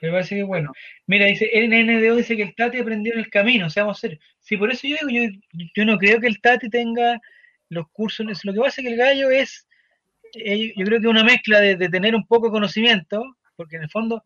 Pero 0.00 0.14
parece 0.14 0.36
que 0.36 0.42
bueno. 0.42 0.72
Mira, 1.06 1.26
dice, 1.26 1.50
el 1.52 1.68
NDO 1.68 2.16
dice 2.16 2.36
que 2.36 2.42
el 2.42 2.54
Tati 2.54 2.78
aprendió 2.78 3.12
en 3.12 3.20
el 3.20 3.30
camino, 3.30 3.66
o 3.66 3.70
sea, 3.70 3.84
vamos 3.84 3.98
a 3.98 4.08
ser. 4.08 4.18
Sí, 4.40 4.56
por 4.56 4.72
eso 4.72 4.88
yo 4.88 4.96
digo, 5.02 5.30
yo, 5.52 5.66
yo 5.74 5.84
no 5.84 5.98
creo 5.98 6.20
que 6.20 6.26
el 6.26 6.40
Tati 6.40 6.70
tenga 6.70 7.20
los 7.68 7.88
cursos. 7.90 8.26
Lo 8.44 8.52
que 8.52 8.60
pasa 8.60 8.80
es 8.80 8.86
que 8.86 8.92
el 8.92 8.98
gallo 8.98 9.30
es, 9.30 9.68
eh, 10.34 10.72
yo 10.74 10.86
creo 10.86 11.00
que 11.00 11.08
una 11.08 11.24
mezcla 11.24 11.60
de, 11.60 11.76
de 11.76 11.88
tener 11.88 12.14
un 12.14 12.26
poco 12.26 12.46
de 12.46 12.52
conocimiento, 12.52 13.36
porque 13.56 13.76
en 13.76 13.82
el 13.82 13.90
fondo, 13.90 14.24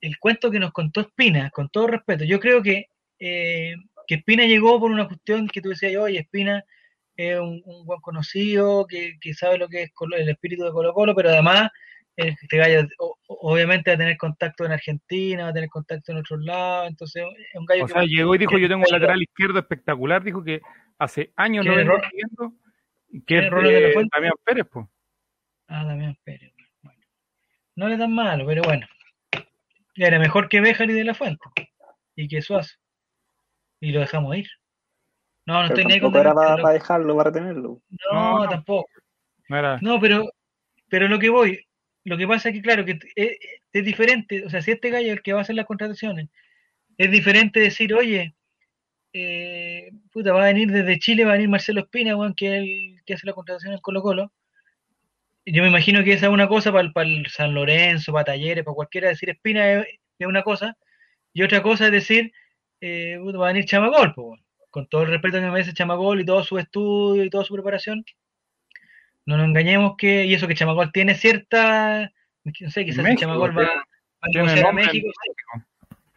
el 0.00 0.16
cuento 0.18 0.50
que 0.50 0.60
nos 0.60 0.72
contó 0.72 1.00
Espina, 1.00 1.50
con 1.50 1.68
todo 1.68 1.88
respeto, 1.88 2.24
yo 2.24 2.38
creo 2.38 2.62
que, 2.62 2.86
eh, 3.18 3.74
que 4.06 4.14
Espina 4.16 4.46
llegó 4.46 4.78
por 4.78 4.92
una 4.92 5.08
cuestión 5.08 5.48
que 5.48 5.60
tú 5.60 5.70
decías, 5.70 5.96
oye, 5.96 6.20
Espina 6.20 6.64
es 7.16 7.38
un, 7.38 7.62
un 7.64 7.84
buen 7.84 8.00
conocido, 8.00 8.86
que, 8.86 9.18
que 9.20 9.34
sabe 9.34 9.58
lo 9.58 9.68
que 9.68 9.82
es 9.82 9.90
el 10.16 10.28
espíritu 10.28 10.64
de 10.64 10.70
Colo 10.70 10.94
Colo, 10.94 11.14
pero 11.16 11.30
además 11.30 11.70
este 12.28 12.56
gallo 12.56 12.86
obviamente 13.26 13.90
va 13.90 13.94
a 13.94 13.98
tener 13.98 14.16
contacto 14.16 14.64
en 14.64 14.72
Argentina, 14.72 15.44
va 15.44 15.50
a 15.50 15.52
tener 15.52 15.68
contacto 15.68 16.12
en 16.12 16.18
otros 16.18 16.40
lados, 16.40 16.88
entonces 16.88 17.24
es 17.38 17.58
un 17.58 17.66
gallo 17.66 17.84
O 17.84 17.86
que 17.86 17.92
sea, 17.92 18.02
llegó 18.02 18.34
y 18.34 18.38
dijo, 18.38 18.58
yo 18.58 18.68
tengo 18.68 18.84
un 18.86 18.92
lateral 18.92 19.22
izquierdo 19.22 19.58
espectacular, 19.58 20.22
dijo 20.22 20.42
que 20.42 20.60
hace 20.98 21.32
años 21.36 21.64
lo 21.64 21.72
¿Quién 21.72 21.80
es 21.82 21.88
vengo 21.88 22.04
siguiendo, 22.08 22.52
que 23.26 23.38
es 23.38 23.50
de 23.50 23.50
la 23.50 23.86
de 23.88 23.92
Fuente? 23.92 24.10
Damián 24.14 24.34
Pérez, 24.44 24.66
pues. 24.70 24.86
Ah, 25.68 25.84
Damián 25.84 26.16
Pérez. 26.24 26.52
Bueno, 26.82 27.00
no 27.76 27.88
le 27.88 27.96
tan 27.96 28.12
malo, 28.12 28.44
pero 28.46 28.62
bueno. 28.62 28.86
Era 29.94 30.18
mejor 30.18 30.48
que 30.48 30.60
Béjar 30.60 30.90
y 30.90 30.94
de 30.94 31.04
la 31.04 31.14
Fuente. 31.14 31.42
Y 32.16 32.28
que 32.28 32.42
Suazo. 32.42 32.76
Y 33.80 33.92
lo 33.92 34.00
dejamos 34.00 34.36
ir. 34.36 34.48
No, 35.46 35.62
no 35.62 35.68
Pero 35.68 35.74
estoy 35.74 35.84
ni 35.86 35.92
ahí 35.94 36.00
con 36.00 36.14
era 36.14 36.34
para, 36.34 36.56
para 36.56 36.74
dejarlo, 36.74 37.16
para 37.16 37.32
tenerlo. 37.32 37.80
No, 37.88 38.12
No, 38.12 38.44
no. 38.44 38.48
tampoco. 38.48 38.88
No 39.48 39.56
era, 39.56 39.78
No, 39.80 40.00
pero, 40.00 40.30
pero 40.88 41.08
lo 41.08 41.18
que 41.18 41.30
voy, 41.30 41.66
lo 42.04 42.16
que 42.16 42.26
pasa 42.26 42.48
es 42.48 42.54
que, 42.54 42.62
claro, 42.62 42.84
que 42.84 42.98
es, 43.14 43.38
es 43.72 43.84
diferente. 43.84 44.44
O 44.44 44.50
sea, 44.50 44.62
si 44.62 44.70
este 44.72 44.90
gallo 44.90 45.08
es 45.08 45.12
el 45.18 45.22
que 45.22 45.32
va 45.32 45.40
a 45.40 45.42
hacer 45.42 45.56
las 45.56 45.66
contrataciones, 45.66 46.28
es 46.98 47.10
diferente 47.10 47.60
decir, 47.60 47.94
oye, 47.94 48.34
eh, 49.12 49.90
puta, 50.12 50.32
va 50.32 50.42
a 50.44 50.52
venir 50.52 50.70
desde 50.70 50.98
Chile, 50.98 51.24
va 51.24 51.32
a 51.32 51.34
venir 51.34 51.48
Marcelo 51.48 51.80
Espina, 51.80 52.16
weón, 52.16 52.34
que 52.34 52.46
es 52.46 52.62
el 52.62 53.02
que 53.04 53.14
hace 53.14 53.26
la 53.26 53.32
contratación 53.32 53.72
en 53.72 53.80
Colo 53.80 54.02
Colo. 54.02 54.32
Yo 55.46 55.62
me 55.62 55.68
imagino 55.68 56.04
que 56.04 56.12
esa 56.12 56.26
es 56.26 56.32
una 56.32 56.48
cosa 56.48 56.72
para 56.72 57.08
el, 57.08 57.26
San 57.28 57.54
Lorenzo, 57.54 58.12
para 58.12 58.26
Talleres, 58.26 58.64
para 58.64 58.74
cualquiera, 58.74 59.08
decir 59.08 59.30
Espina 59.30 59.80
es, 59.80 59.86
una 60.20 60.42
cosa, 60.42 60.76
y 61.32 61.42
otra 61.42 61.62
cosa 61.62 61.86
es 61.86 61.92
decir, 61.92 62.32
eh, 62.80 63.18
puta, 63.20 63.38
va 63.38 63.48
a 63.48 63.52
venir 63.52 63.64
Chamagol, 63.64 64.14
pues, 64.14 64.40
con 64.70 64.86
todo 64.86 65.02
el 65.02 65.08
respeto 65.08 65.38
que 65.38 65.44
me 65.44 65.50
merece 65.50 65.72
Chamagol 65.72 66.20
y 66.20 66.24
todo 66.26 66.44
su 66.44 66.58
estudio 66.58 67.24
y 67.24 67.30
toda 67.30 67.44
su 67.44 67.54
preparación, 67.54 68.04
no 69.26 69.36
nos 69.36 69.46
engañemos 69.46 69.96
que, 69.96 70.24
y 70.26 70.34
eso 70.34 70.48
que 70.48 70.54
Chamagol 70.54 70.92
tiene 70.92 71.14
cierta, 71.14 72.10
no 72.44 72.70
sé, 72.70 72.84
quizás 72.84 73.04
México, 73.04 73.20
Chamagol 73.20 73.56
va, 73.56 73.62
va 73.62 73.68
a 73.68 73.76
a 74.22 74.68
en 74.68 74.74
México, 74.74 75.08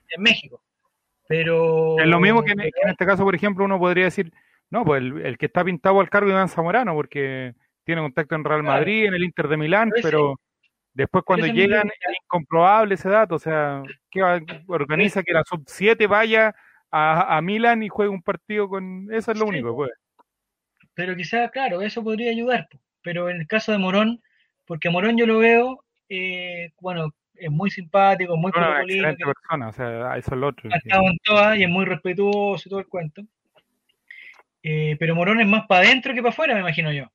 en 0.09 0.21
México. 0.23 0.61
Pero. 1.27 1.97
Es 1.99 2.05
lo 2.07 2.19
mismo 2.19 2.43
que 2.43 2.51
en, 2.51 2.57
que 2.59 2.69
en 2.83 2.89
este 2.89 3.05
caso, 3.05 3.23
por 3.23 3.35
ejemplo, 3.35 3.63
uno 3.65 3.79
podría 3.79 4.05
decir, 4.05 4.31
no, 4.69 4.83
pues 4.83 5.01
el, 5.01 5.25
el 5.25 5.37
que 5.37 5.45
está 5.45 5.63
pintado 5.63 5.99
al 6.01 6.09
cargo 6.09 6.27
es 6.29 6.33
Iván 6.33 6.49
Zamorano, 6.49 6.93
porque 6.93 7.53
tiene 7.85 8.01
contacto 8.01 8.35
en 8.35 8.43
Real 8.43 8.61
Claro. 8.61 8.77
Madrid, 8.79 9.05
en 9.05 9.13
el 9.13 9.23
Inter 9.23 9.47
de 9.47 9.57
Milán, 9.57 9.89
Pero 9.89 9.99
ese- 9.99 10.07
pero 10.09 10.35
después 10.93 11.23
cuando 11.25 11.47
llegan 11.47 11.87
es 11.87 12.15
incomprobable 12.23 12.95
ese 12.95 13.09
dato, 13.09 13.35
o 13.35 13.39
sea, 13.39 13.83
¿qué 14.11 14.21
va- 14.21 14.41
organiza 14.67 15.23
que 15.23 15.33
la 15.33 15.43
sub-7 15.43 16.07
vaya 16.07 16.53
a, 16.91 17.37
a 17.37 17.41
Milán 17.41 17.83
y 17.83 17.89
juegue 17.89 18.09
un 18.09 18.21
partido 18.21 18.69
con... 18.69 19.07
Eso 19.11 19.31
es 19.31 19.39
lo 19.39 19.45
Sí, 19.45 19.49
único, 19.49 19.75
pues. 19.75 19.91
Pero 20.93 21.15
quizás, 21.15 21.49
claro, 21.51 21.81
eso 21.81 22.03
podría 22.03 22.29
ayudar. 22.31 22.67
Pero 23.03 23.29
en 23.29 23.41
el 23.41 23.47
caso 23.47 23.71
de 23.71 23.77
Morón, 23.77 24.21
porque 24.65 24.89
Morón 24.89 25.17
yo 25.17 25.25
lo 25.27 25.39
veo, 25.39 25.83
eh, 26.09 26.71
bueno, 26.79 27.13
es 27.35 27.51
muy 27.51 27.69
simpático, 27.69 28.37
muy 28.37 28.51
colocolino, 28.51 29.09
excelente 29.09 29.25
persona, 29.25 29.67
o 29.69 29.73
sea, 29.73 30.17
eso 30.17 30.35
es 30.35 30.39
lo 30.39 30.47
otro. 30.47 30.69
ha 30.71 30.77
estado 30.77 31.03
en 31.07 31.17
todas 31.23 31.57
y 31.57 31.63
es 31.63 31.69
muy 31.69 31.85
respetuoso 31.85 32.63
y 32.65 32.69
todo 32.69 32.79
el 32.79 32.87
cuento. 32.87 33.23
Eh, 34.61 34.95
pero 34.99 35.15
Morón 35.15 35.41
es 35.41 35.47
más 35.47 35.67
para 35.67 35.85
adentro 35.85 36.13
que 36.13 36.21
para 36.21 36.29
afuera, 36.31 36.53
me 36.53 36.61
imagino 36.61 36.91
yo. 36.91 37.11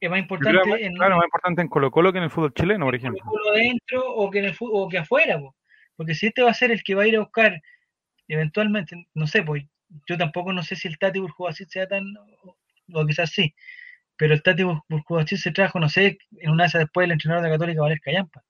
Es 0.00 0.08
más 0.08 0.18
importante 0.20 0.86
en 0.86 0.94
claro, 0.94 1.16
más 1.16 1.26
importante 1.26 1.60
en 1.60 1.68
Colo 1.68 1.90
Colo 1.90 2.10
que 2.10 2.18
en 2.18 2.24
el 2.24 2.30
fútbol 2.30 2.54
chileno, 2.54 2.86
por 2.86 2.94
ejemplo. 2.94 3.22
Colo 3.22 3.50
adentro 3.50 4.02
o 4.14 4.30
que, 4.30 4.38
en 4.38 4.44
el, 4.46 4.54
fu- 4.54 4.70
o 4.72 4.88
que 4.88 4.96
afuera. 4.96 5.38
po. 5.38 5.54
Porque 5.96 6.14
si 6.14 6.28
este 6.28 6.42
va 6.42 6.50
a 6.50 6.54
ser 6.54 6.70
el 6.70 6.82
que 6.82 6.94
va 6.94 7.02
a 7.02 7.06
ir 7.06 7.16
a 7.16 7.20
buscar 7.20 7.60
eventualmente, 8.26 9.06
no 9.12 9.26
sé, 9.26 9.42
pues 9.42 9.64
yo 10.06 10.16
tampoco 10.16 10.54
no 10.54 10.62
sé 10.62 10.76
si 10.76 10.88
el 10.88 10.98
Tati 10.98 11.18
Burjubacid 11.18 11.66
sea 11.66 11.86
tan, 11.86 12.04
o, 12.16 12.56
o 12.94 13.06
quizás 13.06 13.30
sí, 13.30 13.54
pero 14.20 14.34
el 14.34 14.42
Tati 14.42 14.64
Burjubacid 14.64 15.38
se 15.38 15.50
trajo, 15.50 15.80
no 15.80 15.88
sé, 15.88 16.18
en 16.40 16.50
una 16.50 16.64
de 16.64 16.68
esas 16.68 16.80
después 16.80 17.06
el 17.06 17.12
entrenador 17.12 17.42
de 17.42 17.52
Católica 17.52 17.80
Valer 17.80 18.00
Callampa, 18.00 18.44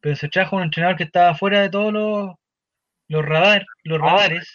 pero 0.00 0.16
se 0.16 0.28
trajo 0.28 0.56
un 0.56 0.64
entrenador 0.64 0.96
que 0.96 1.04
estaba 1.04 1.36
fuera 1.36 1.60
de 1.60 1.70
todos 1.70 1.92
los, 1.92 2.34
los, 3.06 3.24
radar, 3.24 3.64
los 3.84 4.00
Ah. 4.02 4.04
radares 4.04 4.52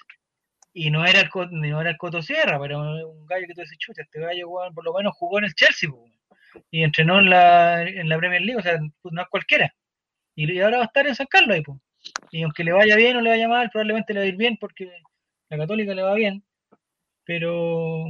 y 0.74 0.92
no 0.92 1.06
era 1.06 1.22
el, 1.22 1.30
no 1.52 1.80
era 1.80 1.92
el 1.92 1.98
Coto 1.98 2.22
Sierra, 2.22 2.60
pero 2.60 2.82
un 2.82 3.26
gallo 3.28 3.48
que 3.48 3.54
tú 3.54 3.62
dices, 3.62 3.78
chucha, 3.78 4.02
este 4.02 4.20
gallo 4.20 4.50
por 4.76 4.84
lo 4.84 4.94
menos 4.94 5.14
jugó 5.16 5.38
en 5.40 5.46
el 5.46 5.54
Chelsea 5.54 5.90
po, 5.90 6.06
y 6.70 6.84
entrenó 6.84 7.20
en 7.20 7.30
la, 7.30 7.84
en 7.84 8.10
la 8.10 8.18
Premier 8.18 8.42
League, 8.42 8.60
o 8.60 8.62
sea, 8.62 8.78
pues, 9.02 9.14
no 9.14 9.22
es 9.22 9.28
cualquiera. 9.30 9.74
Y, 10.36 10.60
ahora 10.60 10.80
va 10.80 10.84
a 10.84 10.88
estar 10.88 11.08
en 11.08 11.16
San 11.16 11.28
Carlos 11.28 11.56
ahí, 11.56 11.62
pues. 11.62 11.80
Y 12.32 12.44
aunque 12.44 12.66
le 12.66 12.74
vaya 12.74 12.98
bien 12.98 13.16
o 13.16 13.22
le 13.22 13.30
vaya 13.30 13.48
mal, 13.48 13.70
probablemente 13.70 14.14
le 14.14 14.20
va 14.20 14.26
a 14.26 14.28
ir 14.30 14.36
bien 14.36 14.58
porque 14.58 14.92
la 15.50 15.58
Católica 15.58 15.94
le 15.96 16.04
va 16.04 16.14
bien. 16.14 16.44
Pero, 17.24 18.04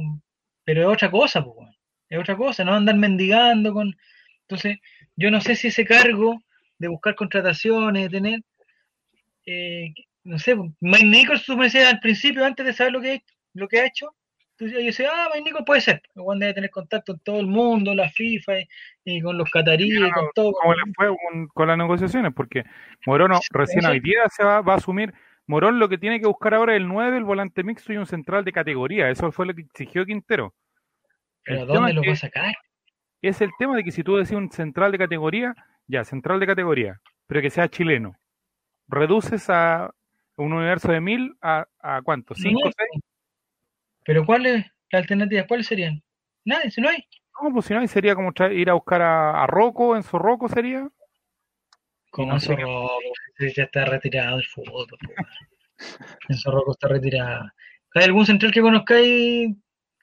pero 0.64 0.82
es 0.82 0.88
otra 0.88 1.08
cosa, 1.08 1.44
pues. 1.44 1.77
Es 2.08 2.18
otra 2.18 2.36
cosa, 2.36 2.64
no 2.64 2.74
andar 2.74 2.96
mendigando 2.96 3.72
con. 3.72 3.96
Entonces, 4.42 4.78
yo 5.16 5.30
no 5.30 5.40
sé 5.40 5.56
si 5.56 5.68
ese 5.68 5.84
cargo 5.84 6.40
de 6.78 6.88
buscar 6.88 7.14
contrataciones, 7.14 8.04
de 8.04 8.08
tener, 8.08 8.40
eh, 9.46 9.92
no 10.24 10.38
sé, 10.38 10.56
pues, 10.56 10.70
Mike 10.80 11.04
Nichols, 11.04 11.44
tú 11.44 11.56
me 11.56 11.64
decías 11.64 11.92
al 11.92 12.00
principio, 12.00 12.44
antes 12.44 12.64
de 12.64 12.72
saber 12.72 12.92
lo 12.92 13.00
que, 13.00 13.22
lo 13.52 13.68
que 13.68 13.80
ha 13.80 13.86
hecho, 13.86 14.14
decías, 14.58 14.80
yo 14.80 14.86
decía, 14.86 15.10
ah, 15.12 15.28
Mike 15.34 15.44
Nichols 15.44 15.66
puede 15.66 15.80
ser, 15.80 16.02
weón 16.14 16.38
debe 16.38 16.54
tener 16.54 16.70
contacto 16.70 17.12
con 17.12 17.20
todo 17.20 17.40
el 17.40 17.46
mundo, 17.46 17.94
la 17.94 18.08
FIFA 18.08 18.60
y, 18.60 18.68
y 19.04 19.20
con 19.20 19.36
los 19.36 19.50
cataríes, 19.50 20.12
con 20.12 20.28
todo. 20.34 20.52
¿Cómo 20.52 20.74
le 20.74 20.82
fue 20.94 21.08
con, 21.08 21.48
con 21.48 21.68
las 21.68 21.78
negociaciones? 21.78 22.32
Porque 22.34 22.64
Morón 23.06 23.32
recién 23.50 23.84
hoy 23.86 24.00
día 24.00 24.20
se 24.30 24.44
va, 24.44 24.62
va 24.62 24.74
a 24.74 24.76
asumir. 24.76 25.12
Morón 25.46 25.78
lo 25.78 25.88
que 25.88 25.98
tiene 25.98 26.20
que 26.20 26.26
buscar 26.26 26.54
ahora 26.54 26.74
es 26.74 26.80
el 26.80 26.88
9, 26.88 27.16
el 27.16 27.24
volante 27.24 27.64
mixto 27.64 27.92
y 27.92 27.96
un 27.96 28.06
central 28.06 28.44
de 28.44 28.52
categoría. 28.52 29.08
Eso 29.08 29.32
fue 29.32 29.46
lo 29.46 29.54
que 29.54 29.62
exigió 29.62 30.04
Quintero. 30.04 30.54
Pero 31.48 31.66
¿dónde 31.66 31.94
lo 31.94 32.02
es 32.02 32.08
va 32.08 32.12
a 32.12 32.16
sacar? 32.16 32.54
Es 33.22 33.40
el 33.40 33.50
tema 33.58 33.76
de 33.76 33.84
que 33.84 33.90
si 33.90 34.04
tú 34.04 34.16
decís 34.16 34.32
un 34.32 34.50
central 34.50 34.92
de 34.92 34.98
categoría, 34.98 35.54
ya, 35.86 36.04
central 36.04 36.38
de 36.38 36.46
categoría, 36.46 37.00
pero 37.26 37.40
que 37.40 37.50
sea 37.50 37.68
chileno. 37.68 38.16
Reduces 38.86 39.48
a 39.50 39.90
un 40.36 40.52
universo 40.52 40.92
de 40.92 41.00
mil 41.00 41.36
a, 41.40 41.66
a 41.80 42.02
cuánto, 42.02 42.34
cinco, 42.34 42.60
No 42.60 42.66
hay, 42.66 42.72
seis. 42.76 43.02
Pero 44.04 44.24
¿cuáles 44.24 44.64
las 44.90 45.02
alternativas? 45.02 45.46
¿Cuáles 45.46 45.66
serían? 45.66 46.02
Nadie, 46.44 46.70
si 46.70 46.80
no 46.80 46.88
hay. 46.88 47.04
No, 47.42 47.52
pues 47.52 47.66
si 47.66 47.74
no, 47.74 47.80
ahí 47.80 47.88
sería 47.88 48.14
como 48.14 48.32
ir 48.50 48.70
a 48.70 48.74
buscar 48.74 49.02
a, 49.02 49.42
a 49.42 49.46
Rocco, 49.46 49.96
Enzo 49.96 50.18
Rocco 50.18 50.48
sería. 50.48 50.88
Como 52.10 52.32
no. 52.32 52.38
Rocco, 52.38 52.90
ya 53.54 53.64
está 53.64 53.84
retirado 53.84 54.36
del 54.36 54.46
fútbol. 54.46 54.86
weón. 54.90 55.28
Enzo 56.28 56.50
Rocco 56.50 56.72
está 56.72 56.88
retirado. 56.88 57.50
¿Hay 57.94 58.04
algún 58.04 58.26
central 58.26 58.52
que 58.52 58.60
conozcáis, 58.60 59.56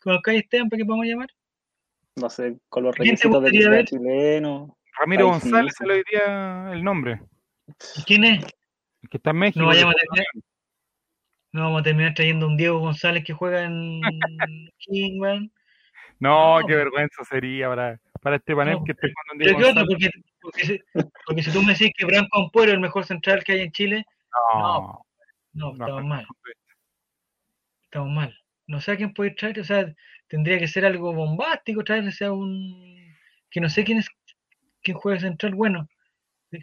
conozcáis 0.06 0.44
Esteban 0.44 0.70
para 0.70 0.78
que 0.80 0.86
podamos 0.86 1.06
llamar? 1.06 1.28
no 2.18 2.30
sé, 2.30 2.58
con 2.70 2.84
los 2.84 2.96
¿Quién 2.96 3.18
te 3.18 3.24
requisitos 3.28 3.44
de 3.44 3.52
que 3.52 3.70
ver? 3.70 3.86
chileno. 3.86 4.78
Ramiro 4.98 5.28
González 5.28 5.74
se 5.78 5.86
le 5.86 6.02
día 6.10 6.72
el 6.72 6.82
nombre. 6.82 7.20
¿Quién 8.06 8.24
es? 8.24 8.44
el 9.04 9.10
que 9.10 9.18
está 9.18 9.32
en 9.32 9.38
México. 9.38 9.60
No 9.60 9.68
vayamos 9.68 9.94
a 9.94 9.98
terminar, 9.98 10.26
no 11.52 11.62
vamos 11.64 11.82
a 11.82 11.84
terminar 11.84 12.14
trayendo 12.14 12.48
un 12.48 12.56
Diego 12.56 12.80
González 12.80 13.24
que 13.26 13.34
juega 13.34 13.64
en 13.64 14.00
Kingman. 14.78 15.52
No, 16.20 16.62
No, 16.62 16.68
qué 16.68 16.76
vergüenza 16.76 17.24
sería 17.26 17.68
para, 17.68 18.00
para 18.22 18.38
este 18.38 18.56
panel 18.56 18.76
No, 18.76 18.84
que 18.86 18.94
esté 18.94 19.12
jugando 19.12 19.34
en 19.34 19.38
¿Pero 19.40 19.58
Diego? 19.58 19.86
González. 19.86 19.88
Porque, 19.90 20.10
porque, 20.42 20.66
si, 20.66 20.80
porque 21.26 21.44
si 21.44 21.52
tú 21.52 21.62
me 21.64 21.74
decís 21.74 21.92
que 21.98 22.06
Branco 22.06 22.40
Ampuero 22.40 22.72
es 22.72 22.76
el 22.76 22.82
mejor 22.82 23.06
central 23.06 23.44
que 23.44 23.52
hay 23.52 23.60
en 23.62 23.72
Chile, 23.74 24.06
No, 24.54 25.02
no, 25.52 25.66
no, 25.66 25.72
estamos 25.74 26.02
no. 26.04 26.08
mal, 26.08 26.26
estamos 27.84 28.10
mal. 28.12 28.40
No 28.68 28.82
sé 28.82 28.94
a 28.94 28.98
quién 28.98 29.14
puede 29.14 29.32
traer, 29.32 29.60
o 29.60 29.64
sea, 29.64 29.94
tendría 30.28 30.58
que 30.60 30.68
ser 30.68 30.86
algo 30.86 31.14
bombástico, 31.14 31.84
traerse 31.84 32.26
a 32.26 32.32
un... 32.32 33.16
que 33.50 33.62
no 33.62 33.70
sé 33.70 33.84
quién 33.84 34.00
es, 34.00 34.08
quién 34.82 34.98
juega 34.98 35.20
central, 35.20 35.56
bueno. 35.56 35.88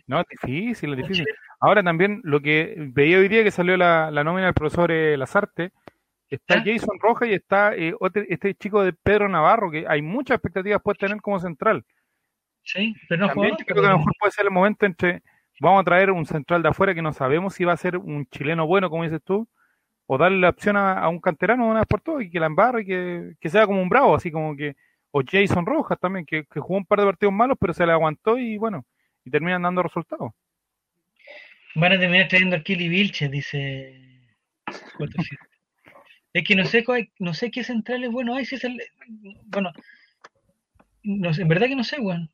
No, 0.07 0.21
es 0.21 0.27
difícil, 0.31 0.93
es 0.93 0.97
difícil. 0.99 1.27
Ahora 1.61 1.83
también 1.83 2.21
lo 2.25 2.41
que 2.41 2.75
veía 2.79 3.19
hoy 3.19 3.29
día 3.29 3.45
que 3.45 3.51
salió 3.51 3.77
la, 3.77 4.11
la 4.11 4.25
nómina 4.25 4.47
del 4.47 4.55
profesor 4.55 4.91
eh, 4.91 5.17
Lazarte, 5.17 5.73
está 6.29 6.57
¿Ah? 6.57 6.63
Jason 6.65 6.99
Rojas 6.99 7.29
y 7.29 7.35
está 7.35 7.75
eh, 7.77 7.95
otro- 8.01 8.25
este 8.29 8.55
chico 8.55 8.83
de 8.83 8.93
Pedro 8.93 9.29
Navarro, 9.29 9.71
que 9.71 9.85
hay 9.87 10.03
muchas 10.03 10.37
expectativas 10.37 10.83
puede 10.83 10.99
tener 10.99 11.21
como 11.21 11.39
central. 11.39 11.85
Sí, 12.65 12.95
pero 13.09 13.23
no 13.23 13.27
También 13.29 13.51
juega 13.51 13.59
yo 13.59 13.67
creo 13.67 13.83
que 13.83 13.89
a 13.89 13.93
lo 13.93 13.99
mejor 13.99 14.13
puede 14.19 14.33
ser 14.33 14.45
el 14.47 14.51
momento 14.51 14.87
entre 14.87 15.23
vamos 15.61 15.83
a 15.83 15.85
traer 15.85 16.11
un 16.11 16.25
central 16.25 16.63
de 16.63 16.71
afuera 16.71 16.95
que 16.95 17.03
no 17.03 17.13
sabemos 17.13 17.55
si 17.55 17.65
va 17.65 17.73
a 17.73 17.77
ser 17.77 17.97
un 17.97 18.27
chileno 18.27 18.67
bueno, 18.67 18.89
como 18.89 19.05
dices 19.05 19.21
tú, 19.23 19.49
o 20.07 20.19
darle 20.19 20.39
la 20.39 20.51
opción 20.51 20.77
a, 20.77 20.99
a 20.99 21.09
un 21.09 21.21
canterano 21.21 21.67
una 21.67 21.81
vez 21.81 21.89
por 21.89 22.01
todas 22.01 22.25
y 22.25 22.31
que 22.31 22.41
la 22.41 22.47
embarre 22.47 22.83
y 22.83 22.87
que, 22.87 23.33
que 23.41 23.49
sea 23.51 23.67
como 23.67 23.81
un 23.81 23.89
bravo, 23.89 24.15
así 24.15 24.31
como 24.31 24.57
que, 24.57 24.77
o 25.11 25.23
Jason 25.25 25.67
Rojas 25.67 25.99
también, 26.01 26.27
que, 26.27 26.45
que 26.45 26.61
jugó 26.61 26.79
un 26.79 26.87
par 26.87 27.01
de 27.01 27.07
partidos 27.07 27.35
malos, 27.35 27.57
pero 27.61 27.73
se 27.73 27.87
le 27.87 27.93
aguantó 27.93 28.39
y 28.39 28.57
bueno, 28.57 28.85
y 29.25 29.31
terminan 29.31 29.63
dando 29.63 29.83
resultados. 29.83 30.33
Van 31.75 31.93
a 31.93 31.99
terminar 31.99 32.29
trayendo 32.29 32.57
al 32.57 32.63
Kili 32.63 32.89
Vilches, 32.89 33.31
dice 33.31 34.29
47. 34.97 35.43
Es 36.35 36.45
que 36.45 36.57
no 36.57 36.65
sé 36.65 36.85
no 37.19 37.35
sé 37.35 37.51
qué 37.51 37.63
centrales 37.63 38.11
bueno 38.11 38.35
hay, 38.35 38.45
si 38.47 38.55
es 38.55 38.65
el, 38.65 38.81
bueno, 39.47 39.71
no 41.03 41.35
sé, 41.35 41.43
en 41.43 41.49
verdad 41.49 41.67
que 41.67 41.77
no 41.77 41.85
sé, 41.85 42.01
weón. 42.01 42.31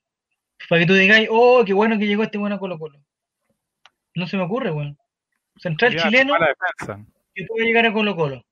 Para 0.69 0.81
que 0.81 0.87
tú 0.87 0.95
digáis, 0.95 1.29
oh, 1.31 1.65
qué 1.65 1.73
bueno 1.73 1.99
que 1.99 2.07
llegó 2.07 2.23
este 2.23 2.39
bueno 2.39 2.57
a 2.57 2.59
Colo 2.59 2.79
Colo. 2.79 3.01
No 4.15 4.27
se 4.27 4.37
me 4.37 4.45
ocurre, 4.45 4.71
weón. 4.71 4.99
Central 5.57 5.95
Ya, 5.95 6.03
chileno 6.03 6.33
mala 6.33 6.49
defensa. 6.49 7.05
Que 7.39 7.47
pueda 7.47 7.65
llegar 7.67 7.87
a 7.87 7.93
Colo 7.93 8.17
Colo. 8.17 8.43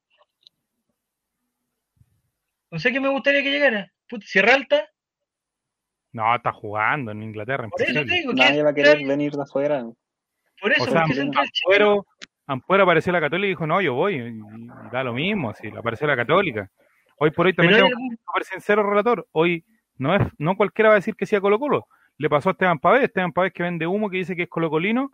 No 2.71 2.79
sé 2.79 2.91
qué 2.91 2.99
me 2.99 3.09
gustaría 3.09 3.43
que 3.43 3.51
llegara. 3.51 3.91
Puta, 4.09 4.25
Sierra 4.25 4.53
Alta, 4.55 4.87
No, 6.13 6.35
está 6.35 6.51
jugando 6.51 7.11
en 7.11 7.23
Inglaterra, 7.23 7.67
por 7.69 7.81
eso 7.81 8.03
digo, 8.03 8.31
¿qué 8.31 8.35
Nadie 8.41 8.63
va 8.63 8.69
a 8.69 8.73
querer 8.73 8.97
central? 8.97 9.09
venir 9.09 9.31
de 9.33 9.43
afuera. 9.43 9.85
Por 10.61 10.71
eso, 10.71 10.83
O 10.83 10.87
sea, 10.87 11.01
¿por 11.01 11.09
qué 11.09 11.15
central 11.15 11.45
chileno? 11.51 11.85
Ampuero, 11.91 12.05
Ampuero 12.47 12.83
apareció 12.83 13.11
la 13.11 13.19
Católica 13.21 13.45
y 13.45 13.49
dijo, 13.49 13.67
no, 13.67 13.81
yo 13.81 13.93
voy, 13.93 14.15
y, 14.15 14.19
y 14.19 14.89
da 14.91 15.03
lo 15.03 15.13
mismo, 15.13 15.53
si 15.53 15.69
le 15.69 15.77
apareció 15.79 16.07
la 16.07 16.15
Católica. 16.15 16.69
Hoy 17.19 17.31
por 17.31 17.45
hoy 17.47 17.53
también 17.53 17.75
tengo 17.77 17.89
que 17.89 17.93
algún- 17.95 18.17
ser 18.35 18.43
sincero, 18.45 18.83
relator, 18.89 19.27
hoy 19.31 19.65
no 19.97 20.15
es 20.15 20.21
no 20.37 20.55
cualquiera 20.55 20.89
va 20.89 20.95
a 20.95 20.99
decir 20.99 21.15
que 21.15 21.25
sí 21.25 21.35
a 21.35 21.41
Colo 21.41 21.59
Colo. 21.59 21.87
Le 22.17 22.29
pasó 22.29 22.49
a 22.49 22.51
Esteban 22.53 22.79
Pavés, 22.79 23.03
Esteban 23.03 23.31
Pavés 23.33 23.51
que 23.53 23.63
vende 23.63 23.85
humo, 23.85 24.09
que 24.09 24.17
dice 24.17 24.35
que 24.35 24.43
es 24.43 24.49
colocolino, 24.49 25.11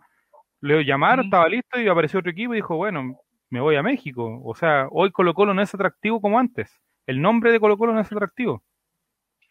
le 0.60 0.84
llamaron, 0.84 1.26
estaba 1.26 1.48
listo 1.48 1.78
y 1.80 1.88
apareció 1.88 2.20
otro 2.20 2.30
equipo 2.32 2.54
y 2.54 2.58
dijo, 2.58 2.76
bueno, 2.76 3.18
me 3.54 3.60
voy 3.60 3.76
a 3.76 3.84
México. 3.84 4.40
O 4.44 4.56
sea, 4.56 4.88
hoy 4.90 5.12
Colo 5.12 5.32
Colo 5.32 5.54
no 5.54 5.62
es 5.62 5.72
atractivo 5.72 6.20
como 6.20 6.40
antes. 6.40 6.76
El 7.06 7.22
nombre 7.22 7.52
de 7.52 7.60
Colo 7.60 7.78
Colo 7.78 7.92
no 7.92 8.00
es 8.00 8.10
atractivo. 8.10 8.64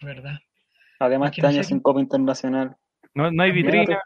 ¿Verdad? 0.01 0.39
Además, 0.99 1.29
este 1.29 1.41
no 1.43 1.47
año 1.47 1.63
sé 1.63 1.69
sin 1.69 1.79
Copa 1.79 2.01
Internacional. 2.01 2.75
No, 3.13 3.31
no 3.31 3.43
hay 3.43 3.53
vitrina. 3.53 4.01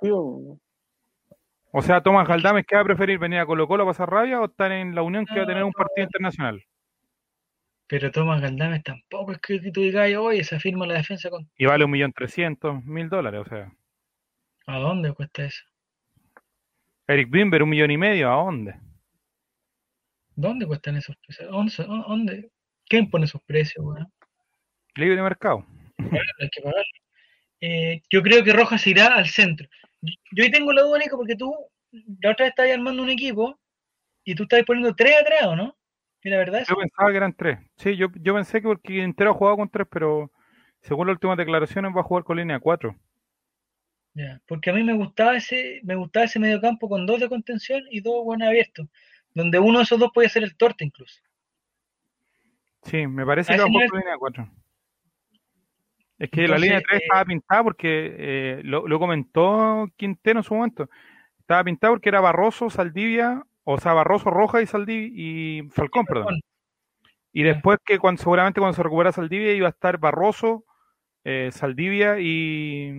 O 1.72 1.82
sea, 1.82 2.02
Tomás 2.02 2.28
Galdames, 2.28 2.64
¿qué 2.68 2.76
va 2.76 2.84
a 2.84 2.86
preferir? 2.86 3.18
¿Venir 3.18 3.40
a 3.40 3.48
Colo 3.48 3.68
Colo 3.68 3.84
a 3.84 3.88
pasar 3.88 4.08
rabia 4.08 4.40
o 4.40 4.46
estar 4.46 4.72
en 4.72 4.94
la 4.94 5.02
Unión 5.02 5.26
que 5.26 5.36
va 5.36 5.46
a 5.46 5.48
tener 5.48 5.64
un 5.64 5.74
partido 5.74 6.06
internacional? 6.06 6.64
Pero 7.88 8.12
Tomás 8.12 8.40
Galdames 8.40 8.84
tampoco 8.84 9.32
es 9.32 9.40
que 9.40 9.60
tú 9.72 9.82
digas, 9.82 10.12
oye, 10.16 10.44
se 10.44 10.60
firma 10.60 10.86
la 10.86 10.94
defensa 10.94 11.32
con... 11.32 11.50
Y 11.58 11.66
vale 11.66 11.86
un 11.86 11.92
millón 11.92 12.14
trescientos 12.14 12.86
mil 12.86 13.10
dólares, 13.10 13.42
o 13.42 13.50
sea. 13.50 13.72
¿A 14.68 14.78
dónde 14.78 15.12
cuesta 15.14 15.46
eso? 15.46 15.64
Eric 17.08 17.32
Bimber, 17.32 17.64
un 17.64 17.70
millón 17.70 17.90
y 17.90 17.98
medio, 17.98 18.32
¿a 18.32 18.36
dónde? 18.36 18.76
¿Dónde 20.38 20.68
cuestan 20.68 20.96
esos 20.98 21.18
precios? 21.18 21.50
¿Dónde? 21.50 21.74
dónde? 22.08 22.52
¿Quién 22.88 23.10
pone 23.10 23.26
esos 23.26 23.42
precios, 23.42 23.84
weón? 23.84 24.08
Libre 24.96 25.22
mercado. 25.22 25.66
Hay 25.98 26.50
que 26.52 26.62
pagar. 26.62 26.86
Eh, 27.60 28.04
yo 28.12 28.22
creo 28.22 28.44
que 28.44 28.54
Rojas 28.54 28.86
irá 28.86 29.16
al 29.16 29.26
centro. 29.26 29.68
Yo 30.00 30.44
ahí 30.44 30.52
tengo 30.52 30.72
la 30.74 30.84
duda, 30.84 31.00
Nico, 31.00 31.18
porque 31.18 31.36
tú 31.36 31.52
la 32.22 32.32
otra 32.32 32.46
vez 32.46 32.52
estabas 32.52 32.72
armando 32.72 33.02
un 33.02 33.10
equipo 33.10 33.60
y 34.24 34.36
tú 34.36 34.44
estabas 34.44 34.64
poniendo 34.66 34.96
tres 34.96 35.16
atrás, 35.20 35.48
¿o 35.48 35.56
no? 35.56 35.76
¿Y 36.22 36.30
la 36.30 36.38
verdad 36.38 36.62
es 36.62 36.68
Yo 36.68 36.76
pensaba 36.76 37.10
que 37.10 37.18
eran 37.18 37.34
tres. 37.34 37.58
Sí, 37.78 37.98
yo, 37.98 38.08
yo 38.22 38.36
pensé 38.36 38.62
que 38.62 38.68
porque 38.68 38.94
Quintero 38.94 39.32
ha 39.32 39.34
jugado 39.34 39.58
con 39.58 39.70
tres, 39.70 39.88
pero 39.90 40.32
según 40.82 41.08
las 41.08 41.16
últimas 41.16 41.38
declaraciones 41.38 41.92
va 41.96 42.02
a 42.02 42.04
jugar 42.04 42.24
con 42.24 42.38
línea 42.38 42.60
cuatro. 42.60 42.96
Ya, 44.14 44.40
porque 44.48 44.70
a 44.70 44.74
mí 44.74 44.84
me 44.84 44.94
gustaba 44.94 45.36
ese, 45.36 45.80
me 45.84 45.96
gustaba 45.96 46.26
ese 46.26 46.38
mediocampo 46.38 46.88
con 46.88 47.08
dos 47.08 47.20
de 47.20 47.30
contención 47.30 47.84
y 47.90 48.02
dos 48.02 48.24
buenos 48.24 48.48
abiertos, 48.48 48.88
donde 49.34 49.60
uno 49.60 49.80
de 49.80 49.84
esos 49.84 50.00
dos 50.00 50.12
podía 50.14 50.30
ser 50.30 50.44
el 50.44 50.56
torte 50.58 50.84
incluso. 50.86 51.22
Sí, 52.84 53.06
me 53.08 53.26
parece 53.26 53.52
que 53.54 53.58
va 53.60 53.66
a 53.66 53.68
ese 53.68 53.72
jugar 53.74 53.86
nivel- 53.86 53.90
con 53.90 54.00
línea 54.00 54.18
cuatro. 54.18 54.50
Es 56.20 56.30
que 56.32 56.48
la 56.48 56.58
línea 56.58 56.78
Entonces, 56.78 56.88
tres 56.88 57.02
eh, 57.02 57.04
estaba 57.06 57.26
pintada 57.26 57.64
porque 57.64 58.16
eh, 58.18 58.62
lo, 58.64 58.88
lo 58.88 59.00
comentó 59.00 59.88
Quintero 59.98 60.40
en 60.40 60.44
su 60.44 60.56
momento. 60.56 60.90
Estaba 61.40 61.64
pintada 61.64 61.94
porque 61.94 62.10
era 62.10 62.22
Barroso, 62.22 62.70
Saldivia, 62.70 63.44
o 63.64 63.80
sea, 63.80 63.94
Barroso, 63.94 64.32
Roja 64.32 64.62
y 64.62 64.66
Saldivia 64.66 65.10
y 65.14 65.70
Falcón, 65.70 66.06
perdón. 66.06 66.40
Y 67.34 67.44
después 67.44 67.78
que 67.86 68.00
cuando 68.00 68.20
seguramente 68.22 68.60
cuando 68.60 68.76
se 68.76 68.82
recupera 68.82 69.12
Saldivia 69.12 69.54
iba 69.54 69.68
a 69.68 69.72
estar 69.72 70.00
Barroso, 70.00 70.66
eh, 71.24 71.50
Saldivia 71.52 72.20
y, 72.20 72.92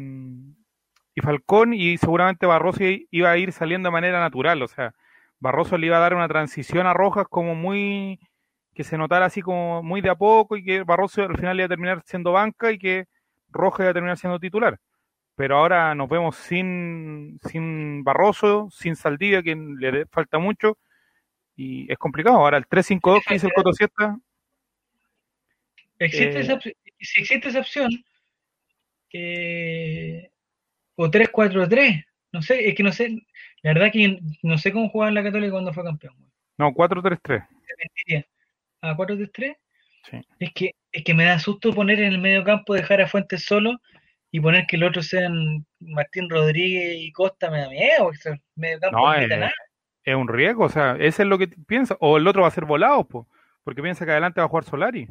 y 1.14 1.20
Falcón 1.20 1.74
y 1.74 1.96
seguramente 1.98 2.46
Barroso 2.46 2.84
iba 3.10 3.30
a 3.30 3.36
ir 3.38 3.50
saliendo 3.52 3.88
de 3.88 3.92
manera 3.94 4.20
natural, 4.20 4.62
o 4.62 4.68
sea, 4.68 4.94
Barroso 5.40 5.78
le 5.78 5.86
iba 5.86 5.96
a 5.96 6.00
dar 6.00 6.14
una 6.14 6.28
transición 6.28 6.86
a 6.86 6.94
Rojas 6.94 7.26
como 7.28 7.54
muy 7.54 8.18
que 8.74 8.84
se 8.84 8.96
notara 8.96 9.26
así 9.26 9.42
como 9.42 9.82
muy 9.82 10.00
de 10.00 10.10
a 10.10 10.14
poco 10.14 10.56
y 10.56 10.64
que 10.64 10.84
Barroso 10.84 11.22
al 11.22 11.36
final 11.36 11.56
iba 11.58 11.66
a 11.66 11.68
terminar 11.68 12.02
siendo 12.04 12.32
banca 12.32 12.70
y 12.70 12.78
que 12.78 13.06
Rojas 13.50 13.80
iba 13.80 13.90
a 13.90 13.94
terminar 13.94 14.18
siendo 14.18 14.38
titular. 14.38 14.78
Pero 15.34 15.58
ahora 15.58 15.94
nos 15.94 16.08
vemos 16.08 16.36
sin, 16.36 17.38
sin 17.48 18.04
Barroso, 18.04 18.68
sin 18.70 18.96
Saldivia, 18.96 19.42
que 19.42 19.56
le 19.56 20.06
falta 20.06 20.38
mucho, 20.38 20.78
y 21.56 21.90
es 21.90 21.98
complicado. 21.98 22.36
Ahora 22.36 22.58
el 22.58 22.66
3-5-2 22.66 23.22
que 23.26 23.34
dice 23.34 23.46
el 23.46 23.52
Coto 23.52 23.72
Siesta, 23.72 24.16
Existe 25.98 26.38
Eh, 26.38 26.40
esa, 26.40 26.60
si 26.60 27.20
existe 27.20 27.48
esa 27.48 27.60
opción, 27.60 27.90
eh, 29.12 30.30
o 30.94 31.10
3-4-3, 31.10 32.04
no 32.32 32.42
sé, 32.42 32.68
es 32.68 32.74
que 32.74 32.82
no 32.82 32.92
sé, 32.92 33.26
la 33.62 33.72
verdad 33.74 33.92
que 33.92 34.20
no 34.42 34.58
sé 34.58 34.72
cómo 34.72 34.88
jugaba 34.88 35.08
en 35.08 35.14
la 35.14 35.22
Católica 35.22 35.52
cuando 35.52 35.72
fue 35.72 35.84
campeón. 35.84 36.14
güey. 36.16 36.30
no, 36.58 36.72
4-3-3. 36.72 37.20
Te 37.22 37.46
mentiría. 37.78 38.26
¿A 38.80 38.96
4-3-3? 38.96 39.56
Sí. 40.10 40.20
Es 40.38 40.52
que, 40.52 40.70
es 40.92 41.04
que 41.04 41.14
me 41.14 41.24
da 41.24 41.38
susto 41.38 41.74
poner 41.74 42.00
en 42.00 42.12
el 42.12 42.18
medio 42.18 42.44
campo, 42.44 42.74
dejar 42.74 43.00
a 43.00 43.08
Fuentes 43.08 43.44
solo 43.44 43.80
y 44.30 44.40
poner 44.40 44.66
que 44.66 44.76
el 44.76 44.84
otro 44.84 45.02
sean 45.02 45.66
Martín 45.80 46.28
Rodríguez 46.30 46.96
y 46.98 47.12
Costa, 47.12 47.50
me 47.50 47.60
da 47.60 47.68
miedo, 47.68 48.10
el 48.24 48.40
medio 48.56 48.80
campo 48.80 48.98
No, 48.98 49.14
eh, 49.14 49.26
nada. 49.26 49.52
es 50.04 50.14
un 50.14 50.28
riesgo, 50.28 50.64
o 50.64 50.68
sea, 50.68 50.96
ese 50.98 51.22
es 51.22 51.28
lo 51.28 51.38
que 51.38 51.48
piensa. 51.48 51.96
O 52.00 52.16
el 52.16 52.26
otro 52.26 52.42
va 52.42 52.48
a 52.48 52.52
ser 52.52 52.64
volado, 52.64 53.06
po, 53.06 53.28
porque 53.64 53.82
piensa 53.82 54.04
que 54.04 54.12
adelante 54.12 54.40
va 54.40 54.46
a 54.46 54.48
jugar 54.48 54.64
Solari. 54.64 55.08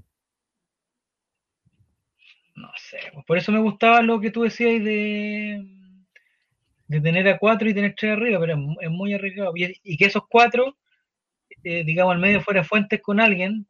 No 2.55 2.71
sé, 2.75 2.97
pues 3.13 3.25
por 3.25 3.37
eso 3.37 3.51
me 3.51 3.59
gustaba 3.59 4.01
lo 4.01 4.19
que 4.19 4.31
tú 4.31 4.41
decías 4.41 4.83
de, 4.83 5.63
de 6.87 7.01
tener 7.01 7.27
a 7.27 7.37
cuatro 7.37 7.69
y 7.69 7.73
tener 7.73 7.95
tres 7.95 8.13
arriba, 8.13 8.39
pero 8.39 8.53
es, 8.53 8.59
mu- 8.59 8.81
es 8.81 8.89
muy 8.89 9.13
arriesgado. 9.13 9.53
Y, 9.55 9.75
y 9.83 9.97
que 9.97 10.05
esos 10.05 10.23
cuatro, 10.29 10.77
eh, 11.63 11.83
digamos, 11.85 12.13
al 12.13 12.19
medio 12.21 12.41
fuera 12.41 12.63
Fuentes 12.63 13.01
con 13.01 13.19
alguien, 13.19 13.67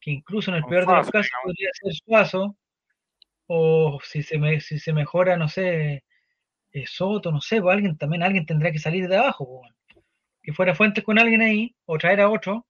que 0.00 0.12
incluso 0.12 0.50
en 0.50 0.58
el 0.58 0.64
peor 0.64 0.86
de 0.86 0.94
los 0.94 1.10
casos 1.10 1.32
podría 1.44 1.70
ser 1.74 1.94
Suazo, 1.94 2.56
o 3.46 4.00
si 4.02 4.22
se, 4.22 4.38
me, 4.38 4.60
si 4.60 4.78
se 4.78 4.92
mejora, 4.92 5.36
no 5.36 5.48
sé, 5.48 6.04
eh, 6.72 6.86
Soto, 6.86 7.32
no 7.32 7.40
sé, 7.40 7.60
pues 7.62 7.74
alguien 7.74 7.96
también, 7.98 8.22
alguien 8.22 8.46
tendrá 8.46 8.72
que 8.72 8.78
salir 8.78 9.08
de 9.08 9.16
abajo, 9.18 9.62
pues, 9.62 9.74
que 10.42 10.52
fuera 10.54 10.74
Fuentes 10.74 11.04
con 11.04 11.18
alguien 11.18 11.42
ahí, 11.42 11.74
o 11.86 11.98
traer 11.98 12.20
a 12.22 12.30
otro, 12.30 12.66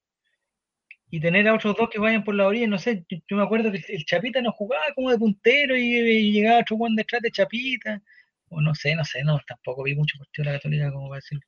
y 1.10 1.20
tener 1.20 1.46
a 1.48 1.54
otros 1.54 1.76
dos 1.76 1.88
que 1.90 1.98
vayan 1.98 2.24
por 2.24 2.34
la 2.34 2.46
orilla, 2.46 2.66
no 2.66 2.78
sé, 2.78 3.04
yo, 3.08 3.18
yo 3.28 3.36
me 3.36 3.42
acuerdo 3.44 3.70
que 3.70 3.78
el, 3.78 3.84
el 3.88 4.04
Chapita 4.04 4.40
no 4.42 4.52
jugaba 4.52 4.84
como 4.94 5.10
de 5.10 5.18
puntero 5.18 5.76
y, 5.76 5.82
y 5.82 6.32
llegaba 6.32 6.60
otro 6.60 6.76
Juan 6.76 6.96
detrás 6.96 7.22
de 7.22 7.30
Chapita, 7.30 8.02
o 8.50 8.60
no 8.60 8.74
sé, 8.74 8.94
no 8.94 9.04
sé, 9.04 9.22
no, 9.24 9.38
tampoco 9.46 9.82
vi 9.82 9.94
mucho 9.94 10.18
partido 10.18 10.44
de 10.44 10.52
la 10.52 10.58
Católica 10.58 10.92
como 10.92 11.08
para 11.08 11.16
decir 11.18 11.38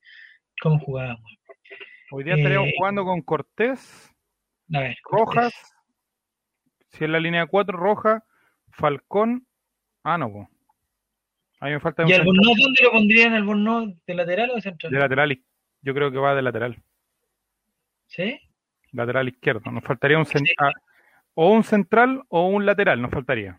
cómo 0.60 0.78
jugábamos. 0.78 1.22
Hoy 2.10 2.24
día 2.24 2.34
estaríamos 2.36 2.68
Eh, 2.68 2.74
jugando 2.78 3.04
con 3.04 3.20
Cortés, 3.22 4.12
A 4.74 4.80
ver, 4.80 4.96
Rojas, 5.10 5.52
si 6.88 7.04
es 7.04 7.10
la 7.10 7.20
línea 7.20 7.46
4, 7.46 7.76
Roja, 7.76 8.24
Falcón. 8.70 9.46
Ah, 10.02 10.16
no, 10.18 10.32
po. 10.32 10.48
A 11.60 11.66
mí 11.66 11.72
me 11.72 11.80
falta 11.80 12.04
un 12.04 12.10
¿Y 12.10 12.12
Albornoz 12.14 12.56
dónde 12.60 12.82
lo 12.82 12.92
pondrían 12.92 13.32
Albornoz? 13.34 13.94
¿De 14.06 14.14
lateral 14.14 14.50
o 14.50 14.54
de 14.56 14.60
central? 14.62 14.92
de 14.92 14.98
lateral. 14.98 15.42
Yo 15.82 15.94
creo 15.94 16.10
que 16.12 16.18
va 16.18 16.34
de 16.34 16.42
lateral. 16.42 16.82
¿Sí? 18.06 18.38
Lateral 18.92 19.28
izquierdo. 19.28 19.70
Nos 19.70 19.84
faltaría 19.84 20.18
un 20.18 20.26
central. 20.26 20.72
O 21.34 21.50
un 21.52 21.64
central 21.64 22.22
o 22.28 22.46
un 22.46 22.64
lateral, 22.64 23.00
nos 23.02 23.10
faltaría. 23.10 23.58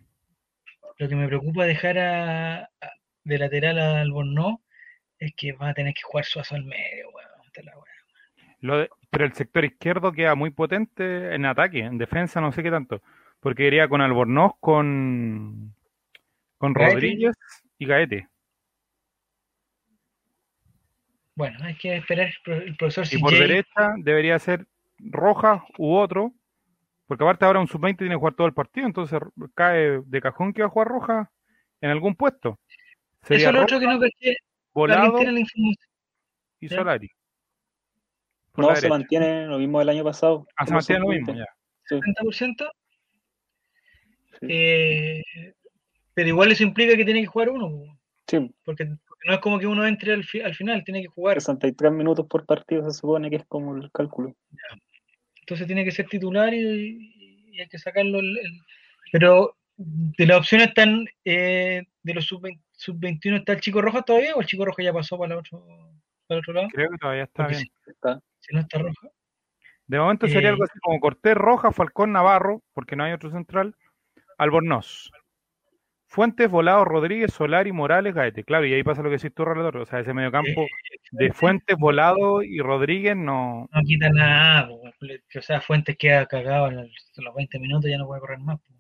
Lo 0.98 1.08
que 1.08 1.16
me 1.16 1.28
preocupa 1.28 1.66
dejar 1.66 1.98
a, 2.00 2.56
a- 2.64 2.70
de 3.28 3.38
lateral 3.40 3.78
a 3.80 4.02
Albornoz 4.02 4.60
es 5.20 5.34
que 5.36 5.52
va 5.54 5.70
a 5.70 5.74
tener 5.74 5.94
que 5.94 6.02
jugar 6.04 6.26
Suazo 6.26 6.56
al 6.56 6.64
medio, 6.64 7.10
weón. 7.10 7.28
Lo 8.60 8.78
de- 8.80 8.90
pero 9.10 9.26
el 9.26 9.34
sector 9.34 9.66
izquierdo 9.66 10.12
queda 10.12 10.36
muy 10.36 10.50
potente 10.52 11.34
en 11.34 11.46
ataque, 11.46 11.80
en 11.80 11.98
defensa 11.98 12.40
no 12.42 12.52
sé 12.52 12.62
qué 12.64 12.72
tanto. 12.72 13.02
Porque 13.40 13.66
iría 13.68 13.88
con 13.88 14.02
Albornoz, 14.02 14.54
con, 14.60 15.74
con 16.58 16.74
Gaete. 16.74 16.94
Rodríguez 16.94 17.36
y 17.78 17.86
Gaete. 17.86 18.28
Bueno, 21.36 21.58
hay 21.62 21.76
que 21.76 21.98
esperar 21.98 22.28
el 22.28 22.34
pro- 22.44 22.56
el 22.62 22.76
profesor 22.78 23.06
Y 23.12 23.20
por 23.20 23.32
derecha 23.32 23.94
debería 24.00 24.40
ser 24.40 24.66
Rojas 25.00 25.62
u 25.78 25.96
otro. 25.96 26.34
Porque 27.06 27.24
aparte 27.24 27.46
ahora 27.46 27.60
un 27.62 27.68
sub-20 27.68 27.98
tiene 28.00 28.16
que 28.16 28.20
jugar 28.20 28.34
todo 28.34 28.48
el 28.48 28.54
partido, 28.54 28.86
entonces 28.86 29.18
cae 29.56 30.02
de 30.06 30.22
cajón 30.22 30.52
que 30.52 30.62
va 30.62 30.68
a 30.68 30.72
jugar 30.72 30.90
Rojas 30.90 31.28
en 31.80 31.90
algún 31.90 32.16
puesto. 32.16 32.60
Sería 33.28 33.38
Eso 33.38 33.50
es 33.50 33.56
lo 33.56 33.62
otro 33.64 33.80
que 33.80 33.86
no 33.88 34.00
caché. 34.00 34.14
¿Alguien 34.30 34.38
Volado 34.74 35.18
tiene 35.18 35.32
la 35.32 35.40
y. 36.60 36.68
Solari. 36.70 37.10
Por 38.52 38.64
No, 38.66 38.70
se 38.70 38.76
derecha. 38.76 38.90
mantiene 38.90 39.46
lo 39.48 39.58
mismo 39.60 39.80
del 39.80 39.90
año 39.90 40.04
pasado. 40.04 40.48
Ah, 40.56 40.66
se 40.66 40.74
mantiene 40.74 41.00
lo 41.02 41.06
sub-20. 41.08 41.18
mismo, 41.20 41.34
ya. 41.36 41.46
Sí, 41.86 41.96
30%. 42.00 42.72
Sí. 44.40 44.48
Eh, 44.50 45.24
pero 46.14 46.30
igual 46.30 46.52
eso 46.52 46.64
implica 46.64 46.96
que 46.96 47.06
tiene 47.06 47.22
que 47.22 47.28
jugar 47.28 47.50
uno, 47.50 47.84
sí, 48.28 48.38
porque, 48.66 48.86
porque 48.86 49.28
no 49.28 49.34
es 49.34 49.40
como 49.40 49.58
que 49.60 49.68
uno 49.68 49.86
entre 49.86 50.14
al, 50.14 50.24
fi- 50.24 50.42
al 50.42 50.54
final, 50.56 50.84
tiene 50.84 51.02
que 51.02 51.08
jugar. 51.08 51.40
63 51.40 51.92
minutos 51.92 52.26
por 52.28 52.46
partido 52.46 52.90
se 52.90 52.98
supone 53.00 53.30
que 53.30 53.38
es 53.38 53.46
como 53.48 53.76
el 53.76 53.92
cálculo. 53.92 54.36
Entonces 55.42 55.66
tiene 55.68 55.84
que 55.86 55.92
ser 55.92 56.08
titular 56.08 56.54
y, 56.54 57.50
y 57.52 57.62
hay 57.62 57.68
que 57.68 57.78
sacarlo. 57.80 58.20
el- 58.20 58.38
el- 58.38 58.62
pero 59.12 59.56
de 59.78 60.26
las 60.26 60.38
opciones 60.40 60.70
están, 60.70 61.06
eh, 61.24 61.84
de 62.02 62.14
los 62.14 62.26
sub-20 62.26 62.60
sub-21 62.78 63.38
está 63.38 63.54
el 63.54 63.62
Chico 63.62 63.82
Roja 63.82 64.02
todavía 64.04 64.36
o 64.36 64.42
el 64.42 64.48
Chico 64.48 64.66
Roja 64.66 64.84
ya 64.84 64.94
pasó 64.94 65.18
para 65.18 65.34
el 65.34 65.40
otro, 65.40 65.66
para 66.28 66.38
el 66.38 66.40
otro 66.40 66.54
lado. 66.54 66.68
Creo 66.72 66.92
que 66.92 66.98
todavía 66.98 67.24
está 67.24 67.44
Porque 67.44 67.58
bien. 67.58 67.68
Está. 67.88 68.20
Si 68.40 68.54
no 68.54 68.62
está 68.62 68.78
Roja. 68.80 69.08
De 69.88 70.00
momento 70.00 70.28
sería 70.28 70.50
Eh, 70.50 70.52
algo 70.52 70.64
así 70.64 70.78
como 70.80 71.00
Cortés 71.00 71.36
Rojas, 71.36 71.76
Falcón 71.76 72.12
Navarro, 72.12 72.62
porque 72.74 72.96
no 72.96 73.04
hay 73.04 73.14
otro 73.14 73.32
central, 73.32 73.76
Albornoz. 74.38 75.12
Fuentes, 76.10 76.50
Volado, 76.50 76.86
Rodríguez, 76.86 77.34
Solari, 77.34 77.72
Morales, 77.72 78.14
Gaete. 78.14 78.44
Claro, 78.44 78.66
y 78.66 78.74
ahí 78.74 78.84
pasa 78.84 79.02
lo 79.02 79.10
que 79.10 79.18
decís 79.18 79.34
tú, 79.34 79.44
relator. 79.44 79.78
O 79.78 79.86
sea, 79.86 80.00
ese 80.00 80.14
mediocampo 80.14 80.66
de 81.12 81.34
Fuentes, 81.34 81.76
Volado 81.78 82.42
y 82.44 82.60
Rodríguez 82.60 83.16
no. 83.16 83.68
No 83.72 83.82
quita 83.82 84.10
nada, 84.10 84.68
po, 84.68 84.82
o 84.84 85.42
sea, 85.42 85.60
Fuentes 85.62 85.98
queda 85.98 86.26
cagado 86.26 86.68
en 86.68 86.78
los, 86.78 87.12
en 87.18 87.24
los 87.24 87.36
20 87.36 87.60
minutos, 87.60 87.90
ya 87.90 87.98
no 87.98 88.08
puede 88.08 88.22
correr 88.22 88.40
más. 88.40 88.60
po. 88.60 88.77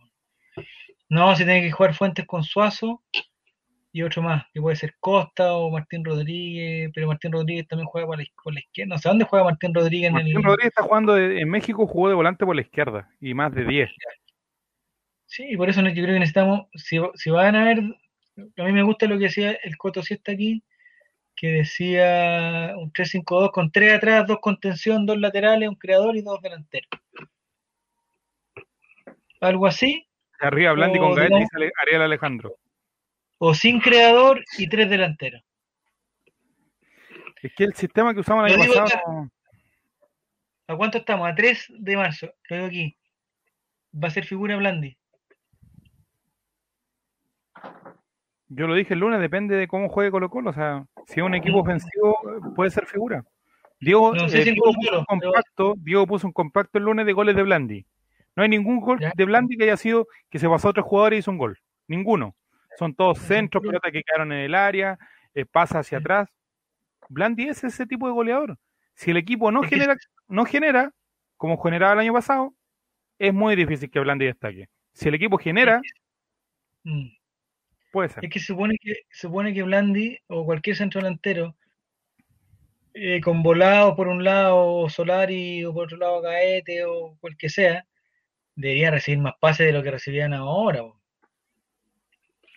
No, 1.09 1.35
se 1.35 1.45
tiene 1.45 1.61
que 1.61 1.71
jugar 1.71 1.93
Fuentes 1.93 2.25
con 2.25 2.43
Suazo 2.43 3.01
y 3.93 4.03
otro 4.03 4.21
más, 4.21 4.45
que 4.53 4.61
puede 4.61 4.75
ser 4.75 4.95
Costa 4.99 5.53
o 5.53 5.71
Martín 5.71 6.03
Rodríguez, 6.05 6.91
pero 6.93 7.07
Martín 7.07 7.31
Rodríguez 7.31 7.67
también 7.67 7.87
juega 7.87 8.05
por 8.07 8.17
la, 8.19 8.25
por 8.43 8.53
la 8.53 8.59
izquierda. 8.59 8.93
No 8.95 8.99
sé 8.99 9.09
dónde 9.09 9.25
juega 9.25 9.45
Martín 9.45 9.73
Rodríguez 9.73 10.09
en 10.09 10.13
Martín 10.13 10.37
el. 10.37 10.43
Rodríguez 10.43 10.67
está 10.67 10.83
jugando 10.83 11.13
de- 11.13 11.39
en 11.39 11.49
México, 11.49 11.87
jugó 11.87 12.09
de 12.09 12.15
volante 12.15 12.45
por 12.45 12.55
la 12.55 12.61
izquierda 12.61 13.09
y 13.21 13.33
más 13.33 13.53
de 13.55 13.65
10. 13.65 13.89
Sí, 15.25 15.45
y 15.49 15.57
por 15.57 15.69
eso 15.69 15.81
no- 15.81 15.89
yo 15.89 15.95
creo 16.03 16.13
que 16.13 16.19
necesitamos, 16.19 16.67
si, 16.75 16.99
si 17.15 17.29
van 17.29 17.55
a 17.55 17.63
ver, 17.65 17.79
a 17.79 18.63
mí 18.63 18.71
me 18.71 18.83
gusta 18.83 19.07
lo 19.07 19.17
que 19.17 19.25
decía 19.25 19.51
el 19.63 19.77
Coto 19.77 20.03
si 20.03 20.13
está 20.13 20.33
aquí, 20.33 20.63
que 21.35 21.47
decía 21.47 22.73
un 22.77 22.91
3-5-2 22.91 23.51
con 23.51 23.71
tres 23.71 23.93
atrás, 23.93 24.25
dos 24.27 24.39
contención, 24.41 25.05
dos 25.05 25.17
laterales, 25.17 25.69
un 25.69 25.75
creador 25.75 26.15
y 26.15 26.21
dos 26.21 26.41
delanteros. 26.41 26.89
Algo 29.39 29.67
así, 29.67 30.06
Arriba 30.39 30.73
Blandi 30.73 30.99
con 30.99 31.15
Gaete 31.15 31.39
y 31.39 31.45
sale 31.47 31.71
Ariel 31.81 32.01
Alejandro. 32.01 32.55
o 33.39 33.53
sin 33.53 33.79
creador 33.79 34.43
y 34.57 34.67
tres 34.67 34.89
delanteros. 34.89 35.41
Es 37.41 37.53
que 37.55 37.63
el 37.63 37.73
sistema 37.75 38.13
que 38.13 38.21
usamos 38.21 38.51
el 38.51 38.59
año 38.59 38.73
pasado. 38.73 39.29
¿A 40.67 40.75
cuánto 40.75 40.97
estamos? 40.97 41.27
A 41.29 41.33
3 41.33 41.73
de 41.79 41.95
marzo, 41.95 42.27
lo 42.49 42.55
digo 42.55 42.67
aquí. 42.67 42.97
Va 44.03 44.09
a 44.09 44.11
ser 44.11 44.25
figura 44.25 44.57
Blandi. 44.57 44.97
Yo 48.49 48.67
lo 48.67 48.75
dije 48.75 48.93
el 48.93 48.99
lunes, 48.99 49.19
depende 49.19 49.55
de 49.55 49.67
cómo 49.67 49.89
juegue 49.89 50.11
Colo 50.11 50.29
Colo. 50.29 50.49
O 50.49 50.53
sea, 50.53 50.85
si 51.05 51.19
es 51.19 51.25
un 51.25 51.35
equipo 51.35 51.59
ofensivo, 51.59 52.17
puede 52.55 52.69
ser 52.69 52.85
figura. 52.85 53.23
Diego, 53.79 54.13
No 54.13 54.27
sé 54.27 54.39
eh, 54.39 54.43
si 54.43 54.51
Diego 54.51 54.73
puso 54.73 54.99
un 54.99 55.05
compacto, 55.05 55.73
Diego 55.77 56.07
puso 56.07 56.27
un 56.27 56.33
compacto 56.33 56.77
el 56.77 56.85
lunes 56.85 57.05
de 57.05 57.13
goles 57.13 57.35
de 57.35 57.43
Blandi. 57.43 57.85
No 58.37 58.43
hay 58.43 58.49
ningún 58.49 58.79
gol 58.79 58.99
de 58.99 59.25
Blandi 59.25 59.57
que 59.57 59.63
haya 59.63 59.77
sido 59.77 60.07
que 60.29 60.37
se 60.37 60.47
pasó 60.47 60.67
a 60.67 60.71
otro 60.71 60.83
jugador 60.83 61.15
y 61.15 61.17
hizo 61.17 61.31
un 61.31 61.39
gol. 61.39 61.59
Ninguno. 61.87 62.35
Son 62.77 62.93
todos 62.93 63.17
centros, 63.17 63.63
pelotas 63.63 63.91
que 63.91 64.03
quedaron 64.03 64.31
en 64.31 64.41
el 64.41 64.53
área, 64.53 64.99
eh, 65.33 65.43
pasa 65.43 65.79
hacia 65.79 65.97
atrás. 65.97 66.29
Blandi 67.09 67.49
es 67.49 67.63
ese 67.63 67.87
tipo 67.87 68.05
de 68.05 68.13
goleador. 68.13 68.59
Si 68.93 69.09
el 69.09 69.17
equipo 69.17 69.51
no 69.51 69.63
genera, 69.63 69.95
no 70.27 70.45
genera, 70.45 70.91
como 71.35 71.57
generaba 71.57 71.93
el 71.93 71.99
año 71.99 72.13
pasado, 72.13 72.53
es 73.17 73.33
muy 73.33 73.55
difícil 73.55 73.89
que 73.89 73.99
Blandi 73.99 74.27
destaque. 74.27 74.67
Si 74.93 75.09
el 75.09 75.15
equipo 75.15 75.39
genera, 75.39 75.81
Mm. 76.83 77.07
puede 77.91 78.09
ser. 78.09 78.23
Es 78.23 78.31
que 78.31 78.39
se 78.39 78.45
supone 78.45 78.77
que, 78.79 78.93
se 79.09 79.27
supone 79.27 79.51
que 79.51 79.63
Blandi 79.63 80.15
o 80.27 80.45
cualquier 80.45 80.75
centro 80.75 81.01
delantero, 81.01 81.55
eh, 82.93 83.19
con 83.19 83.41
volado 83.41 83.95
por 83.95 84.07
un 84.07 84.23
lado, 84.23 84.63
o 84.63 84.89
Solari, 84.89 85.65
o 85.65 85.73
por 85.73 85.85
otro 85.85 85.97
lado 85.97 86.21
Gaete, 86.21 86.85
o 86.85 87.17
cual 87.19 87.35
que 87.35 87.49
sea, 87.49 87.83
debería 88.57 88.91
recibir 88.91 89.19
más 89.19 89.35
pases 89.39 89.67
de 89.67 89.71
lo 89.71 89.81
que 89.83 89.91
recibían 89.91 90.33
ahora. 90.33 90.83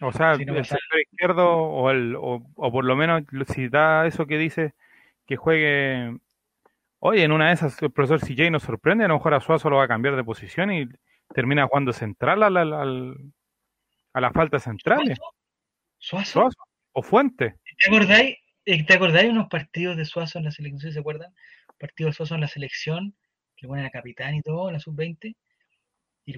O 0.03 0.13
sea, 0.13 0.35
Si 0.37 0.45
no 0.47 0.57
el 0.57 0.65
sector 0.65 1.01
izquierdo 1.01 1.47
o, 1.49 1.91
el, 1.91 2.17
o, 2.17 2.43
o 2.57 2.73
por 2.73 2.85
lo 2.85 2.97
menos 2.97 3.23
si 3.55 3.69
da 3.69 4.07
eso 4.07 4.27
que 4.27 4.39
dice 4.39 4.75
que 5.27 5.37
juegue... 5.37 6.17
Oye, 7.01 7.23
en 7.25 7.33
una 7.33 7.49
de 7.49 7.55
esas 7.55 7.81
el 7.83 7.91
profesor 7.93 8.21
CJ 8.21 8.51
nos 8.51 8.63
sorprende, 8.63 9.05
a 9.05 9.09
lo 9.09 9.15
mejor 9.15 9.35
a 9.35 9.41
Suazo 9.41 9.71
lo 9.71 9.77
va 9.77 9.85
a 9.85 9.89
cambiar 9.89 10.17
de 10.17 10.25
posición 10.25 10.73
y 10.73 10.87
termina 11.35 11.67
jugando 11.67 11.93
central 11.93 12.43
al, 12.43 12.57
al- 12.57 12.73
al- 12.75 13.17
a 14.13 14.21
la 14.21 14.33
falta 14.33 14.59
centrales. 14.59 15.19
¿Suazo? 15.99 16.31
Suazo 16.33 16.59
o 16.93 17.03
Fuente. 17.03 17.57
¿Te 17.79 17.89
acordáis? 17.89 18.37
¿Te 18.65 18.95
acordáis 18.95 19.31
unos 19.31 19.49
partidos 19.49 19.97
de 19.97 20.05
Suazo 20.05 20.39
en 20.39 20.47
la 20.47 20.51
selección? 20.51 20.81
¿sí 20.81 20.93
¿Se 20.93 21.01
acuerdan? 21.01 21.33
Partidos 21.79 22.13
de 22.13 22.17
Suazo 22.17 22.35
en 22.35 22.41
la 22.43 22.49
selección, 22.49 23.15
que 23.57 23.67
bueno 23.67 23.83
era 23.83 23.91
capitán 23.91 24.35
y 24.35 24.43
todo, 24.43 24.69
en 24.69 24.75
la 24.75 24.81
sub-20. 24.81 25.37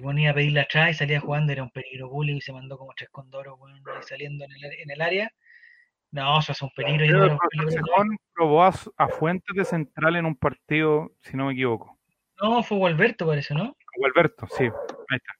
Y 0.01 0.21
iba 0.21 0.31
a 0.31 0.33
pedirle 0.33 0.59
atrás 0.61 0.91
y 0.91 0.93
salía 0.95 1.19
jugando, 1.19 1.51
era 1.51 1.63
un 1.63 1.69
peligro 1.71 2.09
público 2.09 2.37
y 2.37 2.41
se 2.41 2.53
mandó 2.53 2.77
como 2.77 2.93
tres 2.95 3.09
condoros, 3.09 3.57
bueno, 3.59 3.75
ahí 3.77 4.03
saliendo 4.03 4.45
en 4.45 4.51
el, 4.51 4.63
en 4.79 4.91
el 4.91 5.01
área. 5.01 5.31
No, 6.11 6.39
eso 6.39 6.51
es 6.51 6.61
un 6.61 6.69
peligro. 6.75 7.05
y 7.05 7.07
Creo 7.09 7.27
no 7.27 7.33
un 7.33 7.39
peligro. 7.49 7.83
Probó 8.33 8.63
a, 8.63 8.73
a 8.97 9.07
Fuentes 9.07 9.55
de 9.55 9.65
central 9.65 10.15
en 10.15 10.25
un 10.25 10.35
partido, 10.35 11.11
si 11.21 11.35
no 11.37 11.47
me 11.47 11.53
equivoco. 11.53 11.97
No, 12.41 12.61
fue 12.63 12.77
Gualberto, 12.77 13.25
parece, 13.27 13.53
¿no? 13.53 13.75
O 13.99 14.05
Alberto, 14.05 14.47
sí, 14.57 14.63
ahí 14.63 15.17
está. 15.17 15.33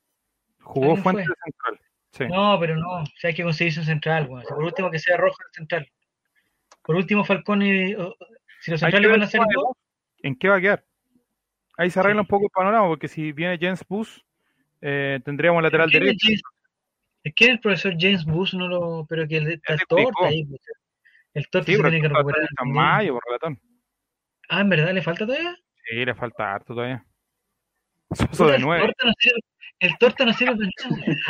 Jugó 0.61 0.85
¿Alguien 0.87 1.03
Fuentes 1.03 1.25
fue? 1.27 1.35
de 1.35 1.41
central. 1.43 1.79
Sí. 2.11 2.25
No, 2.27 2.59
pero 2.59 2.77
no. 2.77 2.89
O 3.01 3.05
sea, 3.17 3.29
hay 3.29 3.33
que 3.35 3.43
conseguirse 3.43 3.79
un 3.79 3.85
central, 3.87 4.27
bueno. 4.27 4.45
Por 4.47 4.63
último, 4.63 4.91
que 4.91 4.99
sea 4.99 5.17
rojo 5.17 5.35
el 5.47 5.53
central. 5.53 5.91
Por 6.83 6.95
último, 6.95 7.23
Falcón 7.23 7.61
y. 7.63 7.93
si 8.61 8.71
los 8.71 8.79
centrales 8.79 9.09
van 9.11 9.23
a 9.23 9.25
dos, 9.25 9.77
en 10.21 10.35
qué 10.35 10.49
va 10.49 10.55
a 10.57 10.61
quedar. 10.61 10.85
Ahí 11.77 11.89
se 11.89 11.99
arregla 11.99 12.21
Sí. 12.21 12.25
un 12.25 12.27
poco 12.27 12.45
el 12.45 12.51
panorama, 12.51 12.87
porque 12.87 13.07
si 13.07 13.31
viene 13.31 13.57
James 13.59 13.83
Bus, 13.87 14.23
eh, 14.85 15.19
tendríamos 15.23 15.63
lateral 15.63 15.89
¿quién 15.89 16.03
es 16.03 16.17
derecho. 16.17 16.41
Es 17.23 17.33
que 17.35 17.45
el 17.45 17.59
profesor 17.59 17.95
James 17.97 18.25
Bush 18.25 18.53
no 18.53 18.67
lo. 18.67 19.05
Pero 19.07 19.27
que 19.27 19.37
el, 19.37 19.47
está 19.53 19.75
Ya 19.75 19.81
el 19.81 19.87
torta 19.87 20.27
ahí. 20.27 20.45
pues. 20.45 20.61
El 21.33 21.47
torta 21.49 21.65
Sí, 21.71 21.75
se 21.77 21.81
tiene 21.81 22.01
que 22.01 22.07
recuperar. 22.09 22.47
mayo, 22.65 23.13
por 23.13 23.23
relatón. 23.25 23.59
Ah, 24.49 24.61
¿en 24.61 24.69
verdad 24.69 24.93
le 24.93 25.01
falta 25.01 25.25
todavía? 25.25 25.55
Sí, 25.89 26.05
le 26.05 26.13
falta 26.13 26.53
harto 26.53 26.73
todavía. 26.75 27.03
Soso 28.11 28.47
de 28.47 28.57
el, 28.57 28.61
nueve. 28.61 28.85
torta 28.85 29.05
no 29.07 29.13
sirve, 29.17 29.39
el 29.79 29.97
torta 29.97 30.25
no 30.25 30.33
sirve 30.33 30.55
para 30.55 30.67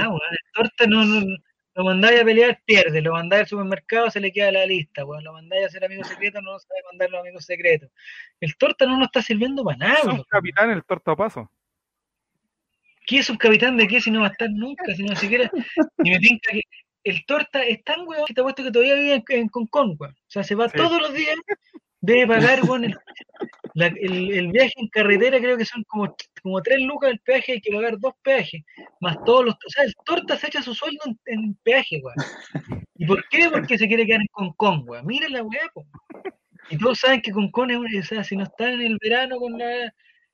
nada. 0.10 0.18
Ah, 0.20 0.30
el 0.32 0.38
torta 0.54 0.86
no, 0.88 1.06
no- 1.06 1.38
lo 1.76 1.84
mandáis 1.86 2.22
a 2.22 2.26
pelear, 2.26 2.62
pierde. 2.66 3.02
Lo 3.02 3.14
mandáis 3.14 3.42
al 3.44 3.48
supermercado, 3.48 4.10
se 4.12 4.20
le 4.20 4.32
queda 4.32 4.52
la 4.52 4.66
lista. 4.66 5.06
weón. 5.06 5.24
Lo 5.24 5.34
mandáis 5.34 5.66
a 5.66 5.70
ser 5.70 5.86
amigo 5.86 6.04
secreto, 6.04 6.40
no 6.42 6.60
sabe 6.60 6.82
mandar 6.92 7.10
los 7.10 7.22
amigos 7.22 7.46
secretos. 7.46 7.90
El 8.40 8.56
torta 8.58 8.86
no 8.86 8.98
nos 8.98 9.08
está 9.08 9.22
sirviendo 9.24 9.64
para 9.64 9.78
nada. 9.78 10.00
Es 10.00 10.06
un 10.06 10.24
capitán 10.24 10.70
el 10.72 10.84
torta 10.84 11.16
paso. 11.16 11.50
¿Qué 13.14 13.20
es 13.20 13.30
un 13.30 13.38
capitán 13.38 13.78
de 13.78 13.88
qué 13.88 14.02
si 14.02 14.10
no 14.10 14.22
va 14.22 14.28
a 14.28 14.32
estar 14.32 14.50
nunca? 14.50 14.86
Si 14.96 15.04
no 15.04 15.16
siquiera. 15.16 15.52
Y 16.04 16.10
me 16.10 16.18
tinca 16.18 16.52
que 16.52 16.62
el 17.04 17.24
torta 17.26 17.62
es 17.64 17.84
tan 17.84 18.08
weón 18.08 18.26
que 18.26 18.34
te 18.34 18.42
apuesto 18.42 18.64
que 18.64 18.72
todavía 18.72 18.96
vive 18.96 19.14
en, 19.14 19.24
en 19.28 19.50
Concón, 19.50 19.96
weón. 20.00 20.14
O 20.14 20.26
sea, 20.30 20.44
se 20.44 20.56
va 20.56 20.68
Sí. 20.68 20.78
todos 20.78 21.00
los 21.00 21.14
días, 21.14 21.36
debe 22.02 22.26
pagar, 22.26 22.64
weón, 22.64 22.86
el- 22.86 22.98
La- 23.76 23.88
el, 23.88 24.32
el 24.34 24.48
viaje 24.52 24.74
en 24.78 24.88
carretera 24.88 25.38
creo 25.40 25.58
que 25.58 25.66
son 25.66 25.84
como, 25.84 26.16
como 26.42 26.62
tres 26.62 26.80
lucas 26.82 27.12
el 27.12 27.20
peaje, 27.20 27.54
hay 27.54 27.62
que 27.62 27.72
pagar 27.72 28.00
dos 28.00 28.14
peajes, 28.24 28.62
más 29.00 29.18
todos 29.26 29.46
los... 29.46 29.54
O 29.56 29.70
sea, 29.70 29.84
el 29.84 29.94
torta 30.06 30.38
se 30.38 30.48
echa 30.48 30.62
su 30.64 30.74
sueldo 30.74 31.00
en, 31.06 31.20
en 31.26 31.56
peaje, 31.64 32.00
weón. 32.04 32.84
¿Y 32.96 33.06
por 33.06 33.24
qué? 33.30 33.50
Porque 33.52 33.78
se 33.78 33.88
quiere 33.88 34.06
quedar 34.08 34.22
en 34.22 34.28
Concón, 34.32 34.84
weón. 34.88 35.06
Mira 35.06 35.28
la 35.30 35.44
weá. 35.44 35.70
Y 36.70 36.78
todos 36.78 37.00
saben 37.00 37.22
que 37.22 37.32
Concón 37.32 37.70
es 37.72 37.78
una... 37.78 38.00
O 38.00 38.04
sea, 38.04 38.24
si 38.24 38.36
no 38.36 38.44
están 38.44 38.74
en 38.74 38.82
el 38.82 38.98
verano 39.00 39.38
con 39.38 39.58
la... 39.58 39.94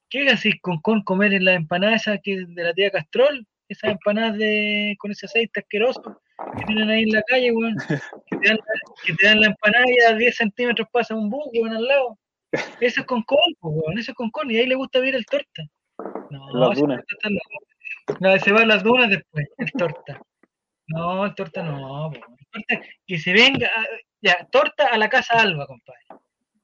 ¿Qué 0.09 0.27
así 0.29 0.57
Concón 0.59 1.03
comer 1.03 1.33
en 1.33 1.45
la 1.45 1.53
empanada 1.53 1.95
esa 1.95 2.17
que 2.17 2.45
de 2.47 2.63
la 2.63 2.73
tía 2.73 2.91
Castrol? 2.91 3.45
Esas 3.67 3.91
empanadas 3.91 4.37
de, 4.37 4.95
con 4.99 5.11
ese 5.11 5.27
aceite 5.27 5.59
asqueroso 5.59 6.19
que 6.57 6.65
tienen 6.65 6.89
ahí 6.89 7.03
en 7.03 7.11
la 7.11 7.21
calle, 7.23 7.51
weón. 7.51 7.75
Que 8.27 8.37
te 8.37 8.47
dan, 8.47 8.57
la- 8.57 8.93
que 9.05 9.13
te 9.13 9.27
dan 9.27 9.39
la 9.41 9.47
empanada 9.47 9.85
y 9.87 10.11
a 10.11 10.15
10 10.15 10.35
centímetros 10.35 10.87
pasa 10.91 11.13
un 11.15 11.29
bus, 11.29 11.45
weón, 11.53 11.75
al 11.75 11.83
lado. 11.85 12.17
Eso 12.81 13.01
es 13.01 13.05
Concón, 13.05 13.37
pues, 13.59 13.75
weón. 13.75 13.99
Eso 13.99 14.11
es 14.11 14.15
Concón. 14.17 14.49
Y 14.49 14.57
ahí 14.57 14.65
le 14.65 14.75
gusta 14.75 14.99
ver 14.99 15.13
el 15.15 15.25
torta. 15.25 15.63
No, 16.31 16.73
dunas. 16.73 17.03
torta. 17.05 17.29
No, 18.19 18.39
se 18.39 18.51
va 18.51 18.61
a 18.61 18.65
las 18.65 18.83
dunas 18.83 19.09
después, 19.09 19.47
el 19.57 19.71
torta. 19.73 20.19
No, 20.87 21.25
el 21.25 21.35
torta 21.35 21.61
no, 21.61 22.11
po. 22.11 22.17
El 22.53 22.65
torta, 22.65 22.87
que 23.05 23.19
se 23.19 23.31
venga, 23.33 23.67
a- 23.67 23.85
ya, 24.21 24.47
torta 24.51 24.87
a 24.87 24.97
la 24.97 25.09
casa 25.09 25.39
Alba, 25.39 25.67
compadre. 25.67 25.99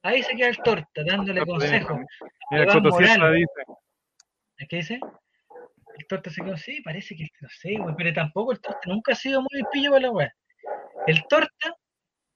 Ahí 0.02 0.22
se 0.22 0.34
queda 0.36 0.48
el 0.48 0.56
torta, 0.58 1.02
dándole 1.04 1.40
consejos. 1.46 1.98
Mira, 2.50 3.30
dice. 3.32 3.48
¿Qué 4.68 4.76
dice? 4.76 5.00
El 5.98 6.06
torta 6.06 6.30
se 6.30 6.42
quedó, 6.42 6.56
sí, 6.56 6.80
parece 6.82 7.16
que, 7.16 7.26
no 7.40 7.48
sé, 7.48 7.76
güey, 7.78 7.94
pero 7.96 8.12
tampoco 8.12 8.52
el 8.52 8.60
torta 8.60 8.80
nunca 8.86 9.12
ha 9.12 9.14
sido 9.14 9.40
muy 9.40 9.62
pillo 9.72 9.90
para 9.90 10.02
la 10.02 10.10
weá. 10.10 10.34
El 11.06 11.24
torta 11.28 11.74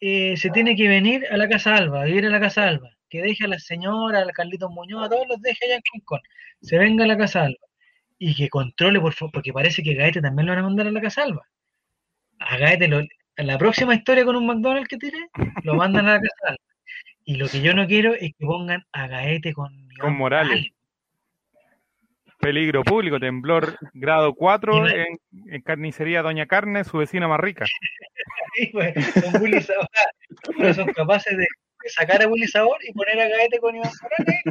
eh, 0.00 0.36
se 0.36 0.50
tiene 0.50 0.74
que 0.74 0.88
venir 0.88 1.26
a 1.30 1.36
la 1.36 1.48
casa 1.48 1.76
Alba, 1.76 2.02
a 2.02 2.04
vivir 2.04 2.26
a 2.26 2.30
la 2.30 2.40
casa 2.40 2.66
Alba. 2.66 2.88
Que 3.08 3.22
deje 3.22 3.44
a 3.44 3.48
la 3.48 3.58
señora, 3.58 4.20
a 4.20 4.26
Carlitos 4.32 4.70
Muñoz, 4.70 5.04
a 5.04 5.08
todos 5.10 5.26
los 5.28 5.40
deje 5.42 5.64
allá 5.66 5.74
en 5.76 5.82
Concón. 5.92 6.20
Se 6.62 6.78
venga 6.78 7.04
a 7.04 7.08
la 7.08 7.18
casa 7.18 7.42
Alba. 7.42 7.58
Y 8.18 8.34
que 8.34 8.48
controle, 8.48 9.00
por 9.00 9.12
favor, 9.14 9.32
porque 9.32 9.52
parece 9.52 9.82
que 9.82 9.94
Gaete 9.94 10.20
también 10.22 10.46
lo 10.46 10.52
van 10.52 10.60
a 10.60 10.62
mandar 10.66 10.86
a 10.86 10.90
la 10.92 11.00
casa 11.00 11.22
Alba. 11.24 11.46
A 12.38 12.56
Gaete, 12.56 12.88
lo- 12.88 13.00
en 13.00 13.46
la 13.46 13.58
próxima 13.58 13.94
historia 13.94 14.24
con 14.24 14.36
un 14.36 14.46
McDonald's 14.46 14.88
que 14.88 14.96
tire, 14.96 15.28
lo 15.64 15.74
mandan 15.74 16.06
a 16.06 16.14
la 16.14 16.20
casa 16.20 16.48
Alba. 16.48 16.58
Y 17.24 17.36
lo 17.36 17.48
que 17.48 17.60
yo 17.60 17.74
no 17.74 17.86
quiero 17.86 18.14
es 18.14 18.32
que 18.36 18.46
pongan 18.46 18.84
a 18.92 19.06
Gaete 19.06 19.52
con, 19.52 19.72
Iván 19.98 20.16
Morales. 20.16 20.68
Peligro 22.38 22.82
público, 22.84 23.20
temblor 23.20 23.76
grado 23.92 24.34
4 24.34 24.74
Y 24.78 24.80
no- 24.80 24.88
en, 24.88 25.20
en 25.52 25.60
carnicería 25.62 26.22
Doña 26.22 26.46
Carne, 26.46 26.84
su 26.84 26.98
vecina 26.98 27.28
más 27.28 27.40
rica. 27.40 27.66
Sí, 28.56 28.66
pues, 28.72 28.92
con 29.32 29.40
Willy 29.42 29.62
Sabor. 29.62 29.86
Pero 30.58 30.74
son 30.74 30.88
capaces 30.92 31.38
de, 31.38 31.46
sacar 31.86 32.20
a 32.20 32.26
Willy 32.26 32.48
Sabor 32.48 32.78
y 32.82 32.92
poner 32.92 33.20
a 33.20 33.28
Gaete 33.28 33.60
con 33.60 33.76
Iván 33.76 33.90
Morales. 34.02 34.42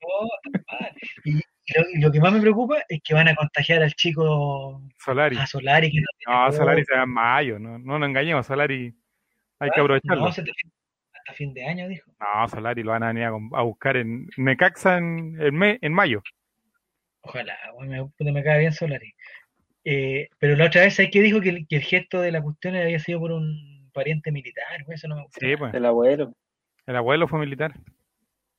No, 0.00 0.28
y, 1.24 1.38
y 1.38 1.42
lo, 1.74 1.84
y 1.94 2.00
lo 2.00 2.12
que 2.12 2.20
más 2.20 2.32
me 2.32 2.40
preocupa 2.40 2.76
es 2.88 3.00
que 3.02 3.12
van 3.12 3.26
a 3.26 3.34
contagiar 3.34 3.82
al 3.82 3.92
chico 3.94 4.80
Solari. 4.98 5.36
a 5.36 5.46
Solari. 5.48 5.90
Que 5.90 6.00
no, 6.28 6.46
No, 6.46 6.52
Solari 6.52 6.84
se 6.84 6.94
va 6.94 7.02
en 7.02 7.10
mayo, 7.10 7.58
no, 7.58 7.76
no 7.78 7.98
nos 7.98 8.08
engañemos, 8.08 8.46
Solari 8.46 8.94
hay 9.58 9.70
que 9.70 9.80
aprovecharlo. 9.80 10.24
No, 10.26 10.32
se 10.32 10.42
te- 10.44 10.52
hasta 11.20 11.34
fin 11.34 11.54
de 11.54 11.64
año, 11.66 11.88
dijo. 11.88 12.10
No, 12.20 12.48
Solari 12.48 12.82
lo 12.82 12.90
van 12.92 13.02
a 13.02 13.08
venir 13.08 13.24
a, 13.24 13.28
a 13.28 13.62
buscar 13.62 13.96
en 13.96 14.26
Necaxa 14.36 14.98
en, 14.98 15.36
en, 15.40 15.54
me- 15.54 15.78
en 15.80 15.92
mayo. 15.92 16.22
Ojalá, 17.22 17.56
bueno, 17.74 18.12
me, 18.18 18.32
me 18.32 18.42
cae 18.42 18.60
bien 18.60 18.72
Solari. 18.72 19.14
Eh, 19.84 20.28
pero 20.38 20.56
la 20.56 20.66
otra 20.66 20.82
vez, 20.82 20.94
¿sabes 20.94 21.10
qué 21.10 21.20
dijo? 21.22 21.40
Que 21.40 21.50
el, 21.50 21.66
que 21.66 21.76
el 21.76 21.82
gesto 21.82 22.20
de 22.20 22.32
la 22.32 22.42
cuestión 22.42 22.76
había 22.76 22.98
sido 22.98 23.20
por 23.20 23.32
un 23.32 23.90
pariente 23.92 24.30
militar, 24.32 24.84
güey, 24.84 24.96
eso 24.96 25.08
no 25.08 25.16
me 25.16 25.22
gusta. 25.22 25.40
Sí, 25.40 25.56
pues. 25.56 25.72
El 25.74 25.84
abuelo. 25.86 26.34
El 26.86 26.96
abuelo 26.96 27.28
fue 27.28 27.38
militar. 27.40 27.74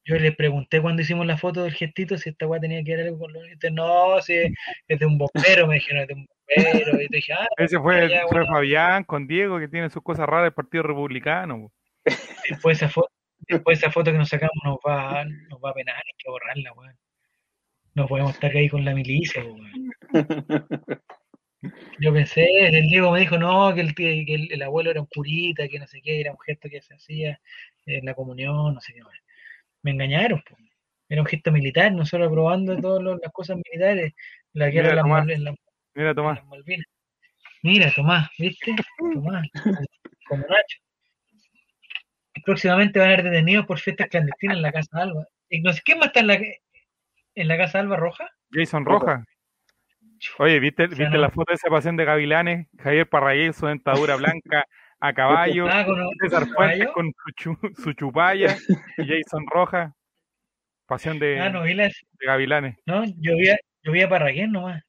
Yo 0.04 0.16
le 0.18 0.32
pregunté 0.32 0.82
cuando 0.82 1.04
hicimos 1.04 1.28
la 1.28 1.38
foto 1.38 1.64
del 1.64 1.74
gestito 1.74 2.18
si 2.18 2.30
esta 2.30 2.48
weá 2.48 2.60
tenía 2.60 2.84
que 2.84 2.96
ver 2.96 3.06
algo 3.06 3.20
con 3.20 3.34
los 3.34 3.44
militares. 3.44 3.76
No, 3.76 4.20
si 4.22 4.34
es 4.88 5.00
de 5.00 5.06
un 5.06 5.18
bombero, 5.20 5.68
me 5.68 5.76
dijeron, 5.76 6.02
es 6.02 6.08
de 6.08 6.14
un 6.16 6.26
bombero. 6.28 7.02
Y 7.02 7.08
te 7.08 7.16
dije, 7.18 7.34
ah, 7.34 7.48
Ese 7.58 7.80
fue, 7.80 8.10
ya, 8.10 8.22
fue 8.28 8.40
bueno. 8.40 8.54
Fabián 8.56 9.04
con 9.04 9.28
Diego, 9.28 9.60
que 9.60 9.68
tiene 9.68 9.92
sus 9.92 10.02
cosas 10.02 10.28
raras 10.28 10.46
del 10.46 10.54
Partido 10.54 10.84
Republicano. 10.84 11.72
Después 12.50 12.78
esa 12.78 12.90
foto, 12.90 13.10
después 13.40 13.78
esa 13.80 13.92
foto 13.92 14.12
que 14.12 14.18
nos 14.18 14.30
sacamos 14.30 14.56
nos 14.64 14.78
va, 14.78 15.24
nos 15.26 15.60
va 15.60 15.70
a 15.72 15.74
penar, 15.74 15.96
hay 15.96 16.14
que 16.18 16.30
borrarla, 16.30 16.74
weón. 16.74 16.98
No 17.94 18.08
podemos 18.08 18.34
estar 18.34 18.52
ahí 18.52 18.70
con 18.70 18.86
la 18.86 18.94
milicia, 18.94 19.44
weón. 19.44 19.92
Yo 22.00 22.12
pensé, 22.12 22.46
el 22.68 22.88
Diego 22.88 23.12
me 23.12 23.20
dijo, 23.20 23.38
no, 23.38 23.74
que 23.76 23.82
el, 23.82 23.94
que 23.94 24.24
el, 24.24 24.52
el 24.52 24.62
abuelo 24.64 24.90
era 24.90 25.00
un 25.02 25.06
curita, 25.08 25.68
que 25.68 25.78
no 25.78 25.86
sé 25.86 26.02
qué, 26.02 26.20
era 26.20 26.32
un 26.32 26.40
gesto 26.40 26.68
que 26.70 26.82
se 26.82 26.96
hacía 26.96 27.40
en 27.86 28.06
la 28.06 28.16
comunión, 28.16 28.74
no 28.74 28.82
sé 28.82 28.94
qué 28.94 29.04
más. 29.04 29.14
Me 29.84 29.92
engañaron. 29.92 30.44
Era 31.08 31.22
un 31.22 31.28
gesto 31.28 31.52
militar, 31.52 31.92
nosotros 31.92 32.30
aprobando 32.30 32.78
todas 32.80 33.04
las 33.22 33.32
cosas 33.32 33.58
militares, 33.58 34.14
la 34.54 34.70
guerra 34.70 34.90
de 34.90 34.96
las 34.96 35.04
Tomás. 35.04 35.26
Mal- 35.26 35.32
en 35.36 35.44
la- 35.44 35.56
Mira, 35.94 36.16
Tomás. 36.16 36.46
Malvinas. 36.46 36.88
Mira, 37.62 37.92
Tomás, 37.94 38.30
¿viste? 38.40 38.74
Tomás, 39.14 39.48
como 40.28 40.42
Nacho. 40.48 40.80
Próximamente 42.46 43.00
van 43.00 43.12
a 43.12 43.16
ser 43.16 43.24
detenidos 43.26 43.66
por 43.66 43.80
fiestas 43.80 44.08
clandestinas 44.08 44.58
en 44.58 44.62
la 44.64 44.72
Casa 44.72 45.02
Alba. 45.02 45.26
Y 45.50 45.62
no 45.62 45.74
sé, 45.74 45.82
¿Quién 45.84 46.00
más 46.00 46.08
está 46.08 46.22
en 46.22 46.28
la, 46.28 46.36
en 46.36 47.48
la 47.48 47.58
Casa 47.58 47.80
Alba 47.80 47.98
Roja? 47.98 48.30
Jason 48.52 48.86
Rojas. 48.86 49.24
Oye, 50.38 50.60
¿viste, 50.60 50.88
sea, 50.88 50.98
¿viste 50.98 51.16
no. 51.16 51.22
la 51.22 51.30
foto 51.32 51.52
de 51.52 51.56
esa 51.56 51.70
pasión 51.70 51.98
de 51.98 52.06
Gavilanes? 52.06 52.68
Javier 52.80 53.08
Parraguel, 53.10 53.54
su 53.54 53.66
dentadura 53.66 54.16
blanca 54.18 54.66
a 55.00 55.14
caballo. 55.14 55.68
Ah, 55.70 55.84
con, 55.86 55.98
César 56.22 56.48
Fuentes 56.48 56.90
con 56.94 57.12
su, 57.12 57.32
chu- 57.36 57.76
su 57.82 57.94
chupalla. 57.94 58.56
Y 58.98 59.08
Jason 59.08 59.46
Rojas. 59.50 59.92
Pasión 60.86 61.20
de, 61.20 61.40
Ah, 61.40 61.50
no, 61.50 61.64
vi 61.64 61.74
las- 61.74 62.00
de 62.20 62.26
Gavilanes. 62.28 62.76
no, 62.86 63.04
yo 63.06 63.36
vi 63.38 63.50
a, 63.50 63.58
yo 63.84 63.92
vi 63.94 64.02
a 64.02 64.10
Parraguén 64.10 64.52
nomás. 64.52 64.84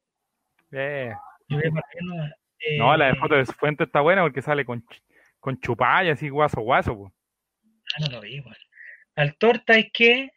Eh. 0.73 1.13
Yo 1.49 1.59
vi 1.59 1.69
a 1.69 1.71
Parraguén 1.71 2.07
nomás. 2.07 2.33
Eh, 2.59 2.79
No, 2.79 2.97
la 2.97 3.07
de 3.07 3.15
foto 3.15 3.35
de 3.37 3.45
Fuentes 3.47 3.87
está 3.87 4.01
buena 4.01 4.23
porque 4.23 4.43
sale 4.43 4.65
con, 4.65 4.83
ch- 4.85 5.03
con 5.41 5.59
chupalla, 5.61 6.13
así 6.13 6.29
guaso, 6.29 6.61
guaso. 6.61 6.95
po. 6.97 7.13
Ah, 7.95 8.01
no 8.01 8.07
lo 8.09 8.21
vi. 8.21 8.43
Al 9.17 9.37
torta 9.37 9.75
hay 9.75 9.91
que 9.91 10.33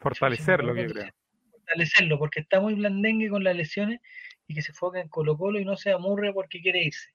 Fortalecerlo, 0.00 0.74
yo 0.74 0.92
creo. 0.92 1.12
fortalecerlo 1.50 2.18
porque 2.18 2.40
está 2.40 2.60
muy 2.60 2.74
blandengue 2.74 3.28
con 3.28 3.44
las 3.44 3.54
lesiones 3.54 4.00
y 4.48 4.54
que 4.54 4.62
se 4.62 4.72
enfoque 4.72 4.98
en 4.98 5.08
Colo 5.08 5.36
Colo 5.36 5.60
y 5.60 5.64
no 5.64 5.76
se 5.76 5.92
amurre 5.92 6.32
porque 6.32 6.60
quiere 6.60 6.82
irse. 6.82 7.10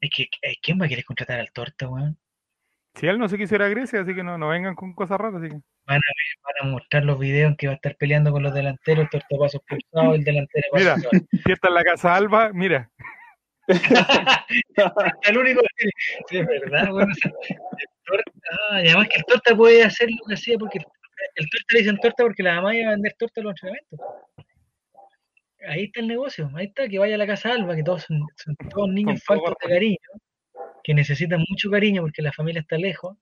Es 0.00 0.10
que, 0.10 0.28
eh, 0.40 0.56
¿quién 0.62 0.80
va 0.80 0.86
a 0.86 0.88
querer 0.88 1.04
contratar 1.04 1.38
al 1.38 1.52
torta, 1.52 1.86
weón? 1.86 2.18
Si 2.94 3.06
él 3.06 3.18
no 3.18 3.28
se 3.28 3.36
quisiera 3.36 3.66
a 3.66 3.68
Grecia, 3.68 4.00
así 4.00 4.14
que 4.14 4.22
no, 4.22 4.38
no 4.38 4.48
vengan 4.48 4.74
con 4.74 4.94
cosas 4.94 5.18
raras. 5.18 5.42
Así 5.42 5.50
que. 5.50 5.60
Van 5.86 6.00
a 6.62 6.64
mostrar 6.66 7.04
los 7.04 7.18
videos 7.18 7.50
en 7.50 7.56
que 7.56 7.66
va 7.66 7.74
a 7.74 7.76
estar 7.76 7.96
peleando 7.96 8.32
con 8.32 8.42
los 8.42 8.54
delanteros, 8.54 9.04
el 9.04 9.10
tortapaso 9.10 9.58
expulsado, 9.58 10.14
el 10.14 10.24
delantero 10.24 10.66
Mira. 10.72 10.96
Si 11.44 11.52
esta 11.52 11.68
es 11.68 11.74
la 11.74 11.84
casa 11.84 12.14
Alba, 12.14 12.52
mira, 12.52 12.90
el 15.22 15.38
único 15.38 15.62
que 16.28 16.40
es 16.40 16.46
verdad, 16.46 16.88
bueno, 16.90 17.12
ah, 18.70 18.82
y 18.82 18.88
además 18.88 19.08
que 19.08 19.18
el 19.18 19.24
torta 19.24 19.56
puede 19.56 19.82
hacer 19.82 20.08
lo 20.10 20.26
que 20.26 20.34
hacía 20.34 20.58
porque 20.58 20.78
el, 20.78 20.84
el 21.36 21.50
torta 21.50 21.66
le 21.72 21.78
dicen 21.78 21.98
torta 21.98 22.22
porque 22.24 22.42
la 22.42 22.56
mamá 22.56 22.74
iba 22.74 22.88
a 22.88 22.94
vender 22.94 23.14
torta 23.18 23.40
en 23.40 23.44
los 23.44 23.52
entrenamientos. 23.52 24.00
Ahí 25.68 25.84
está 25.84 26.00
el 26.00 26.08
negocio, 26.08 26.50
ahí 26.54 26.66
está, 26.66 26.88
que 26.88 26.98
vaya 26.98 27.16
a 27.16 27.18
la 27.18 27.26
casa 27.26 27.52
Alba, 27.52 27.76
que 27.76 27.82
todos 27.82 28.04
son, 28.04 28.26
son 28.36 28.56
todos 28.70 28.88
niños 28.88 29.22
faltos 29.22 29.54
de 29.62 29.68
cariño, 29.68 29.98
que 30.82 30.94
necesitan 30.94 31.44
mucho 31.48 31.70
cariño 31.70 32.02
porque 32.02 32.22
la 32.22 32.32
familia 32.32 32.62
está 32.62 32.78
lejos, 32.78 33.16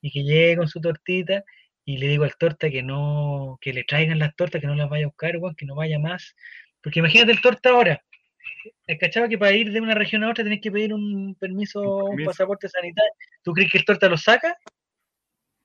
y 0.00 0.10
que 0.10 0.22
llegue 0.24 0.56
con 0.56 0.68
su 0.68 0.80
tortita, 0.80 1.44
y 1.84 1.98
le 1.98 2.08
digo 2.08 2.24
al 2.24 2.36
torta 2.36 2.70
que 2.70 2.82
no, 2.82 3.58
que 3.60 3.72
le 3.72 3.84
traigan 3.84 4.18
las 4.18 4.34
tortas, 4.36 4.60
que 4.60 4.66
no 4.66 4.74
las 4.74 4.88
vaya 4.88 5.04
a 5.04 5.08
buscar, 5.08 5.34
que 5.56 5.66
no 5.66 5.74
vaya 5.74 5.98
más. 5.98 6.34
Porque 6.82 6.98
imagínate 6.98 7.32
el 7.32 7.40
torta 7.40 7.70
ahora. 7.70 8.02
El 8.86 8.98
cachaba 8.98 9.28
que 9.28 9.38
para 9.38 9.52
ir 9.52 9.72
de 9.72 9.80
una 9.80 9.94
región 9.94 10.24
a 10.24 10.30
otra 10.30 10.44
tenés 10.44 10.60
que 10.60 10.70
pedir 10.70 10.92
un 10.92 11.34
permiso, 11.34 11.80
Un 11.82 12.24
pasaporte 12.24 12.68
sanitario. 12.68 13.12
¿Tú 13.42 13.52
crees 13.52 13.70
que 13.70 13.78
el 13.78 13.84
torta 13.84 14.08
lo 14.08 14.16
saca? 14.16 14.56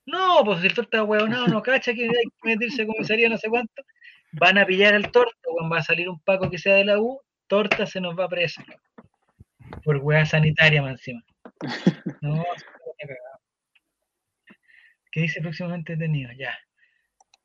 No, 0.06 0.42
pues 0.44 0.62
si 0.62 0.68
el 0.68 0.74
torta 0.74 1.04
huevonado 1.04 1.48
no 1.48 1.62
cacha 1.62 1.94
que 1.94 2.04
hay 2.04 2.10
que 2.10 2.50
meterse 2.50 2.84
a 2.84 2.88
comisaría 2.88 3.30
no 3.30 3.38
sé 3.38 3.50
cuánto. 3.50 3.84
Van 4.32 4.58
a 4.58 4.66
pillar 4.66 4.94
al 4.94 5.12
torta, 5.12 5.50
weón, 5.52 5.72
va 5.72 5.80
a 5.80 5.84
salir 5.84 6.10
un 6.10 6.20
paco 6.22 6.50
que 6.50 6.58
sea 6.58 6.76
de 6.76 6.86
la 6.86 7.00
U, 7.00 7.22
torta 7.48 7.86
se 7.86 8.02
nos 8.02 8.18
va 8.18 8.28
preso. 8.28 8.62
Por 9.84 9.98
hueá 9.98 10.26
sanitaria 10.26 10.82
más 10.82 10.92
encima. 10.92 11.24
No. 12.22 12.44
¿Qué 15.12 15.22
dice 15.22 15.42
próximamente 15.42 15.96
detenido? 15.96 16.32
Ya. 16.34 16.58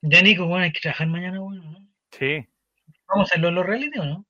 Ya, 0.02 0.20
Nico, 0.20 0.46
bueno, 0.46 0.64
hay 0.64 0.72
que 0.72 0.80
trabajar 0.80 1.06
mañana, 1.06 1.40
bueno, 1.40 1.62
¿no? 1.62 1.88
sí. 2.10 2.46
¿Vamos 3.08 3.28
a 3.28 3.30
hacerlo 3.30 3.48
en 3.48 3.54
los 3.54 3.66
reality 3.66 3.98
o 3.98 4.04
no? 4.04 4.26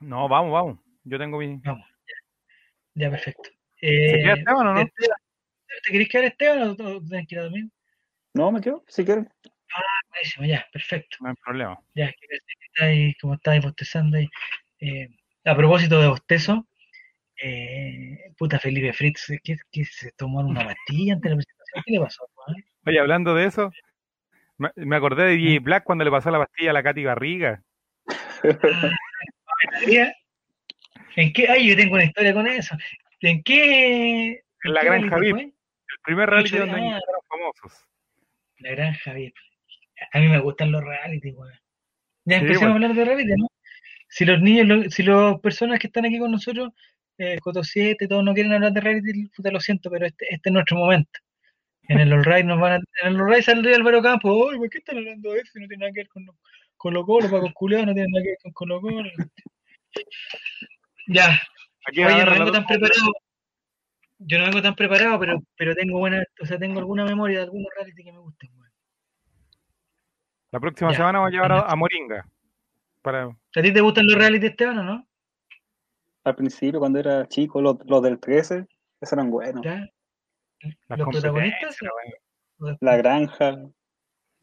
No, 0.00 0.28
vamos, 0.28 0.52
vamos. 0.52 0.78
Yo 1.04 1.18
tengo 1.18 1.38
mi. 1.38 1.56
Vamos, 1.64 1.86
ya. 2.06 3.04
Ya, 3.04 3.10
perfecto. 3.10 3.50
¿Se 3.80 3.86
Eh, 3.86 4.22
queda 4.22 4.34
Esteban 4.34 4.66
o 4.66 4.74
no? 4.74 4.80
Esteban, 4.80 5.18
¿Te 5.84 5.92
querés 5.92 6.08
quedar 6.08 6.24
Esteban 6.24 6.62
o 6.62 6.72
o 6.72 7.00
tenés 7.02 7.26
que 7.28 7.34
ir 7.34 7.38
a 7.38 7.42
dormir? 7.44 7.68
No, 8.34 8.52
me 8.52 8.60
quedo, 8.60 8.84
si 8.88 9.04
quieren. 9.04 9.28
Buenísimo, 10.10 10.46
ya, 10.46 10.66
perfecto. 10.72 11.16
No 11.20 11.28
hay 11.30 11.34
problema. 11.44 11.78
Ya, 11.94 12.08
que 12.12 12.26
estáis, 12.66 13.16
como 13.20 13.34
estáis 13.34 13.62
bostezando 13.62 14.16
ahí. 14.18 14.28
Eh, 14.80 15.08
a 15.44 15.56
propósito 15.56 16.00
de 16.00 16.08
bostezo, 16.08 16.66
eh, 17.42 18.32
puta 18.36 18.58
Felipe 18.58 18.92
Fritz, 18.92 19.26
¿qué, 19.42 19.56
qué 19.70 19.84
se 19.84 20.12
tomó 20.12 20.40
una 20.40 20.64
pastilla 20.64 21.14
antes 21.14 21.30
de 21.30 21.30
la 21.30 21.36
presentación? 21.36 21.82
¿Qué 21.86 21.92
le 21.92 22.00
pasó? 22.00 22.28
weón? 22.46 22.64
Oye, 22.86 22.98
hablando 23.00 23.34
de 23.34 23.46
eso, 23.46 23.70
me, 24.58 24.70
me 24.76 24.96
acordé 24.96 25.24
de 25.24 25.36
DJ 25.36 25.60
Black 25.60 25.84
cuando 25.84 26.04
le 26.04 26.10
pasó 26.10 26.30
la 26.30 26.38
pastilla 26.38 26.70
a 26.70 26.74
la 26.74 26.82
Katy 26.82 27.04
Barriga. 27.04 27.62
¿En 31.16 31.32
qué? 31.32 31.48
Ay, 31.48 31.68
yo 31.68 31.76
tengo 31.76 31.94
una 31.94 32.04
historia 32.04 32.32
con 32.34 32.46
eso. 32.46 32.76
¿En 33.20 33.42
qué? 33.42 34.42
En 34.64 34.74
la 34.74 34.82
VIP. 34.82 35.08
fue? 35.30 35.42
El 35.42 35.98
primer 36.04 36.30
reality 36.30 36.56
donde 36.56 36.78
invitaron 36.78 37.20
famosos. 37.28 37.84
La 38.58 38.70
granja 38.70 39.12
VIP. 39.12 39.34
A 40.12 40.18
mí 40.20 40.28
me 40.28 40.38
gustan 40.38 40.72
los 40.72 40.82
reality, 40.82 41.32
weón. 41.32 41.52
Ya 42.24 42.36
Sí, 42.38 42.42
empecemos 42.44 42.70
bueno. 42.72 42.86
a 42.86 42.90
hablar 42.90 42.94
de 42.94 43.04
reality, 43.04 43.32
¿no? 43.36 43.48
Si 44.08 44.24
los 44.24 44.40
niños, 44.40 44.66
lo- 44.66 44.90
si 44.90 45.02
las 45.02 45.38
personas 45.40 45.78
que 45.78 45.86
están 45.88 46.04
aquí 46.06 46.18
con 46.18 46.30
nosotros, 46.30 46.70
eh, 47.18 47.38
Coto 47.40 47.62
7, 47.62 48.08
todos 48.08 48.24
no 48.24 48.32
quieren 48.34 48.52
hablar 48.52 48.72
de 48.72 48.80
reality, 48.80 49.28
puta, 49.28 49.50
lo 49.50 49.60
siento, 49.60 49.90
pero 49.90 50.06
este, 50.06 50.26
este 50.32 50.48
es 50.48 50.52
nuestro 50.52 50.76
momento. 50.78 51.18
En 51.88 51.98
el 52.00 52.12
All 52.12 52.24
Right 52.24 52.44
nos 52.46 52.60
van 52.60 52.72
a, 52.72 52.76
en 52.76 53.14
el 53.14 53.20
All 53.20 53.30
Right 53.30 53.42
saldría 53.42 53.76
Álvaro 53.76 54.00
Campos, 54.02 54.30
oye, 54.32 54.58
¿por 54.58 54.70
qué 54.70 54.78
están 54.78 54.98
hablando 54.98 55.32
de 55.32 55.40
eso? 55.40 55.58
No 55.58 55.66
tiene 55.68 55.80
nada 55.82 55.92
que 55.92 56.00
ver 56.00 56.08
con, 56.08 56.26
con 56.80 56.94
los 56.94 57.04
colos, 57.04 57.30
Paco 57.30 57.50
Culeado, 57.52 57.84
no 57.84 57.92
tiene 57.92 58.08
nada 58.10 58.22
que 58.22 58.30
ver 58.30 58.38
con 58.42 58.52
Colo 58.52 58.80
Colo. 58.80 59.10
Ya, 61.08 61.38
Aquí 61.86 62.02
Oye, 62.02 62.24
no 62.24 62.30
vengo 62.30 62.52
tan 62.52 62.64
preparado. 62.66 63.12
Yo 64.18 64.38
no 64.38 64.44
vengo 64.46 64.62
tan 64.62 64.74
preparado, 64.74 65.20
pero, 65.20 65.42
pero 65.58 65.74
tengo 65.74 65.98
buena, 65.98 66.24
o 66.40 66.46
sea, 66.46 66.58
tengo 66.58 66.78
alguna 66.78 67.04
memoria 67.04 67.38
de 67.38 67.44
algunos 67.44 67.68
reality 67.76 68.02
que 68.02 68.12
me 68.12 68.18
gustan. 68.18 68.48
La 70.52 70.58
próxima 70.58 70.90
Ya. 70.90 70.96
semana 70.96 71.18
vamos 71.18 71.28
a 71.28 71.36
llevar 71.36 71.52
a, 71.52 71.60
a 71.70 71.76
Moringa. 71.76 72.26
Para, 73.02 73.24
¿A 73.26 73.62
ti 73.62 73.72
te 73.72 73.80
gustan 73.82 74.06
los 74.06 74.16
reality, 74.16 74.46
Esteban, 74.46 74.78
o 74.78 74.82
no? 74.82 75.06
Al 76.24 76.34
principio, 76.34 76.80
cuando 76.80 76.98
era 76.98 77.28
chico, 77.28 77.60
los, 77.60 77.76
los 77.84 78.02
del 78.02 78.18
13, 78.18 78.66
esos 79.00 79.12
eran 79.12 79.30
buenos. 79.30 79.64
¿Los 80.88 81.08
protagonistas? 81.08 81.76
La 82.80 82.96
granja, 82.96 83.56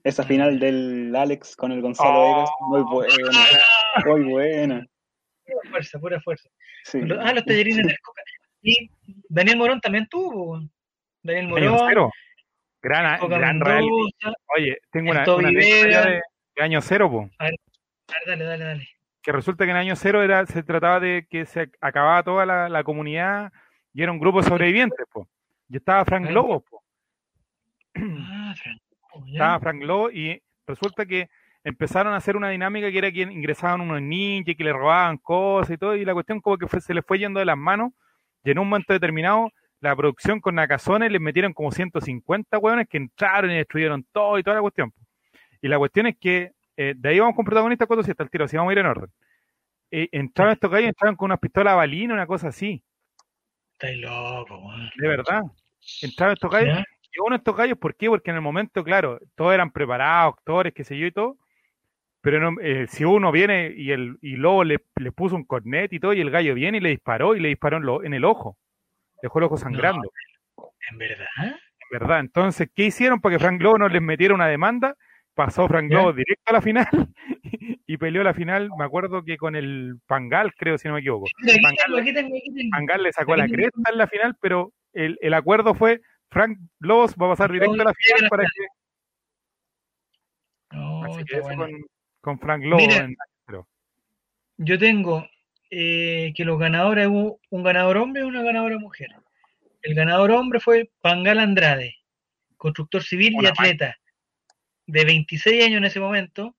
esa 0.04 0.24
final 0.24 0.60
del 0.60 1.16
Alex 1.16 1.56
con 1.56 1.72
el 1.72 1.82
Gonzalo 1.82 2.12
Oh. 2.20 2.36
Vegas, 2.36 2.50
muy 2.62 2.82
buena, 2.84 3.16
muy 4.06 4.24
buena. 4.32 4.86
Pura 5.46 5.70
fuerza, 5.70 6.00
pura 6.00 6.22
fuerza. 6.22 6.50
Sí. 6.84 7.02
Los- 7.02 7.20
ah, 7.22 7.34
los 7.34 7.46
tallarines 7.46 7.86
del 7.86 7.98
Coca. 8.00 8.22
Y 8.62 8.90
Daniel 9.30 9.58
Morón 9.58 9.80
también 9.82 10.08
tuvo. 10.10 10.60
Daniel 11.24 11.46
Año 11.58 11.72
Morón, 11.72 11.88
cero. 11.90 12.12
Gran, 12.82 13.20
Coca 13.20 13.38
gran. 13.38 13.60
Mendoza. 13.60 14.34
Oye, 14.56 14.78
tengo 14.92 15.12
una, 15.12 15.24
una 15.36 15.50
de, 15.52 16.22
de 16.56 16.64
año 16.64 16.82
cero, 16.82 17.10
po. 17.10 17.30
A 17.40 17.46
ver, 17.46 17.56
dale, 18.26 18.44
dale, 18.44 18.64
dale. 18.64 18.90
que 19.22 19.32
resulta 19.32 19.66
que 19.66 19.72
en 19.72 19.78
año 19.78 19.96
cero 19.96 20.24
era, 20.24 20.46
se 20.46 20.64
trataba 20.64 21.00
de 21.00 21.28
que 21.30 21.46
se 21.46 21.70
acababa 21.82 22.24
toda 22.24 22.46
la, 22.46 22.70
la 22.70 22.84
comunidad 22.84 23.52
y 23.94 24.04
era 24.04 24.12
un 24.12 24.20
grupo 24.20 24.42
de 24.42 24.48
sobrevivientes, 24.48 25.06
po. 25.12 25.28
Y 25.70 25.78
estaba 25.78 26.06
Frank 26.06 26.28
Ay. 26.28 26.34
Lobo, 26.34 26.62
po. 26.62 26.84
Ah, 27.96 28.54
Franco, 28.56 28.82
ya. 28.82 28.87
Estaba 29.28 29.60
Frank 29.60 29.84
Lobo 29.84 30.12
y 30.12 30.42
resulta 30.66 31.06
que 31.06 31.30
empezaron 31.64 32.14
a 32.14 32.18
hacer 32.18 32.38
una 32.38 32.50
dinámica 32.50 32.92
que 32.92 32.98
era 32.98 33.12
que 33.12 33.22
ingresaban 33.22 33.82
unos 33.82 34.02
ninjas 34.02 34.54
y 34.54 34.56
que 34.56 34.64
le 34.64 34.74
robaban 34.74 35.18
cosas 35.18 35.72
y 35.72 35.78
todo, 35.78 35.96
y 35.96 36.06
la 36.06 36.14
cuestión 36.14 36.40
como 36.40 36.58
que 36.58 36.68
fue- 36.68 36.82
se 36.82 36.94
les 36.94 37.06
fue 37.06 37.20
yendo 37.20 37.40
de 37.40 37.46
las 37.46 37.58
manos, 37.58 37.92
y 38.44 38.52
en 38.52 38.60
un 38.60 38.70
momento 38.70 38.94
determinado 38.94 39.52
la 39.80 39.96
producción 39.96 40.40
con 40.40 40.56
Nakazones 40.56 41.12
les 41.12 41.22
metieron 41.22 41.54
como 41.54 41.72
150 41.72 42.58
hueones 42.58 42.88
que 42.90 42.98
entraron 42.98 43.52
y 43.52 43.56
destruyeron 43.58 44.06
todo 44.12 44.40
y 44.40 44.44
toda 44.44 44.56
la 44.56 44.62
cuestión. 44.62 44.92
Y 45.62 45.68
la 45.68 45.78
cuestión 45.78 46.08
es 46.08 46.18
que 46.18 46.52
eh, 46.78 46.94
de 46.96 47.10
ahí 47.10 47.20
vamos 47.20 47.36
con 47.36 47.46
protagonista 47.46 47.86
cuando 47.86 48.04
si 48.04 48.12
está 48.12 48.24
el 48.24 48.30
tiro, 48.30 48.46
así 48.46 48.56
vamos 48.58 48.70
a 48.70 48.74
ir 48.74 48.80
en 48.80 48.86
orden. 48.86 49.10
Eh, 49.92 50.10
entraron 50.12 50.54
estos 50.54 50.70
gallos, 50.72 50.90
entraron 50.90 51.16
con 51.16 51.26
unas 51.28 51.40
pistolas 51.40 51.76
balina, 51.76 52.14
una 52.14 52.28
cosa 52.28 52.48
así, 52.50 52.84
Estáis 53.74 53.98
loco, 54.00 54.58
weón. 54.58 54.90
de 54.96 55.08
verdad. 55.08 55.42
Entraron 56.02 56.34
estos 56.34 56.52
gallos, 56.52 56.78
¿Ya? 56.78 56.84
Y 57.18 57.20
uno 57.26 57.36
de 57.36 57.38
estos 57.38 57.56
gallos, 57.58 57.78
¿por 57.78 57.96
qué? 57.96 58.08
Porque 58.10 58.30
en 58.30 58.36
el 58.36 58.42
momento, 58.42 58.84
claro, 58.84 59.20
todos 59.36 59.54
eran 59.54 59.72
preparados, 59.72 60.36
actores, 60.38 60.74
qué 60.74 60.84
sé 60.84 60.98
yo 60.98 61.08
y 61.08 61.12
todo, 61.12 61.38
pero 62.22 62.40
no- 62.40 62.60
eh, 62.62 62.86
si 62.88 63.04
uno 63.06 63.32
viene 63.32 63.74
y 63.76 63.92
el 63.92 64.18
y 64.22 64.36
Lobo 64.36 64.64
le, 64.64 64.80
le 64.98 65.12
puso 65.12 65.36
un 65.36 65.46
cornet 65.46 65.92
y 65.94 66.00
todo, 66.00 66.14
y 66.14 66.22
el 66.22 66.30
gallo 66.32 66.54
viene 66.54 66.78
y 66.78 66.82
le 66.82 66.90
disparó 66.90 67.36
y 67.36 67.40
le 67.40 67.50
disparó 67.50 67.78
en, 67.78 67.84
lo- 67.84 68.04
en 68.04 68.14
el 68.14 68.26
ojo, 68.26 68.58
dejó 69.22 69.40
el 69.40 69.46
ojo 69.46 69.58
sangrando, 69.58 70.10
¿En 70.92 70.98
verdad? 70.98 71.26
en 71.38 72.00
verdad. 72.00 72.20
Entonces, 72.20 72.70
¿qué 72.76 72.84
hicieron 72.86 73.20
para 73.22 73.36
que 73.36 73.40
Frank 73.44 73.62
Lobo 73.62 73.78
no 73.78 73.88
les 73.90 74.02
metiera 74.02 74.34
una 74.36 74.48
demanda? 74.48 74.96
Pasó 75.34 75.68
Frank. 75.68 75.92
Lobo 75.92 76.14
directo 76.14 76.44
a 76.48 76.54
la 76.54 76.62
final 76.62 76.88
y 77.88 77.98
peleó 77.98 78.24
la 78.24 78.34
final, 78.34 78.70
me 78.78 78.84
acuerdo 78.86 79.24
que 79.24 79.38
con 79.38 79.56
el 79.56 79.96
Pangal, 80.08 80.54
creo, 80.56 80.78
si 80.80 80.88
no 80.88 80.96
me 80.96 81.00
equivoco. 81.02 81.28
Pangal. 81.62 82.04
Pangal 82.72 83.04
le 83.04 83.14
sacó 83.14 83.36
la 83.36 83.48
cresta 83.48 83.92
en 83.92 83.98
la 83.98 84.08
final, 84.08 84.36
pero 84.42 84.74
el, 84.94 85.18
el 85.22 85.34
acuerdo 85.36 85.76
fue 85.76 86.02
Frank 86.30 86.58
Lobos 86.80 87.16
va 87.16 87.28
a 87.28 87.30
pasar 87.32 87.52
directo 87.52 87.74
a 87.82 87.86
la 87.86 87.94
final 87.94 88.30
para 88.30 88.44
que 88.44 88.66
No, 90.76 91.04
Así 91.06 91.24
que 91.26 91.38
eso 91.38 91.48
con, 91.48 91.72
con 92.22 92.40
Frank 92.40 92.64
Lobo. 92.64 92.78
Mira. 92.78 93.06
en- 93.06 93.16
Yo 94.58 94.80
tengo 94.80 95.26
eh, 95.70 96.34
que 96.36 96.46
los 96.46 96.58
ganadores 96.60 97.08
hubo 97.08 97.40
un 97.52 97.64
ganador 97.64 97.98
hombre 97.98 98.24
y 98.24 98.26
una 98.26 98.42
ganadora 98.42 98.78
mujer. 98.80 99.10
El 99.82 99.94
ganador 99.96 100.32
hombre 100.32 100.60
fue 100.60 100.90
Pangal 101.02 101.40
Andrade, 101.40 101.96
constructor 102.58 103.04
civil 103.04 103.36
y 103.40 103.46
atleta, 103.46 103.96
de 104.88 105.06
26 105.06 105.64
años 105.66 105.78
en 105.78 105.86
ese 105.86 106.00
momento, 106.00 106.56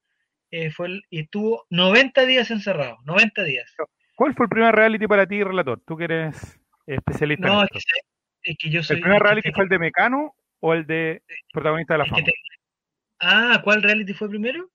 eh, 0.51 0.71
fue 0.71 0.87
el- 0.89 1.03
y 1.11 1.21
estuvo 1.23 1.67
90 1.71 2.25
días 2.25 2.51
encerrado, 2.51 2.99
90 3.05 3.43
días. 3.43 3.75
¿Cuál 4.15 4.35
fue 4.35 4.47
el 4.47 4.51
primer 4.51 4.75
reality 4.75 5.07
para 5.07 5.27
ti, 5.27 5.43
relator? 5.43 5.81
Tú 5.87 5.97
que 5.97 6.05
eres 6.05 6.61
especialista 6.87 7.49
No, 7.49 7.61
en 7.61 7.65
es 7.65 7.77
esto. 7.77 7.79
que, 7.79 8.01
es 8.51 8.59
que 8.59 8.71
yo 8.71 8.83
soy... 8.83 8.97
¿El 8.97 9.03
primer 9.03 9.23
reality 9.23 9.51
fue 9.53 9.65
el 9.65 9.71
de 9.71 9.79
Mecano 9.79 10.35
o 10.61 10.75
el 10.75 10.87
de 10.87 11.23
protagonista 11.53 11.95
de 11.95 11.99
la 11.99 12.07
fama? 12.07 12.25
te- 12.25 12.33
Ah, 13.21 13.61
¿cuál 13.65 13.83
reality 13.83 14.13
fue 14.15 14.29
primero? 14.29 14.71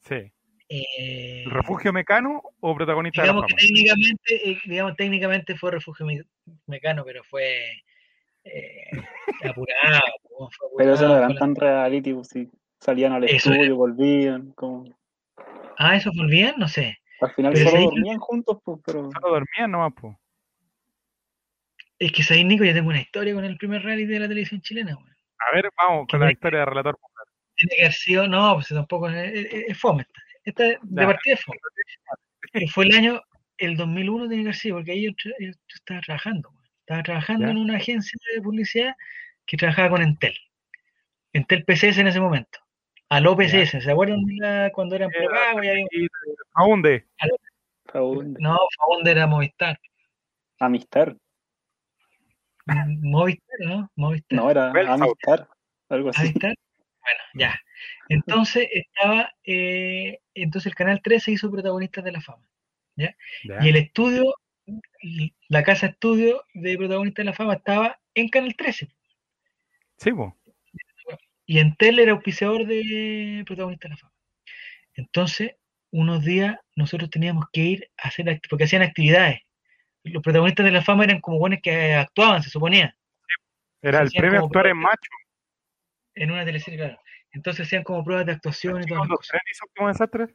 Sí. 0.00 0.32
Eh, 0.68 1.42
¿El 1.44 1.50
refugio 1.50 1.92
Mecano 1.92 2.42
o 2.60 2.74
protagonista 2.74 3.20
de 3.22 3.26
la 3.26 3.32
digamos 3.32 3.46
que 3.46 3.52
fama? 3.52 3.60
técnicamente, 3.60 4.50
eh, 4.50 4.58
digamos, 4.64 4.96
técnicamente 4.96 5.56
fue 5.56 5.70
refugio 5.70 6.06
me- 6.06 6.24
mecano, 6.66 7.04
pero 7.04 7.22
fue 7.24 7.82
eh, 8.44 8.90
apurado. 9.42 10.00
fue 10.58 10.68
Pero 10.78 10.94
eso 10.94 11.08
no 11.08 11.16
eran 11.16 11.34
tan 11.36 11.54
reality, 11.54 12.14
pues 12.14 12.28
sí. 12.28 12.50
Salían 12.80 13.12
al 13.12 13.24
Eso 13.24 13.50
estudio, 13.50 13.76
volvían, 13.76 14.52
como... 14.52 14.84
Ah, 15.78 15.96
¿eso 15.96 16.10
bien? 16.28 16.54
No 16.56 16.68
sé. 16.68 16.98
Al 17.20 17.32
final 17.34 17.52
Pero 17.52 17.70
solo 17.70 17.82
dormían 17.84 18.18
juntos, 18.18 18.58
pues, 18.64 18.80
pero... 18.84 19.10
Solo 19.10 19.28
dormían 19.34 19.70
nomás, 19.70 19.92
po. 19.94 20.18
Es 22.04 22.12
que 22.12 22.34
ahí, 22.34 22.44
Nico, 22.44 22.64
yo 22.64 22.74
tengo 22.74 22.90
una 22.90 23.00
historia 23.00 23.34
con 23.34 23.44
el 23.44 23.56
primer 23.56 23.82
reality 23.82 24.06
de 24.12 24.20
la 24.20 24.28
televisión 24.28 24.60
chilena. 24.60 24.94
weón. 24.96 25.08
A 25.50 25.54
ver, 25.54 25.70
vamos 25.76 26.06
con 26.10 26.20
la 26.20 26.30
historia 26.30 26.60
de 26.60 26.66
relator. 26.66 26.98
Tiene 27.56 27.76
que 27.76 27.82
haber 27.82 27.92
sido, 27.94 28.28
no, 28.28 28.54
pues 28.54 28.68
tampoco 28.68 29.08
es, 29.08 29.32
es- 29.32 29.64
es 29.68 29.78
fome. 29.78 30.02
esta. 30.02 30.20
Esta 30.44 30.64
de 30.64 31.02
Ya. 31.02 31.06
partida 31.06 31.34
es 31.34 31.42
fome. 31.42 31.58
Fue 32.72 32.84
el 32.84 32.94
año, 32.94 33.22
el 33.58 33.76
2001 33.76 34.28
tiene 34.28 34.42
que 34.42 34.48
haber 34.48 34.54
sido, 34.56 34.76
porque 34.76 34.92
ahí 34.92 35.04
yo, 35.04 35.12
yo 35.40 35.50
estaba 35.74 36.00
trabajando. 36.00 36.50
weón. 36.50 36.64
Estaba 36.80 37.02
trabajando 37.02 37.46
Ya. 37.46 37.50
en 37.52 37.56
una 37.58 37.76
agencia 37.76 38.18
de 38.34 38.42
publicidad 38.42 38.94
que 39.46 39.56
trabajaba 39.56 39.88
con 39.90 40.02
Entel. 40.02 40.36
Entel 41.32 41.64
PCS 41.64 41.98
en 42.00 42.08
ese 42.08 42.20
momento. 42.20 42.58
Aló 43.08 43.34
PCS, 43.36 43.80
¿se 43.80 43.90
acuerdan 43.90 44.24
de 44.24 44.34
la- 44.40 44.70
cuando 44.74 44.94
eran 44.96 45.08
prepago? 45.10 45.60
¿A 46.54 46.62
dónde? 46.66 47.06
No, 48.40 48.58
Faunde 48.76 49.10
era 49.10 49.26
Movistar. 49.26 49.78
Amistad. 50.58 51.16
Movistar, 52.66 53.58
¿no? 53.60 53.90
Movistar. 53.96 54.36
No, 54.38 54.50
era. 54.50 54.70
Amistad, 54.70 55.46
algo 55.88 56.10
así. 56.10 56.22
Movistar. 56.22 56.54
Bueno, 57.00 57.20
ya. 57.34 57.60
Entonces 58.08 58.68
estaba, 58.72 59.30
eh, 59.44 60.20
entonces 60.34 60.72
el 60.72 60.74
canal 60.74 61.02
13 61.02 61.32
hizo 61.32 61.50
protagonistas 61.50 62.04
de 62.04 62.12
la 62.12 62.20
fama. 62.20 62.48
Ya. 62.96 63.14
Y 63.60 63.68
el 63.68 63.76
estudio, 63.76 64.34
la 65.48 65.62
casa 65.62 65.88
estudio 65.88 66.44
de 66.54 66.76
protagonistas 66.78 67.24
de 67.24 67.30
la 67.30 67.36
fama 67.36 67.54
estaba 67.54 68.00
en 68.14 68.28
Canal 68.28 68.54
13. 68.56 68.88
Sí, 69.98 70.12
po. 70.12 70.36
Y 71.46 71.58
Entel 71.58 71.98
era 71.98 72.12
auspiciador 72.12 72.66
de 72.66 73.42
protagonistas 73.46 73.90
de 73.90 73.94
la 73.94 73.96
fama. 73.98 74.14
Entonces, 74.94 75.56
unos 75.90 76.24
días 76.24 76.56
nosotros 76.76 77.10
teníamos 77.10 77.44
que 77.52 77.60
ir 77.60 77.90
a 77.98 78.08
hacer, 78.08 78.40
porque 78.48 78.64
hacían 78.64 78.82
actividades. 78.82 79.40
Los 80.04 80.22
protagonistas 80.22 80.64
de 80.64 80.72
la 80.72 80.82
fama 80.82 81.04
eran 81.04 81.20
como 81.20 81.38
buenos 81.38 81.60
que 81.62 81.94
actuaban, 81.94 82.42
se 82.42 82.50
suponía, 82.50 82.96
Era 83.82 84.02
el 84.02 84.10
premio 84.10 84.40
como 84.40 84.46
actor 84.46 84.66
en 84.66 84.76
macho. 84.76 85.10
en 86.14 86.30
una 86.30 86.44
teleserie, 86.44 86.78
claro. 86.78 86.98
Entonces 87.32 87.66
hacían 87.66 87.82
como 87.82 88.04
pruebas 88.04 88.26
de 88.26 88.32
actuación 88.32 88.82
y 88.82 88.86
todas 88.86 89.08
las 89.08 89.10
¿Los 89.10 89.30
como 89.74 89.88
desastre? 89.88 90.28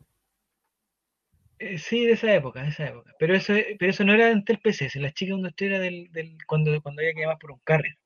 Eh, 1.60 1.78
sí, 1.78 2.06
de 2.06 2.14
esa 2.14 2.34
época, 2.34 2.64
de 2.64 2.70
esa 2.70 2.88
época. 2.88 3.14
Pero 3.20 3.36
eso, 3.36 3.54
pero 3.78 3.91
eso 3.91 4.04
no 4.04 4.14
era 4.14 4.28
de 4.28 4.32
Entel 4.32 4.60
PCS, 4.60 4.96
la 4.96 5.12
chica 5.12 5.34
donde 5.34 5.50
estoy 5.50 5.68
era 5.68 5.80
del, 5.80 6.10
del, 6.12 6.38
cuando, 6.48 6.82
cuando 6.82 7.02
había 7.02 7.14
que 7.14 7.22
llamar 7.22 7.38
por 7.38 7.52
un 7.52 7.60
carrier. 7.60 7.98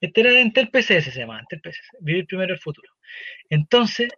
Este 0.00 0.20
era 0.22 0.32
de 0.32 0.40
Entel 0.40 0.70
PCS, 0.70 1.12
se 1.12 1.20
llamaba, 1.20 1.40
Entel 1.40 1.60
PCS, 1.60 1.96
Vivir 2.00 2.26
Primero 2.26 2.54
el 2.54 2.60
Futuro. 2.60 2.90
Entonces, 3.50 4.08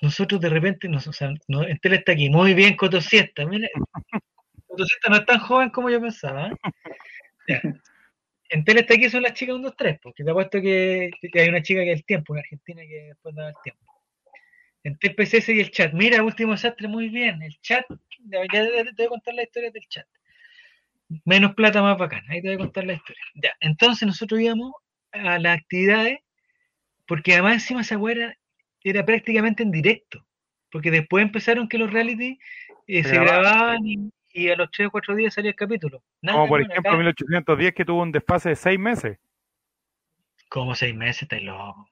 nosotros 0.00 0.40
de 0.40 0.48
repente, 0.48 0.88
nos, 0.88 1.06
o 1.06 1.12
sea, 1.12 1.32
Entel 1.48 1.94
está 1.94 2.12
aquí, 2.12 2.30
muy 2.30 2.54
bien 2.54 2.76
Coto 2.76 3.00
Siesta, 3.00 3.46
mira, 3.46 3.68
Coto 4.70 4.84
Siesta 4.84 5.10
no 5.10 5.16
es 5.16 5.26
tan 5.26 5.40
joven 5.40 5.70
como 5.70 5.90
yo 5.90 6.00
pensaba. 6.00 6.48
¿eh? 7.48 7.60
En 8.50 8.64
tele 8.64 8.80
está 8.80 8.94
aquí 8.94 9.10
son 9.10 9.22
las 9.22 9.34
chicas 9.34 9.54
1, 9.54 9.64
2, 9.64 9.76
3, 9.76 9.98
porque 10.02 10.24
te 10.24 10.30
apuesto 10.30 10.60
que, 10.60 11.10
que 11.20 11.40
hay 11.40 11.48
una 11.48 11.62
chica 11.62 11.82
que 11.82 11.92
es 11.92 11.98
el 12.00 12.04
tiempo 12.04 12.34
en 12.34 12.40
Argentina 12.40 12.82
que 12.82 13.04
después 13.08 13.34
da 13.34 13.48
el 13.48 13.54
tiempo. 13.62 13.84
En 14.82 14.96
TPCS 14.96 15.50
y 15.50 15.60
el 15.60 15.70
chat. 15.70 15.92
Mira, 15.92 16.22
último 16.22 16.52
desastre, 16.52 16.88
muy 16.88 17.08
bien. 17.08 17.42
El 17.42 17.60
chat, 17.60 17.84
ya 18.24 18.42
te, 18.48 18.92
voy 18.96 19.06
a 19.06 19.08
contar 19.08 19.34
la 19.34 19.42
historia 19.42 19.70
del 19.70 19.86
chat. 19.88 20.06
Menos 21.24 21.54
plata, 21.54 21.82
más 21.82 21.98
bacán. 21.98 22.24
Ahí 22.28 22.40
te 22.40 22.48
voy 22.48 22.54
a 22.54 22.58
contar 22.58 22.86
la 22.86 22.94
historia. 22.94 23.22
Ya, 23.34 23.52
entonces 23.60 24.06
nosotros 24.06 24.40
íbamos 24.40 24.72
a 25.12 25.38
las 25.38 25.58
actividades, 25.58 26.18
porque 27.06 27.34
además 27.34 27.54
encima 27.54 27.82
esa 27.82 27.98
weá 27.98 28.14
era, 28.14 28.38
era 28.82 29.04
prácticamente 29.04 29.62
en 29.62 29.70
directo. 29.70 30.24
Porque 30.72 30.90
después 30.90 31.22
empezaron 31.22 31.68
que 31.68 31.78
los 31.78 31.92
reality 31.92 32.38
eh, 32.86 33.04
se 33.04 33.16
grababan 33.16 33.84
y, 33.86 34.10
y 34.32 34.48
a 34.50 34.56
los 34.56 34.70
3 34.70 34.88
o 34.88 34.90
4 34.90 35.14
días 35.14 35.34
salía 35.34 35.50
el 35.50 35.56
capítulo. 35.56 36.02
Nada, 36.22 36.38
Como 36.38 36.48
por 36.48 36.60
ejemplo 36.60 36.90
acá- 36.90 36.98
1810 36.98 37.74
que 37.74 37.84
tuvo 37.84 38.02
un 38.02 38.12
desfase 38.12 38.50
de 38.50 38.56
seis 38.56 38.78
meses. 38.78 39.18
Como 40.48 40.74
seis 40.74 40.94
meses, 40.94 41.22
estáis 41.22 41.42
loco. 41.44 41.88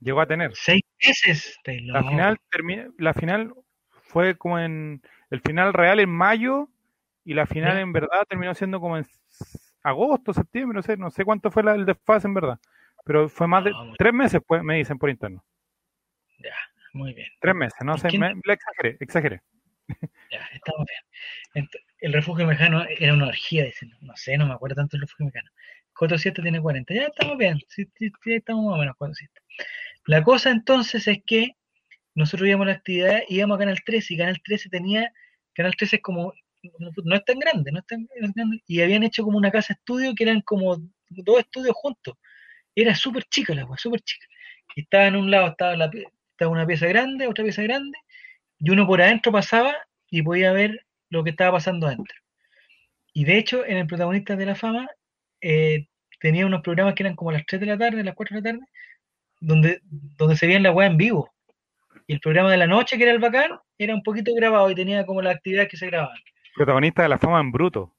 Llegó 0.00 0.20
a 0.20 0.26
tener. 0.26 0.52
Seis 0.54 0.82
meses, 1.04 1.46
estáis 1.56 1.82
La 1.84 2.02
final 2.02 2.38
la 2.98 3.14
final 3.14 3.54
fue 3.90 4.36
como 4.36 4.58
en 4.58 5.02
el 5.30 5.40
final 5.40 5.72
real 5.74 6.00
en 6.00 6.08
mayo 6.10 6.68
y 7.24 7.34
la 7.34 7.46
final 7.46 7.74
Ya. 7.74 7.80
en 7.82 7.92
verdad 7.92 8.24
terminó 8.28 8.54
siendo 8.54 8.80
como 8.80 8.96
en 8.96 9.06
agosto, 9.82 10.32
septiembre, 10.32 10.76
no 10.76 10.82
sé, 10.82 10.96
no 10.96 11.10
sé 11.10 11.24
cuánto 11.24 11.50
fue 11.50 11.62
la- 11.62 11.74
el 11.74 11.84
desfase 11.84 12.26
en 12.26 12.34
verdad, 12.34 12.58
pero 13.04 13.28
fue 13.28 13.46
más 13.46 13.64
de 13.64 13.70
No, 13.70 13.84
muy- 13.84 13.96
tres 13.96 14.12
meses, 14.14 14.40
pues, 14.46 14.62
me 14.62 14.76
dicen 14.76 14.98
por 14.98 15.10
interno, 15.10 15.44
Ya, 16.38 16.54
muy 16.94 17.12
bien. 17.14 17.28
tres 17.40 17.54
meses, 17.54 17.78
no 17.84 17.94
¿Y 17.96 17.98
sé, 17.98 18.18
me, 18.18 18.34
le 18.42 18.52
exageré, 18.54 18.96
exageré. 19.00 19.42
Ya, 20.30 20.46
estamos 20.52 20.86
bien. 21.54 21.68
El 22.00 22.12
refugio 22.12 22.46
mexicano 22.46 22.84
era 22.98 23.14
una 23.14 23.28
orgía, 23.28 23.64
dicen. 23.64 23.92
No 24.00 24.14
sé, 24.16 24.36
no 24.36 24.46
me 24.46 24.54
acuerdo 24.54 24.76
tanto 24.76 24.96
del 24.96 25.02
refugio 25.02 25.26
mexicano. 25.26 25.50
47 25.94 26.42
tiene 26.42 26.60
40. 26.60 26.94
Ya 26.94 27.02
estamos 27.04 27.38
bien. 27.38 27.58
Sí, 27.68 27.86
sí, 27.98 28.12
estamos 28.26 28.64
más 28.66 28.74
o 28.74 28.78
menos 28.78 28.96
47. 28.96 29.32
La 30.06 30.22
cosa 30.22 30.50
entonces 30.50 31.06
es 31.08 31.18
que 31.26 31.56
nosotros 32.14 32.48
íbamos 32.48 32.66
a 32.66 32.70
la 32.70 32.76
actividad, 32.76 33.20
íbamos 33.28 33.56
a 33.56 33.58
Canal 33.58 33.82
13 33.84 34.14
y 34.14 34.16
Canal 34.16 34.40
13 34.42 34.68
tenía. 34.68 35.12
Canal 35.54 35.74
13 35.76 35.96
es 35.96 36.02
como. 36.02 36.32
No, 37.04 37.16
es 37.16 37.24
tan 37.24 37.38
grande, 37.38 37.70
no 37.70 37.78
es 37.78 37.86
tan, 37.86 38.08
grande, 38.16 38.62
Y 38.66 38.80
habían 38.82 39.04
hecho 39.04 39.22
como 39.22 39.38
una 39.38 39.50
casa 39.50 39.74
estudio 39.74 40.12
que 40.14 40.24
eran 40.24 40.40
como 40.42 40.76
dos 41.08 41.38
estudios 41.38 41.74
juntos. 41.76 42.16
Era 42.74 42.94
súper 42.94 43.24
chica 43.24 43.54
la 43.54 43.62
agua, 43.62 43.78
súper 43.78 44.00
chica. 44.00 44.26
Y 44.74 44.82
estaba 44.82 45.06
en 45.06 45.16
un 45.16 45.30
lado, 45.30 45.48
estaba, 45.48 45.76
la, 45.76 45.90
estaba 46.32 46.50
una 46.50 46.66
pieza 46.66 46.86
grande, 46.86 47.28
otra 47.28 47.44
pieza 47.44 47.62
grande, 47.62 47.96
y 48.58 48.70
uno 48.70 48.86
por 48.86 49.00
adentro 49.00 49.32
pasaba 49.32 49.74
y 50.10 50.22
podía 50.22 50.52
ver 50.52 50.86
lo 51.10 51.24
que 51.24 51.30
estaba 51.30 51.52
pasando 51.52 51.86
adentro. 51.86 52.16
Y 53.12 53.24
de 53.24 53.38
hecho, 53.38 53.64
en 53.64 53.78
el 53.78 53.86
protagonista 53.86 54.36
de 54.36 54.46
la 54.46 54.54
fama 54.54 54.88
eh, 55.40 55.86
tenía 56.20 56.46
unos 56.46 56.62
programas 56.62 56.94
que 56.94 57.02
eran 57.02 57.16
como 57.16 57.30
a 57.30 57.34
las 57.34 57.46
3 57.46 57.60
de 57.60 57.66
la 57.66 57.78
tarde, 57.78 58.00
a 58.00 58.04
las 58.04 58.14
4 58.14 58.36
de 58.36 58.40
la 58.40 58.52
tarde, 58.52 58.66
donde, 59.40 59.80
donde 59.82 60.36
se 60.36 60.46
veían 60.46 60.62
la 60.62 60.72
weá 60.72 60.86
en 60.86 60.96
vivo. 60.96 61.32
Y 62.06 62.14
el 62.14 62.20
programa 62.20 62.50
de 62.50 62.56
la 62.56 62.66
noche, 62.66 62.96
que 62.96 63.04
era 63.04 63.12
el 63.12 63.18
bacán, 63.18 63.58
era 63.76 63.94
un 63.94 64.02
poquito 64.02 64.34
grabado 64.34 64.70
y 64.70 64.74
tenía 64.74 65.04
como 65.04 65.22
las 65.22 65.36
actividades 65.36 65.70
que 65.70 65.76
se 65.76 65.86
grababan. 65.86 66.18
Protagonista 66.54 67.02
de 67.02 67.08
la 67.08 67.18
fama 67.18 67.40
en 67.40 67.52
bruto. 67.52 67.94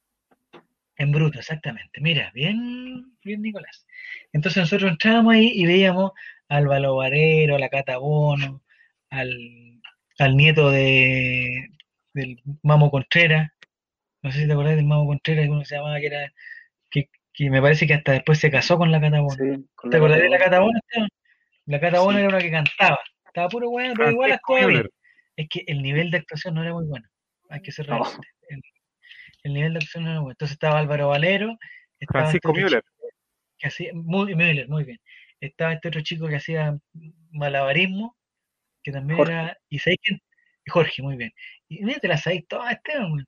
En 0.97 1.11
bruto, 1.11 1.39
exactamente. 1.39 2.01
Mira, 2.01 2.31
bien, 2.33 3.15
bien 3.23 3.41
Nicolás. 3.41 3.85
Entonces 4.33 4.61
nosotros 4.61 4.91
entrábamos 4.91 5.33
ahí 5.33 5.51
y 5.55 5.65
veíamos 5.65 6.11
al 6.49 6.67
Balobarero, 6.67 7.55
a 7.55 7.59
la 7.59 7.69
Cata 7.69 7.97
Bono, 7.97 8.61
al, 9.09 9.81
al 10.17 10.35
nieto 10.35 10.71
de, 10.71 11.69
del 12.13 12.41
Mamo 12.63 12.89
Contreras. 12.91 13.49
No 14.21 14.31
sé 14.31 14.41
si 14.41 14.47
te 14.47 14.53
acordás 14.53 14.75
del 14.75 14.85
Mamo 14.85 15.05
Contreras, 15.07 15.45
que 15.45 15.51
uno 15.51 15.65
se 15.65 15.75
llamaba, 15.75 15.99
que 15.99 16.07
era, 16.07 16.31
que, 16.89 17.09
que 17.33 17.49
me 17.49 17.61
parece 17.61 17.87
que 17.87 17.93
hasta 17.93 18.11
después 18.13 18.39
se 18.39 18.51
casó 18.51 18.77
con 18.77 18.91
la 18.91 18.99
Cata 19.01 19.21
Bono. 19.21 19.35
Sí, 19.35 19.65
con 19.75 19.89
¿Te 19.89 19.97
acordás 19.97 20.19
de 20.19 20.29
la 20.29 20.37
Cata 20.37 20.49
Cata 20.51 20.59
Bono, 20.61 20.79
Esteban? 20.79 21.09
La 21.65 21.79
Cata 21.79 21.99
Bono 21.99 22.17
Sí. 22.17 22.19
era 22.23 22.29
una 22.29 22.39
que 22.39 22.51
cantaba. 22.51 22.99
Estaba 23.27 23.49
puro 23.49 23.69
bueno, 23.69 23.93
pero 23.95 24.11
igual 24.11 24.29
Francisco 24.29 24.53
actuaba 24.55 24.71
bien. 24.73 24.89
Es 25.35 25.47
que 25.49 25.63
el 25.67 25.81
nivel 25.81 26.11
de 26.11 26.17
actuación 26.17 26.55
no 26.55 26.63
era 26.63 26.73
muy 26.73 26.85
bueno. 26.85 27.07
Hay 27.49 27.61
que 27.61 27.71
ser 27.71 27.87
No. 27.87 27.95
realista. 27.97 28.21
El, 28.49 28.61
el 29.43 29.53
nivel 29.53 29.73
de 29.73 29.77
actuación 29.77 30.03
no 30.03 30.09
era 30.11 30.19
bueno. 30.19 30.31
Entonces 30.33 30.53
estaba 30.53 30.79
Álvaro 30.79 31.09
Valero, 31.09 31.57
estaba 31.99 32.25
Francisco 32.25 32.49
este 32.49 32.65
otro 32.65 32.65
Müller. 32.65 32.83
chico 32.83 33.07
que 33.59 33.67
hacía, 33.67 33.91
muy, 33.93 34.35
Müller, 34.35 34.67
muy 34.67 34.83
bien. 34.83 34.99
Estaba 35.39 35.73
este 35.73 35.87
otro 35.89 36.01
chico 36.01 36.27
que 36.27 36.35
hacía 36.37 36.77
malabarismo, 37.31 38.17
que 38.83 38.91
también 38.91 39.17
Jorge. 39.17 39.33
era. 39.33 39.57
¿Y 39.69 39.79
sabéis 39.79 39.99
quién? 40.03 40.19
Jorge, 40.73 41.01
muy 41.01 41.17
bien. 41.17 41.31
Y 41.67 41.83
mira, 41.83 41.99
te 41.99 42.07
la 42.07 42.17
sabéis 42.17 42.47
todas, 42.47 42.71
Esteban. 42.73 43.27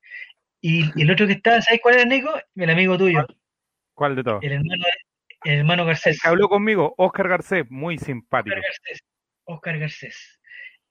Y, 0.62 0.86
y 1.00 1.02
el 1.04 1.12
otro 1.12 1.28
que 1.28 1.34
estaba, 1.34 1.62
¿sabéis 1.62 1.82
cuál 1.82 1.96
era, 1.96 2.06
Nico? 2.06 2.32
El 2.56 2.70
amigo 2.70 2.98
tuyo, 2.98 3.26
¿Cuál 3.94 4.16
de 4.16 4.24
todos? 4.24 4.44
el 4.44 4.52
hermano, 4.54 4.84
el 5.44 5.54
hermano 5.60 5.82
El 5.84 5.88
Garcés. 5.90 6.20
que 6.22 6.28
habló 6.28 6.48
conmigo, 6.50 6.94
Oscar 6.98 7.28
Garcés, 7.28 7.66
muy 7.70 7.98
simpático. 7.98 8.56
Oscar 8.56 8.70
Garcés. 8.70 9.00
Oscar 9.46 9.80
Garcés. 9.80 10.40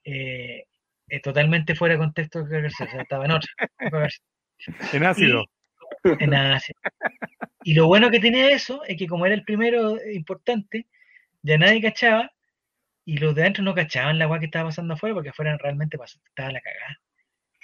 Eh, 0.03 0.65
eh, 1.07 1.19
totalmente 1.21 1.75
fuera 1.75 1.95
de 1.95 1.99
contexto 1.99 2.39
de 2.39 2.45
Oscar 2.45 2.61
Garcés, 2.63 2.87
o 2.87 2.91
sea, 2.91 3.01
estaba 3.01 3.25
en 3.25 3.31
otra. 3.31 3.51
En 4.93 5.03
ácido. 5.03 5.45
En 6.03 6.33
Asia. 6.33 6.75
Y 7.63 7.73
lo 7.73 7.87
bueno 7.87 8.11
que 8.11 8.19
tenía 8.19 8.49
eso 8.51 8.83
es 8.85 8.97
que 8.97 9.07
como 9.07 9.25
era 9.25 9.35
el 9.35 9.43
primero 9.43 9.97
importante, 10.11 10.87
ya 11.41 11.57
nadie 11.57 11.81
cachaba 11.81 12.31
y 13.11 13.17
los 13.17 13.35
de 13.35 13.41
adentro 13.41 13.61
no 13.61 13.75
cachaban 13.75 14.17
la 14.17 14.25
weá 14.25 14.39
que 14.39 14.45
estaba 14.45 14.69
pasando 14.69 14.93
afuera 14.93 15.13
porque 15.13 15.31
afuera 15.31 15.57
realmente 15.57 15.97
pasó, 15.97 16.17
estaba 16.29 16.49
la 16.53 16.61
cagada. 16.61 16.97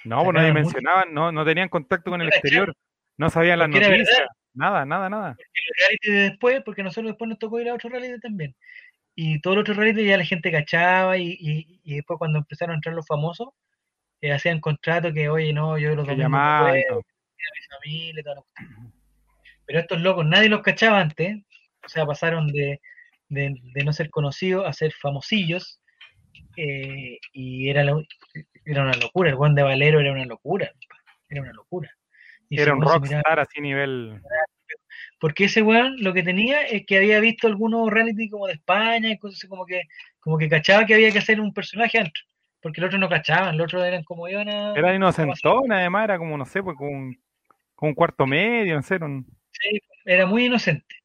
No, 0.03 0.21
pues 0.25 0.33
nadie 0.35 0.51
mencionaban, 0.51 1.13
no, 1.13 1.31
no 1.31 1.45
tenían 1.45 1.69
contacto 1.69 2.11
con 2.11 2.21
el 2.21 2.27
exterior, 2.27 2.75
no 3.15 3.29
sabían 3.29 3.59
las 3.59 3.69
noticias, 3.69 4.09
nada, 4.53 4.85
nada, 4.85 5.09
nada. 5.09 5.37
Los 5.37 5.77
reality 5.79 6.11
de 6.11 6.29
después, 6.31 6.61
porque 6.65 6.83
nosotros 6.83 7.11
después 7.11 7.29
nos 7.29 7.39
tocó 7.39 7.61
ir 7.61 7.69
a 7.69 7.75
otro 7.75 7.89
reality 7.89 8.19
también. 8.19 8.57
Y 9.15 9.39
todos 9.39 9.55
los 9.55 9.61
otros 9.61 9.77
reality 9.77 10.05
ya 10.05 10.17
la 10.17 10.25
gente 10.25 10.51
cachaba 10.51 11.17
y, 11.17 11.37
y, 11.39 11.79
y 11.81 11.95
después 11.95 12.19
cuando 12.19 12.39
empezaron 12.39 12.73
a 12.73 12.75
entrar 12.75 12.93
los 12.93 13.07
famosos, 13.07 13.47
eh, 14.19 14.33
hacían 14.33 14.59
contrato 14.59 15.13
que, 15.13 15.29
oye, 15.29 15.53
no, 15.53 15.77
yo 15.77 15.95
los 15.95 16.05
domingos 16.05 16.29
no 16.29 16.37
todo. 16.37 16.67
a 16.67 16.73
mi 16.73 17.61
familia 17.69 18.21
la 18.25 18.41
cuestión. 18.41 18.93
Pero 19.65 19.79
estos 19.79 20.01
locos, 20.01 20.25
nadie 20.25 20.49
los 20.49 20.61
cachaba 20.61 20.99
antes, 20.99 21.37
o 21.85 21.87
sea, 21.87 22.05
pasaron 22.05 22.47
de, 22.47 22.81
de, 23.29 23.55
de 23.73 23.83
no 23.83 23.93
ser 23.93 24.09
conocidos 24.09 24.65
a 24.65 24.73
ser 24.73 24.91
famosillos, 24.93 25.79
eh, 26.55 27.17
y 27.33 27.69
era, 27.69 27.83
lo- 27.83 28.03
era 28.65 28.81
una 28.83 28.93
locura, 28.93 29.29
el 29.29 29.35
buen 29.35 29.55
de 29.55 29.63
Valero 29.63 29.99
era 29.99 30.11
una 30.11 30.25
locura, 30.25 30.71
era 31.29 31.41
una 31.41 31.53
locura. 31.53 31.91
Y 32.49 32.59
Era 32.61 32.73
un 32.73 32.81
rockstar 32.81 33.39
así 33.41 33.59
nivel. 33.59 34.21
porque 35.19 35.45
ese 35.45 35.61
weón 35.61 35.95
lo 36.01 36.13
que 36.13 36.23
tenía 36.23 36.61
es 36.61 36.85
que 36.85 36.97
había 36.97 37.19
visto 37.19 37.47
algunos 37.47 37.89
reality 37.91 38.29
como 38.29 38.47
de 38.47 38.53
España 38.53 39.09
y 39.11 39.17
cosas 39.17 39.47
como 39.49 39.65
que, 39.65 39.81
como 40.19 40.37
que 40.37 40.47
cachaba 40.47 40.85
que 40.85 40.93
había 40.93 41.11
que 41.11 41.19
hacer 41.19 41.41
un 41.41 41.53
personaje 41.53 41.97
antes, 41.99 42.23
porque 42.61 42.79
el 42.79 42.85
otro 42.87 42.97
no 42.99 43.09
cachaban, 43.09 43.55
el 43.55 43.61
otro 43.61 43.83
eran 43.83 44.03
como 44.03 44.29
iban 44.29 44.47
a... 44.47 44.73
Era 44.75 44.95
inocentón, 44.95 45.71
además, 45.73 46.05
era 46.05 46.17
como, 46.17 46.37
no 46.37 46.45
sé, 46.45 46.63
pues 46.63 46.77
como 46.77 46.91
un, 46.91 47.21
como 47.75 47.89
un 47.89 47.95
cuarto 47.95 48.25
medio, 48.25 48.75
no 48.75 48.81
sé, 48.81 48.95
era 48.95 49.05
un- 49.05 49.27
Sí, 49.51 49.81
era 50.05 50.25
muy 50.25 50.45
inocente. 50.45 50.95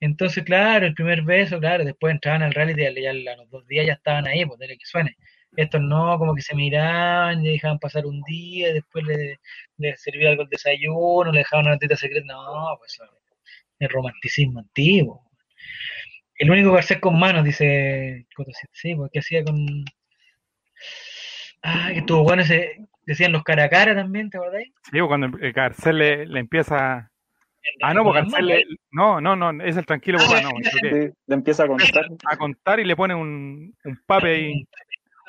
Entonces, 0.00 0.44
claro, 0.44 0.86
el 0.86 0.94
primer 0.94 1.22
beso, 1.22 1.58
claro, 1.58 1.84
después 1.84 2.12
entraban 2.12 2.42
al 2.42 2.54
reality 2.54 2.82
y 2.82 3.06
a 3.06 3.36
los 3.36 3.50
dos 3.50 3.66
días 3.66 3.86
ya 3.86 3.94
estaban 3.94 4.26
ahí, 4.26 4.44
pues 4.46 4.58
dele 4.58 4.78
que 4.78 4.86
suene. 4.86 5.16
Estos 5.56 5.80
no, 5.80 6.18
como 6.18 6.34
que 6.34 6.42
se 6.42 6.54
miraban, 6.54 7.42
le 7.42 7.52
dejaban 7.52 7.78
pasar 7.78 8.06
un 8.06 8.22
día, 8.22 8.72
después 8.72 9.04
le, 9.04 9.40
le 9.78 9.96
servía 9.96 10.30
algo 10.30 10.42
el 10.42 10.48
desayuno, 10.48 11.32
le 11.32 11.38
dejaban 11.38 11.66
una 11.66 11.74
notita 11.74 11.96
secreta. 11.96 12.26
No, 12.26 12.76
pues 12.78 12.98
es 13.78 13.88
romanticismo 13.90 14.60
antiguo. 14.60 15.24
El 16.36 16.50
único 16.50 16.76
hacer 16.76 17.00
con 17.00 17.18
manos, 17.18 17.44
dice 17.44 18.26
sí, 18.72 18.94
porque 18.94 19.18
hacía 19.18 19.44
con. 19.44 19.84
Ah, 21.62 21.88
que 21.92 21.98
estuvo 22.00 22.22
bueno 22.22 22.42
ese. 22.42 22.86
Decían 23.04 23.32
los 23.32 23.42
cara 23.42 23.64
a 23.64 23.68
cara 23.70 23.94
también, 23.94 24.30
¿te 24.30 24.36
acordáis? 24.36 24.68
Sí, 24.84 24.98
pues 24.98 25.06
cuando 25.08 25.38
el 25.38 25.52
Garcés 25.52 25.94
le, 25.94 26.26
le 26.26 26.40
empieza. 26.40 27.10
Ah, 27.82 27.94
no, 27.94 28.04
porque 28.04 28.22
manos, 28.22 28.42
le. 28.42 28.64
No, 28.90 29.20
no, 29.20 29.36
no, 29.36 29.62
es 29.62 29.76
el 29.76 29.86
tranquilo 29.86 30.18
papá, 30.18 30.40
no. 30.42 30.50
le 31.26 31.34
empieza 31.34 31.64
a 31.64 31.66
contar. 31.66 32.06
A 32.30 32.36
contar 32.36 32.80
y 32.80 32.84
le 32.84 32.96
pone 32.96 33.14
un, 33.14 33.74
un 33.84 34.00
pape 34.06 34.28
ahí. 34.28 34.64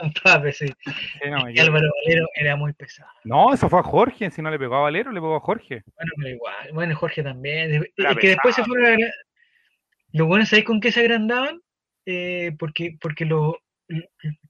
Un 0.02 0.14
pape, 0.14 0.54
sí. 0.54 0.66
Sí, 0.66 1.30
no, 1.30 1.44
me 1.44 1.52
Y. 1.54 1.60
Álvaro 1.60 1.90
Valero 2.06 2.26
era 2.36 2.56
muy 2.56 2.72
pesado. 2.72 3.12
No, 3.26 3.54
eso 3.54 3.68
fue 3.68 3.80
a 3.80 3.84
Jorge, 3.84 4.32
si 4.32 4.42
no 4.42 4.50
le 4.50 4.58
pegó 4.58 4.76
a 4.78 4.82
Valero, 4.84 5.12
le 5.12 5.20
pegó 5.20 5.36
a 5.36 5.42
Jorge. 5.42 5.84
Bueno, 5.94 6.12
pero 6.16 6.30
igual. 6.30 6.70
Bueno, 6.74 6.96
Jorge 6.96 7.22
también. 7.22 7.84
Es 7.98 8.18
que 8.18 8.28
después 8.30 8.56
se 8.56 8.64
fueron 8.64 8.86
a 8.86 8.94
agra- 8.94 9.12
Los 10.14 10.26
buenos, 10.28 10.48
¿sabéis 10.48 10.66
con 10.66 10.80
qué 10.80 10.94
se 10.94 11.02
agrandaban? 11.02 11.60
Eh, 12.06 12.54
porque 12.58 12.96
porque 13.02 13.26
lo, 13.26 13.58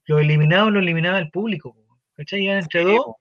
lo 0.06 0.18
eliminados 0.20 0.70
lo 0.72 0.78
eliminaba 0.78 1.18
el 1.18 1.30
público. 1.32 1.76
¿Cachai? 2.14 2.44
Iban 2.44 2.58
entre 2.58 2.82
Sí, 2.82 2.86
dos 2.86 3.04
po. 3.06 3.16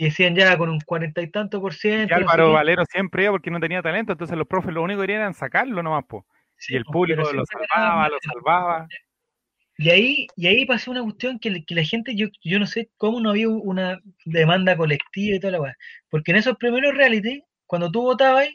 Y 0.00 0.04
decían 0.04 0.36
ya 0.36 0.56
con 0.56 0.70
un 0.70 0.78
cuarenta 0.80 1.20
y 1.20 1.28
tanto 1.28 1.60
por 1.60 1.72
Y 1.72 1.76
ciento. 1.76 2.14
no 2.14 2.20
sé 2.20 2.24
Álvaro. 2.24 2.52
Valero 2.52 2.84
siempre 2.86 3.24
iba 3.24 3.32
porque 3.32 3.50
no 3.50 3.58
tenía 3.58 3.82
talento, 3.82 4.12
entonces 4.12 4.38
los 4.38 4.46
profes 4.46 4.72
lo 4.72 4.80
único 4.80 5.00
que 5.00 5.08
querían 5.08 5.22
era 5.22 5.32
sacarlo 5.32 5.82
nomás, 5.82 6.04
po. 6.04 6.24
Sí, 6.56 6.74
Y 6.74 6.76
el 6.76 6.84
público 6.84 7.20
lo 7.32 7.44
salvaba, 7.44 8.08
lo 8.08 8.16
salvaba. 8.22 8.88
Y 9.76 9.90
ahí, 9.90 10.26
y 10.36 10.46
ahí 10.46 10.64
pasó 10.66 10.92
una 10.92 11.02
cuestión 11.02 11.40
que, 11.40 11.64
que 11.64 11.74
la 11.74 11.82
gente, 11.82 12.14
yo, 12.14 12.28
yo 12.42 12.60
no 12.60 12.66
sé 12.66 12.90
cómo 12.96 13.20
no 13.20 13.30
había 13.30 13.48
una 13.48 14.00
demanda 14.24 14.76
colectiva 14.76 15.36
y 15.36 15.40
toda 15.40 15.52
la 15.52 15.60
weá. 15.60 15.76
Porque 16.08 16.30
en 16.30 16.38
esos 16.38 16.56
primeros 16.56 16.94
reality, 16.94 17.42
cuando 17.66 17.90
tú 17.90 18.02
votabas, 18.02 18.48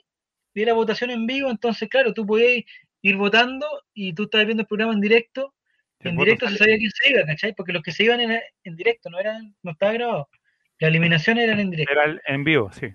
era 0.56 0.74
votación 0.74 1.12
en 1.12 1.28
vivo, 1.28 1.50
entonces, 1.50 1.90
claro, 1.90 2.14
tú 2.14 2.26
podías 2.26 2.64
ir 3.02 3.18
votando 3.18 3.68
y 3.94 4.14
tú 4.14 4.24
estabas 4.24 4.48
viendo 4.48 4.62
el 4.62 4.68
programa 4.68 4.94
en 4.94 5.02
directo. 5.02 5.54
En 6.00 6.16
directo 6.18 6.48
se 6.48 6.58
sabía 6.58 6.78
quién 6.78 6.92
se 6.92 7.10
iba, 7.12 7.26
¿cachai? 7.26 7.54
Porque 7.54 7.74
los 7.74 7.84
que 7.84 7.92
se 7.92 8.04
iban 8.04 8.22
eran 8.22 8.40
en 8.64 8.76
directo, 8.78 9.10
no 9.10 9.20
eran, 9.20 9.54
no 9.62 9.72
estaba 9.72 9.92
grabado. 9.94 10.30
La 10.84 10.90
eliminación 10.90 11.38
eran 11.38 11.60
en 11.62 11.70
directo. 11.72 11.94
Era 11.94 12.04
el- 12.04 12.22
en 12.26 12.44
vivo, 12.44 12.70
sí. 12.74 12.88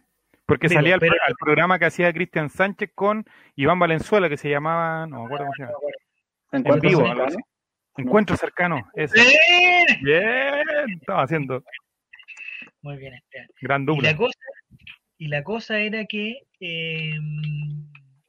Porque 0.44 0.69
Vivo, 0.69 0.78
salía 0.81 0.98
pero- 0.98 1.15
al 1.27 1.35
programa 1.40 1.78
que 1.78 1.86
hacía 1.86 2.12
Cristian 2.12 2.51
Sánchez 2.51 2.90
con 2.94 3.24
Iván 3.56 3.78
Valenzuela, 3.78 4.28
que 4.28 4.36
se 4.36 4.51
llamaba, 4.51 5.06
no 5.06 5.20
me 5.20 5.24
acuerdo 5.24 5.47
cómo 5.47 5.55
se 5.55 5.62
llama. 5.62 5.74
En 6.74 6.81
vivo, 6.81 7.06
algo 7.06 7.24
así. 7.24 7.36
Encuentro 7.97 8.36
cercano. 8.36 8.86
¡Bien! 8.94 9.86
Bien, 10.02 10.90
estaba 11.01 11.23
haciendo 11.23 11.62
Muy 12.82 12.97
bien, 12.98 13.15
Esteban. 13.15 13.48
gran 13.62 13.82
Y 13.82 13.86
dupla. 13.86 14.10
la 14.12 14.16
cosa, 14.16 14.39
y 15.19 15.28
la 15.28 15.43
cosa 15.43 15.78
era 15.81 16.05
que 16.06 16.43
eh, 16.60 17.15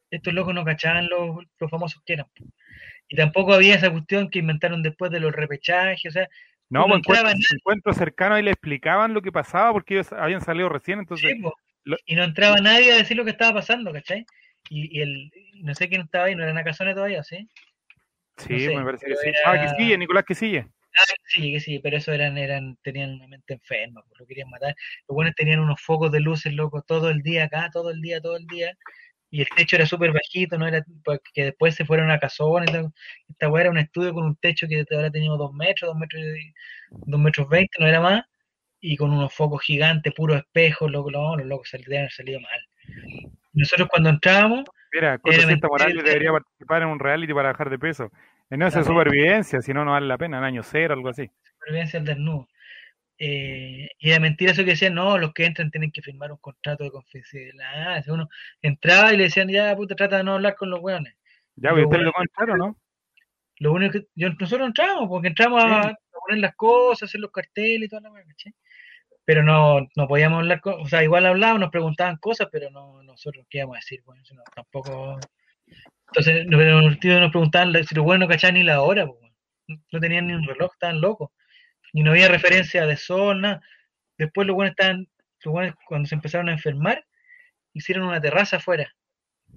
estos 0.09 0.33
locos 0.33 0.53
no 0.53 0.63
cachaban 0.65 1.07
los, 1.09 1.37
los 1.59 1.69
famosos 1.69 2.01
que 2.05 2.13
eran. 2.13 2.27
Y 3.07 3.15
tampoco 3.15 3.53
había 3.53 3.75
esa 3.75 3.91
cuestión 3.91 4.29
que 4.29 4.39
inventaron 4.39 4.81
después 4.83 5.11
de 5.11 5.19
los 5.19 5.33
repechajes, 5.33 6.05
o 6.05 6.11
sea, 6.11 6.29
No, 6.69 6.85
pues 6.85 6.97
entraba 6.97 7.31
encuentro, 7.31 7.55
encuentro 7.55 7.93
cercano 7.93 8.35
ahí 8.35 8.43
le 8.43 8.51
explicaban 8.51 9.13
lo 9.13 9.21
que 9.21 9.31
pasaba 9.31 9.71
porque 9.73 9.95
ellos 9.95 10.11
habían 10.13 10.41
salido 10.41 10.69
recién, 10.69 10.99
entonces 10.99 11.31
sí, 11.35 11.41
po. 11.41 11.55
lo- 11.83 11.97
y 12.05 12.15
no 12.15 12.23
entraba 12.23 12.57
nadie 12.57 12.93
a 12.93 12.97
decir 12.97 13.17
lo 13.17 13.25
que 13.25 13.31
estaba 13.31 13.53
pasando, 13.55 13.91
¿cachai? 13.91 14.25
Y, 14.69 14.97
y 14.97 15.01
el, 15.01 15.31
y 15.53 15.63
no 15.63 15.73
sé 15.73 15.89
quién 15.89 16.01
estaba 16.01 16.25
ahí, 16.25 16.35
no 16.35 16.43
era 16.43 16.53
Nakazone 16.53 16.93
todavía, 16.93 17.23
¿sí? 17.23 17.47
sí, 18.37 18.53
no 18.53 18.59
sé, 18.59 18.75
me 18.75 18.85
parece 18.85 19.07
que 19.07 19.15
sí. 19.15 19.29
era- 19.29 19.39
Ah, 19.51 19.59
que 19.59 19.83
sigue, 19.83 19.97
Nicolás 19.97 20.23
que 20.25 20.35
sigue. 20.35 20.67
Ah, 20.95 21.03
sí, 21.25 21.51
que 21.53 21.59
sí, 21.59 21.79
pero 21.79 21.97
eso 21.97 22.11
eran, 22.11 22.37
eran, 22.37 22.75
tenían 22.81 23.11
una 23.13 23.27
mente 23.27 23.53
enferma, 23.53 24.01
pues, 24.07 24.19
lo 24.19 24.25
querían 24.25 24.49
matar. 24.49 24.75
Los 25.07 25.15
buenos 25.15 25.35
tenían 25.35 25.59
unos 25.59 25.81
focos 25.81 26.11
de 26.11 26.19
luces, 26.19 26.53
loco, 26.53 26.81
todo 26.81 27.09
el 27.09 27.21
día 27.21 27.45
acá, 27.45 27.69
todo 27.71 27.91
el 27.91 28.01
día, 28.01 28.19
todo 28.21 28.37
el 28.37 28.45
día. 28.47 28.73
Y 29.31 29.41
el 29.41 29.47
techo 29.55 29.75
era 29.75 29.85
súper 29.85 30.11
bajito, 30.11 30.57
no 30.57 30.67
era 30.67 30.83
que 31.33 31.45
después 31.45 31.75
se 31.75 31.85
fueron 31.85 32.09
a 32.09 32.19
casones. 32.19 32.71
tal. 32.71 32.91
Esta 33.29 33.49
weá 33.49 33.61
era 33.61 33.71
un 33.71 33.77
estudio 33.77 34.13
con 34.13 34.25
un 34.25 34.35
techo 34.35 34.67
que 34.67 34.85
ahora 34.91 35.11
teníamos 35.11 35.37
dos 35.37 35.53
metros, 35.53 35.89
dos 35.89 35.99
metros, 35.99 36.23
dos 36.91 37.19
metros 37.19 37.49
veinte, 37.49 37.77
no 37.79 37.87
era 37.87 38.01
más, 38.01 38.23
y 38.81 38.97
con 38.97 39.11
unos 39.11 39.33
focos 39.33 39.61
gigantes, 39.61 40.13
puros 40.13 40.37
espejos, 40.37 40.89
loco, 40.89 41.11
no, 41.11 41.37
los 41.37 41.45
locos 41.45 41.69
salían 41.69 42.09
salido 42.09 42.39
mal. 42.39 42.59
Nosotros 43.53 43.87
cuando 43.89 44.09
entrábamos, 44.09 44.65
Mira, 44.91 45.19
con 45.19 45.33
Era 45.33 45.43
200 45.43 45.47
mentira, 45.47 45.69
Morales 45.69 46.03
debería 46.03 46.31
participar 46.31 46.81
en 46.81 46.87
un 46.87 46.99
reality 46.99 47.33
para 47.33 47.51
bajar 47.51 47.69
de 47.69 47.77
peso. 47.77 48.11
En 48.49 48.61
esa 48.63 48.83
supervivencia, 48.83 49.61
si 49.61 49.73
no, 49.73 49.85
no 49.85 49.91
vale 49.91 50.07
la 50.07 50.17
pena, 50.17 50.39
en 50.39 50.43
año 50.43 50.63
cero, 50.63 50.95
algo 50.95 51.09
así. 51.09 51.29
supervivencia 51.43 51.99
al 51.99 52.05
desnudo. 52.05 52.47
Eh, 53.21 53.89
y 53.99 54.09
era 54.09 54.19
mentira 54.21 54.53
eso 54.53 54.63
que 54.63 54.71
decían, 54.71 54.93
no, 54.95 55.17
los 55.17 55.33
que 55.33 55.45
entran 55.45 55.69
tienen 55.71 55.91
que 55.91 56.01
firmar 56.01 56.31
un 56.31 56.37
contrato 56.37 56.85
de 56.85 56.91
confidencialidad. 56.91 57.97
Ah, 57.97 58.03
uno 58.07 58.29
entraba 58.61 59.13
y 59.13 59.17
le 59.17 59.23
decían, 59.23 59.49
ya, 59.49 59.75
puta, 59.75 59.93
trata 59.95 60.17
de 60.17 60.23
no 60.23 60.35
hablar 60.35 60.55
con 60.55 60.69
los 60.69 60.79
weones. 60.79 61.13
Ya, 61.55 61.69
Lo 61.71 61.75
pues 61.75 61.85
usted 61.85 61.97
bueno- 61.97 62.05
lo 62.05 62.13
contaron, 62.13 62.57
¿no? 62.57 62.77
Lo 63.57 63.73
único 63.73 63.91
que 63.91 64.07
yo, 64.15 64.29
nosotros 64.29 64.67
entramos, 64.67 65.09
porque 65.09 65.27
entramos 65.27 65.61
a, 65.61 65.81
a 65.89 65.95
poner 66.25 66.39
las 66.39 66.55
cosas, 66.55 67.09
hacer 67.09 67.19
los 67.19 67.31
carteles 67.31 67.87
y 67.87 67.89
toda 67.89 68.03
la 68.03 68.11
weá, 68.11 68.23
¿cachai? 68.25 68.53
Pero 69.25 69.43
no, 69.43 69.85
no 69.97 70.07
podíamos 70.07 70.39
hablar, 70.39 70.61
con, 70.61 70.75
o 70.81 70.85
sea, 70.87 71.03
igual 71.03 71.25
hablábamos, 71.25 71.59
nos 71.59 71.69
preguntaban 71.71 72.15
cosas, 72.17 72.47
pero 72.49 72.69
no 72.71 73.03
nosotros 73.03 73.45
qué 73.49 73.57
íbamos 73.57 73.75
a 73.75 73.79
decir, 73.79 74.01
bueno, 74.05 74.23
no, 74.33 74.43
tampoco. 74.55 75.19
Entonces, 76.07 76.47
pero 76.49 76.79
los 76.81 76.99
tíos 77.01 77.19
nos 77.19 77.31
preguntaban 77.31 77.73
si 77.83 77.95
los 77.95 78.05
buenos 78.05 78.27
no 78.27 78.31
cachaban 78.31 78.55
ni 78.55 78.63
la 78.63 78.81
hora, 78.81 79.05
pues, 79.05 79.19
no 79.91 79.99
tenían 79.99 80.27
ni 80.27 80.33
un 80.33 80.45
reloj, 80.47 80.71
estaban 80.71 81.01
locos. 81.01 81.29
Y 81.93 82.03
no 82.03 82.11
había 82.11 82.27
referencia 82.27 82.85
de 82.85 82.97
sol, 82.97 83.41
nada. 83.41 83.61
Después 84.17 84.45
los 84.47 84.55
buenos 84.55 84.71
estaban, 84.77 85.07
los 85.43 85.51
buenos 85.51 85.75
cuando 85.87 86.07
se 86.07 86.15
empezaron 86.15 86.49
a 86.49 86.53
enfermar, 86.53 87.05
hicieron 87.73 88.07
una 88.07 88.21
terraza 88.21 88.57
afuera. 88.57 88.91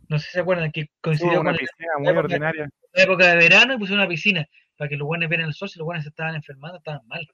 No 0.09 0.19
sé 0.19 0.27
si 0.27 0.33
se 0.33 0.41
acuerdan 0.41 0.71
que 0.73 0.89
coincidió 1.01 1.41
una 1.41 1.51
con 1.51 1.59
piscina 1.59 1.93
muy 1.99 2.09
época- 2.09 2.21
ordinaria. 2.21 2.69
la 2.93 3.03
época 3.03 3.27
de 3.29 3.37
verano 3.37 3.75
y 3.75 3.79
pusieron 3.79 4.01
una 4.01 4.09
piscina 4.09 4.47
para 4.77 4.89
que 4.89 4.97
los 4.97 5.07
buenos 5.07 5.29
vieran 5.29 5.49
el 5.49 5.55
sol, 5.55 5.69
si 5.69 5.79
los 5.79 5.85
buenos 5.87 6.05
se 6.05 6.11
estaban 6.11 6.35
enfermando, 6.35 6.79
estaban 6.79 7.07
mal. 7.07 7.27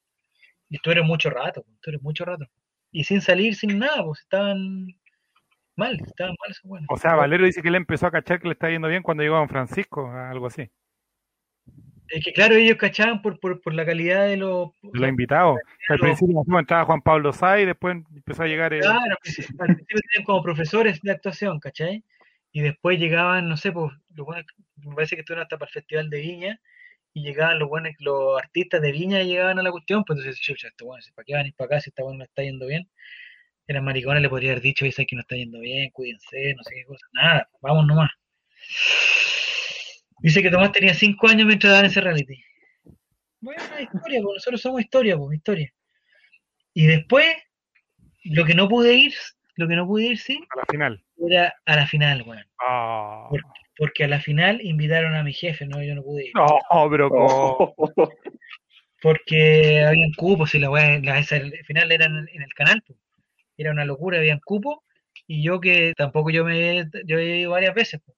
Y 0.68 0.76
estuvieron 0.76 1.06
mucho 1.06 1.30
rato, 1.30 1.62
pues, 1.62 1.74
estuvieron 1.76 2.02
mucho 2.02 2.24
rato. 2.24 2.46
Y 2.90 3.04
sin 3.04 3.20
salir, 3.20 3.54
sin 3.54 3.78
nada, 3.78 4.02
pues 4.04 4.20
estaban 4.20 4.86
mal, 5.76 5.98
estaban 6.04 6.34
mal 6.40 6.50
esos 6.50 6.64
buenos. 6.64 6.86
O 6.90 6.96
sea, 6.96 7.14
Valero 7.14 7.44
dice 7.44 7.62
que 7.62 7.68
él 7.68 7.74
empezó 7.76 8.06
a 8.06 8.10
cachar 8.10 8.40
que 8.40 8.48
le 8.48 8.52
está 8.54 8.68
yendo 8.70 8.88
bien 8.88 9.02
cuando 9.02 9.22
llegó 9.22 9.36
a 9.36 9.40
Don 9.40 9.48
Francisco, 9.48 10.10
algo 10.10 10.46
así. 10.46 10.68
Es 12.10 12.24
que 12.24 12.32
claro, 12.32 12.54
ellos 12.54 12.76
cachaban 12.76 13.20
por, 13.22 13.38
por, 13.38 13.60
por 13.60 13.74
la 13.74 13.84
calidad 13.84 14.26
de 14.26 14.36
los... 14.36 14.70
Lo 14.82 15.06
invitado. 15.06 15.56
Al 15.88 15.98
Claro. 15.98 16.02
principio 16.02 16.58
entraba 16.58 16.84
Juan 16.84 17.02
Pablo 17.02 17.32
Sá 17.32 17.60
y 17.60 17.66
después 17.66 17.96
empezó 18.14 18.42
a 18.42 18.46
llegar. 18.46 18.78
Claro, 18.78 18.98
al 18.98 19.16
principio 19.22 19.56
al 19.60 19.66
principio 19.66 20.00
tenían 20.10 20.24
como 20.24 20.42
profesores 20.42 21.00
de 21.02 21.10
actuación, 21.10 21.60
¿cachai? 21.60 22.02
Y 22.52 22.62
después 22.62 22.98
llegaban, 22.98 23.48
no 23.48 23.56
sé, 23.56 23.72
pues, 23.72 23.92
los 24.14 24.26
buenos, 24.26 24.46
me 24.76 24.94
parece 24.94 25.16
que 25.16 25.20
estuvieron 25.20 25.42
hasta 25.42 25.58
para 25.58 25.68
el 25.68 25.74
Festival 25.74 26.10
de 26.10 26.20
Viña, 26.20 26.60
y 27.12 27.22
llegaban 27.22 27.58
los 27.58 27.68
buenos, 27.68 27.92
los 27.98 28.38
artistas 28.40 28.80
de 28.80 28.92
Viña 28.92 29.22
llegaban 29.22 29.58
a 29.58 29.62
la 29.62 29.70
cuestión, 29.70 30.04
pues 30.04 30.18
entonces, 30.18 30.40
chucha, 30.40 30.68
esto 30.68 30.86
bueno, 30.86 31.02
¿para 31.14 31.24
qué 31.24 31.34
van 31.34 31.44
a 31.44 31.48
ir 31.48 31.54
para 31.54 31.66
acá 31.66 31.80
si 31.80 31.90
esta 31.90 32.02
bueno 32.02 32.18
no 32.18 32.24
está 32.24 32.42
yendo 32.42 32.66
bien? 32.66 32.88
Eran 33.66 33.84
maricones, 33.84 34.22
le 34.22 34.30
podría 34.30 34.52
haber 34.52 34.62
dicho, 34.62 34.84
dice 34.84 35.04
que 35.06 35.14
no 35.16 35.20
está 35.20 35.36
yendo 35.36 35.60
bien, 35.60 35.90
cuídense, 35.90 36.54
no 36.54 36.62
sé 36.62 36.74
qué 36.74 36.84
cosa, 36.84 37.06
nada, 37.12 37.48
vamos 37.60 37.86
nomás. 37.86 38.10
Dice 40.20 40.42
que 40.42 40.50
Tomás 40.50 40.72
tenía 40.72 40.94
cinco 40.94 41.28
años 41.28 41.46
mientras 41.46 41.72
daban 41.72 41.86
ese 41.86 42.00
reality. 42.00 42.42
Bueno, 43.40 43.62
historia, 43.80 44.20
pues 44.22 44.34
nosotros 44.34 44.60
somos 44.60 44.80
historia, 44.80 45.16
pues, 45.16 45.36
historia. 45.36 45.72
Y 46.74 46.86
después, 46.86 47.26
lo 48.24 48.44
que 48.44 48.54
no 48.54 48.68
pude 48.68 48.94
ir, 48.94 49.14
lo 49.56 49.68
que 49.68 49.76
no 49.76 49.86
pude 49.86 50.06
ir, 50.06 50.18
sí, 50.18 50.40
a 50.50 50.58
la 50.58 50.64
final. 50.70 51.04
era 51.28 51.54
a 51.66 51.76
la 51.76 51.86
final, 51.86 52.22
weón. 52.22 52.44
Ah. 52.60 53.28
Porque 53.76 54.04
a 54.04 54.08
la 54.08 54.20
final 54.20 54.60
invitaron 54.60 55.14
a 55.14 55.22
mi 55.22 55.32
jefe, 55.32 55.66
no, 55.66 55.82
yo 55.82 55.94
no 55.94 56.02
pude 56.02 56.26
ir. 56.26 56.32
No, 56.34 56.90
pero 56.90 57.08
como. 57.08 57.26
Oh, 57.26 57.74
Porque 59.00 59.84
habían 59.84 60.10
cupos 60.16 60.52
y 60.56 60.58
la 60.58 60.70
weá, 60.70 60.98
la, 60.98 61.20
esa, 61.20 61.36
el 61.36 61.52
final 61.64 61.92
era 61.92 62.06
en, 62.06 62.28
en 62.32 62.42
el 62.42 62.52
canal, 62.54 62.82
pues. 62.84 62.98
Era 63.56 63.70
una 63.70 63.84
locura, 63.84 64.18
habían 64.18 64.40
cupos. 64.40 64.78
Y 65.28 65.42
yo 65.42 65.60
que 65.60 65.92
tampoco 65.96 66.30
yo 66.30 66.44
me 66.44 66.88
yo 67.04 67.18
he 67.18 67.40
ido 67.40 67.52
varias 67.52 67.74
veces, 67.74 68.00
pues. 68.04 68.17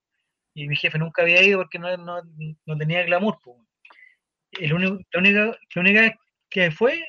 Y 0.54 0.68
mi 0.68 0.76
jefe 0.76 0.98
nunca 0.98 1.22
había 1.22 1.42
ido 1.42 1.58
porque 1.58 1.78
no, 1.78 1.96
no, 1.96 2.22
no 2.66 2.78
tenía 2.78 3.02
glamour, 3.04 3.38
pues. 3.42 3.56
El 4.52 4.72
único, 4.72 4.98
la, 5.12 5.20
única, 5.20 5.44
la 5.74 5.80
única 5.80 6.00
vez 6.00 6.12
que 6.48 6.70
fue 6.72 7.00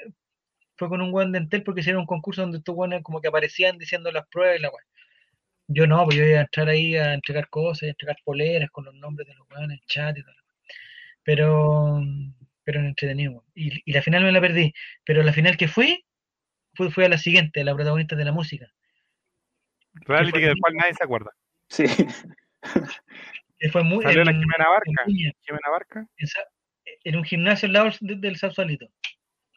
fue 0.82 0.90
con 0.90 1.02
un 1.02 1.14
weón 1.14 1.32
de 1.32 1.38
Entel 1.38 1.62
porque 1.62 1.82
hicieron 1.82 2.02
un 2.02 2.08
concurso 2.08 2.42
donde 2.42 2.58
estos 2.58 2.76
weones 2.76 3.04
como 3.04 3.22
que 3.22 3.28
aparecían 3.28 3.78
diciendo 3.78 4.12
las 4.12 4.28
pruebas 4.30 4.58
y 4.58 4.62
la 4.64 4.70
weá. 4.70 4.84
Yo 5.68 5.86
no, 5.86 6.04
pues 6.06 6.18
yo 6.18 6.26
iba 6.26 6.40
a 6.40 6.42
entrar 6.42 6.70
ahí 6.70 6.96
a 6.96 7.14
entregar 7.14 7.50
cosas, 7.50 7.84
a 7.84 7.90
entregar 7.90 8.18
poleras 8.24 8.72
con 8.72 8.86
los 8.86 8.96
nombres 8.96 9.28
de 9.28 9.36
los 9.36 9.48
el 9.70 9.82
chat 9.86 10.18
y 10.18 10.24
todo. 10.24 10.36
Pero, 11.24 12.02
pero 12.64 12.80
entretenido. 12.80 13.46
Y, 13.54 13.80
y 13.86 13.94
la 13.94 14.02
final 14.02 14.24
me 14.24 14.32
la 14.32 14.42
perdí. 14.42 14.74
Pero 15.06 15.22
la 15.22 15.34
final 15.34 15.56
que 15.56 15.68
fui, 15.68 16.04
fui, 16.74 16.90
fui 16.90 17.06
a 17.06 17.10
la 17.10 17.20
siguiente, 17.20 17.64
la 17.64 17.76
protagonista 17.76 18.16
de 18.16 18.26
la 18.26 18.32
música. 18.32 18.74
Reality 19.94 20.40
que 20.40 20.48
del 20.48 20.60
cual 20.60 20.74
nadie 20.78 20.96
se 20.96 21.04
acuerda. 21.04 21.32
Sí. 21.68 21.86
Que 23.60 23.70
fue 23.70 23.84
muy, 23.84 24.04
Salió 24.04 24.24
la 24.24 24.32
en- 24.32 24.40
Jimena 24.40 24.70
Barca. 24.70 24.92
en 25.06 25.34
Jimena 25.42 25.70
Barca. 25.72 26.08
en 27.04 27.16
un 27.16 27.24
gimnasio 27.24 27.68
al 27.68 27.74
lado 27.74 27.90
del, 28.02 28.20
del 28.22 28.36
Sausalito. 28.38 28.88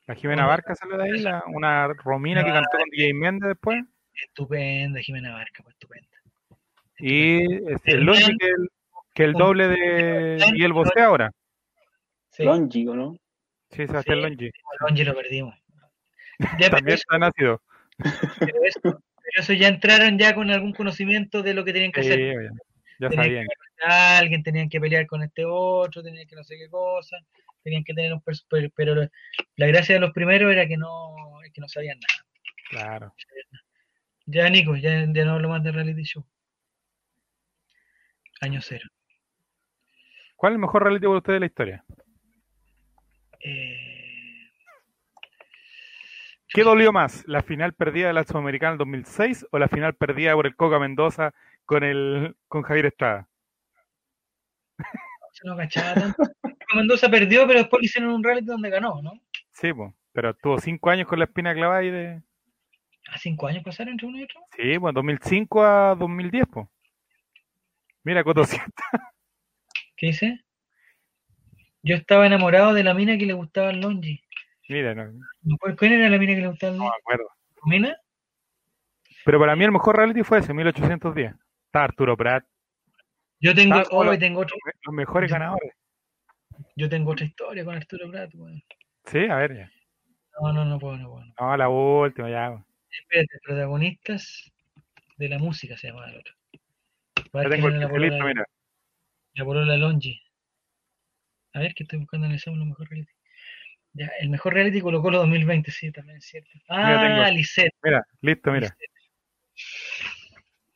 La 0.06 0.14
Jimena 0.14 0.44
Barca 0.46 0.74
salió 0.74 0.98
de 0.98 1.04
ahí, 1.04 1.20
la- 1.20 1.42
una 1.46 1.88
Romina 1.88 2.44
que 2.44 2.50
cantó 2.52 2.76
con 2.78 2.88
DJ 2.90 3.14
Méndez 3.14 3.48
después. 3.48 3.82
Estupenda, 4.12 5.00
Jimena 5.00 5.32
Barca, 5.32 5.62
pues 5.62 5.74
estupenda. 5.74 6.08
Y 6.98 7.70
este, 7.72 7.92
el 7.92 8.04
Longi 8.04 8.36
que 8.38 8.46
el, 8.46 8.68
que 9.14 9.24
el 9.24 9.32
doble 9.32 9.68
de 9.68 10.44
Miguel 10.52 10.72
Bosé 10.72 11.00
ahora. 11.00 11.30
Sí, 12.30 12.44
Longi, 12.44 12.86
¿o 12.88 12.94
¿no? 12.94 13.16
Sí, 13.70 13.86
Sebastián 13.86 14.18
Sí. 14.18 14.22
Longi. 14.22 14.46
a 14.48 14.84
Longi 14.86 15.04
lo 15.04 15.14
perdimos. 15.14 15.54
Ya, 16.60 16.68
pero, 16.68 16.70
También 16.76 16.94
eso, 16.94 17.04
está 17.08 17.18
nacido. 17.18 17.62
pero 18.38 18.58
eso- 18.64 18.80
pero 18.82 19.40
eso 19.40 19.52
ya 19.54 19.68
entraron 19.68 20.18
ya 20.18 20.34
con 20.34 20.50
algún 20.50 20.72
conocimiento 20.74 21.42
de 21.42 21.54
lo 21.54 21.64
que 21.64 21.72
tenían 21.72 21.92
que 21.92 22.02
Sí, 22.02 22.10
hacer. 22.10 22.50
Ya 22.98 23.08
Tenían 23.08 23.24
sabían. 23.26 23.46
que 23.46 23.86
a 23.86 24.18
alguien, 24.18 24.42
tenían 24.42 24.68
que 24.68 24.80
pelear 24.80 25.06
con 25.06 25.22
este 25.22 25.44
otro, 25.44 26.02
tenían 26.02 26.26
que 26.26 26.36
no 26.36 26.44
sé 26.44 26.56
qué 26.56 26.68
cosa, 26.70 27.16
tenían 27.62 27.84
que 27.84 27.94
tener 27.94 28.12
un 28.12 28.22
pero, 28.48 28.68
pero 28.74 28.94
la 29.56 29.66
gracia 29.66 29.94
de 29.94 30.00
los 30.00 30.12
primeros 30.12 30.52
era 30.52 30.66
que 30.66 30.76
no, 30.76 31.14
es 31.44 31.52
que 31.52 31.60
no 31.60 31.68
sabían 31.68 31.98
nada. 31.98 32.24
Claro. 32.70 33.14
Ya 34.26 34.48
Nico, 34.48 34.76
ya, 34.76 35.06
ya 35.12 35.24
no 35.24 35.32
hablo 35.32 35.48
más 35.48 35.62
de 35.62 35.72
reality 35.72 36.02
show. 36.02 36.24
Año 38.40 38.60
cero. 38.62 38.88
¿Cuál 40.36 40.52
es 40.52 40.54
el 40.56 40.60
mejor 40.60 40.82
reality 40.82 41.06
para 41.06 41.18
usted 41.18 41.32
de 41.34 41.40
la 41.40 41.46
historia? 41.46 41.84
Eh, 43.40 43.94
¿Qué 46.48 46.62
dolió 46.62 46.92
más? 46.92 47.24
¿La 47.26 47.42
final 47.42 47.74
perdida 47.74 48.08
de 48.08 48.12
la 48.12 48.24
Sudamericana 48.24 48.72
en 48.72 48.78
2006 48.78 49.46
o 49.50 49.58
la 49.58 49.68
final 49.68 49.94
perdida 49.94 50.34
por 50.34 50.46
el 50.46 50.54
Coca 50.56 50.78
Mendoza 50.78 51.34
con 51.64 51.82
el 51.84 52.36
con 52.48 52.62
Javier 52.62 52.86
Estrada? 52.86 53.28
se 55.32 55.46
no 55.46 55.56
cachaba 55.56 55.94
tanto. 55.94 56.22
Mendoza 56.74 57.08
perdió, 57.08 57.46
pero 57.46 57.60
después 57.60 57.80
le 57.82 57.86
hicieron 57.86 58.10
un 58.10 58.22
reality 58.24 58.46
donde 58.46 58.70
ganó, 58.70 59.00
¿no? 59.02 59.12
Sí, 59.52 59.72
pues. 59.72 59.92
Pero 60.12 60.30
estuvo 60.30 60.58
cinco 60.60 60.90
años 60.90 61.08
con 61.08 61.18
la 61.18 61.24
espina 61.24 61.54
clavada 61.54 61.82
y 61.82 61.90
de. 61.90 62.22
¿A 63.10 63.18
cinco 63.18 63.46
años 63.46 63.62
pasaron 63.64 63.92
entre 63.92 64.06
uno 64.06 64.18
y 64.18 64.24
otro? 64.24 64.40
Sí, 64.56 64.78
pues 64.78 64.94
2005 64.94 65.64
a 65.64 65.94
2010, 65.96 66.44
pues. 66.50 66.66
Mira, 68.04 68.22
Coto. 68.24 68.42
¿Qué 69.96 70.06
dice? 70.06 70.40
Yo 71.82 71.96
estaba 71.96 72.26
enamorado 72.26 72.72
de 72.72 72.82
la 72.82 72.94
mina 72.94 73.18
que 73.18 73.26
le 73.26 73.34
gustaba 73.34 73.68
al 73.70 73.80
Longi. 73.80 74.22
Mira, 74.68 74.94
no, 74.94 75.04
¿No 75.42 75.56
¿Cuál 75.58 75.92
era 75.92 76.08
la 76.08 76.18
mina 76.18 76.34
que 76.34 76.40
le 76.40 76.48
gustaba 76.48 76.72
al 76.72 76.78
no 76.78 76.84
me 76.84 76.88
Longi? 76.90 77.00
acuerdo. 77.00 77.28
¿Mina? 77.66 77.96
Pero 79.24 79.38
para 79.38 79.56
mí 79.56 79.64
el 79.64 79.72
mejor 79.72 79.96
reality 79.96 80.22
fue 80.22 80.38
ese, 80.38 80.54
1810. 80.54 81.34
Está 81.74 81.82
Arturo 81.82 82.16
Prat, 82.16 82.44
Yo 83.40 83.52
tengo, 83.52 83.82
oh, 83.90 83.98
hola. 83.98 84.16
tengo 84.16 84.42
otro, 84.42 84.56
los 84.86 84.94
mejores 84.94 85.28
ganadores. 85.28 85.72
yo 86.76 86.88
tengo 86.88 87.10
otra 87.10 87.26
historia 87.26 87.64
con 87.64 87.74
Arturo 87.74 88.08
Prat, 88.12 88.32
weón. 88.32 88.62
Sí, 89.06 89.26
a 89.28 89.34
ver 89.38 89.56
ya. 89.56 89.70
No, 90.40 90.52
no, 90.52 90.64
no 90.64 90.78
puedo, 90.78 90.96
no 90.98 91.10
puedo. 91.10 91.24
no. 91.24 91.34
No, 91.36 91.56
la 91.56 91.68
última 91.68 92.30
ya. 92.30 92.50
weón. 92.50 92.64
Espérate, 92.92 93.40
protagonistas 93.42 94.52
de 95.16 95.28
la 95.28 95.38
música 95.40 95.76
se 95.76 95.88
llama 95.88 96.08
el 96.10 96.18
otro. 96.18 96.34
Ya 97.32 97.48
tengo 97.48 97.66
el 97.66 98.02
listo, 98.02 98.24
mira. 98.24 98.44
la 99.32 99.44
polola 99.44 99.76
Longi. 99.76 100.22
A 101.54 101.58
ver, 101.58 101.74
que 101.74 101.82
estoy 101.82 101.98
buscando 101.98 102.28
en 102.28 102.34
el 102.34 102.38
segundo 102.38 102.66
mejor 102.66 102.88
reality. 102.88 103.12
Ya, 103.94 104.12
el 104.20 104.28
mejor 104.28 104.54
reality 104.54 104.80
Colo 104.80 105.02
Colo 105.02 105.18
2020, 105.18 105.72
sí, 105.72 105.90
también 105.90 106.18
es 106.18 106.24
cierto. 106.24 106.50
Mira. 106.68 107.26
Ah, 107.26 107.30
Lisette. 107.32 107.74
Mira, 107.82 108.06
listo, 108.20 108.52
mira. 108.52 108.76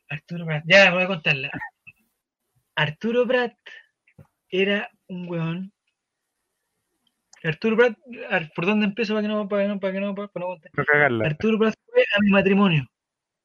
Arturo 0.09 0.45
Prat. 0.45 0.63
Ya, 0.67 0.91
voy 0.91 1.03
a 1.03 1.07
contarla. 1.07 1.51
Arturo 2.75 3.27
Prat 3.27 3.53
era 4.49 4.89
un 5.07 5.27
weón. 5.29 5.73
Arturo 7.43 7.77
Prat, 7.77 7.97
Ar- 8.29 8.51
¿por 8.53 8.65
dónde 8.65 8.85
empiezo 8.85 9.13
para 9.13 9.21
que 9.21 9.27
no, 9.27 9.47
para 9.47 9.63
que 9.63 9.67
no, 9.69 9.79
para 9.79 9.93
que 9.93 9.99
no, 10.01 10.15
para 10.15 10.27
que 10.27 10.39
no 10.39 10.45
contar? 10.47 10.71
No 10.73 10.85
cagarla. 10.85 11.25
Arturo 11.25 11.59
Prat 11.59 11.73
fue 11.85 12.01
a 12.15 12.19
mi 12.21 12.29
matrimonio. 12.29 12.85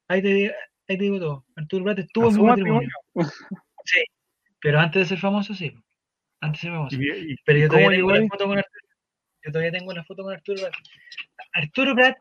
Ahí 0.07 0.21
te, 0.21 0.47
ahí 0.87 0.97
te 0.97 1.03
digo 1.03 1.19
todo. 1.19 1.45
Arturo 1.55 1.85
Prat 1.85 1.99
estuvo 1.99 2.25
¿A 2.25 2.29
en 2.29 2.35
mi 2.35 2.43
matrimonio. 2.43 2.89
matrimonio? 3.13 3.31
Sí, 3.85 4.03
pero 4.59 4.79
antes 4.79 5.01
de 5.03 5.05
ser 5.05 5.19
famoso, 5.19 5.53
sí. 5.53 5.73
Antes 6.41 6.61
de 6.61 6.67
ser 6.67 6.71
famoso. 6.77 6.97
¿Y, 6.99 7.31
y- 7.33 7.35
Pero 7.45 7.59
yo 7.59 7.67
todavía 7.69 7.89
tengo 7.91 8.11
ahí? 8.11 8.27
foto 8.27 8.47
con 8.47 8.57
Arturo. 8.57 8.81
Yo 9.43 9.51
todavía 9.51 9.71
tengo 9.71 9.93
la 9.93 10.03
foto 10.03 10.23
con 10.23 10.33
Arturo 10.33 10.61
Prat. 10.61 10.73
Arturo 11.53 11.95
Prat 11.95 12.17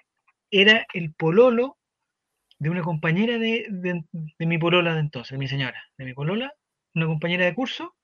era 0.51 0.87
el 0.93 1.13
pololo 1.15 1.79
de 2.59 2.71
una 2.71 2.83
compañera 2.83 3.39
de, 3.39 3.67
de- 3.71 4.05
de 4.13 4.47
mi 4.47 4.59
polola 4.59 4.95
de 4.95 5.01
entonces, 5.01 5.33
de 5.33 5.39
mi 5.39 5.49
señora, 5.49 5.83
de 5.99 6.05
mi 6.05 6.15
polola, 6.15 6.53
una 6.95 7.07
compañera 7.07 7.45
de 7.45 7.55
curso, 7.55 7.95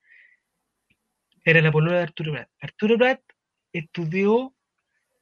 era 1.43 1.61
la 1.61 1.71
polola 1.71 1.97
de 1.97 2.03
Arturo 2.03 2.31
Prat. 2.33 2.49
Arturo 2.61 2.97
Prat 2.97 3.21
estudió 3.73 4.53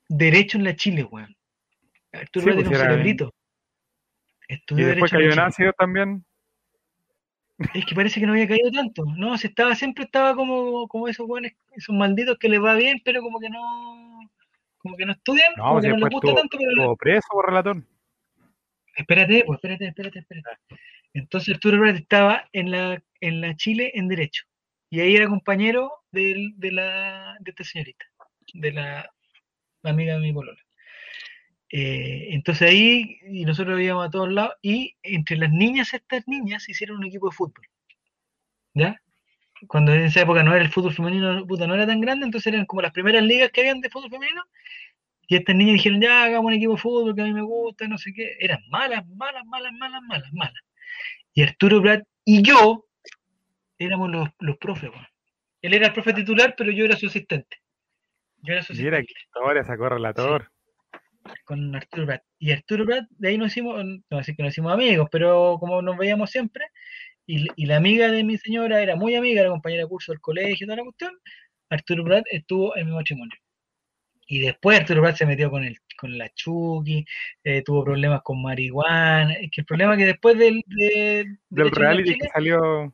Derecho 0.08 0.58
en 0.58 0.64
la 0.64 0.76
Chile, 0.76 1.04
weón. 1.04 1.36
Arturo 2.12 2.46
Sí, 2.46 2.52
Prat 2.52 2.56
pues, 2.56 2.68
era 2.68 2.70
un 2.70 2.76
cerebrito. 2.90 3.34
Y 4.48 4.54
Estudió 4.56 4.88
después 4.88 5.12
Derecho 5.12 5.16
en 5.16 5.20
cayó 5.20 5.28
la 5.30 5.34
Chile. 5.36 5.46
nacido 5.46 5.74
también. 5.74 6.26
Es 7.74 7.86
que 7.86 7.94
parece 7.94 8.20
que 8.20 8.26
no 8.26 8.32
había 8.34 8.48
caído 8.48 8.72
tanto, 8.72 9.04
¿no? 9.18 9.38
Se 9.38 9.48
estaba, 9.48 9.76
siempre 9.76 10.06
estaba 10.06 10.34
como, 10.34 10.88
como 10.88 11.08
esos 11.10 11.28
buenos, 11.28 11.52
esos 11.76 11.94
malditos 11.94 12.38
que 12.40 12.48
les 12.50 12.62
va 12.64 12.74
bien, 12.74 13.02
pero 13.04 13.22
como 13.22 13.38
que 13.40 13.50
no, 13.50 14.20
como 14.78 14.96
que 14.96 15.06
no 15.06 15.12
estudian, 15.12 15.54
No, 15.58 15.64
como 15.66 15.82
que 15.82 15.90
no 15.90 15.98
les 15.98 16.10
gusta 16.10 16.28
estuvo, 16.28 16.36
tanto, 16.40 16.58
pero 16.58 16.96
preso 16.96 17.28
por 17.32 17.46
relator. 17.46 17.84
Espérate, 19.00 19.44
pues 19.46 19.58
espérate, 19.58 19.88
espérate, 19.88 20.20
espérate. 20.20 20.50
Entonces 21.14 21.56
Arturo 21.56 21.80
Prat 21.80 21.96
estaba 21.96 22.48
en 22.54 22.72
la, 22.72 23.02
en 23.22 23.42
la 23.42 23.56
Chile 23.56 23.92
en 23.96 24.08
Derecho, 24.08 24.44
y 24.90 25.00
ahí 25.00 25.16
era 25.16 25.28
compañero 25.28 25.92
de 26.12 26.54
la, 26.72 27.36
de 27.40 27.52
esta 27.52 27.64
señorita, 27.64 28.06
de 28.54 28.72
la, 28.72 29.10
la 29.82 29.90
amiga 29.90 30.16
de 30.16 30.20
mi 30.20 30.34
polola. 30.34 30.62
Eh, 31.72 32.30
entonces 32.32 32.68
ahí, 32.68 33.20
y 33.28 33.46
nosotros 33.46 33.80
íbamos 33.80 34.08
a 34.08 34.10
todos 34.10 34.32
lados, 34.32 34.54
y 34.62 34.96
entre 35.04 35.38
las 35.38 35.52
niñas, 35.52 35.94
estas 35.94 36.28
niñas 36.28 36.68
hicieron 36.68 36.98
un 36.98 37.06
equipo 37.06 37.30
de 37.30 37.36
fútbol. 37.36 37.66
¿Ya? 38.74 39.00
Cuando 39.68 39.94
en 39.94 40.02
esa 40.06 40.22
época 40.22 40.42
no 40.44 40.56
era 40.56 40.64
el 40.64 40.72
fútbol 40.72 40.94
femenino, 40.94 41.46
puta, 41.46 41.68
no 41.68 41.76
era 41.76 41.86
tan 41.86 42.02
grande, 42.02 42.26
entonces 42.26 42.54
eran 42.54 42.66
como 42.66 42.82
las 42.82 42.92
primeras 42.92 43.24
ligas 43.24 43.52
que 43.52 43.62
habían 43.62 43.82
de 43.82 43.90
fútbol 43.90 44.10
femenino. 44.10 44.44
Y 45.32 45.36
estas 45.36 45.56
niñas 45.56 45.74
dijeron, 45.74 46.02
ya 46.02 46.24
hagamos 46.24 46.48
un 46.48 46.54
equipo 46.54 46.74
de 46.74 46.80
fútbol 46.80 47.14
que 47.16 47.22
a 47.22 47.26
mí 47.26 47.34
me 47.34 47.44
gusta, 47.44 47.88
no 47.88 48.00
sé 48.00 48.12
qué. 48.14 48.36
Eran 48.40 48.60
malas, 48.68 49.08
malas, 49.10 49.46
malas, 49.46 49.72
malas, 49.74 50.02
malas, 50.02 50.34
malas. 50.34 50.64
Y 51.36 51.44
Arturo 51.44 51.84
Prat 51.84 52.04
y 52.26 52.42
yo 52.42 52.88
éramos 53.78 54.10
los, 54.10 54.28
los 54.40 54.58
profes. 54.58 54.90
Él 55.62 55.76
era 55.76 55.88
el 55.88 55.94
profe 55.94 56.14
titular, 56.14 56.56
pero 56.58 56.72
yo 56.72 56.84
era 56.84 56.96
su 56.96 57.06
asistente. 57.06 57.58
Yo 58.42 58.54
era 58.54 58.64
su 58.64 58.74
asistente 58.74 59.06
qué 59.06 59.14
historia 59.24 59.64
sacó 59.64 59.90
relator. 59.90 60.52
con 61.46 61.76
Arturo 61.76 62.08
Prat. 62.08 62.24
Y 62.40 62.52
Arturo 62.52 62.86
Prat, 62.86 63.06
de 63.12 63.30
ahí 63.30 63.38
nos 63.38 63.50
hicimos, 63.50 63.86
no 63.86 64.18
decir 64.18 64.36
que 64.36 64.42
nos 64.42 64.52
hicimos 64.52 64.74
amigos, 64.74 65.10
pero 65.12 65.58
como 65.60 65.84
nos 65.84 65.96
veíamos 65.96 66.32
siempre, 66.32 66.66
y, 67.28 67.46
y 67.56 67.68
la 67.68 67.78
amiga 67.78 68.10
de 68.10 68.24
mi 68.24 68.40
señora 68.40 68.82
era 68.82 68.96
muy 68.96 69.14
amiga, 69.14 69.42
era 69.42 69.52
compañera 69.52 69.84
de 69.84 69.90
curso 69.90 70.12
del 70.12 70.22
colegio, 70.22 70.66
toda 70.66 70.78
la 70.78 70.84
cuestión, 70.86 71.12
Arturo 71.70 72.04
Prat 72.04 72.26
estuvo 72.32 72.76
en 72.76 72.88
mi 72.88 72.94
matrimonio. 72.94 73.38
Y 74.32 74.40
después 74.42 74.80
Arturo 74.80 75.02
Prat 75.02 75.16
se 75.16 75.26
metió 75.26 75.50
con 75.50 75.64
el, 75.64 75.80
con 75.98 76.16
la 76.16 76.30
Chucky, 76.30 77.04
eh, 77.44 77.64
tuvo 77.64 77.84
problemas 77.84 78.22
con 78.22 78.40
marihuana. 78.40 79.34
Es 79.34 79.50
que 79.50 79.62
el 79.62 79.66
problema 79.66 79.94
es 79.94 79.98
que 79.98 80.06
después 80.06 80.38
del, 80.38 80.64
reality 81.50 82.14
Chile, 82.14 82.20
que 82.22 82.30
salió. 82.30 82.84
el 82.84 82.92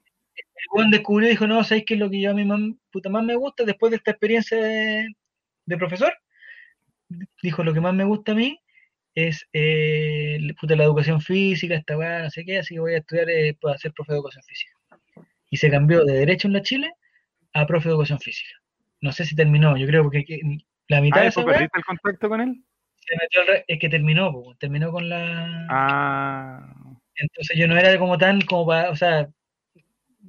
weón 0.71 0.91
descubrió 0.91 1.27
y 1.27 1.31
dijo, 1.31 1.45
no, 1.45 1.61
¿sabéis 1.65 1.83
qué 1.85 1.95
es 1.95 1.99
lo 1.99 2.09
que 2.09 2.21
yo 2.21 2.31
a 2.31 2.33
mí 2.33 2.45
más, 2.45 2.61
puta, 2.89 3.09
más 3.09 3.25
me 3.25 3.35
gusta 3.35 3.65
después 3.65 3.89
de 3.91 3.97
esta 3.97 4.11
experiencia 4.11 4.57
de, 4.57 5.09
de 5.65 5.77
profesor? 5.77 6.13
Dijo, 7.43 7.65
lo 7.65 7.73
que 7.73 7.81
más 7.81 7.93
me 7.93 8.05
gusta 8.05 8.31
a 8.31 8.35
mí 8.35 8.57
es 9.13 9.45
eh, 9.51 10.39
puta, 10.59 10.77
la 10.77 10.85
educación 10.85 11.19
física, 11.19 11.75
esta 11.75 11.97
weá, 11.97 12.23
no 12.23 12.29
sé 12.29 12.45
qué, 12.45 12.59
así 12.59 12.75
que 12.75 12.79
voy 12.79 12.93
a 12.93 12.99
estudiar 12.99 13.29
eh, 13.29 13.57
para 13.59 13.77
ser 13.77 13.91
profe 13.91 14.13
de 14.13 14.19
educación 14.19 14.43
física. 14.45 14.71
Y 15.49 15.57
se 15.57 15.69
cambió 15.69 16.05
de 16.05 16.13
Derecho 16.13 16.47
en 16.47 16.53
la 16.53 16.61
Chile 16.61 16.93
a 17.51 17.67
profe 17.67 17.89
de 17.89 17.95
educación 17.95 18.19
física. 18.21 18.53
No 19.01 19.11
sé 19.11 19.25
si 19.25 19.35
terminó, 19.35 19.75
yo 19.75 19.85
creo 19.85 20.09
que, 20.09 20.23
que 20.23 20.39
la 20.87 21.01
mitad 21.01 21.19
Ah, 21.19 21.21
de 21.23 21.27
esa 21.29 21.39
¿después 21.41 21.45
weá 21.45 21.53
perdiste 21.57 21.77
el 21.79 21.85
contacto 21.85 22.29
con 22.29 22.41
él? 22.41 22.63
se 23.07 23.15
metió 23.21 23.41
al 23.41 23.47
re- 23.47 23.65
es 23.67 23.79
que 23.79 23.87
terminó, 23.89 24.33
terminó 24.59 24.91
con 24.91 25.07
la... 25.09 25.67
Ah, 25.69 26.73
Entonces 27.15 27.55
yo 27.57 27.67
no 27.67 27.77
era 27.77 27.97
como 27.99 28.17
tan 28.17 28.41
como 28.41 28.65
para, 28.65 28.89
o 28.89 28.95
sea, 28.95 29.27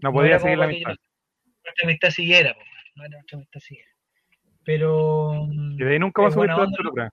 no 0.03 0.13
podía 0.13 0.33
como 0.39 0.43
seguir 0.45 0.59
la 0.59 0.65
yo- 0.67 0.71
amistad. 0.71 0.95
nuestra 1.65 1.85
amistad 1.89 2.11
siguiera, 2.11 2.57
no 2.97 3.05
era 3.05 3.17
nuestra 3.17 3.37
amistad 3.39 3.61
siguiera. 3.61 3.91
Pero 4.65 5.47
Y 5.51 5.77
de 5.85 5.93
ahí 5.93 5.99
nunca 5.99 6.23
subiste 6.31 6.51
a 6.53 6.57
onda, 6.57 6.65
Arturo 6.73 6.93
Prat. 6.93 7.13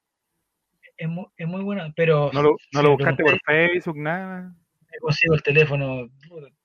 es 0.97 1.07
muy, 1.07 1.25
es 1.37 1.47
muy 1.47 1.63
buena, 1.63 1.93
pero 1.95 2.29
No 2.33 2.41
lo, 2.41 2.57
no 2.73 2.81
lo 2.81 2.91
buscaste 2.91 3.23
por 3.23 3.39
Facebook, 3.45 3.97
nada. 3.97 4.53
me 4.91 4.97
consigo 4.99 5.35
el 5.35 5.43
teléfono, 5.43 6.09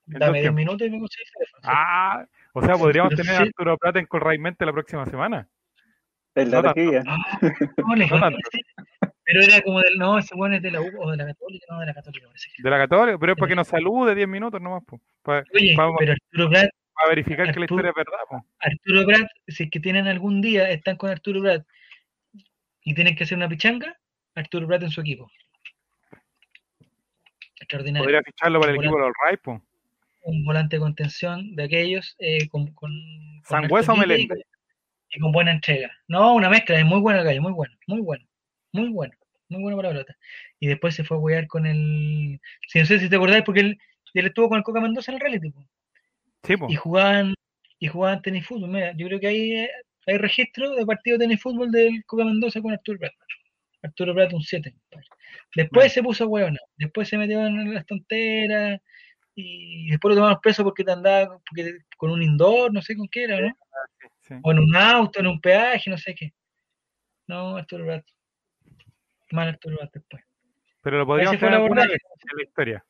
dame 0.07 0.27
dos 0.27 0.33
10 0.33 0.33
tiempos. 0.43 0.55
minutos 0.57 0.87
y 0.87 0.91
me 0.91 0.99
consigo 0.99 1.25
el 1.25 1.33
teléfono. 1.35 1.63
Ah, 1.65 2.25
o 2.55 2.63
sea, 2.65 2.75
podríamos 2.77 3.15
tener 3.15 3.37
a. 3.37 3.41
Arturo 3.43 3.77
Prat 3.79 3.97
en 3.97 4.07
Colraimente 4.07 4.67
la 4.67 4.73
próxima 4.73 5.07
semana. 5.07 5.49
El 6.43 6.51
No 7.77 7.97
no, 7.97 8.07
No 8.07 8.21
tanto. 8.21 8.39
pero 9.25 9.43
era 9.43 9.61
como 9.63 9.81
del, 9.81 9.97
no, 9.99 10.19
ese 10.19 10.35
bueno 10.35 10.57
es 10.57 10.63
de 10.63 10.71
la 10.71 10.81
U 10.81 10.91
o 11.01 11.11
de 11.11 11.17
la 11.19 11.27
Católica, 11.27 11.67
no, 11.71 11.81
de 11.81 11.87
la 11.87 11.95
Católica 11.95 12.27
parece 12.27 12.51
que. 12.57 12.63
De 12.63 12.71
la 12.71 12.79
Católica, 12.79 13.19
pero 13.19 13.33
es 13.33 13.39
para 13.39 13.49
que 13.49 13.55
nos 13.57 13.69
salude 13.69 14.15
10 14.15 14.29
minutos 14.29 14.61
nomás, 14.61 14.83
pues. 14.87 15.03
Para, 15.23 15.45
Oye, 15.55 15.75
Vamos. 15.77 15.97
pero 15.99 16.13
Arturo 16.13 16.51
Prat 16.51 16.71
verificar 17.09 17.37
que 17.53 17.61
la 17.61 17.65
Arturo- 17.65 17.65
historia 17.65 17.91
es 17.91 17.95
verdad, 17.97 18.19
pues. 18.29 18.43
Arturo 18.59 19.07
Prat, 19.07 19.31
si 19.47 19.63
es 19.65 19.71
que 19.71 19.81
tienen 19.81 20.07
algún 20.09 20.41
día, 20.41 20.69
están 20.71 20.97
con 20.97 21.11
Arturo 21.11 21.41
Prat 21.43 21.65
y 22.83 22.95
tienen 22.95 23.15
que 23.15 23.25
hacer 23.25 23.37
una 23.39 23.49
pichanga, 23.49 23.97
Arturo 24.35 24.67
Prat 24.67 24.83
en 24.83 24.91
su 24.91 25.01
equipo. 25.03 25.31
Extraordinario. 27.61 28.05
Podría 28.05 28.23
ficharlo 28.23 28.61
para 28.61 28.73
el 28.73 28.77
Volante. 28.79 28.87
equipo 28.97 29.01
de 29.03 29.09
los 29.09 29.17
Rai, 29.25 29.37
pues. 29.37 29.61
Un 30.23 30.45
volante 30.45 30.77
de 30.77 30.81
contención 30.81 31.55
de 31.57 31.65
aquellos 31.65 32.15
eh, 32.19 32.49
con, 32.49 32.67
con, 32.75 32.91
con 32.93 33.45
¿Sangüesa 33.45 33.93
o 33.93 33.97
harto 34.01 34.15
quite 34.15 34.35
y 35.11 35.19
con- 35.21 35.33
buena 35.33 35.53
entrega. 35.53 35.91
No, 36.09 36.35
una 36.35 36.49
mezcla, 36.51 36.79
es 36.79 36.85
muy 36.85 37.01
bueno 37.01 37.21
el 37.21 37.25
gallo, 37.25 37.43
muy 37.43 37.53
bueno, 37.53 37.75
muy 37.87 38.01
bueno, 38.01 38.25
muy 38.73 38.89
bueno, 38.91 39.15
muy 39.49 39.63
bueno 39.63 39.77
para 39.77 39.89
la 39.89 39.95
pelota. 39.95 40.17
Y 40.61 40.67
después 40.69 40.95
se 40.95 41.05
fue 41.05 41.17
a 41.17 41.21
huear 41.21 41.47
con 41.47 41.67
el. 41.67 42.41
Si 42.69 42.79
no 42.79 42.87
sé 42.87 42.99
si 42.99 43.09
te 43.09 43.17
acordáis, 43.17 43.45
porque 43.45 43.61
él, 43.61 43.79
él 44.15 44.27
estuvo 44.27 44.49
con 44.49 44.59
el 44.59 44.65
Coca 44.65 44.81
Mendoza 44.81 45.11
en 45.13 45.17
el 45.17 45.21
reality, 45.21 45.51
po. 45.51 45.65
Sí, 46.45 46.57
pues. 46.57 46.73
y 46.73 46.77
jugaban 46.77 47.35
y 47.81 47.87
jugaban 47.89 48.23
tenis 48.23 48.47
fútbol. 48.47 48.71
Mira, 48.71 48.93
yo 48.97 49.07
creo 49.07 49.21
que 49.21 49.27
hay, 49.29 49.53
eh, 49.53 49.71
hay 50.07 50.19
registro 50.19 50.71
de 50.75 50.87
partido 50.87 51.17
de 51.19 51.25
tenis 51.27 51.41
fútbol 51.43 51.71
del 51.71 52.05
Coca 52.07 52.25
Mendoza 52.25 52.61
con 52.63 52.73
Arturo 52.73 52.99
Prat. 52.99 53.13
Arturo 53.83 54.15
Prat 54.15 54.33
un 54.33 54.43
7. 54.43 54.73
compadre. 54.73 55.07
Después 55.55 55.85
Bueno. 55.85 55.91
se 55.95 56.03
puso 56.03 56.27
hueón, 56.29 56.57
después 56.77 57.09
se 57.09 57.17
metió 57.19 57.45
en 57.47 57.73
las 57.75 57.87
tonteras 57.87 58.81
y 59.35 59.89
después 59.91 60.15
lo 60.15 60.21
tomamos 60.21 60.41
preso 60.43 60.65
porque 60.65 60.83
te 60.85 60.91
andaba 60.93 61.39
porque- 61.49 61.79
con 61.97 62.11
un 62.11 62.23
indoor, 62.23 62.73
no 62.73 62.83
sé 62.83 62.97
con 62.97 63.09
qué 63.09 63.25
era, 63.25 63.41
¿no? 63.41 63.55
Sí. 64.29 64.35
O 64.43 64.53
en 64.53 64.59
un 64.59 64.77
auto, 64.77 65.21
en 65.21 65.27
un 65.27 65.41
peaje, 65.41 65.91
no 65.91 65.97
sé 65.97 66.15
qué. 66.15 66.35
No, 67.27 67.57
Arturo 67.57 67.87
Prat. 67.87 68.05
Mal 69.31 69.49
Arturo 69.49 69.79
Prat 69.79 69.93
después. 69.93 70.23
Pero 70.83 70.99
lo 70.99 71.07
podríamos 71.07 71.43
el 71.43 71.49
alguna 71.49 71.83
vez 71.83 71.93
en 71.93 72.37
la 72.37 72.43
historia. 72.43 72.85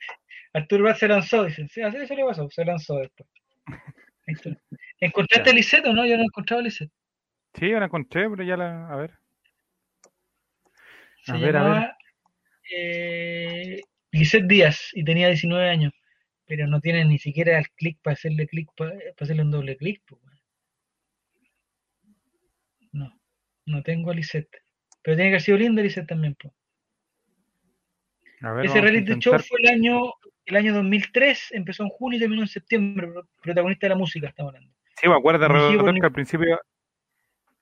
Arturo 0.52 0.84
Prat 0.84 0.96
se 0.96 1.08
lanzó, 1.08 1.44
dicen. 1.44 1.68
Sí, 1.68 1.82
así 1.82 1.96
eso 1.96 2.14
le 2.14 2.24
pasó, 2.24 2.48
se 2.50 2.64
lanzó 2.64 2.98
después. 2.98 3.28
¿Encontraste 5.00 5.50
a 5.50 5.52
Lisette 5.52 5.86
o 5.86 5.92
no? 5.92 6.06
Yo 6.06 6.16
no 6.16 6.22
he 6.22 6.26
encontrado 6.26 6.60
a 6.60 6.64
Lisette. 6.64 6.92
Sí, 7.54 7.68
yo 7.68 7.78
la 7.78 7.86
encontré, 7.86 8.28
pero 8.30 8.42
ya 8.42 8.56
la. 8.56 8.88
A 8.88 8.96
ver. 8.96 9.18
Se 11.24 11.32
A 11.32 11.36
ver, 11.36 11.56
a 11.56 11.60
llamaba 11.60 11.98
eh, 12.70 13.80
Lisette 14.12 14.46
Díaz 14.46 14.90
y 14.92 15.04
tenía 15.04 15.28
19 15.28 15.68
años. 15.68 15.92
pero 16.46 16.66
no 16.66 16.80
tiene 16.80 17.04
ni 17.04 17.18
siquiera 17.18 17.58
el 17.58 17.68
clic 17.70 17.98
para 18.02 18.14
hacerle 18.14 18.46
clic 18.46 18.68
para, 18.76 18.92
hacerle 19.18 19.42
un 19.42 19.50
doble 19.50 19.76
clic. 19.76 20.02
pues, 20.06 20.20
weón. 20.22 20.34
No, 23.66 23.82
tengo 23.82 24.10
a 24.10 24.14
Lisette. 24.14 24.62
Pero 25.02 25.16
tiene 25.16 25.30
que 25.30 25.34
haber 25.36 25.40
sido 25.42 25.58
linda 25.58 25.82
Lisette 25.82 26.06
también. 26.08 26.34
pues. 26.40 26.52
Ver, 28.40 28.66
Ese 28.66 28.80
reality 28.80 29.14
show 29.20 29.38
fue 29.38 29.58
el 29.62 29.68
año, 29.70 30.12
el 30.44 30.56
año 30.56 30.74
2003, 30.74 31.52
empezó 31.52 31.82
en 31.82 31.88
junio 31.88 32.18
y 32.18 32.20
terminó 32.20 32.42
en 32.42 32.48
septiembre. 32.48 33.06
pro- 33.08 33.28
Protagonista 33.42 33.86
de 33.86 33.90
la 33.90 33.96
música, 33.96 34.28
estamos 34.28 34.50
hablando. 34.54 34.74
Sí, 35.00 35.08
me 35.08 35.14
acuerdo, 35.14 35.46
por 35.48 35.94
que 35.94 36.06
al 36.06 36.12
principio 36.12 36.60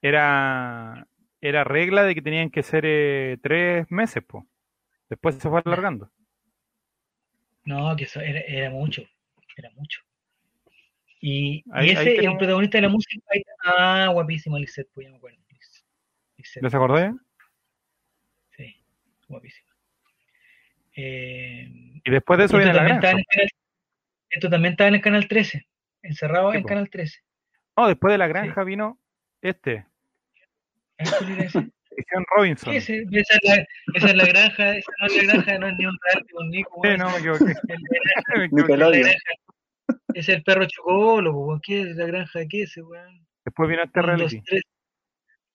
era, 0.01 1.07
era 1.41 1.63
regla 1.63 2.03
de 2.03 2.15
que 2.15 2.21
tenían 2.21 2.49
que 2.49 2.63
ser 2.63 2.83
eh, 2.85 3.37
tres 3.41 3.89
meses, 3.89 4.23
pues. 4.27 4.43
Después 5.09 5.35
se 5.35 5.49
fue 5.49 5.61
alargando. 5.63 6.11
No, 7.65 7.95
que 7.95 8.03
eso 8.03 8.19
era, 8.19 8.41
era 8.41 8.69
mucho, 8.69 9.03
era 9.55 9.69
mucho. 9.71 10.01
Y, 11.21 11.59
y 11.59 11.63
Ahí- 11.71 11.89
ahí 11.89 11.91
ese, 11.91 12.09
el 12.11 12.15
tenemos- 12.17 12.37
protagonista 12.39 12.77
de 12.77 12.81
la 12.81 12.89
música, 12.89 13.25
ahí- 13.33 13.43
ah, 13.63 14.09
guapísimo 14.11 14.57
Lisette, 14.59 14.89
pues 14.93 15.05
ya 15.05 15.11
me 15.11 15.17
acuerdo. 15.17 15.37
Lis- 16.43 16.55
Lisette, 16.55 16.63
¿Ya 16.63 16.69
se 16.69 16.77
acordó 16.77 16.97
ya? 16.99 17.13
sí, 18.57 18.75
guapísimo. 19.27 19.69
Eh, 20.95 21.67
Y 22.03 22.11
después 22.11 22.37
de 22.37 22.45
eso 22.45 22.57
viene 22.57 22.73
la 22.73 22.83
el 22.85 22.99
canal, 22.99 23.23
esto 24.29 24.49
también 24.49 24.73
estaba 24.73 24.87
en 24.89 24.95
el 24.95 25.01
canal 25.01 25.27
13, 25.27 25.65
encerrado 26.03 26.51
Sí, 26.51 26.57
en 26.57 26.63
po. 26.63 26.69
canal 26.69 26.89
13. 26.89 27.19
No, 27.77 27.87
después 27.87 28.11
de 28.11 28.17
la 28.17 28.27
granja 28.27 28.63
vino 28.63 28.99
este. 29.41 29.85
Edición 30.99 32.25
Robinson. 32.35 32.71
¿Qué 32.71 32.77
es? 32.77 32.89
Esa 32.89 33.33
es 33.35 33.39
la, 33.43 33.65
esa 33.95 34.07
es 34.07 34.15
la 34.15 34.25
granja, 34.25 34.75
esa 34.77 34.91
no 34.99 35.05
es 35.07 35.15
la 35.15 35.33
granja, 35.33 35.57
no 35.59 35.67
es 35.67 35.73
ni 35.77 35.85
un 35.85 35.97
reality 36.03 36.33
con 36.33 36.49
Nico. 36.49 36.71
Sí, 36.83 36.87
weón. 36.89 36.99
no, 36.99 37.09
me 37.11 37.17
equivoqué. 37.17 37.51
Es 37.51 38.51
Ni 38.51 38.61
Nickelodeon. 38.61 39.09
Es 40.13 40.29
el 40.29 40.43
perro 40.43 40.65
chocolo. 40.65 41.59
¿qué 41.63 41.81
es 41.81 41.95
la 41.95 42.05
granja 42.05 42.39
de 42.39 42.47
qué 42.47 42.63
ese, 42.63 42.81
weón? 42.83 43.25
Después 43.45 43.69
vino 43.69 43.83
este 43.83 43.99
Un, 43.99 44.05
reality. 44.05 44.41
tres. 44.41 44.61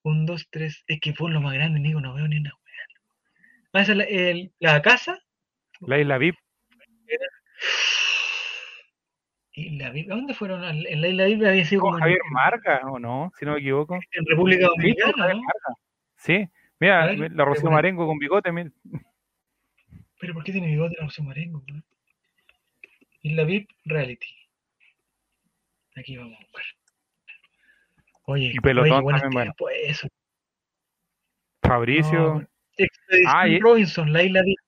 Un, 0.03 0.25
dos, 0.25 0.47
tres. 0.49 0.83
Es 0.87 0.99
que 0.99 1.13
fue 1.13 1.31
lo 1.31 1.41
más 1.41 1.53
grande, 1.53 1.79
Nico, 1.79 1.99
no 2.01 2.13
veo 2.13 2.27
ni 2.27 2.37
una 2.37 2.51
weá. 2.53 3.83
Ah, 3.85 3.93
la, 3.93 4.03
el- 4.05 4.51
la 4.59 4.81
casa. 4.81 5.19
La 5.81 5.99
isla 5.99 6.17
VIP. 6.17 6.35
Y 9.53 9.69
la 9.77 9.89
Biblia, 9.91 10.13
¿a 10.13 10.17
dónde 10.17 10.33
fueron? 10.33 10.63
En 10.63 11.01
la 11.01 11.07
isla 11.07 11.25
Biblia 11.25 11.49
había 11.49 11.65
sido 11.65 11.81
Con 11.81 11.91
como 11.91 11.97
en, 11.97 12.01
Javier 12.03 12.21
Marca, 12.31 12.81
¿o 12.91 12.99
no? 12.99 13.31
Si 13.37 13.45
no 13.45 13.53
me 13.53 13.59
equivoco. 13.59 13.95
en 13.95 14.25
República 14.25 14.67
Dominicana, 14.67 15.33
¿no? 15.33 15.41
Sí. 16.17 16.47
Mira, 16.79 17.07
ver, 17.07 17.31
la 17.33 17.45
Rocío. 17.45 17.69
Marengo 17.69 18.07
con 18.07 18.17
bigote. 18.19 18.51
mira. 18.51 18.71
Pero 20.19 20.33
¿por 20.33 20.43
qué 20.43 20.51
tiene 20.51 20.67
bigote 20.67 20.95
la 20.97 21.05
José 21.05 21.21
Marengo? 21.23 21.63
Isla 23.21 23.43
VIP 23.43 23.69
Reality. 23.85 24.27
Aquí 25.95 26.15
vamos 26.17 26.37
a 26.39 26.43
buscar. 26.43 26.63
Oye, 28.29 28.51
Y 28.53 28.59
pelotón 28.59 29.03
oye, 29.05 29.19
también, 29.21 29.53
bueno. 29.57 29.71
eso. 29.83 30.07
Fabricio. 31.63 32.35
No, 32.35 32.47
Ah, 33.27 33.45
Robinson, 33.59 34.13
la 34.13 34.21
isla 34.21 34.43
VIP. 34.43 34.59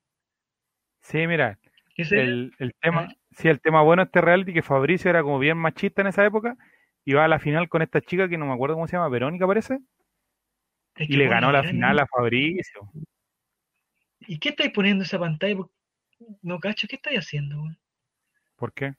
Sí, 1.01 1.27
mira. 1.27 1.59
El, 1.95 2.51
el 2.57 2.73
tema, 2.81 3.07
sí, 3.29 3.47
el 3.49 3.61
tema 3.61 3.83
bueno 3.83 4.01
de 4.01 4.07
este 4.07 4.19
reality 4.19 4.51
que 4.51 4.63
Fabricio 4.63 5.11
era 5.11 5.21
como 5.21 5.37
bien 5.37 5.59
machista 5.59 6.01
en 6.01 6.07
esa 6.07 6.25
época. 6.25 6.57
Y 7.05 7.13
va 7.13 7.25
a 7.25 7.27
la 7.27 7.37
final 7.37 7.69
con 7.69 7.83
esta 7.83 8.01
chica 8.01 8.27
que 8.27 8.37
no 8.37 8.47
me 8.47 8.53
acuerdo 8.53 8.75
cómo 8.75 8.87
se 8.87 8.93
llama, 8.97 9.09
Verónica 9.09 9.45
parece. 9.45 9.79
es 10.95 11.07
Y 11.09 11.15
le 11.15 11.27
ganó 11.27 11.51
la 11.51 11.63
final 11.63 11.99
a 11.99 12.07
Fabricio. 12.07 12.91
¿Y 14.21 14.39
qué 14.39 14.49
estáis 14.49 14.71
poniendo 14.71 15.03
esa 15.03 15.19
pantalla? 15.19 15.55
No 16.41 16.59
cacho, 16.59 16.87
¿qué 16.87 16.95
estáis 16.95 17.19
haciendo, 17.19 17.61
weón? 17.61 17.77
¿Por 18.55 18.73
qué? 18.73 18.95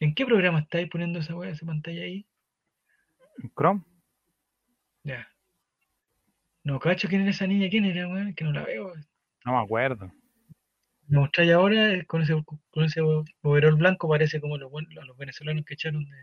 ¿En 0.00 0.14
qué 0.14 0.24
programa 0.24 0.60
estáis 0.60 0.88
poniendo 0.88 1.18
esa 1.18 1.34
esa 1.46 1.66
pantalla 1.66 2.02
ahí? 2.02 2.26
¿En 3.42 3.50
Chrome? 3.54 3.82
Ya. 5.04 5.26
No 6.64 6.78
cacho 6.78 7.08
quién 7.08 7.22
era 7.22 7.30
esa 7.30 7.46
niña, 7.46 7.68
quién 7.68 7.84
era, 7.84 8.06
weón, 8.08 8.34
que 8.34 8.44
no 8.44 8.52
la 8.52 8.62
veo. 8.64 8.92
No 9.44 9.52
me 9.52 9.58
acuerdo. 9.58 10.12
Me 11.08 11.18
mostráis 11.18 11.52
ahora 11.52 11.94
eh, 11.94 12.06
con 12.06 12.22
ese, 12.22 12.40
con 12.70 12.84
ese 12.84 13.00
overol 13.42 13.74
blanco, 13.76 14.08
parece 14.08 14.40
como 14.40 14.56
los, 14.56 14.70
los 14.72 15.16
venezolanos 15.16 15.64
que 15.64 15.74
echaron 15.74 16.04
de, 16.04 16.16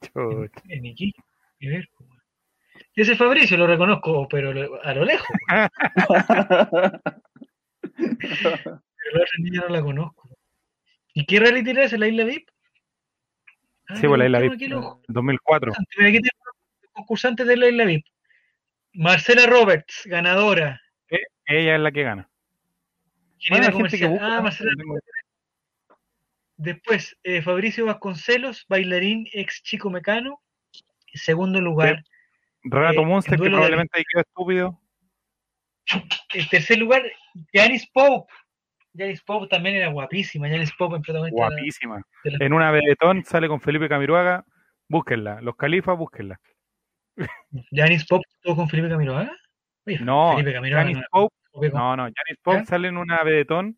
en 0.68 0.86
Iquique. 0.86 1.20
Y 1.58 1.68
ver, 1.68 1.88
weón. 1.98 2.16
Ese 2.94 3.16
Fabricio 3.16 3.56
lo 3.58 3.66
reconozco, 3.66 4.26
pero 4.28 4.52
lo- 4.52 4.82
a 4.82 4.94
lo 4.94 5.04
lejos. 5.04 5.26
Pero 7.98 9.18
la 9.18 9.22
otra 9.22 9.38
niña 9.38 9.60
no 9.62 9.68
la 9.68 9.82
conozco. 9.82 10.28
¿Y 11.14 11.24
qué 11.26 11.38
reality 11.40 11.70
era 11.70 11.84
ese, 11.84 11.96
la 11.98 12.08
Isla 12.08 12.24
VIP? 12.24 12.48
Ah, 13.88 13.96
Sí, 13.96 14.06
pues 14.06 14.18
la 14.18 14.26
isla 14.26 14.38
tengo 14.40 14.50
VIP. 14.52 14.62
aquí 14.62 14.68
los 14.68 14.96
2004. 15.08 15.72
Mira, 15.98 16.08
aquí 16.08 16.18
tengo 16.20 16.44
los 16.82 16.90
concursantes 16.92 17.46
de 17.46 17.56
la 17.56 17.68
Isla 17.68 17.84
VIP. 17.84 18.06
Marcela 18.94 19.46
Roberts, 19.46 20.02
ganadora. 20.06 20.80
Ella 21.48 21.74
es 21.76 21.80
la 21.80 21.92
que 21.92 22.02
gana. 22.02 22.28
Bueno, 23.50 23.66
hay 23.68 23.72
gente 23.72 23.98
que 23.98 24.06
busca, 24.06 24.36
Ah. 24.38 24.40
Marcela 24.42 24.70
Después, 26.56 27.16
eh, 27.22 27.42
Fabricio 27.42 27.84
Vasconcelos, 27.86 28.64
bailarín, 28.68 29.28
ex 29.32 29.62
chico 29.62 29.90
mecano. 29.90 30.40
En 31.12 31.20
segundo 31.20 31.60
lugar. 31.60 32.02
Renato 32.64 33.02
Eh, 33.02 33.04
Munster, 33.06 33.34
el 33.34 33.40
que 33.42 33.50
probablemente 33.50 33.98
ahí 33.98 34.04
quedó 34.10 34.22
estúpido. 34.22 34.80
En 36.34 36.48
tercer 36.48 36.78
lugar, 36.78 37.02
Janice 37.52 37.86
Pope. 37.92 38.32
Janice 38.96 39.22
Pope 39.26 39.48
también 39.48 39.76
era 39.76 39.88
guapísima. 39.88 40.48
Janice 40.48 40.72
Pope 40.78 40.96
en 40.96 41.02
protagonista 41.02 41.42
de 41.44 41.48
la- 41.50 41.56
Guapísima. 41.56 42.02
de 42.24 42.30
la- 42.30 42.38
En 42.46 42.52
una 42.52 42.70
vedetón 42.70 43.24
sale 43.24 43.48
con 43.48 43.60
Felipe 43.60 43.88
Camiroaga. 43.88 44.44
Búsquenla. 44.88 45.40
Los 45.40 45.56
califas, 45.56 45.96
búsquenla. 45.98 46.38
Janice 47.72 48.04
Pope 48.08 48.24
estuvo 48.36 48.56
con 48.56 48.68
Felipe 48.68 48.88
Camiroaga. 48.88 49.32
Oye, 49.86 49.98
No, 50.00 50.32
Felipe 50.32 50.52
Camiroaga 50.52 50.84
no- 50.90 50.92
con- 51.10 51.22
no, 51.96 52.08
Pope 52.42 52.58
¿Ya? 52.58 52.64
sale 52.66 52.88
en 52.88 52.96
una 52.98 53.22
vedetón 53.22 53.76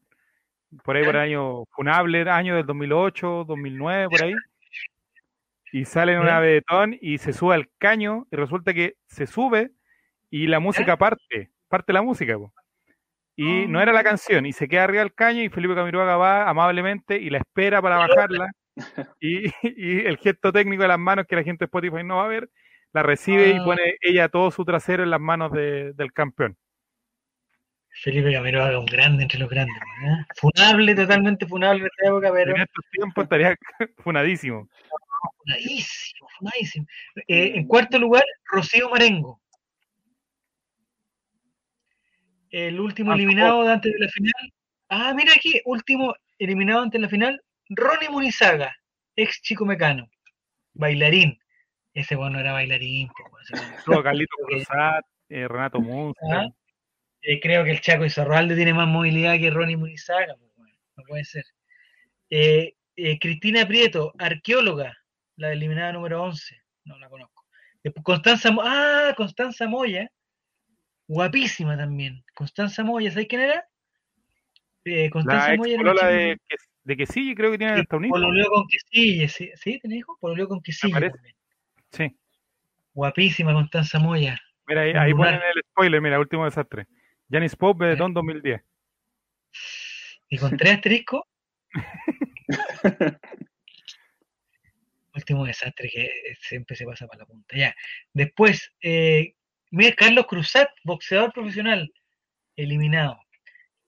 por 0.85 0.97
ahí 0.97 1.03
¿Ya? 1.03 1.09
por 1.09 1.16
el 1.16 1.23
año 1.23 1.65
funable, 1.70 2.28
año 2.28 2.57
del 2.57 2.66
2008, 2.66 3.45
2009, 3.47 4.09
por 4.11 4.23
ahí. 4.24 4.35
Y 5.73 5.85
sale 5.85 6.12
en 6.12 6.19
¿Ya? 6.19 6.23
una 6.24 6.40
vedetón 6.40 6.97
y 7.01 7.19
se 7.19 7.32
sube 7.32 7.55
al 7.55 7.69
caño 7.78 8.27
y 8.31 8.36
resulta 8.36 8.74
que 8.74 8.95
se 9.07 9.27
sube 9.27 9.70
y 10.31 10.47
la 10.47 10.61
música 10.61 10.97
parte, 10.97 11.51
parte 11.69 11.93
la 11.93 12.03
música. 12.03 12.36
po. 12.36 12.53
Y 13.40 13.62
Ah. 13.62 13.66
no 13.69 13.81
era 13.81 13.93
la 13.93 14.02
canción 14.02 14.47
y 14.47 14.52
se 14.52 14.66
queda 14.66 14.82
arriba 14.85 14.98
del 15.05 15.15
caño 15.15 15.43
y 15.43 15.48
Felipe 15.48 15.74
Camiroaga 15.77 16.16
va 16.16 16.48
amablemente 16.51 17.16
y 17.19 17.31
la 17.31 17.39
espera 17.39 17.81
para 17.81 17.97
bajarla. 17.98 18.51
Y, 19.20 19.47
y 19.62 20.06
el 20.06 20.16
gesto 20.19 20.52
técnico 20.52 20.82
de 20.82 20.89
las 20.89 20.98
manos 20.98 21.27
que 21.28 21.36
la 21.36 21.43
gente 21.44 21.65
de 21.65 21.66
Spotify 21.66 22.02
no 22.05 22.16
va 22.16 22.24
a 22.24 22.28
ver, 22.28 22.48
la 22.93 23.02
recibe 23.05 23.48
y 23.51 23.59
Ah. 23.59 23.65
pone 23.65 23.97
ella 24.01 24.28
todo 24.28 24.51
su 24.51 24.65
trasero 24.65 25.02
en 25.05 25.10
las 25.10 25.20
manos 25.20 25.52
de- 25.52 25.93
del 25.94 26.12
campeón. 26.12 26.56
Felipe 28.02 28.32
Camiroaga, 28.32 28.78
un 28.78 28.86
grande 28.86 29.23
entre 29.24 29.39
los 29.40 29.48
grandes. 29.48 29.74
¿eh? 29.77 30.24
Funable, 30.36 30.94
totalmente 30.94 31.47
funable 31.47 31.81
en 31.82 31.86
esta 31.86 32.06
época, 32.09 32.32
pero 32.32 32.55
En 32.56 32.62
estos 32.62 32.85
tiempos 32.93 33.24
estaría 33.24 33.56
funadísimo. 33.98 34.69
funadísimo, 35.44 36.28
funadísimo. 36.39 36.86
Eh, 37.27 37.52
en 37.56 37.66
cuarto 37.66 37.98
lugar, 37.98 38.23
Rocío 38.52 38.89
Marengo. 38.90 39.40
El 42.51 42.81
último 42.81 43.12
Ah, 43.12 43.15
eliminado 43.15 43.65
de 43.65 43.73
antes 43.73 43.93
de 43.93 43.99
la 43.99 44.09
final. 44.09 44.53
Ah, 44.89 45.12
mira 45.15 45.33
aquí, 45.37 45.61
último 45.65 46.15
eliminado 46.39 46.83
antes 46.83 46.99
de 46.99 47.03
la 47.05 47.09
final, 47.11 47.43
Ronnie 47.69 48.09
Munizaga, 48.09 48.75
ex 49.16 49.43
chico 49.43 49.65
mecano, 49.66 50.09
bailarín. 50.75 51.39
Ese 51.95 52.15
bueno 52.16 52.39
era 52.39 52.53
bailarín. 52.53 53.09
Estuvo 53.77 54.03
Carlito 54.03 54.37
que- 54.49 54.57
Cruzat, 54.66 55.05
eh, 55.29 55.47
Renato 55.49 55.81
Munster. 55.81 56.29
Ah, 56.33 56.49
eh, 57.23 57.41
creo 57.41 57.65
que 57.65 57.73
el 57.73 57.81
Chaco 57.81 58.05
Izarralde 58.05 58.55
tiene 58.57 58.73
más 58.73 58.89
movilidad 58.89 59.37
que 59.39 59.51
Ronnie 59.51 59.77
Munizaga. 59.77 60.35
pues, 60.39 60.53
bueno, 60.57 60.75
no 60.97 61.05
puede 61.05 61.25
ser. 61.25 61.45
Eh, 62.31 62.75
eh, 62.97 63.19
Cristina 63.19 63.66
Prieto, 63.66 64.12
arqueóloga, 64.19 64.97
la 65.37 65.53
eliminada 65.53 65.93
número 65.93 66.23
11. 66.23 66.62
No 66.85 66.99
la 66.99 67.09
conozco. 67.09 67.45
Constanza, 68.03 68.51
ah, 68.62 69.15
Constanza 69.16 69.66
Moya, 69.66 70.11
guapísima 71.09 71.76
también. 71.76 72.24
Constanza 72.35 72.85
Moya, 72.85 73.10
¿sabes 73.10 73.26
quién 73.26 73.40
era? 73.40 73.66
Eh, 74.85 75.10
Constanza 75.10 75.51
La 75.51 75.56
Moya 75.56 75.74
era 75.74 75.93
una 75.93 76.06
de, 76.06 76.39
de 76.85 76.97
que 76.97 77.06
sí, 77.06 77.35
creo 77.35 77.51
que 77.51 77.59
tiene 77.59 77.72
hasta 77.80 77.97
un 77.97 78.05
hijo. 78.05 78.14
pololeó 78.14 78.47
con 78.48 78.66
Quesille, 78.68 79.28
¿sí? 79.28 79.51
¿Sí? 79.56 79.80
¿Tiene 79.80 79.97
hijo? 79.97 80.16
Pololeó 80.20 80.47
con 80.47 80.62
Quesille. 80.62 81.10
Sí. 81.90 82.16
Guapísima 82.94 83.52
Constanza 83.52 83.98
Moya. 83.98 84.39
Mira, 84.66 84.82
ahí, 84.82 84.93
ahí 84.93 85.14
ponen 85.14 85.35
el 85.35 85.62
spoiler, 85.70 86.01
mira, 86.01 86.20
último 86.20 86.44
desastre. 86.44 86.86
Janis 87.30 87.56
Pope, 87.56 87.85
Benetton 87.85 88.14
2010. 88.14 88.62
Y 90.28 90.39
con 90.39 90.56
tres 90.56 90.74
asteriscos. 90.74 91.22
Último 95.14 95.47
desastre 95.47 95.89
que 95.89 96.10
siempre 96.40 96.76
se 96.76 96.85
pasa 96.85 97.06
para 97.06 97.20
la 97.20 97.26
punta. 97.26 97.56
Ya. 97.56 97.74
Después, 98.12 98.72
eh, 98.80 99.35
Carlos 99.97 100.27
Cruzat, 100.27 100.69
boxeador 100.85 101.32
profesional, 101.32 101.93
eliminado. 102.57 103.19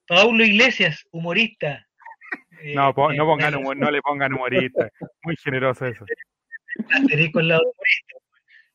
Paulo 0.06 0.44
Iglesias, 0.44 1.06
humorista. 1.10 1.86
eh, 2.60 2.74
No, 2.74 2.94
po- 2.94 3.10
eh, 3.12 3.16
no, 3.16 3.24
pongan 3.26 3.54
humor- 3.54 3.76
no 3.76 3.90
le 3.90 4.02
pongan 4.02 4.32
humorista. 4.34 4.90
Muy 5.22 5.36
generoso 5.36 5.86
eso. 5.86 6.04
Asterisco 6.90 7.38
al 7.40 7.48
lado 7.48 7.60
de 7.62 7.66
humorista. 7.70 8.14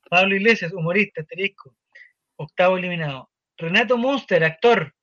Pablo 0.10 0.36
Iglesias, 0.36 0.74
humorista, 0.74 1.22
asterisco. 1.22 1.76
Octavo 2.38 2.78
eliminado. 2.78 3.30
Renato 3.58 3.98
Monster, 3.98 4.44
actor. 4.44 4.94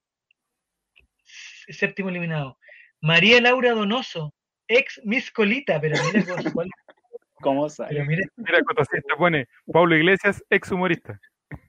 Séptimo 1.69 2.09
eliminado. 2.11 2.59
María 3.01 3.41
Laura 3.41 3.73
Donoso, 3.73 4.35
ex 4.69 5.01
Miss 5.05 5.31
Colita, 5.31 5.81
pero 5.81 5.97
mira 6.13 6.25
con- 6.27 6.53
cuál- 6.53 6.71
¿Cómo 7.41 7.69
sale? 7.69 7.89
pero 7.95 8.05
mira, 8.05 8.23
Mira, 8.37 8.61
Cotosista 8.63 9.17
pone 9.17 9.47
Pablo 9.73 9.97
Iglesias, 9.97 10.45
ex 10.51 10.71
humorista. 10.71 11.19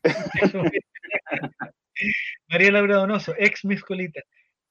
María 2.50 2.72
Laura 2.72 2.96
Donoso, 2.98 3.34
ex 3.38 3.66
Miss 3.66 3.84
Colita. 3.84 4.22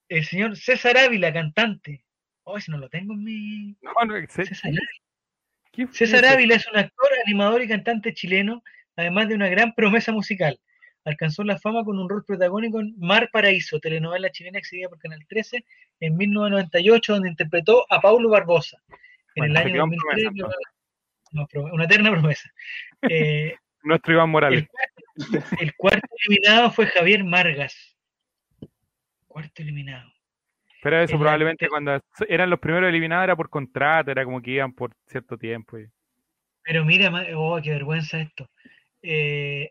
El 0.08 0.24
señor 0.24 0.56
César 0.56 0.96
Ávila, 0.96 1.32
cantante. 1.32 2.04
Oh, 2.44 2.58
ese 2.58 2.70
no 2.70 2.78
lo 2.78 2.88
tengo 2.88 3.14
en 3.14 3.24
mi. 3.24 3.76
No, 3.80 3.92
no, 4.06 4.14
¿qué- 5.72 5.86
César? 5.92 6.24
Ávila 6.24 6.56
es 6.56 6.68
un 6.68 6.76
actor, 6.76 7.08
animador 7.24 7.62
y 7.62 7.68
cantante 7.68 8.12
chileno, 8.12 8.62
además 8.96 9.28
de 9.28 9.34
una 9.36 9.48
gran 9.48 9.72
promesa 9.74 10.12
musical. 10.12 10.58
Alcanzó 11.04 11.42
la 11.44 11.58
fama 11.58 11.82
con 11.84 11.98
un 11.98 12.08
rol 12.08 12.24
protagónico 12.24 12.80
en 12.80 12.94
Mar 12.98 13.30
Paraíso, 13.32 13.80
telenovela 13.80 14.30
chilena 14.30 14.58
exhibida 14.58 14.88
por 14.88 14.98
Canal 14.98 15.24
13 15.28 15.64
en 16.00 16.16
1998, 16.16 17.14
donde 17.14 17.28
interpretó 17.30 17.86
a 17.90 18.00
Paulo 18.00 18.28
Barbosa. 18.28 18.78
En 19.34 19.46
Bueno, 19.46 19.52
el 19.60 19.66
año 19.66 19.72
quedó 19.72 19.84
en 19.84 19.90
2003, 19.90 20.24
promesa, 20.38 20.58
no, 21.32 21.46
una 21.72 21.84
eterna 21.84 22.10
promesa. 22.10 22.50
Eh, 23.10 23.56
Nuestro 23.82 24.12
Iván 24.14 24.30
Morales. 24.30 24.60
el, 24.60 24.68
el 25.60 25.74
cuarto 25.76 26.06
eliminado 26.26 26.70
fue 26.70 26.86
Javier 26.86 27.24
Margas. 27.24 27.96
Cuarto 29.26 29.62
eliminado. 29.62 30.12
Pero 30.82 31.00
eso 31.00 31.14
el- 31.14 31.20
probablemente 31.20 31.68
cuando 31.68 32.00
eran 32.28 32.50
los 32.50 32.58
primeros 32.58 32.88
eliminados 32.88 33.24
era 33.24 33.36
por 33.36 33.48
contrato, 33.50 34.10
era 34.10 34.24
como 34.24 34.42
que 34.42 34.50
iban 34.52 34.72
por 34.72 34.94
cierto 35.06 35.38
tiempo. 35.38 35.78
y- 35.78 35.86
Pero 36.62 36.84
mira, 36.84 37.10
oh, 37.36 37.60
qué 37.62 37.70
vergüenza 37.70 38.20
esto. 38.20 38.50
Eh, 39.02 39.70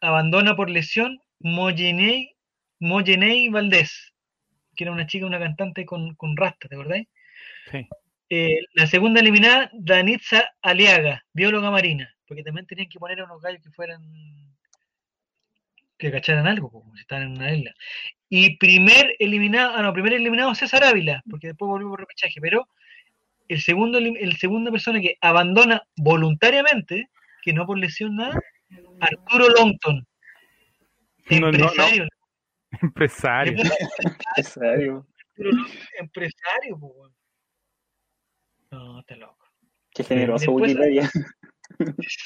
abandona 0.00 0.54
por 0.56 0.70
lesión 0.70 1.20
Moyenei, 1.40 2.34
Moyenei 2.80 3.48
Valdés, 3.48 4.12
que 4.76 4.84
era 4.84 4.92
una 4.92 5.06
chica, 5.06 5.26
una 5.26 5.38
cantante 5.38 5.84
con, 5.84 6.14
con 6.14 6.36
rasta, 6.36 6.68
¿te 6.68 6.74
acordáis? 6.74 7.08
Sí. 7.70 7.86
Eh, 8.30 8.60
la 8.74 8.86
segunda 8.86 9.20
eliminada, 9.20 9.70
Danitza 9.74 10.50
Aliaga, 10.62 11.22
bióloga 11.34 11.70
marina, 11.70 12.14
porque 12.26 12.42
también 12.42 12.66
tenían 12.66 12.88
que 12.88 12.98
poner 12.98 13.20
a 13.20 13.24
unos 13.24 13.42
gallos 13.42 13.62
que 13.62 13.70
fueran 13.72 14.00
que 16.02 16.10
cacharan 16.10 16.48
algo, 16.48 16.70
como 16.70 16.94
si 16.96 17.02
estaban 17.02 17.24
en 17.24 17.32
una 17.38 17.52
isla. 17.52 17.72
Y 18.28 18.56
primer 18.56 19.14
eliminado, 19.20 19.72
ah 19.74 19.82
no, 19.82 19.92
primer 19.92 20.14
eliminado 20.14 20.54
César 20.54 20.82
Ávila, 20.82 21.22
porque 21.30 21.48
después 21.48 21.68
volvió 21.68 21.88
por 21.88 22.00
repechaje, 22.00 22.40
pero 22.40 22.68
el 23.48 23.60
segundo, 23.60 23.98
el 23.98 24.36
segunda 24.36 24.72
persona 24.72 25.00
que 25.00 25.16
abandona 25.20 25.82
voluntariamente, 25.96 27.08
que 27.42 27.52
no 27.52 27.66
por 27.66 27.78
lesión 27.78 28.16
nada, 28.16 28.38
Arturo 29.00 29.48
Longton, 29.50 30.06
No, 31.30 31.40
no, 31.40 31.50
no. 31.52 32.06
empresario, 32.80 33.56
Empresario. 34.34 35.06
Empresario, 35.98 36.78
po. 36.80 37.12
No, 38.70 39.00
está 39.00 39.16
loco. 39.16 39.46
Qué 39.94 40.02
generoso 40.02 40.50
Wikipedia. 40.52 41.08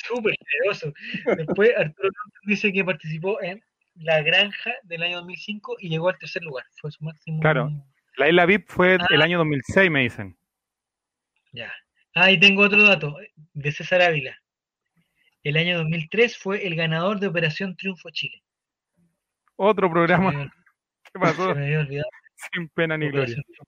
Súper 0.06 0.34
generoso. 0.46 0.92
Después 1.36 1.70
Arturo 1.76 2.08
dice 2.46 2.72
que 2.72 2.84
participó 2.84 3.40
en 3.42 3.60
La 3.94 4.22
Granja 4.22 4.72
del 4.84 5.02
año 5.02 5.16
2005 5.18 5.76
y 5.80 5.88
llegó 5.88 6.08
al 6.08 6.18
tercer 6.18 6.42
lugar. 6.42 6.64
Fue 6.80 6.90
su 6.90 7.04
máximo. 7.04 7.40
Claro. 7.40 7.70
La 8.16 8.28
isla 8.28 8.46
VIP 8.46 8.66
fue 8.68 8.96
Ah. 9.00 9.06
el 9.10 9.22
año 9.22 9.38
2006, 9.38 9.90
me 9.90 10.00
dicen. 10.02 10.36
Ya. 11.52 11.72
Ah, 12.14 12.30
y 12.30 12.40
tengo 12.40 12.62
otro 12.62 12.82
dato 12.82 13.14
de 13.54 13.72
César 13.72 14.00
Ávila. 14.02 14.36
El 15.42 15.56
año 15.58 15.76
2003 15.78 16.36
fue 16.38 16.66
el 16.66 16.74
ganador 16.74 17.20
de 17.20 17.26
Operación 17.28 17.76
Triunfo 17.76 18.10
Chile. 18.10 18.42
Otro 19.56 19.90
programa 19.90 20.50
se 21.12 21.18
pasó 21.20 21.54
me 21.54 21.64
había 21.66 21.80
olvidado. 21.80 22.08
sin 22.52 22.68
pena 22.70 22.96
ni 22.98 23.08
gloria. 23.10 23.34
Triunfo. 23.34 23.64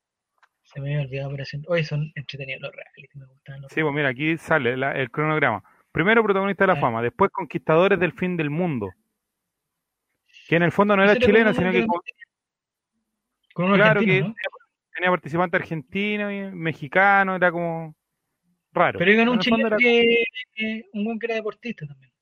Se 0.73 0.81
me 0.81 0.89
había 0.95 1.07
olvidado 1.07 1.29
Operación. 1.31 1.65
Hoy 1.67 1.83
son 1.83 2.13
entretenidos 2.15 2.61
los 2.61 2.73
reality, 2.73 3.19
me 3.19 3.25
gustan 3.27 3.63
los 3.63 3.73
Sí, 3.73 3.81
pues 3.81 3.95
mira, 3.95 4.09
aquí 4.11 4.37
sale 4.37 4.77
la- 4.77 4.93
el 4.93 5.11
cronograma. 5.11 5.63
Primero 5.93 6.23
protagonista 6.23 6.65
de 6.65 6.75
la 6.75 6.77
fama, 6.77 7.01
después 7.01 7.31
conquistadores 7.31 7.99
del 7.99 8.13
fin 8.13 8.37
del 8.37 8.51
mundo. 8.51 8.91
Que 10.47 10.57
en 10.57 10.63
el 10.65 10.73
fondo 10.73 10.95
no 10.95 11.03
era 11.05 11.15
como 11.15 11.25
sino 11.55 11.73
que 11.73 11.87
Con 13.55 13.73
claro 13.75 14.01
argentino, 14.01 14.27
que 14.27 14.29
¿no? 14.29 14.35
tenía 14.95 15.11
participantes 15.11 15.61
argentinos 15.61 16.33
y 16.33 16.55
mexicanos, 16.55 17.37
era 17.37 17.51
como 17.51 17.97
raro. 18.73 18.99
Pero 18.99 19.17
ganó 19.17 19.33
un 19.33 19.39
chileno 19.39 19.67
era 19.69 19.77
que, 19.79 20.25
que- 20.55 20.85
un 20.93 21.05
buen 21.05 21.19
que 21.19 21.27
era 21.27 21.35
deportista 21.37 21.87
también. 21.87 22.13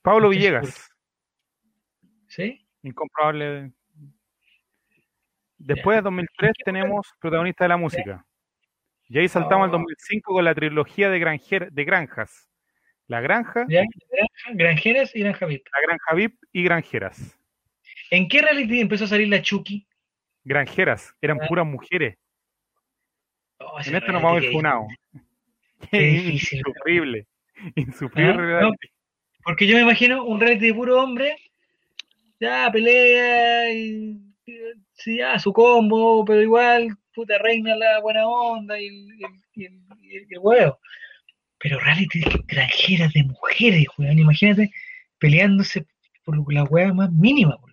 Pablo 0.00 0.30
Villegas, 0.30 0.90
¿Sí? 2.28 2.66
incomprobable. 2.82 3.72
Después 5.58 5.96
de 5.98 6.02
2003 6.02 6.52
qué 6.56 6.64
tenemos 6.64 7.06
protagonista 7.20 7.64
de 7.64 7.68
la 7.68 7.76
música. 7.76 8.24
Y 9.08 9.18
ahí 9.18 9.28
saltamos 9.28 9.64
al 9.64 9.70
Oh. 9.70 9.78
2005 9.78 10.32
con 10.34 10.44
la 10.44 10.54
trilogía 10.54 11.08
de, 11.10 11.18
granjer, 11.18 11.70
de 11.72 11.84
granjas. 11.84 12.48
La 13.08 13.20
granja, 13.20 13.64
Granjeras 14.54 15.14
y 15.14 15.20
Granja 15.20 15.46
VIP. 15.46 15.64
la 15.72 15.80
granja 15.86 16.14
VIP 16.14 16.38
y 16.52 16.62
granjeras. 16.64 17.38
¿En 18.10 18.28
qué 18.28 18.42
reality 18.42 18.80
empezó 18.80 19.04
a 19.04 19.08
salir 19.08 19.28
la 19.28 19.40
Chucky? 19.42 19.86
Granjeras, 20.44 21.14
eran 21.20 21.38
Ah. 21.40 21.46
puras 21.46 21.66
mujeres. 21.66 22.16
Oh, 23.58 23.78
En 23.84 23.94
esto 23.94 24.12
nos 24.12 24.22
vamos 24.22 24.44
funados. 24.52 24.86
Qué 25.90 25.98
difícil. 26.52 26.58
Insufrible. 26.58 27.26
Insufrible. 27.76 28.54
¿Ah? 28.60 28.70
Porque 29.44 29.66
yo 29.68 29.76
me 29.76 29.82
imagino 29.82 30.24
un 30.24 30.40
reality 30.40 30.66
de 30.66 30.74
puro 30.74 31.00
hombre, 31.02 31.36
ya 32.40 32.68
pelea 32.72 33.72
y- 33.72 34.20
sí, 34.96 35.18
ya 35.18 35.38
su 35.38 35.52
combo, 35.52 36.24
pero 36.24 36.42
igual, 36.42 36.88
puta, 37.14 37.38
reina 37.38 37.76
la 37.76 38.00
buena 38.00 38.26
onda 38.26 38.78
y 38.80 38.86
el, 38.86 38.94
y 38.94 39.24
el, 39.24 39.30
y 39.54 39.64
el, 39.66 39.72
y 40.02 40.16
el- 40.16 40.26
y 40.30 40.34
el 40.34 40.38
huevo. 40.40 40.78
Pero 41.58 41.78
reality 41.80 42.20
extranjeras 42.20 43.12
de 43.14 43.24
mujeres, 43.24 43.86
weón, 43.96 44.18
imagínate 44.18 44.70
peleándose 45.18 45.86
por 46.24 46.52
la 46.52 46.64
hueá 46.64 46.92
más 46.92 47.10
mínima, 47.12 47.56
por 47.58 47.70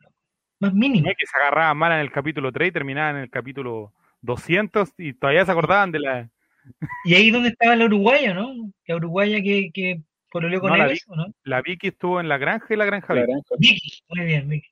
más 0.60 0.74
mínima. 0.74 1.10
Que 1.18 1.26
se 1.26 1.38
agarraban 1.38 1.78
mal 1.78 1.92
en 1.92 2.00
el 2.00 2.12
capítulo 2.12 2.52
3 2.52 2.70
y 2.70 2.72
terminaban 2.72 3.18
en 3.18 3.24
el 3.24 3.30
capítulo 3.30 3.92
200 4.22 4.94
y 4.98 5.14
todavía 5.14 5.46
se 5.46 5.52
acordaban 5.52 5.92
de 5.92 6.00
la... 6.00 6.30
Y 7.04 7.16
ahí 7.16 7.30
donde 7.30 7.50
estaba 7.50 7.76
la 7.76 7.84
uruguaya, 7.86 8.34
¿no? 8.34 8.54
La 8.88 8.96
uruguaya 8.96 9.42
que, 9.44 9.70
que 9.74 10.00
pololeó 10.32 10.62
con 10.62 10.70
No 10.72 10.78
la 10.78 10.86
ellos, 10.86 11.04
¿o 11.08 11.16
no? 11.18 11.26
La 11.44 11.62
Vicky 11.62 11.90
estuvo 11.90 12.22
en 12.22 12.30
la 12.30 12.38
granja 12.38 12.74
y 12.74 12.78
la 12.78 12.86
granja 12.86 13.14
La 13.14 13.24
granja. 13.24 13.56
Vicky, 13.60 14.00
muy 14.08 14.26
bien, 14.26 14.48
Vicky. 14.48 14.70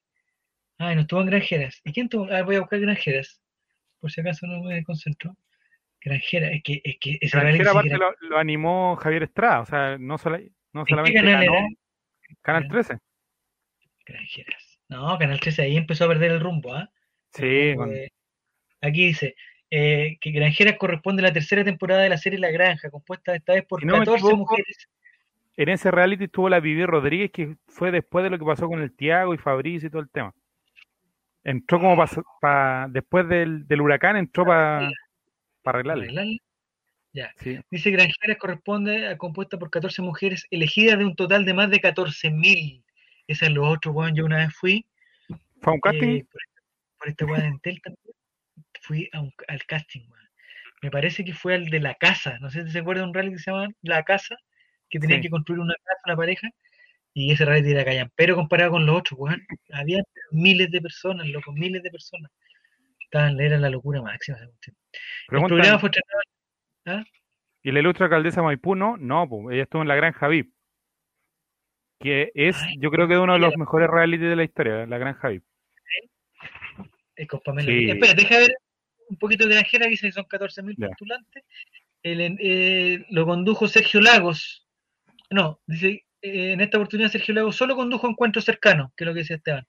Ah, 0.84 0.96
no 0.96 1.02
estuvo 1.02 1.22
en 1.22 1.28
Granjeras. 1.28 1.80
¿Y 1.84 1.94
quién 1.94 2.10
tuvo? 2.10 2.28
Ah, 2.32 2.42
voy 2.44 2.56
a 2.56 2.62
buscar 2.62 2.80
Granjeras. 2.80 3.40
Por 4.00 4.12
si 4.12 4.22
acaso 4.22 4.48
no 4.48 4.64
me 4.64 4.76
desconcentro. 4.76 5.36
Granjeras, 6.04 6.52
es 6.54 6.64
que, 6.64 6.82
es 6.84 6.98
que 7.00 7.18
ese 7.22 7.40
reality 7.40 7.60
Granjera 7.64 7.72
aparte 7.80 7.98
lo, 7.98 8.30
lo 8.30 8.38
animó 8.40 8.96
Javier 8.96 9.24
Estrada, 9.24 9.60
o 9.62 9.66
sea, 9.68 9.98
no, 10.00 10.18
sola- 10.18 10.40
no 10.74 10.82
¿En 10.82 10.86
qué 10.86 10.90
solamente 10.92 11.20
canal 11.20 11.46
ganó 11.46 11.54
era? 11.54 11.68
Canal 12.42 12.68
13. 12.68 12.98
Granjeras. 14.06 14.80
No, 14.90 15.18
Canal 15.18 15.40
13 15.40 15.62
ahí 15.62 15.78
empezó 15.78 16.06
a 16.06 16.08
perder 16.10 16.32
el 16.32 16.40
rumbo, 16.40 16.74
¿ah? 16.74 16.90
Sí, 17.34 17.46
de- 17.46 18.12
Aquí 18.82 19.06
dice 19.06 19.36
eh, 19.70 20.18
que 20.20 20.32
Granjeras 20.32 20.78
corresponde 20.78 21.22
a 21.22 21.28
la 21.28 21.34
tercera 21.34 21.64
temporada 21.64 22.02
de 22.02 22.10
la 22.10 22.18
serie 22.18 22.40
La 22.40 22.50
Granja, 22.52 22.90
compuesta 22.90 23.36
esta 23.36 23.54
vez 23.54 23.64
por 23.66 23.80
Si 23.82 23.86
no 23.86 23.94
me 23.94 24.00
14 24.00 24.18
equivoco, 24.26 24.38
mujeres. 24.52 24.90
en 25.56 25.70
ese 25.70 25.92
reality 25.92 26.24
estuvo 26.26 26.50
la 26.50 26.60
Vivi 26.60 26.86
Rodríguez, 26.86 27.32
que 27.32 27.56
fue 27.68 27.92
después 27.92 28.24
de 28.24 28.32
lo 28.32 28.40
que 28.40 28.46
pasó 28.46 28.68
con 28.68 28.82
el 28.82 28.92
Tiago 28.96 29.34
y 29.34 29.38
Fabricio 29.38 29.88
y 29.88 29.92
todo 29.92 30.02
el 30.02 30.10
tema. 30.10 30.34
Entró 31.44 31.80
como 31.80 32.04
para 32.40 32.88
después 32.90 33.28
del, 33.28 33.68
del 33.68 33.82
huracán, 33.82 34.16
entró 34.18 34.46
para 34.46 34.92
arreglarle. 35.66 36.04
¿Arreglarla? 36.06 36.38
Ya. 37.14 37.34
Sí. 37.40 37.60
Dice 37.70 37.92
Granjeras 37.92 38.38
corresponde 38.38 39.08
a 39.08 39.18
compuesta 39.18 39.58
por 39.58 39.70
14 39.70 40.02
mujeres 40.02 40.46
elegidas 40.50 40.98
de 40.98 41.06
un 41.06 41.16
total 41.16 41.44
de 41.46 41.54
más 41.54 41.70
de 41.70 41.82
14.000. 41.82 42.84
Esa 43.28 43.46
es 43.48 43.52
lo 43.52 43.68
otro, 43.68 43.92
weón. 43.92 44.16
Yo 44.16 44.26
una 44.26 44.38
vez 44.38 44.54
fui 44.54 44.86
¿Fue 45.62 45.74
un 45.74 45.80
casting? 45.82 46.08
eh, 46.20 46.26
por, 46.32 46.42
por 47.00 47.08
esta 47.10 47.26
weá 47.26 47.42
de 47.42 47.48
Entel 47.48 47.82
también. 47.82 48.16
Fui 48.82 49.10
a 49.14 49.20
un- 49.22 49.34
al 49.48 49.64
casting, 49.66 50.02
weón. 50.10 50.30
Me 50.82 50.90
parece 50.90 51.24
que 51.26 51.34
fue 51.34 51.56
al 51.56 51.66
de 51.70 51.80
la 51.80 51.96
casa. 51.96 52.38
No 52.40 52.50
sé 52.50 52.64
si 52.66 52.72
se 52.72 52.80
acuerdan 52.80 53.06
de 53.06 53.08
un 53.10 53.14
reality 53.14 53.36
que 53.36 53.42
se 53.44 53.52
llama 53.52 53.68
La 53.82 54.04
Casa, 54.04 54.36
que 54.90 55.00
tenían 55.00 55.20
Sí. 55.20 55.28
que 55.28 55.30
construir 55.32 55.60
una 55.60 55.76
casa, 55.84 56.00
una 56.06 56.16
pareja. 56.16 56.50
Y 57.14 57.32
ese 57.32 57.46
reality 57.46 57.72
era 57.72 57.84
callan. 57.86 58.12
Pero 58.16 58.36
comparado 58.36 58.72
con 58.72 58.86
los 58.86 58.98
otros, 59.00 59.20
weón, 59.20 59.46
había 59.74 60.02
miles 60.32 60.72
de 60.72 60.82
personas, 60.82 61.28
loco, 61.28 61.52
miles 61.52 61.84
de 61.84 61.92
personas. 61.92 62.32
Estaban, 63.00 63.40
era 63.40 63.58
la 63.58 63.70
locura 63.70 64.02
máxima. 64.02 64.38
El 64.40 65.44
programa 65.44 65.80
fue 65.80 65.90
estrenado 65.90 67.06
¿Y 67.64 67.72
la 67.72 67.80
ilustre 67.80 68.06
alcaldesa 68.06 68.42
Maipú 68.42 68.76
no? 68.76 68.98
No, 68.98 69.28
pues, 69.28 69.54
ella 69.54 69.64
estuvo 69.64 69.82
en 69.82 69.88
la 69.88 69.96
Granja 69.96 70.28
VIP. 70.28 70.54
Que 72.00 72.32
es, 72.34 72.58
Ay, 72.64 72.78
yo 72.80 72.90
creo 72.90 73.08
que 73.08 73.18
uno 73.18 73.34
de 73.34 73.40
los 73.40 73.56
mejores 73.58 73.90
reality 73.90 74.24
de 74.24 74.36
la 74.36 74.44
historia, 74.44 74.86
la 74.88 74.98
Granja 74.98 75.28
VIP. 75.30 75.44
eh, 77.18 77.28
Sí. 77.60 77.90
Espera, 77.92 78.14
deja 78.16 78.40
ver 78.40 78.56
un 79.10 79.18
poquito 79.18 79.46
de 79.46 79.54
granjera, 79.56 79.86
dice 79.88 80.08
que 80.08 80.12
son 80.14 80.26
14.000 80.26 80.76
Ya. 80.78 80.88
postulantes. 80.88 81.44
El, 82.02 82.38
eh, 82.40 83.06
lo 83.10 83.26
condujo 83.26 83.68
Sergio 83.68 84.02
Lagos. 84.02 84.68
No, 85.30 85.60
dice, 85.68 86.04
eh, 86.22 86.54
en 86.54 86.62
esta 86.62 86.78
oportunidad 86.78 87.10
Sergio 87.10 87.34
Lagos 87.34 87.56
solo 87.56 87.76
condujo 87.76 88.08
encuentros 88.08 88.46
cercanos, 88.46 88.92
que 88.96 89.04
es 89.04 89.08
lo 89.08 89.14
que 89.14 89.20
decía 89.20 89.36
Esteban. 89.38 89.66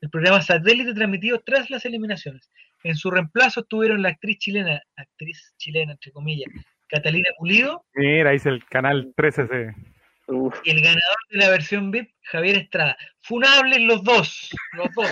El 0.00 0.10
programa 0.10 0.42
satélite 0.42 0.94
transmitido 0.94 1.40
tras 1.40 1.70
las 1.70 1.84
eliminaciones. 1.84 2.50
En 2.82 2.96
su 2.96 3.10
reemplazo 3.10 3.60
estuvieron 3.60 4.02
la 4.02 4.10
actriz 4.10 4.38
chilena, 4.38 4.82
actriz 4.96 5.54
chilena 5.56 5.92
entre 5.92 6.12
comillas, 6.12 6.50
Catalina 6.88 7.28
Pulido, 7.38 7.84
Mira, 7.94 8.30
dice 8.32 8.50
el 8.50 8.64
canal 8.66 9.12
13 9.16 9.46
se... 9.46 9.74
Uf, 10.26 10.58
y 10.64 10.70
el 10.70 10.80
ganador 10.80 11.16
de 11.30 11.38
la 11.38 11.48
versión 11.50 11.90
VIP, 11.90 12.10
Javier 12.22 12.56
Estrada. 12.56 12.96
Funables 13.22 13.80
los 13.82 14.02
dos, 14.04 14.50
los 14.72 14.88
dos. 14.94 15.10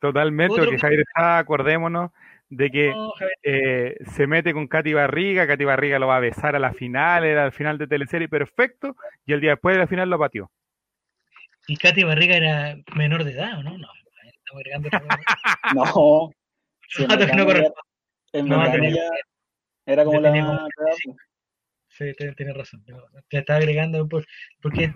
Totalmente, 0.00 0.52
Otro 0.52 0.64
porque 0.64 0.76
que- 0.76 0.80
Javier 0.80 1.00
está, 1.00 1.38
acordémonos 1.38 2.10
de 2.50 2.70
que 2.70 2.90
No, 2.90 3.12
eh, 3.42 3.96
se 4.14 4.26
mete 4.26 4.52
con 4.52 4.68
Katy 4.68 4.92
Barriga, 4.92 5.46
Katy 5.46 5.64
Barriga 5.64 5.98
lo 5.98 6.06
va 6.08 6.16
a 6.18 6.20
besar 6.20 6.54
a 6.54 6.58
la 6.58 6.72
final, 6.72 7.24
era 7.24 7.44
al 7.44 7.52
final 7.52 7.78
de 7.78 7.86
teleserie 7.86 8.28
perfecto, 8.28 8.96
y 9.26 9.32
el 9.32 9.40
día 9.40 9.50
después 9.52 9.74
de 9.74 9.80
la 9.80 9.86
final 9.86 10.10
lo 10.10 10.18
pateó. 10.18 10.50
Y 11.66 11.76
Katy 11.76 12.04
Barriga 12.04 12.36
era 12.36 12.76
menor 12.94 13.24
de 13.24 13.32
edad, 13.32 13.58
¿o 13.58 13.62
no? 13.62 13.78
No, 13.78 13.88
estamos 14.24 14.60
agregando 14.60 14.88
no. 15.74 16.30
Datos 17.08 17.26
que 17.26 17.36
no 17.36 17.50
en 18.32 18.48
No, 18.48 18.70
tenía- 18.70 18.90
ya 18.94 19.08
era 19.86 20.04
como 20.04 20.20
la 20.20 20.28
tenía 20.30 20.44
como 20.46 20.58
edad, 20.58 20.66
pues. 20.76 21.16
Sí, 21.88 22.12
tiene, 22.18 22.34
tiene 22.34 22.52
razón. 22.52 22.84
tiene 22.84 23.00
razón. 23.00 23.22
Te 23.28 23.38
estaba 23.38 23.58
agregando 23.58 24.06
por- 24.08 24.26
porque 24.60 24.92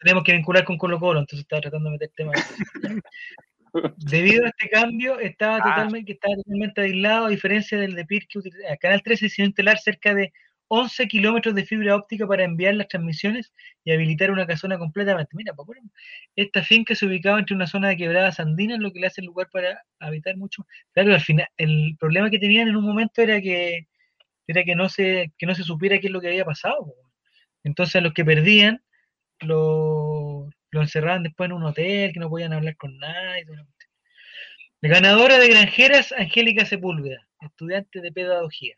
tenemos 0.00 0.24
que 0.24 0.32
vincular 0.32 0.64
con 0.64 0.78
Colo 0.78 0.98
Colo, 0.98 1.20
entonces 1.20 1.40
estaba 1.40 1.60
tratando 1.60 1.90
de 1.90 1.92
meter 1.92 2.10
temas. 2.16 2.34
Debido 3.96 4.44
a 4.44 4.48
este 4.48 4.68
cambio, 4.68 5.18
estaba 5.20 5.56
Ah. 5.56 5.62
totalmente, 5.62 6.12
estaba 6.12 6.34
totalmente 6.36 6.80
aislado, 6.82 7.26
a 7.26 7.30
diferencia 7.30 7.78
del 7.78 7.94
de 7.94 8.04
PIR 8.04 8.26
que 8.28 8.38
utiliza. 8.40 8.76
Canal 8.78 9.02
13 9.02 9.26
decidió 9.26 9.46
instalar 9.46 9.78
cerca 9.78 10.14
de 10.14 10.32
11 10.68 11.06
kilómetros 11.06 11.54
de 11.54 11.64
fibra 11.66 11.96
óptica 11.96 12.26
para 12.26 12.44
enviar 12.44 12.74
las 12.74 12.88
transmisiones 12.88 13.52
y 13.84 13.92
habilitar 13.92 14.30
una 14.30 14.46
casona 14.46 14.78
completamente. 14.78 15.36
Mira, 15.36 15.52
puro- 15.54 15.80
esta 16.36 16.62
finca 16.62 16.94
se 16.94 17.04
ubicaba 17.06 17.38
entre 17.38 17.54
una 17.56 17.66
zona 17.66 17.88
de 17.88 17.96
quebradas 17.98 18.40
andinas, 18.40 18.78
lo 18.80 18.90
que 18.92 19.00
le 19.00 19.06
hace 19.08 19.20
el 19.20 19.26
lugar 19.26 19.48
para 19.52 19.82
habitar 20.00 20.36
mucho. 20.36 20.66
Claro, 20.92 21.12
al 21.14 21.20
final, 21.20 21.46
el 21.58 21.96
problema 22.00 22.30
que 22.30 22.38
tenían 22.38 22.68
en 22.68 22.76
un 22.76 22.84
momento 22.84 23.20
era 23.22 23.40
que 23.40 23.86
era 24.48 24.64
que 24.64 24.74
no 24.74 24.88
se, 24.88 25.32
que 25.38 25.46
no 25.46 25.54
se 25.54 25.62
supiera 25.62 25.98
qué 25.98 26.06
es 26.08 26.12
lo 26.12 26.20
que 26.20 26.28
había 26.28 26.44
pasado. 26.44 26.84
po. 26.86 26.94
Entonces 27.64 27.96
a 27.96 28.00
los 28.00 28.12
que 28.14 28.24
perdían 28.24 28.82
lo, 29.40 30.21
lo 30.72 30.80
encerraban 30.80 31.22
después 31.22 31.48
en 31.48 31.52
un 31.52 31.64
hotel, 31.64 32.12
que 32.12 32.20
no 32.20 32.30
podían 32.30 32.52
hablar 32.52 32.76
con 32.76 32.98
nadie. 32.98 33.44
ganadora 34.80 35.38
de 35.38 35.48
granjeras, 35.48 36.12
Angélica 36.12 36.64
Sepúlveda, 36.64 37.28
estudiante 37.40 38.00
de 38.00 38.10
pedagogía. 38.10 38.76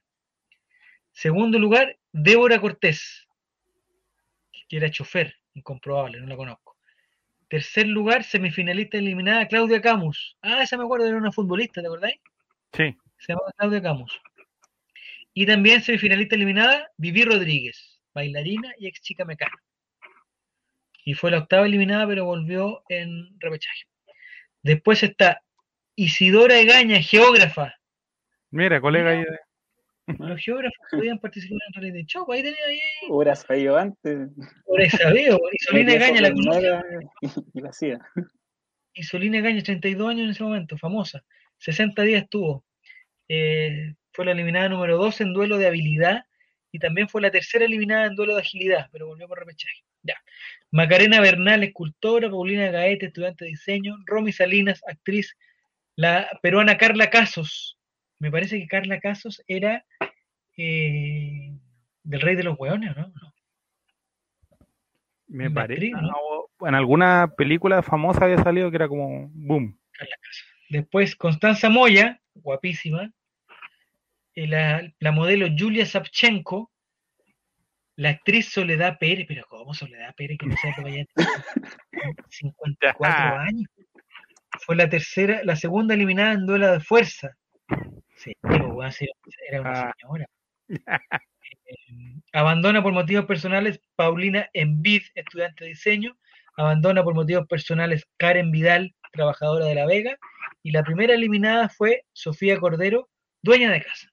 Segundo 1.13 1.59
lugar, 1.59 1.97
Débora 2.13 2.61
Cortés, 2.61 3.27
que 4.69 4.77
era 4.77 4.91
chofer, 4.91 5.37
incomprobable, 5.55 6.21
no 6.21 6.27
la 6.27 6.37
conozco. 6.37 6.77
Tercer 7.49 7.87
lugar, 7.87 8.25
semifinalista 8.25 8.99
eliminada, 8.99 9.47
Claudia 9.47 9.81
Camus. 9.81 10.37
Ah, 10.43 10.65
esa 10.65 10.77
me 10.77 10.83
acuerdo, 10.83 11.07
era 11.07 11.17
una 11.17 11.31
futbolista, 11.31 11.81
¿te 11.81 11.87
acordáis? 11.87 12.21
Sí, 12.73 12.97
se 13.19 13.33
llama 13.33 13.43
Claudia 13.57 13.81
Camus. 13.81 14.21
Y 15.33 15.47
también 15.47 15.81
semifinalista 15.81 16.35
eliminada, 16.35 16.91
Vivi 16.97 17.25
Rodríguez, 17.25 18.01
bailarina 18.13 18.75
y 18.79 18.89
ex 18.89 19.01
chica 19.01 19.25
mecánica. 19.25 19.63
Y 21.05 21.15
fue 21.15 21.31
la 21.31 21.39
octava 21.39 21.67
eliminada, 21.67 22.07
pero 22.07 22.25
volvió 22.25 22.83
en 22.89 23.39
repechaje. 23.41 23.85
Después 24.63 25.03
está 25.03 25.43
Isidora 25.97 26.59
Egaña, 26.59 27.01
geógrafa. 27.03 27.75
mira, 28.51 28.81
colega 28.81 29.11
ahí 29.11 29.19
de- 29.21 30.17
Los 30.19 30.41
geógrafos 30.41 30.87
podían 30.91 31.19
participar 31.19 31.59
en 31.69 31.83
realidad 31.83 32.07
show. 32.07 32.31
Ahí 32.33 32.43
tenía 32.43 32.59
ahí, 32.69 32.79
Horas 33.11 33.41
sabido 33.43 33.77
antes. 33.79 34.29
por 34.67 34.91
sabido. 34.91 35.39
Isolina 35.53 35.93
Egaña, 35.95 36.21
la 36.23 36.83
Y 37.55 37.67
hacía. 37.67 37.99
Isolina 38.95 39.39
Egaña, 39.39 39.63
32 39.63 40.09
años 40.11 40.25
en 40.25 40.31
ese 40.31 40.43
momento, 40.45 40.77
famosa. 40.79 41.23
60 41.59 42.03
días 42.03 42.23
estuvo. 42.25 42.65
Eh, 43.29 43.95
fue 44.13 44.25
la 44.27 44.33
eliminada 44.33 44.69
número 44.69 44.97
2 44.99 45.21
en 45.23 45.33
duelo 45.33 45.57
de 45.59 45.67
habilidad 45.67 46.25
y 46.71 46.79
también 46.79 47.09
fue 47.09 47.21
la 47.23 47.31
tercera 47.31 47.65
eliminada 47.65 48.07
en 48.07 48.15
duelo 48.15 48.35
de 48.35 48.43
agilidad, 48.43 48.89
pero 48.93 49.07
volvió 49.07 49.27
por 49.29 49.39
repechaje. 49.39 49.83
Ya. 50.03 50.15
Macarena 50.75 51.21
Bernal, 51.21 51.63
escultora, 51.63 52.29
Paulina 52.29 52.69
Gaete, 52.73 53.07
estudiante 53.07 53.45
de 53.45 53.53
diseño, 53.53 53.95
Romy 54.07 54.33
Salinas, 54.33 54.83
actriz, 54.89 55.37
la 55.95 56.29
peruana 56.43 56.77
Carla 56.77 57.11
Casos. 57.11 57.79
Me 58.19 58.29
parece 58.29 58.59
que 58.59 58.67
Carla 58.67 58.99
Casos 58.99 59.41
era 59.47 59.85
eh, 60.57 61.53
del 62.03 62.21
Rey 62.21 62.35
de 62.35 62.43
los 62.43 62.59
Hueones, 62.59 62.97
¿no? 62.97 63.07
No. 63.07 63.35
me 65.29 65.49
parece. 65.49 65.91
¿no? 65.91 66.67
en 66.67 66.75
alguna 66.75 67.33
película 67.37 67.81
famosa 67.85 68.25
había 68.25 68.43
salido 68.43 68.69
que 68.71 68.77
era 68.77 68.89
como 68.89 69.29
boom. 69.33 69.79
Carla 69.93 70.17
Casos. 70.21 70.45
Después 70.71 71.15
Constanza 71.15 71.69
Moya, 71.71 72.21
guapísima. 72.35 73.13
Eh, 74.35 74.49
La, 74.49 74.93
la 74.99 75.13
modelo 75.13 75.47
Julia 75.57 75.87
Savchenko. 75.87 76.73
La 77.97 78.11
actriz 78.11 78.51
Soledad 78.51 78.99
Pérez, 78.99 79.27
pero 79.29 79.45
¿cómo 79.49 79.73
Soledad 79.75 80.15
Pérez 80.17 80.39
que 80.39 80.47
no 80.47 80.57
sabe 80.57 80.75
que 80.75 80.83
vaya 80.83 81.03
a 81.03 81.07
tener 81.15 81.27
54 82.29 83.39
años? 83.39 83.71
Fue 84.61 84.77
la 84.77 84.89
tercera, 84.89 85.41
la 85.45 85.57
segunda 85.57 85.95
eliminada 85.95 86.33
en 86.33 86.47
duelo 86.47 86.71
de 86.73 86.81
fuerza. 86.81 87.31
Sí, 88.17 88.33
era 88.43 88.65
una 88.65 88.91
Ah. 89.65 89.93
señora. 90.01 90.27
Eh, 90.69 92.21
abandona 92.33 92.83
por 92.83 92.93
motivos 92.93 93.27
personales 93.27 93.81
Paulina 93.97 94.49
Envid, 94.53 95.03
estudiante 95.15 95.65
de 95.65 95.71
diseño. 95.71 96.17
Abandona 96.57 97.03
por 97.03 97.15
motivos 97.15 97.47
personales 97.47 98.07
Karen 98.17 98.51
Vidal, 98.51 98.95
trabajadora 99.13 99.67
de 99.67 99.75
La 99.75 99.87
Vega. 99.87 100.17
Y 100.63 100.71
la 100.71 100.83
primera 100.83 101.15
eliminada 101.15 101.69
fue 101.69 102.05
Sofía 102.13 102.59
Cordero, 102.59 103.09
dueña 103.43 103.71
de 103.71 103.83
casa. 103.83 104.09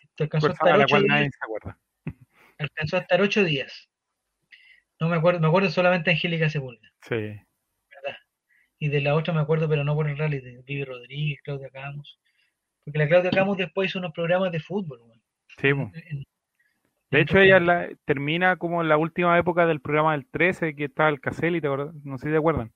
Esto 0.00 0.24
alcanzó 0.24 0.48
a 0.48 0.52
estar 0.52 0.78
la 0.78 0.86
cual 0.86 1.06
nadie 1.06 1.30
se 1.30 1.38
acuerda. 1.42 1.78
Alcanzó 2.60 2.96
a 2.96 3.00
estar 3.00 3.20
ocho 3.20 3.42
días. 3.42 3.88
No 5.00 5.08
me 5.08 5.16
acuerdo, 5.16 5.40
me 5.40 5.46
acuerdo 5.48 5.70
solamente 5.70 6.10
de 6.10 6.16
Angélica 6.16 6.50
Sepúlveda, 6.50 6.92
Sí. 7.02 7.14
¿verdad? 7.16 8.18
Y 8.78 8.88
de 8.88 9.00
la 9.00 9.14
otra 9.14 9.32
me 9.32 9.40
acuerdo, 9.40 9.68
pero 9.68 9.82
no 9.82 9.94
por 9.94 10.08
el 10.08 10.18
rally, 10.18 10.40
de 10.40 10.62
Vivi 10.62 10.84
Rodríguez, 10.84 11.40
Claudia 11.42 11.70
Camus. 11.70 12.18
Porque 12.84 12.98
la 12.98 13.08
Claudia 13.08 13.30
Camus 13.30 13.56
después 13.56 13.88
hizo 13.90 13.98
unos 13.98 14.12
programas 14.12 14.52
de 14.52 14.60
fútbol. 14.60 15.00
weón. 15.00 15.22
Sí. 15.58 15.68
En- 15.68 16.24
De 17.10 17.20
hecho, 17.22 17.38
ella 17.40 17.58
la- 17.60 17.88
termina 18.04 18.56
como 18.56 18.82
en 18.82 18.88
la 18.88 18.96
última 18.98 19.36
época 19.38 19.66
del 19.66 19.80
programa 19.80 20.12
del 20.12 20.26
13, 20.26 20.76
que 20.76 20.84
estaba 20.84 21.08
el 21.08 21.20
Caselli, 21.20 21.60
¿te? 21.60 21.92
No 22.04 22.18
sé 22.18 22.26
si 22.26 22.32
te 22.32 22.36
acuerdan. 22.38 22.70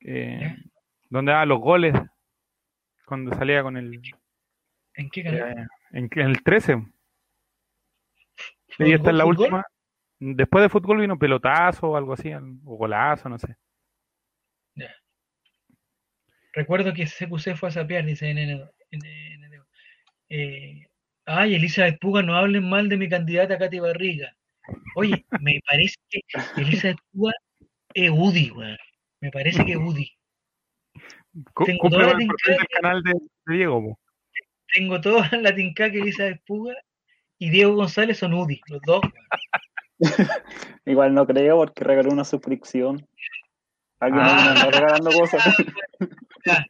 Eh, 0.00 0.56
donde 1.08 1.32
daba 1.32 1.46
los 1.46 1.58
goles, 1.60 1.94
cuando 3.06 3.34
salía 3.34 3.62
con 3.62 3.76
el... 3.76 4.00
¿En 4.94 5.10
qué 5.10 5.22
canal? 5.22 5.58
eh, 5.58 5.66
en, 5.92 6.08
en 6.14 6.26
el 6.26 6.42
13. 6.42 6.76
¿Fue 8.80 8.86
Ella 8.88 8.96
está 8.96 9.10
en 9.10 9.18
la 9.18 9.24
fútbol? 9.24 9.38
última. 9.40 9.64
Después 10.18 10.62
de 10.62 10.68
fútbol 10.68 11.00
vino 11.00 11.18
pelotazo 11.18 11.88
o 11.90 11.96
algo 11.96 12.12
así, 12.12 12.32
o 12.32 12.40
golazo, 12.76 13.28
no 13.28 13.38
sé. 13.38 13.56
Recuerdo 16.52 16.92
que 16.92 17.06
CQC 17.06 17.54
fue 17.56 17.68
a 17.68 17.72
sapear, 17.72 18.04
dice 18.04 18.28
NN. 18.34 18.68
Eh, 20.28 20.86
ay, 21.26 21.54
Elizabeth 21.54 21.98
Puga, 22.00 22.22
no 22.22 22.34
hablen 22.36 22.68
mal 22.68 22.88
de 22.88 22.96
mi 22.96 23.08
candidata 23.08 23.56
Katy 23.58 23.78
Barriga. 23.78 24.34
Oye, 24.96 25.24
me 25.40 25.60
parece 25.66 25.94
que 26.08 26.20
Elizabeth 26.56 26.98
Puga 27.12 27.32
es 27.94 28.10
UDI, 28.10 28.50
weón. 28.50 28.76
Me 29.20 29.30
parece 29.30 29.64
que 29.64 29.72
es. 29.72 29.78
Cu- 31.54 31.64
Tengo 31.64 31.88
toda 31.88 32.12
el 32.12 33.02
de, 33.02 33.12
de 33.46 33.54
Diego. 33.56 33.98
Tengo 34.72 35.00
toda 35.00 35.28
la 35.40 35.54
tinca 35.54 35.90
que 35.90 35.98
Elizabeth 36.00 36.42
Puga 36.46 36.74
y 37.40 37.50
Diego 37.50 37.74
González 37.74 38.18
son 38.18 38.34
UDI, 38.34 38.60
los 38.68 38.80
dos. 38.82 39.00
Igual 40.86 41.14
no 41.14 41.26
creo 41.26 41.56
porque 41.56 41.82
regaló 41.84 42.10
una 42.10 42.24
suscripción. 42.24 43.06
Alguien 43.98 44.22
Ah. 44.24 44.42
me 44.54 44.60
anda 44.60 44.78
regalando 44.78 45.10
cosas. 45.10 45.42
Ya, 46.46 46.64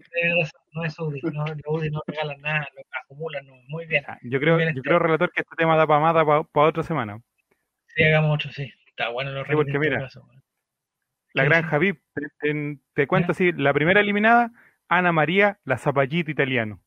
no 0.72 0.84
es 0.84 0.98
UDI, 0.98 1.20
no, 1.32 1.44
los 1.46 1.56
UDI 1.64 1.90
no 1.90 2.00
regalan 2.04 2.40
nada, 2.40 2.66
lo 2.74 2.82
acumulan, 3.04 3.46
no, 3.46 3.54
muy 3.68 3.86
bien. 3.86 4.02
Yo 4.22 4.40
creo, 4.40 4.56
Bien, 4.56 4.70
yo 4.70 4.80
este- 4.80 4.88
creo, 4.88 4.98
relator, 4.98 5.30
que 5.30 5.42
este 5.42 5.54
tema 5.56 5.76
da 5.76 5.86
para 5.86 6.00
más, 6.00 6.12
da 6.12 6.24
para 6.24 6.66
otra 6.68 6.82
semana. 6.82 7.20
Sí, 7.94 8.02
hagamos 8.02 8.34
otro, 8.34 8.50
sí. 8.50 8.68
Está 8.88 9.10
bueno 9.10 9.30
los 9.30 9.46
Sí, 9.46 9.52
porque 9.54 9.78
mira. 9.78 10.00
caso. 10.00 10.26
La 11.34 11.44
Granja 11.44 11.78
sí. 11.78 11.84
VIP, 11.84 12.02
te, 12.14 12.22
te- 12.40 12.78
te 12.94 13.06
cuento 13.06 13.28
Ya. 13.28 13.32
así, 13.32 13.52
la 13.52 13.72
primera 13.72 14.00
eliminada, 14.00 14.50
Ana 14.88 15.12
María, 15.12 15.60
la 15.62 15.78
zapallita 15.78 16.32
italiano. 16.32 16.80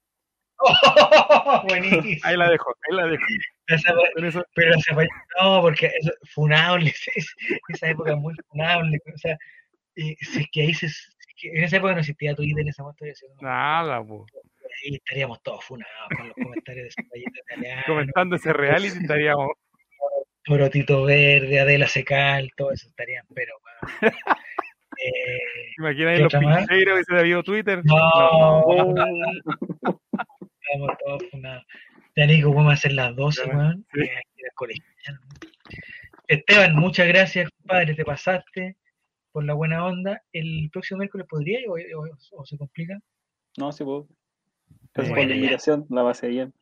Buenísimo. 1.68 2.04
Ahí 2.24 2.38
la 2.38 2.50
dejo, 2.50 2.74
ahí 2.90 2.96
la 2.98 3.08
dejo. 3.08 3.24
Eso, 3.68 4.44
Pero 4.56 4.70
la 4.72 4.78
zapa- 4.78 5.08
no, 5.42 5.62
porque 5.62 5.88
eso 6.00 6.12
es 6.22 6.30
funable, 6.32 6.90
es- 7.16 7.36
esa 7.70 7.90
época 7.90 8.12
es 8.12 8.18
muy 8.18 8.34
funable. 8.50 8.98
O 9.14 9.18
sea, 9.18 9.38
eh, 9.96 10.16
si 10.22 10.42
es 10.42 10.48
que 10.52 10.62
ahí 10.62 10.74
se, 10.74 10.90
si 10.90 10.94
es 10.96 11.36
que 11.38 11.48
en 11.58 11.64
esa 11.64 11.78
época 11.78 11.94
no 11.94 12.00
existía 12.00 12.36
Twitter, 12.36 12.62
en 12.62 12.68
esa 12.70 12.84
haciendo- 12.84 13.42
nada, 13.42 14.04
po. 14.04 14.26
ahí 14.86 14.96
estaríamos 14.96 15.42
todos 15.44 15.64
funados 15.64 15.94
con 16.16 16.28
los 16.28 16.36
comentarios 16.36 16.94
de 16.96 17.20
italiano. 17.20 17.84
Comentando 17.88 18.36
ese 18.36 18.54
reality 18.54 18.98
estaríamos. 19.02 19.50
Torotito 20.46 21.04
Verde, 21.04 21.58
Adela 21.62 21.88
Secal, 21.88 22.50
todo 22.58 22.72
eso 22.74 22.88
estarían, 22.90 23.26
pero 23.34 23.54
bueno. 23.62 24.18
Eh, 25.06 25.72
Imagina 25.78 26.10
ahí 26.12 26.18
¿Qué 26.18 26.24
los 26.24 26.34
pincheiros 26.34 26.98
que 27.00 27.04
se 27.16 27.20
había 27.20 27.42
Twitter. 27.44 27.82
no, 27.86 27.96
Oh, 28.66 28.94
estamos 30.74 30.98
todos 31.06 31.24
funados. 31.32 31.64
Ya 32.16 32.26
Nico, 32.28 32.54
vamos 32.54 32.72
a 32.72 32.74
hacer 32.74 32.94
las 32.94 33.16
12, 33.16 33.41
Ya, 33.45 33.56
weón. 33.58 33.86
sí. 33.94 34.02
Ir. 34.02 34.84
Esteban, 36.28 36.76
muchas 36.76 37.08
gracias, 37.08 37.50
compadre, 37.58 37.94
te 37.95 38.06
pasaste 38.06 38.78
por 39.32 39.44
la 39.44 39.54
buena 39.54 39.86
onda. 39.86 40.22
¿El 40.32 40.70
próximo 40.72 41.00
miércoles 41.00 41.28
podría 41.30 41.60
o, 41.68 41.74
o- 41.76 42.18
o 42.41 42.45
se 42.45 42.58
complica? 42.58 43.00
no, 43.58 43.72
sí, 43.72 43.84
puedo. 43.84 44.08
Gracias 44.94 45.16
por 45.16 45.24
la 45.24 45.30
ya. 45.30 45.36
invitación, 45.36 45.86
la 45.90 46.04
pasé 46.04 46.28
bien. 46.30 46.54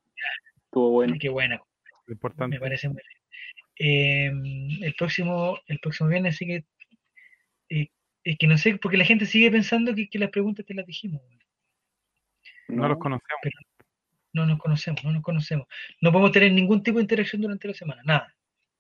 Estuvo 0.65 0.91
bueno. 0.91 1.15
Qué 1.19 1.29
buena, 1.29 1.61
importante. 2.07 2.55
me 2.55 2.59
parece 2.59 2.87
muy 2.89 2.97
bien. 2.97 3.21
Eh, 3.83 4.85
el 4.85 4.93
próximo 4.95 5.57
el 5.67 5.79
próximo 5.79 6.09
viernes, 6.09 6.35
así 6.35 6.45
que 6.45 6.65
eh, 7.69 7.89
es 8.23 8.37
que 8.37 8.47
no 8.47 8.57
sé, 8.57 8.77
porque 8.77 8.97
la 8.97 9.05
gente 9.05 9.25
sigue 9.25 9.49
pensando 9.51 9.93
que, 9.95 10.07
que 10.09 10.19
las 10.19 10.29
preguntas 10.29 10.65
te 10.65 10.73
las 10.73 10.85
dijimos. 10.85 11.21
weón. 11.21 11.39
No 12.69 12.87
los 12.87 12.97
conocemos. 12.99 13.41
No 14.33 14.45
nos 14.45 14.59
conocemos, 14.59 15.03
no 15.03 15.11
nos 15.11 15.21
conocemos. 15.23 15.67
No 16.01 16.11
podemos 16.11 16.31
tener 16.31 16.51
ningún 16.51 16.83
tipo 16.83 16.97
de 16.97 17.03
interacción 17.03 17.41
durante 17.41 17.67
la 17.67 17.73
semana, 17.73 18.01
nada. 18.05 18.33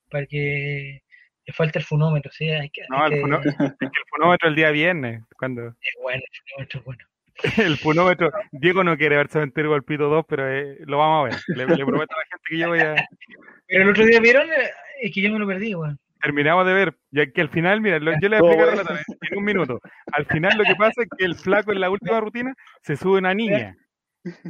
Para 0.09 0.25
que 0.25 1.01
le 1.45 1.53
falta 1.53 1.79
el 1.79 1.85
funómetro, 1.85 2.31
¿sí? 2.31 2.49
Hay 2.49 2.69
que, 2.69 2.83
No, 2.89 3.03
hay 3.03 3.11
el, 3.13 3.17
que- 3.17 3.21
funo- 3.21 3.41
es 3.79 3.79
que 3.79 3.85
el 3.85 4.05
funómetro 4.09 4.49
el 4.49 4.55
día 4.55 4.71
viernes. 4.71 5.23
Cuando 5.37 5.67
es 5.67 5.95
bueno, 6.01 6.21
el 6.21 6.41
funómetro 6.49 6.79
es 6.79 6.85
bueno. 6.85 7.05
el 7.71 7.77
funómetro. 7.77 8.31
Diego 8.51 8.83
no 8.83 8.97
quiere 8.97 9.15
ver 9.17 9.27
Cementerio 9.29 9.71
Golpito 9.71 10.09
2, 10.09 10.25
pero 10.27 10.49
eh, 10.49 10.77
lo 10.85 10.97
vamos 10.97 11.21
a 11.21 11.29
ver. 11.29 11.41
Le, 11.57 11.75
le 11.75 11.85
prometo 11.85 12.13
a 12.15 12.19
la 12.19 12.25
gente 12.29 12.43
que 12.49 12.57
yo 12.57 12.67
voy 12.69 12.79
a. 12.79 12.95
Pero 13.67 13.83
el 13.83 13.89
otro 13.89 14.05
día 14.05 14.19
vieron, 14.19 14.49
Eh, 14.51 14.69
es 15.01 15.13
que 15.13 15.21
yo 15.21 15.31
me 15.31 15.39
lo 15.39 15.47
perdí, 15.47 15.73
weón. 15.73 15.97
Terminamos 16.21 16.67
de 16.67 16.73
ver, 16.73 16.93
ya 17.09 17.25
que 17.31 17.39
al 17.41 17.49
final, 17.49 17.79
mira, 17.81 17.97
lo- 17.99 18.11
yo 18.19 18.27
le 18.29 18.39
voy 18.41 18.51
a 18.57 18.63
explicar 18.73 18.99
en 19.31 19.37
un 19.37 19.43
minuto. 19.45 19.79
Al 20.11 20.25
final 20.25 20.57
lo 20.57 20.65
que 20.65 20.75
pasa 20.75 21.01
es 21.03 21.07
que 21.17 21.23
el 21.25 21.35
flaco 21.35 21.71
en 21.71 21.79
la 21.79 21.89
última 21.89 22.19
rutina 22.19 22.53
se 22.81 22.95
sube 22.97 23.17
una 23.19 23.33
niña. 23.33 23.75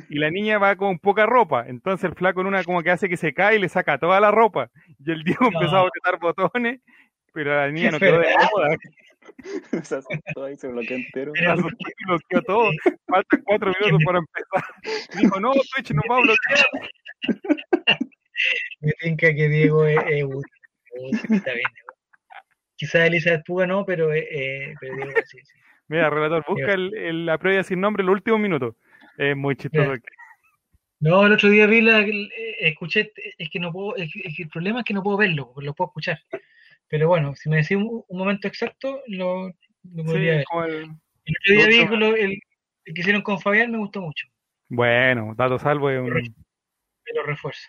Y 0.10 0.20
la 0.20 0.30
niña 0.32 0.58
va 0.58 0.76
con 0.76 1.00
poca 1.00 1.26
ropa. 1.26 1.66
Entonces 1.68 2.10
el 2.10 2.16
flaco 2.16 2.42
en 2.42 2.48
una 2.48 2.64
como 2.64 2.84
que 2.84 2.92
hace 2.92 3.08
que 3.10 3.18
se 3.18 3.34
cae 3.34 3.56
y 3.56 3.60
le 3.60 3.70
saca 3.70 3.98
toda 3.98 4.20
la 4.20 4.32
ropa. 4.32 4.70
Y 5.00 5.12
el 5.12 5.24
Diego 5.24 5.46
empezó 5.46 5.78
a 5.78 5.80
No. 5.80 5.84
botar 5.84 6.20
botones, 6.20 6.82
pero 7.34 7.56
la 7.56 7.72
niña 7.72 7.92
no 7.92 8.00
quedó 8.00 8.20
de 8.20 8.28
moda. 8.56 8.78
se 9.86 9.96
asustó 9.96 10.44
ahí, 10.46 10.58
se 10.58 10.68
bloqueó 10.68 10.98
entero. 10.98 11.32
Pero- 11.34 11.52
Asustó 11.54 11.78
y 11.90 12.06
bloqueó 12.06 12.42
todo. 12.44 12.72
Faltan 13.08 13.42
cuatro 13.46 13.72
minutos 13.80 14.02
para 14.06 14.20
empezar. 14.20 15.20
Dijo, 15.22 15.40
no, 15.40 15.52
Twitch 15.54 15.92
nos 15.94 16.04
va 16.10 16.18
a 16.18 16.22
bloquear. 16.22 16.66
Me 18.82 18.92
tinca 19.00 19.34
que 19.34 19.48
Diego 19.50 19.86
es, 19.86 20.00
es 20.10 20.24
útil, 20.24 21.36
está 21.36 21.54
bien. 21.54 21.66
Quizás 22.76 23.08
Elizabeth 23.08 23.44
Puga 23.46 23.68
no, 23.68 23.86
pero, 23.86 24.12
eh, 24.12 24.28
eh, 24.32 24.74
pero 24.80 24.96
Diego 24.96 25.12
sí, 25.26 25.38
sí. 25.44 25.54
Mira, 25.88 26.10
relator, 26.10 26.44
busca 26.48 26.74
el, 26.74 26.94
el- 26.96 27.26
la 27.26 27.38
prueba 27.38 27.64
sin 27.64 27.80
nombre 27.82 28.02
en 28.02 28.08
los 28.08 28.14
últimos 28.16 28.40
minutos. 28.40 28.76
Es 29.18 29.36
muy 29.36 29.56
chistoso. 29.56 29.94
No, 31.00 31.26
el 31.26 31.34
otro 31.34 31.50
día 31.50 31.66
vi 31.66 31.82
la, 31.82 32.02
eh, 32.02 32.30
escuché, 32.60 33.12
es 33.38 33.50
que 33.50 33.60
no 33.60 33.72
puedo, 33.72 33.96
es 33.96 34.12
que- 34.14 34.22
es 34.24 34.40
el 34.40 34.50
problema 34.50 34.80
es 34.80 34.86
que 34.86 34.94
no 34.94 35.02
puedo 35.02 35.18
verlo, 35.18 35.52
porque 35.54 35.66
lo 35.66 35.74
puedo 35.74 35.90
escuchar. 35.90 36.20
Pero 36.88 37.08
bueno, 37.08 37.36
si 37.36 37.50
me 37.50 37.58
decís 37.58 37.78
un, 37.78 38.04
un 38.08 38.18
momento 38.20 38.48
exacto, 38.48 39.02
lo, 39.08 39.48
lo 39.94 40.04
podría 40.04 40.34
Sí, 40.34 40.38
ver. 40.38 40.46
como 40.46 40.64
el- 40.66 40.74
El 41.26 41.36
otro 41.38 41.56
día 41.56 41.68
vi 41.90 41.98
lo- 41.98 42.16
el, 42.16 42.32
el 42.86 42.94
que 42.94 43.02
hicieron 43.02 43.22
con 43.24 43.40
Fabián, 43.40 43.72
me 43.72 43.78
gustó 43.80 44.02
mucho. 44.02 44.28
Bueno, 44.70 45.34
dato 45.36 45.58
salvo 45.58 45.90
es 45.90 46.00
un... 46.00 46.10
Me 46.14 47.14
lo 47.16 47.24
refuerzo. 47.24 47.68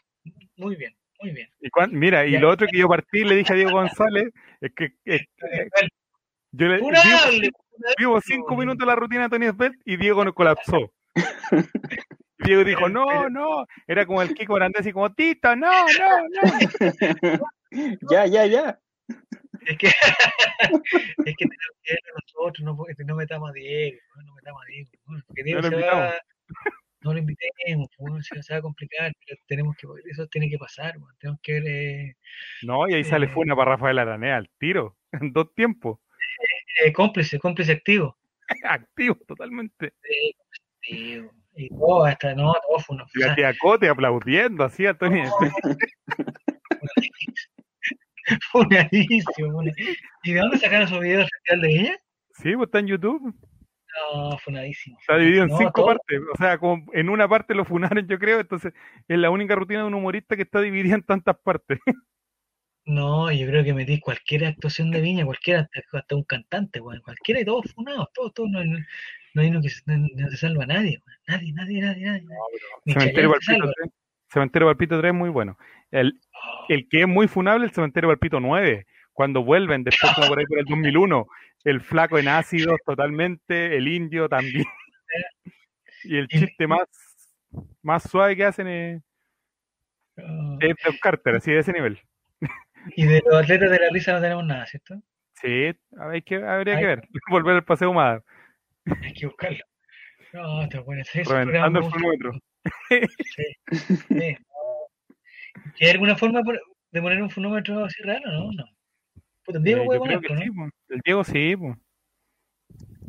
Muy 0.57 0.77
bien, 0.77 0.95
muy 1.21 1.31
bien. 1.33 1.49
Y 1.61 1.71
cuan- 1.71 1.93
mira, 1.93 2.27
y 2.27 2.33
Ya. 2.33 2.41
lo 2.41 2.51
otro 2.51 2.67
que 2.71 2.79
yo 2.79 2.87
partí 2.89 3.25
le 3.25 3.37
dije 3.37 3.53
a 3.53 3.57
Diego 3.57 3.73
González 3.73 4.31
es 4.61 4.73
que 4.75 4.93
es- 5.05 5.23
yo 6.53 6.69
le 6.69 6.81
vivo, 6.81 6.93
vivo 7.99 8.21
cinco 8.21 8.57
minutos 8.57 8.87
la 8.87 8.95
rutina 8.95 9.23
de 9.23 9.29
Tony 9.31 9.47
Sbelt 9.49 9.75
y 9.87 9.97
Diego 9.97 10.23
no 10.25 10.35
colapsó. 10.35 10.93
Diego 12.39 12.65
dijo, 12.65 12.89
no, 12.89 13.29
no, 13.29 13.67
era 13.87 14.05
como 14.07 14.23
el 14.23 14.35
Kiko 14.35 14.55
Brandés 14.55 14.87
y 14.87 14.93
como, 14.93 15.13
Tito, 15.15 15.55
no, 15.55 15.71
no, 15.71 16.29
no. 16.29 17.39
ya, 18.11 18.27
ya, 18.27 18.47
ya. 18.47 18.79
Es 19.67 19.79
que, 19.79 19.87
es 21.27 21.37
que 21.37 21.47
tenemos 21.47 21.77
que 21.83 21.93
ver 21.93 22.01
a 22.09 22.21
nosotros, 22.21 22.65
no, 22.65 22.77
porque 22.77 22.95
no 23.05 23.15
metamos 23.15 23.51
a 23.51 23.53
Diego, 23.53 23.99
no, 24.25 24.35
metamos 24.35 24.63
a 24.63 24.67
Diego, 24.67 24.91
¿no? 25.07 25.23
porque 25.27 25.43
Diego 25.45 25.61
No 25.61 25.63
lo 25.63 25.69
se 25.69 25.75
invitamos. 25.77 26.05
va, 26.05 26.15
no 27.03 27.13
lo 27.13 27.19
invitemos, 27.19 27.89
se, 28.27 28.43
se 28.43 28.53
va 28.55 28.59
a 28.59 28.63
complicar, 28.63 29.13
pero 29.27 29.41
tenemos 29.47 29.77
que, 29.77 29.87
eso 30.11 30.27
tiene 30.29 30.49
que 30.51 30.59
pasar, 30.59 30.95
tenemos 31.21 31.41
que 31.43 31.53
ver, 31.53 31.63
eh, 31.67 32.17
No, 32.63 32.89
y 32.89 32.95
ahí 32.95 33.05
sale 33.05 33.27
Eh. 33.27 33.29
Funa 33.29 33.55
para 33.55 33.73
Rafael 33.73 33.99
Aranea 33.99 34.37
al 34.37 34.51
tiro, 34.59 34.97
en 35.13 35.33
dos 35.33 35.55
tiempos, 35.55 36.01
eh, 36.85 36.93
cómplice, 36.93 37.39
cómplice 37.39 37.73
activo, 37.73 38.19
activo 38.65 39.17
totalmente. 39.27 39.95
Diego, 40.89 41.31
y 41.55 41.69
todo, 41.69 42.05
hasta, 42.05 42.35
no, 42.35 42.53
todo 42.67 42.79
fue 42.81 42.97
una, 42.97 43.05
Y 43.15 43.19
la 43.21 43.35
tía 43.35 43.53
Cote 43.61 43.89
aplaudiendo 43.89 44.65
así 44.65 44.87
a 44.87 44.95
Tony 44.95 45.23
Sbelt. 45.27 45.55
funadísimo, 48.51 49.53
funa- 49.53 49.73
¿y 50.23 50.33
de 50.33 50.41
dónde 50.41 50.59
sacaron 50.59 50.87
esos 50.87 51.01
videos 51.01 51.29
festival 51.31 51.61
de 51.63 51.81
ella? 51.81 51.97
Sí, 52.35 52.55
pues 52.57 52.67
está 52.69 52.79
en 52.79 52.87
YouTube. 52.87 53.35
No, 54.15 54.39
funadísimo. 54.39 54.97
Está 55.01 55.19
dividido 55.19 55.43
en 55.45 55.51
No, 55.51 55.59
cinco 55.59 55.73
todo- 55.75 55.87
partes. 55.87 56.21
O 56.33 56.37
sea, 56.39 56.57
como 56.59 56.85
en 56.95 57.11
una 57.11 57.29
parte 57.29 57.55
lo 57.55 57.65
funaron, 57.67 58.07
yo 58.09 58.19
creo. 58.19 58.41
Entonces, 58.41 58.73
es 59.07 59.19
la 59.19 59.29
única 59.31 59.55
rutina 59.55 59.81
de 59.81 59.87
un 59.87 59.95
humorista 59.95 60.35
que 60.35 60.43
está 60.43 60.61
dividida 60.63 60.95
en 60.95 61.03
tantas 61.03 61.37
partes. 61.39 61.79
No, 62.85 63.31
yo 63.31 63.47
creo 63.47 63.63
que 63.63 63.75
metís 63.75 64.01
cualquier 64.01 64.45
actuación 64.47 64.91
de 64.91 65.01
Viña, 65.01 65.25
cualquiera, 65.25 65.69
hasta, 65.93 66.17
un 66.17 66.25
cantante, 66.25 66.81
weón, 66.81 67.01
cualquiera 67.03 67.41
y 67.41 67.45
todos 67.45 67.73
funados, 67.73 68.09
todos, 68.13 68.35
todos, 68.35 68.51
no, 68.51 68.59
hay- 68.59 68.71
no 69.35 69.43
hay 69.43 69.49
uno 69.49 69.63
que 69.63 69.69
se, 69.71 69.83
no, 69.87 70.07
no 70.17 70.31
se 70.31 70.37
salva 70.37 70.65
a 70.65 70.67
nadie, 70.67 71.01
nadie, 71.29 71.53
nadie, 71.53 71.81
nadie, 71.81 72.05
nadie. 72.05 72.27
Ni 72.85 72.93
Cementerio 72.93 73.33
Chayanne 73.41 73.41
se 73.41 73.47
Palpito 73.47 73.53
salva. 73.53 73.73
3. 73.77 73.91
Cementerio 74.29 74.69
Palpito 74.69 74.99
3 74.99 75.13
es 75.13 75.19
muy 75.19 75.31
bueno. 75.31 75.59
El, 75.91 76.21
el 76.69 76.89
que 76.89 77.03
es 77.03 77.09
muy 77.09 77.29
funable, 77.29 77.67
el 77.67 77.73
Cementerio 77.73 78.09
Palpito 78.11 78.41
9. 78.41 78.87
Cuando 79.13 79.45
vuelven, 79.45 79.85
después 79.85 80.13
como 80.15 80.29
por 80.29 80.39
ahí 80.39 80.47
por 80.47 80.59
el 80.59 80.65
2001. 80.65 81.27
El 81.65 81.81
flaco 81.81 82.19
en 82.19 82.29
ácidos 82.29 82.81
totalmente, 82.85 83.77
el 83.77 83.89
indio 83.89 84.29
también. 84.29 84.65
Y 86.05 86.17
el 86.17 86.27
chiste 86.27 86.67
más, 86.67 86.89
más 87.81 88.03
suave 88.11 88.35
que 88.35 88.45
hacen 88.45 88.67
es, 88.67 89.03
oh. 90.19 90.59
es 90.59 90.75
Carter, 91.01 91.37
así 91.37 91.53
de 91.53 91.61
ese 91.61 91.73
nivel. 91.73 92.01
Y 92.97 93.07
de 93.07 93.23
los 93.25 93.43
atletas 93.43 93.71
de 93.71 93.79
la 93.79 93.89
risa 93.91 94.13
no 94.13 94.21
tenemos 94.21 94.45
nada, 94.45 94.67
¿cierto? 94.67 95.01
Sí, 95.35 95.73
hay 95.99 96.23
que, 96.23 96.37
habría 96.37 96.75
Ay. 96.77 96.81
que 96.81 96.87
ver. 96.87 97.09
Volver 97.31 97.55
al 97.57 97.65
paseo 97.65 97.91
humada, 97.91 98.23
Hay 99.03 99.13
que 99.15 99.27
buscarlo. 99.27 99.65
No, 100.33 100.67
bueno. 100.85 101.03
Ese 101.03 101.23
programa 101.23 101.45
reventando 101.53 101.79
el 101.79 101.85
gusta. 101.85 101.99
funómetro. 101.99 102.33
Sí. 102.89 104.37
¿Hay 105.81 105.91
alguna 105.91 106.17
forma 106.17 106.41
de 106.91 107.03
poner 107.03 107.23
un 107.23 107.31
funómetro 107.31 107.85
así 107.85 108.03
raro? 108.03 108.21
No, 108.31 108.51
no. 108.53 108.65
Puta, 109.45 109.59
Diego 109.59 109.83
Eh, 109.83 109.87
puede 109.87 109.99
ponerlo, 109.99 110.37
sí, 110.37 110.47
¿no? 110.47 110.55
po. 110.55 110.71
El 110.89 111.01
Diego 111.05 111.25
sí, 111.25 111.57
po. 111.57 111.77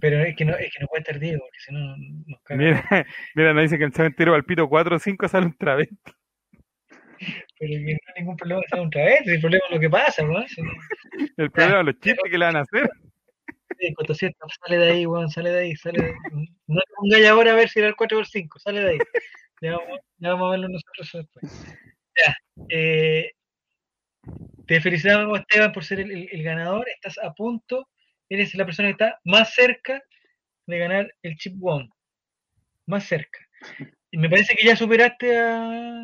Pero 0.02 0.20
es 0.20 0.36
que 0.36 0.44
no, 0.44 0.54
es 0.58 0.74
que 0.74 0.82
no 0.82 0.88
puede 0.88 1.00
estar 1.02 1.20
Diego, 1.20 1.40
porque 1.40 1.60
si 1.60 1.74
no 1.74 1.96
nos 2.28 2.42
caga. 2.44 2.58
Mira, 2.62 3.06
mira, 3.36 3.54
nos 3.54 3.64
dice 3.64 3.78
que 3.78 3.86
el 3.86 3.94
cementerio 3.94 4.34
Palpito 4.34 4.68
4 4.68 4.96
o 4.98 5.00
5 5.00 5.28
sale 5.30 5.46
un 5.46 5.58
travesti. 5.58 5.96
Pero 7.60 7.72
que 7.86 7.94
no 7.94 8.00
hay 8.16 8.22
ningún 8.22 8.38
problema 8.38 8.62
que 8.62 8.68
sea 8.70 8.82
un 8.82 8.90
travesti, 8.90 9.32
el 9.32 9.42
problema 9.42 9.66
es 9.70 9.76
lo 9.76 9.80
que 9.80 9.90
pasa, 9.90 10.24
¿no? 10.24 10.40
El 11.38 11.52
problema 11.52 11.80
es 11.80 11.86
los 11.86 12.00
chistes 12.00 12.32
que 12.32 12.38
le 12.38 12.46
van 12.46 12.56
a 12.58 12.62
hacer. 12.62 12.90
Sí, 13.80 13.94
Cotosieta, 13.94 14.46
sale 14.66 14.78
de 14.78 14.92
ahí, 14.92 15.06
weón, 15.06 15.30
sale 15.30 15.50
de 15.52 15.60
ahí, 15.60 15.76
sale 15.76 16.02
de 16.02 16.08
ahí. 16.10 16.48
No 16.68 16.80
te 16.82 16.92
pongáis 16.96 17.28
ahora 17.28 17.52
a 17.52 17.56
ver 17.56 17.70
si 17.70 17.80
era 17.80 17.88
el 17.88 17.96
4 17.96 18.18
o 18.18 18.22
el 18.22 18.28
5, 18.28 18.60
sale 18.60 18.82
de 18.82 18.90
ahí. 18.92 18.98
Ya 19.62 19.78
vamos, 19.78 20.00
ya 20.18 20.30
vamos 20.30 20.48
a 20.48 20.52
verlo 20.52 20.68
nosotros 20.70 21.10
después. 21.14 21.46
Ya, 22.18 22.36
eh, 22.70 23.32
te 24.68 24.80
felicitamos, 24.82 25.40
Esteban, 25.40 25.72
por 25.72 25.84
ser 25.84 26.00
el, 26.02 26.12
el- 26.12 26.30
el 26.32 26.44
ganador. 26.44 26.88
Estás 26.90 27.18
a 27.24 27.34
punto, 27.34 27.88
eres 28.30 28.54
la 28.56 28.66
persona 28.66 28.90
que 28.90 28.92
está 28.94 29.20
más 29.26 29.54
cerca 29.54 30.02
de 30.68 30.78
ganar 30.78 31.14
el 31.24 31.36
Chip 31.38 31.56
One. 31.62 31.90
Más 32.86 33.06
cerca. 33.06 33.40
Y 34.12 34.18
me 34.18 34.30
parece 34.30 34.56
que 34.56 34.66
ya 34.66 34.76
superaste 34.76 35.38
a, 35.38 36.04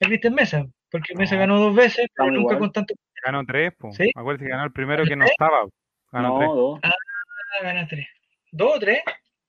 a 0.00 0.06
Cristian 0.08 0.34
Mesa, 0.34 0.64
porque 0.90 1.14
Mesa 1.14 1.34
No. 1.34 1.40
ganó 1.40 1.58
dos 1.60 1.74
veces, 1.74 2.06
pero 2.14 2.30
nunca 2.30 2.40
igual. 2.40 2.58
con 2.58 2.72
tanto. 2.72 2.94
Ganó 3.24 3.44
3, 3.44 3.72
po. 3.76 3.92
¿Sí? 3.92 4.10
Acuérdate 4.14 4.44
que 4.44 4.50
ganó 4.50 4.64
el 4.64 4.72
primero 4.72 5.02
que 5.04 5.10
¿Ganó 5.10 5.24
no 5.24 5.30
estaba. 5.30 5.66
Ganó 6.12 6.28
no, 6.28 6.38
3. 6.38 6.48
dos. 6.50 6.80
Ah, 6.82 6.92
gana 7.62 7.88
tres. 7.88 8.06
¿Dos 8.52 8.76
o 8.76 8.78
tres? 8.78 9.02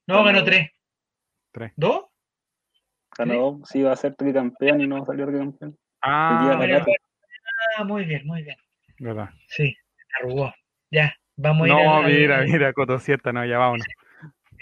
No, 0.08 0.16
Ganó 0.16 0.26
ganó 0.26 0.40
dos. 0.40 0.50
tres. 0.50 0.72
Tres. 1.52 1.74
¿Dos? 1.76 2.06
Ganó, 3.18 3.62
sí, 3.66 3.80
iba 3.80 3.92
a 3.92 3.96
ser 3.96 4.16
tricampeón 4.16 4.82
y 4.82 4.88
no 4.88 5.04
salió 5.06 5.26
tricampeón. 5.28 5.78
Ah, 6.02 6.58
ah, 7.78 7.84
muy 7.84 8.06
bien, 8.06 8.26
muy 8.26 8.44
bien. 8.44 8.58
verdad. 9.00 9.30
Sí, 9.48 9.74
se 9.74 10.24
arrugó. 10.24 10.54
Ya, 10.92 11.14
vamos 11.36 11.64
a 11.64 11.68
ir 11.68 11.74
No, 11.74 12.02
mira, 12.04 12.42
mira, 12.44 12.74
Cotosieta, 12.74 13.32
no, 13.34 13.46
ya 13.46 13.58
vámonos. 13.58 13.86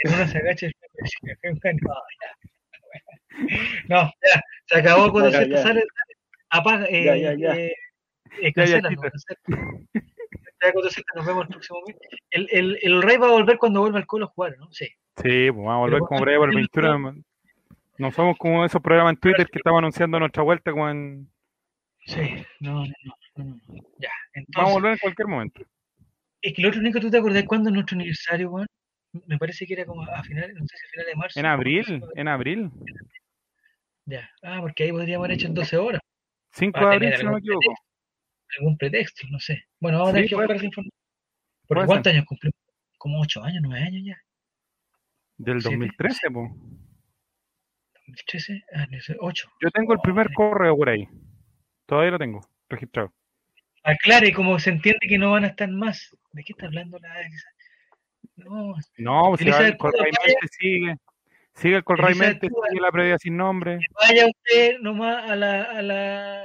En 0.03 0.14
una 0.14 0.28
se 0.28 0.38
agacha 0.40 0.68
no, 0.68 1.94
ya. 1.94 2.49
No, 3.90 4.03
ya, 4.34 4.41
se 4.66 4.80
acabó 4.80 5.30
Ya, 5.30 5.40
el 5.41 5.52
ya. 5.52 5.57
sale, 5.64 5.84
apaga, 6.49 6.86
eh, 6.90 7.03
Ya, 7.03 7.16
ya, 7.16 7.34
ya. 7.34 7.56
eh, 7.56 7.74
eh. 8.41 8.53
Ya, 10.62 10.74
con 10.74 10.84
Toceta, 10.84 11.03
nos 11.16 11.26
vemos 11.26 11.44
el 11.44 11.49
próximo 11.49 11.80
mes. 11.88 11.95
El, 12.32 12.48
el, 12.52 12.80
el 12.82 13.02
Rey 13.02 13.18
va 13.18 13.28
a 13.28 13.32
volver 13.32 13.57
cuando 13.57 13.82
vuelva 13.82 13.99
al 13.99 14.07
Colo 14.07 14.26
a 14.26 14.30
jugar, 14.30 14.57
¿no? 14.57 14.72
Sí. 14.72 14.86
Sí, 15.18 15.52
pues 15.52 15.56
vamos 15.56 15.74
a 15.74 15.78
volver 15.78 15.99
como 15.99 16.20
ahí 16.26 16.38
por 16.38 16.49
el 16.49 16.57
antes 16.57 16.72
del 16.72 16.84
21. 16.91 17.12
de- 17.14 17.24
No 17.98 18.12
somos 18.12 18.38
como 18.38 18.66
esos 18.66 18.82
programas 18.82 19.14
en 19.14 19.20
Twitter 19.20 19.48
que 19.48 19.60
estamos 19.60 19.78
anunciando 19.80 20.20
nuestra 20.20 20.44
vuelta 20.44 20.72
como 20.72 20.90
en... 20.90 21.30
Sí, 22.06 22.22
no, 22.60 22.84
no, 22.86 22.94
no, 23.03 23.16
no, 23.36 23.45
no. 23.45 23.60
Ya, 23.99 24.10
Vamos 24.10 24.14
a 24.30 24.40
entonces, 24.40 24.74
volver 24.74 24.91
en 24.94 24.98
cualquier 24.99 25.28
momento. 25.28 25.62
es 26.41 26.53
que 26.53 26.62
lo 26.62 26.68
otro 26.70 26.80
único, 26.82 26.99
¿tú 26.99 27.10
te 27.12 27.18
acordás 27.18 27.44
cuándo 27.45 27.70
es 27.70 27.74
nuestro 27.74 27.95
aniversario, 27.95 28.49
weón? 28.52 28.68
Me 29.28 29.38
parece 29.38 29.66
que 29.66 29.74
era 29.74 29.86
como 29.86 30.03
a 30.03 30.24
finales, 30.24 30.56
no 30.56 30.66
sé 30.68 30.76
si 30.78 30.86
a 30.86 30.90
finales 30.91 31.12
de 31.14 31.16
marzo. 31.16 31.40
En 31.40 31.45
abril, 31.45 32.03
en 32.16 32.28
abril. 32.28 32.72
Ya, 34.06 34.30
ah, 34.44 34.60
porque 34.61 34.84
ahí 34.84 34.91
podríamos 34.91 35.26
haber 35.26 35.38
hecho 35.38 35.48
en 35.48 35.53
12 35.56 35.77
horas. 35.77 36.02
5 36.53 36.80
Va 36.80 36.88
a 36.88 36.90
de 36.91 36.95
abril, 36.95 37.18
si 37.18 37.23
no 37.26 37.32
me 37.34 37.40
equivoco. 37.40 37.73
Algún 38.60 38.77
pretexto, 38.77 39.27
no 39.32 39.40
sé. 39.40 39.64
Bueno, 39.80 39.98
vamos 39.99 40.10
a 40.10 40.11
Sí, 40.11 40.15
tener 40.18 40.30
que 40.30 40.36
buscar 40.36 40.56
esa 40.56 40.65
información. 40.65 40.99
Puede 41.68 41.86
¿cuántos 41.88 42.14
años 42.14 42.26
cumplimos? 42.26 42.56
Como 42.98 43.22
8 43.22 43.44
años, 43.44 43.61
9 43.64 43.84
años 43.84 44.03
ya. 44.06 44.18
Del 45.38 45.61
Sí, 45.61 45.69
2013, 45.69 46.32
pues. 46.32 46.52
2013, 48.07 48.64
ah, 48.76 48.86
no 48.90 49.02
sé, 49.02 49.15
8. 49.19 49.49
Yo 49.61 49.72
tengo 49.72 49.94
el 49.94 49.99
primer 49.99 50.32
correo 50.34 50.77
por 50.77 50.90
ahí. 50.90 51.07
Todavía 51.88 52.11
lo 52.11 52.19
tengo 52.19 52.41
registrado. 52.69 53.14
Aclare, 53.84 54.34
como 54.34 54.57
se 54.60 54.72
entiende 54.72 54.99
que 55.07 55.18
no 55.18 55.32
van 55.32 55.44
a 55.44 55.48
estar 55.48 55.69
más. 55.69 56.15
¿De 56.32 56.44
qué 56.44 56.53
está 56.53 56.68
hablando 56.68 56.98
la? 56.99 57.14
No, 58.38 58.76
No, 58.98 59.30
pues 59.30 59.41
si 59.41 59.45
el 59.48 59.52
vaya. 59.52 59.77
Mente 60.02 60.48
sigue. 60.60 60.95
Sigue 61.56 61.77
el 61.77 61.84
Colray 61.84 62.11
Elizabeth 62.11 62.34
Mente, 62.34 62.49
Cuba. 62.49 62.68
sigue 62.69 62.82
la 62.82 62.91
previa 62.91 63.18
sin 63.18 63.38
nombre. 63.38 63.80
vaya 64.02 64.26
usted 64.27 64.77
nomás 64.82 65.30
a 65.30 65.36
la, 65.36 65.64
a 65.64 65.82
la, 65.82 66.41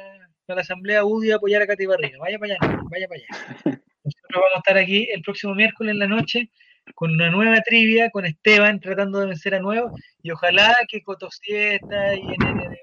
a 0.48 0.54
la 0.54 0.60
asamblea 0.60 1.04
UDI 1.04 1.32
a 1.32 1.36
apoyar 1.36 1.62
a 1.62 1.66
Katy 1.66 1.86
Barriga. 1.86 2.18
Vaya 2.20 2.38
para 2.38 2.54
allá, 2.54 2.82
vaya 2.90 3.08
para 3.08 3.20
allá. 3.20 3.80
Nosotros 4.04 4.32
vamos 4.34 4.50
a 4.54 4.58
estar 4.58 4.78
aquí 4.78 5.08
el 5.12 5.22
próximo 5.22 5.54
miércoles 5.54 5.92
en 5.92 5.98
la 5.98 6.06
noche 6.06 6.50
con 6.94 7.10
una 7.12 7.30
nueva 7.30 7.60
trivia, 7.60 8.10
con 8.10 8.24
Esteban 8.24 8.80
tratando 8.80 9.20
de 9.20 9.26
vencer 9.26 9.54
a 9.54 9.60
nuevo 9.60 9.92
y 10.22 10.30
ojalá 10.30 10.74
que 10.88 11.02
Cotosieta 11.02 12.14
y 12.14 12.22
NNDO 12.22 12.74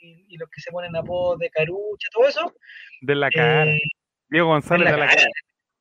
y, 0.00 0.26
y 0.28 0.36
los 0.36 0.48
que 0.50 0.60
se 0.60 0.70
ponen 0.70 0.94
apodos 0.96 1.38
de 1.38 1.48
Carucha, 1.50 2.08
todo 2.12 2.28
eso, 2.28 2.52
De 3.00 3.14
la 3.14 3.30
cara. 3.30 3.66
eh, 3.70 3.80
Diego 4.28 4.48
González 4.48 4.86
en 4.88 4.92
la 4.92 4.98
da 4.98 4.98
la 4.98 5.06
cara. 5.06 5.16
cara. 5.22 5.30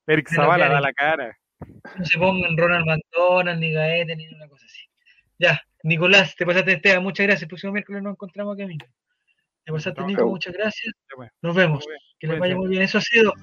Eric 0.08 0.30
De 0.30 0.38
la 0.38 0.44
Zavala 0.44 0.64
cara. 0.66 0.74
da 0.76 0.82
la 0.82 0.94
cara. 0.94 1.38
no 1.98 2.06
se 2.06 2.18
pongan 2.20 2.58
Ronald 2.58 2.86
McDonald, 2.86 3.60
ni 3.60 3.72
Gaete, 3.74 4.16
ni 4.16 4.28
una 4.28 4.48
cosa 4.48 4.66
así. 4.66 4.82
Ya, 5.40 5.62
Nicolás, 5.84 6.36
te 6.36 6.46
pasaste 6.46 6.74
Esteban, 6.74 7.04
muchas 7.04 7.26
gracias. 7.26 7.44
El 7.44 7.48
próximo 7.50 7.74
miércoles 7.74 8.04
nos 8.04 8.14
encontramos 8.14 8.54
aquí, 8.54 8.64
amigo. 8.64 8.86
Te 9.66 9.72
pasaste, 9.72 10.02
No, 10.02 10.08
Nico, 10.08 10.28
muchas 10.28 10.54
gracias. 10.54 10.94
Nos 11.42 11.56
vemos. 11.56 11.86
Bien. 11.86 12.00
Que 12.20 12.28
les 12.28 12.40
vaya 12.40 12.56
muy 12.56 12.70
bien. 12.70 12.82
Eso 12.84 12.98
ha 12.98 13.02
sido 13.02 13.34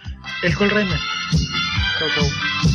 el 0.43 0.55
Col 0.55 0.71
Rayman. 0.71 0.99
Chau, 1.99 2.09
chau. 2.15 2.70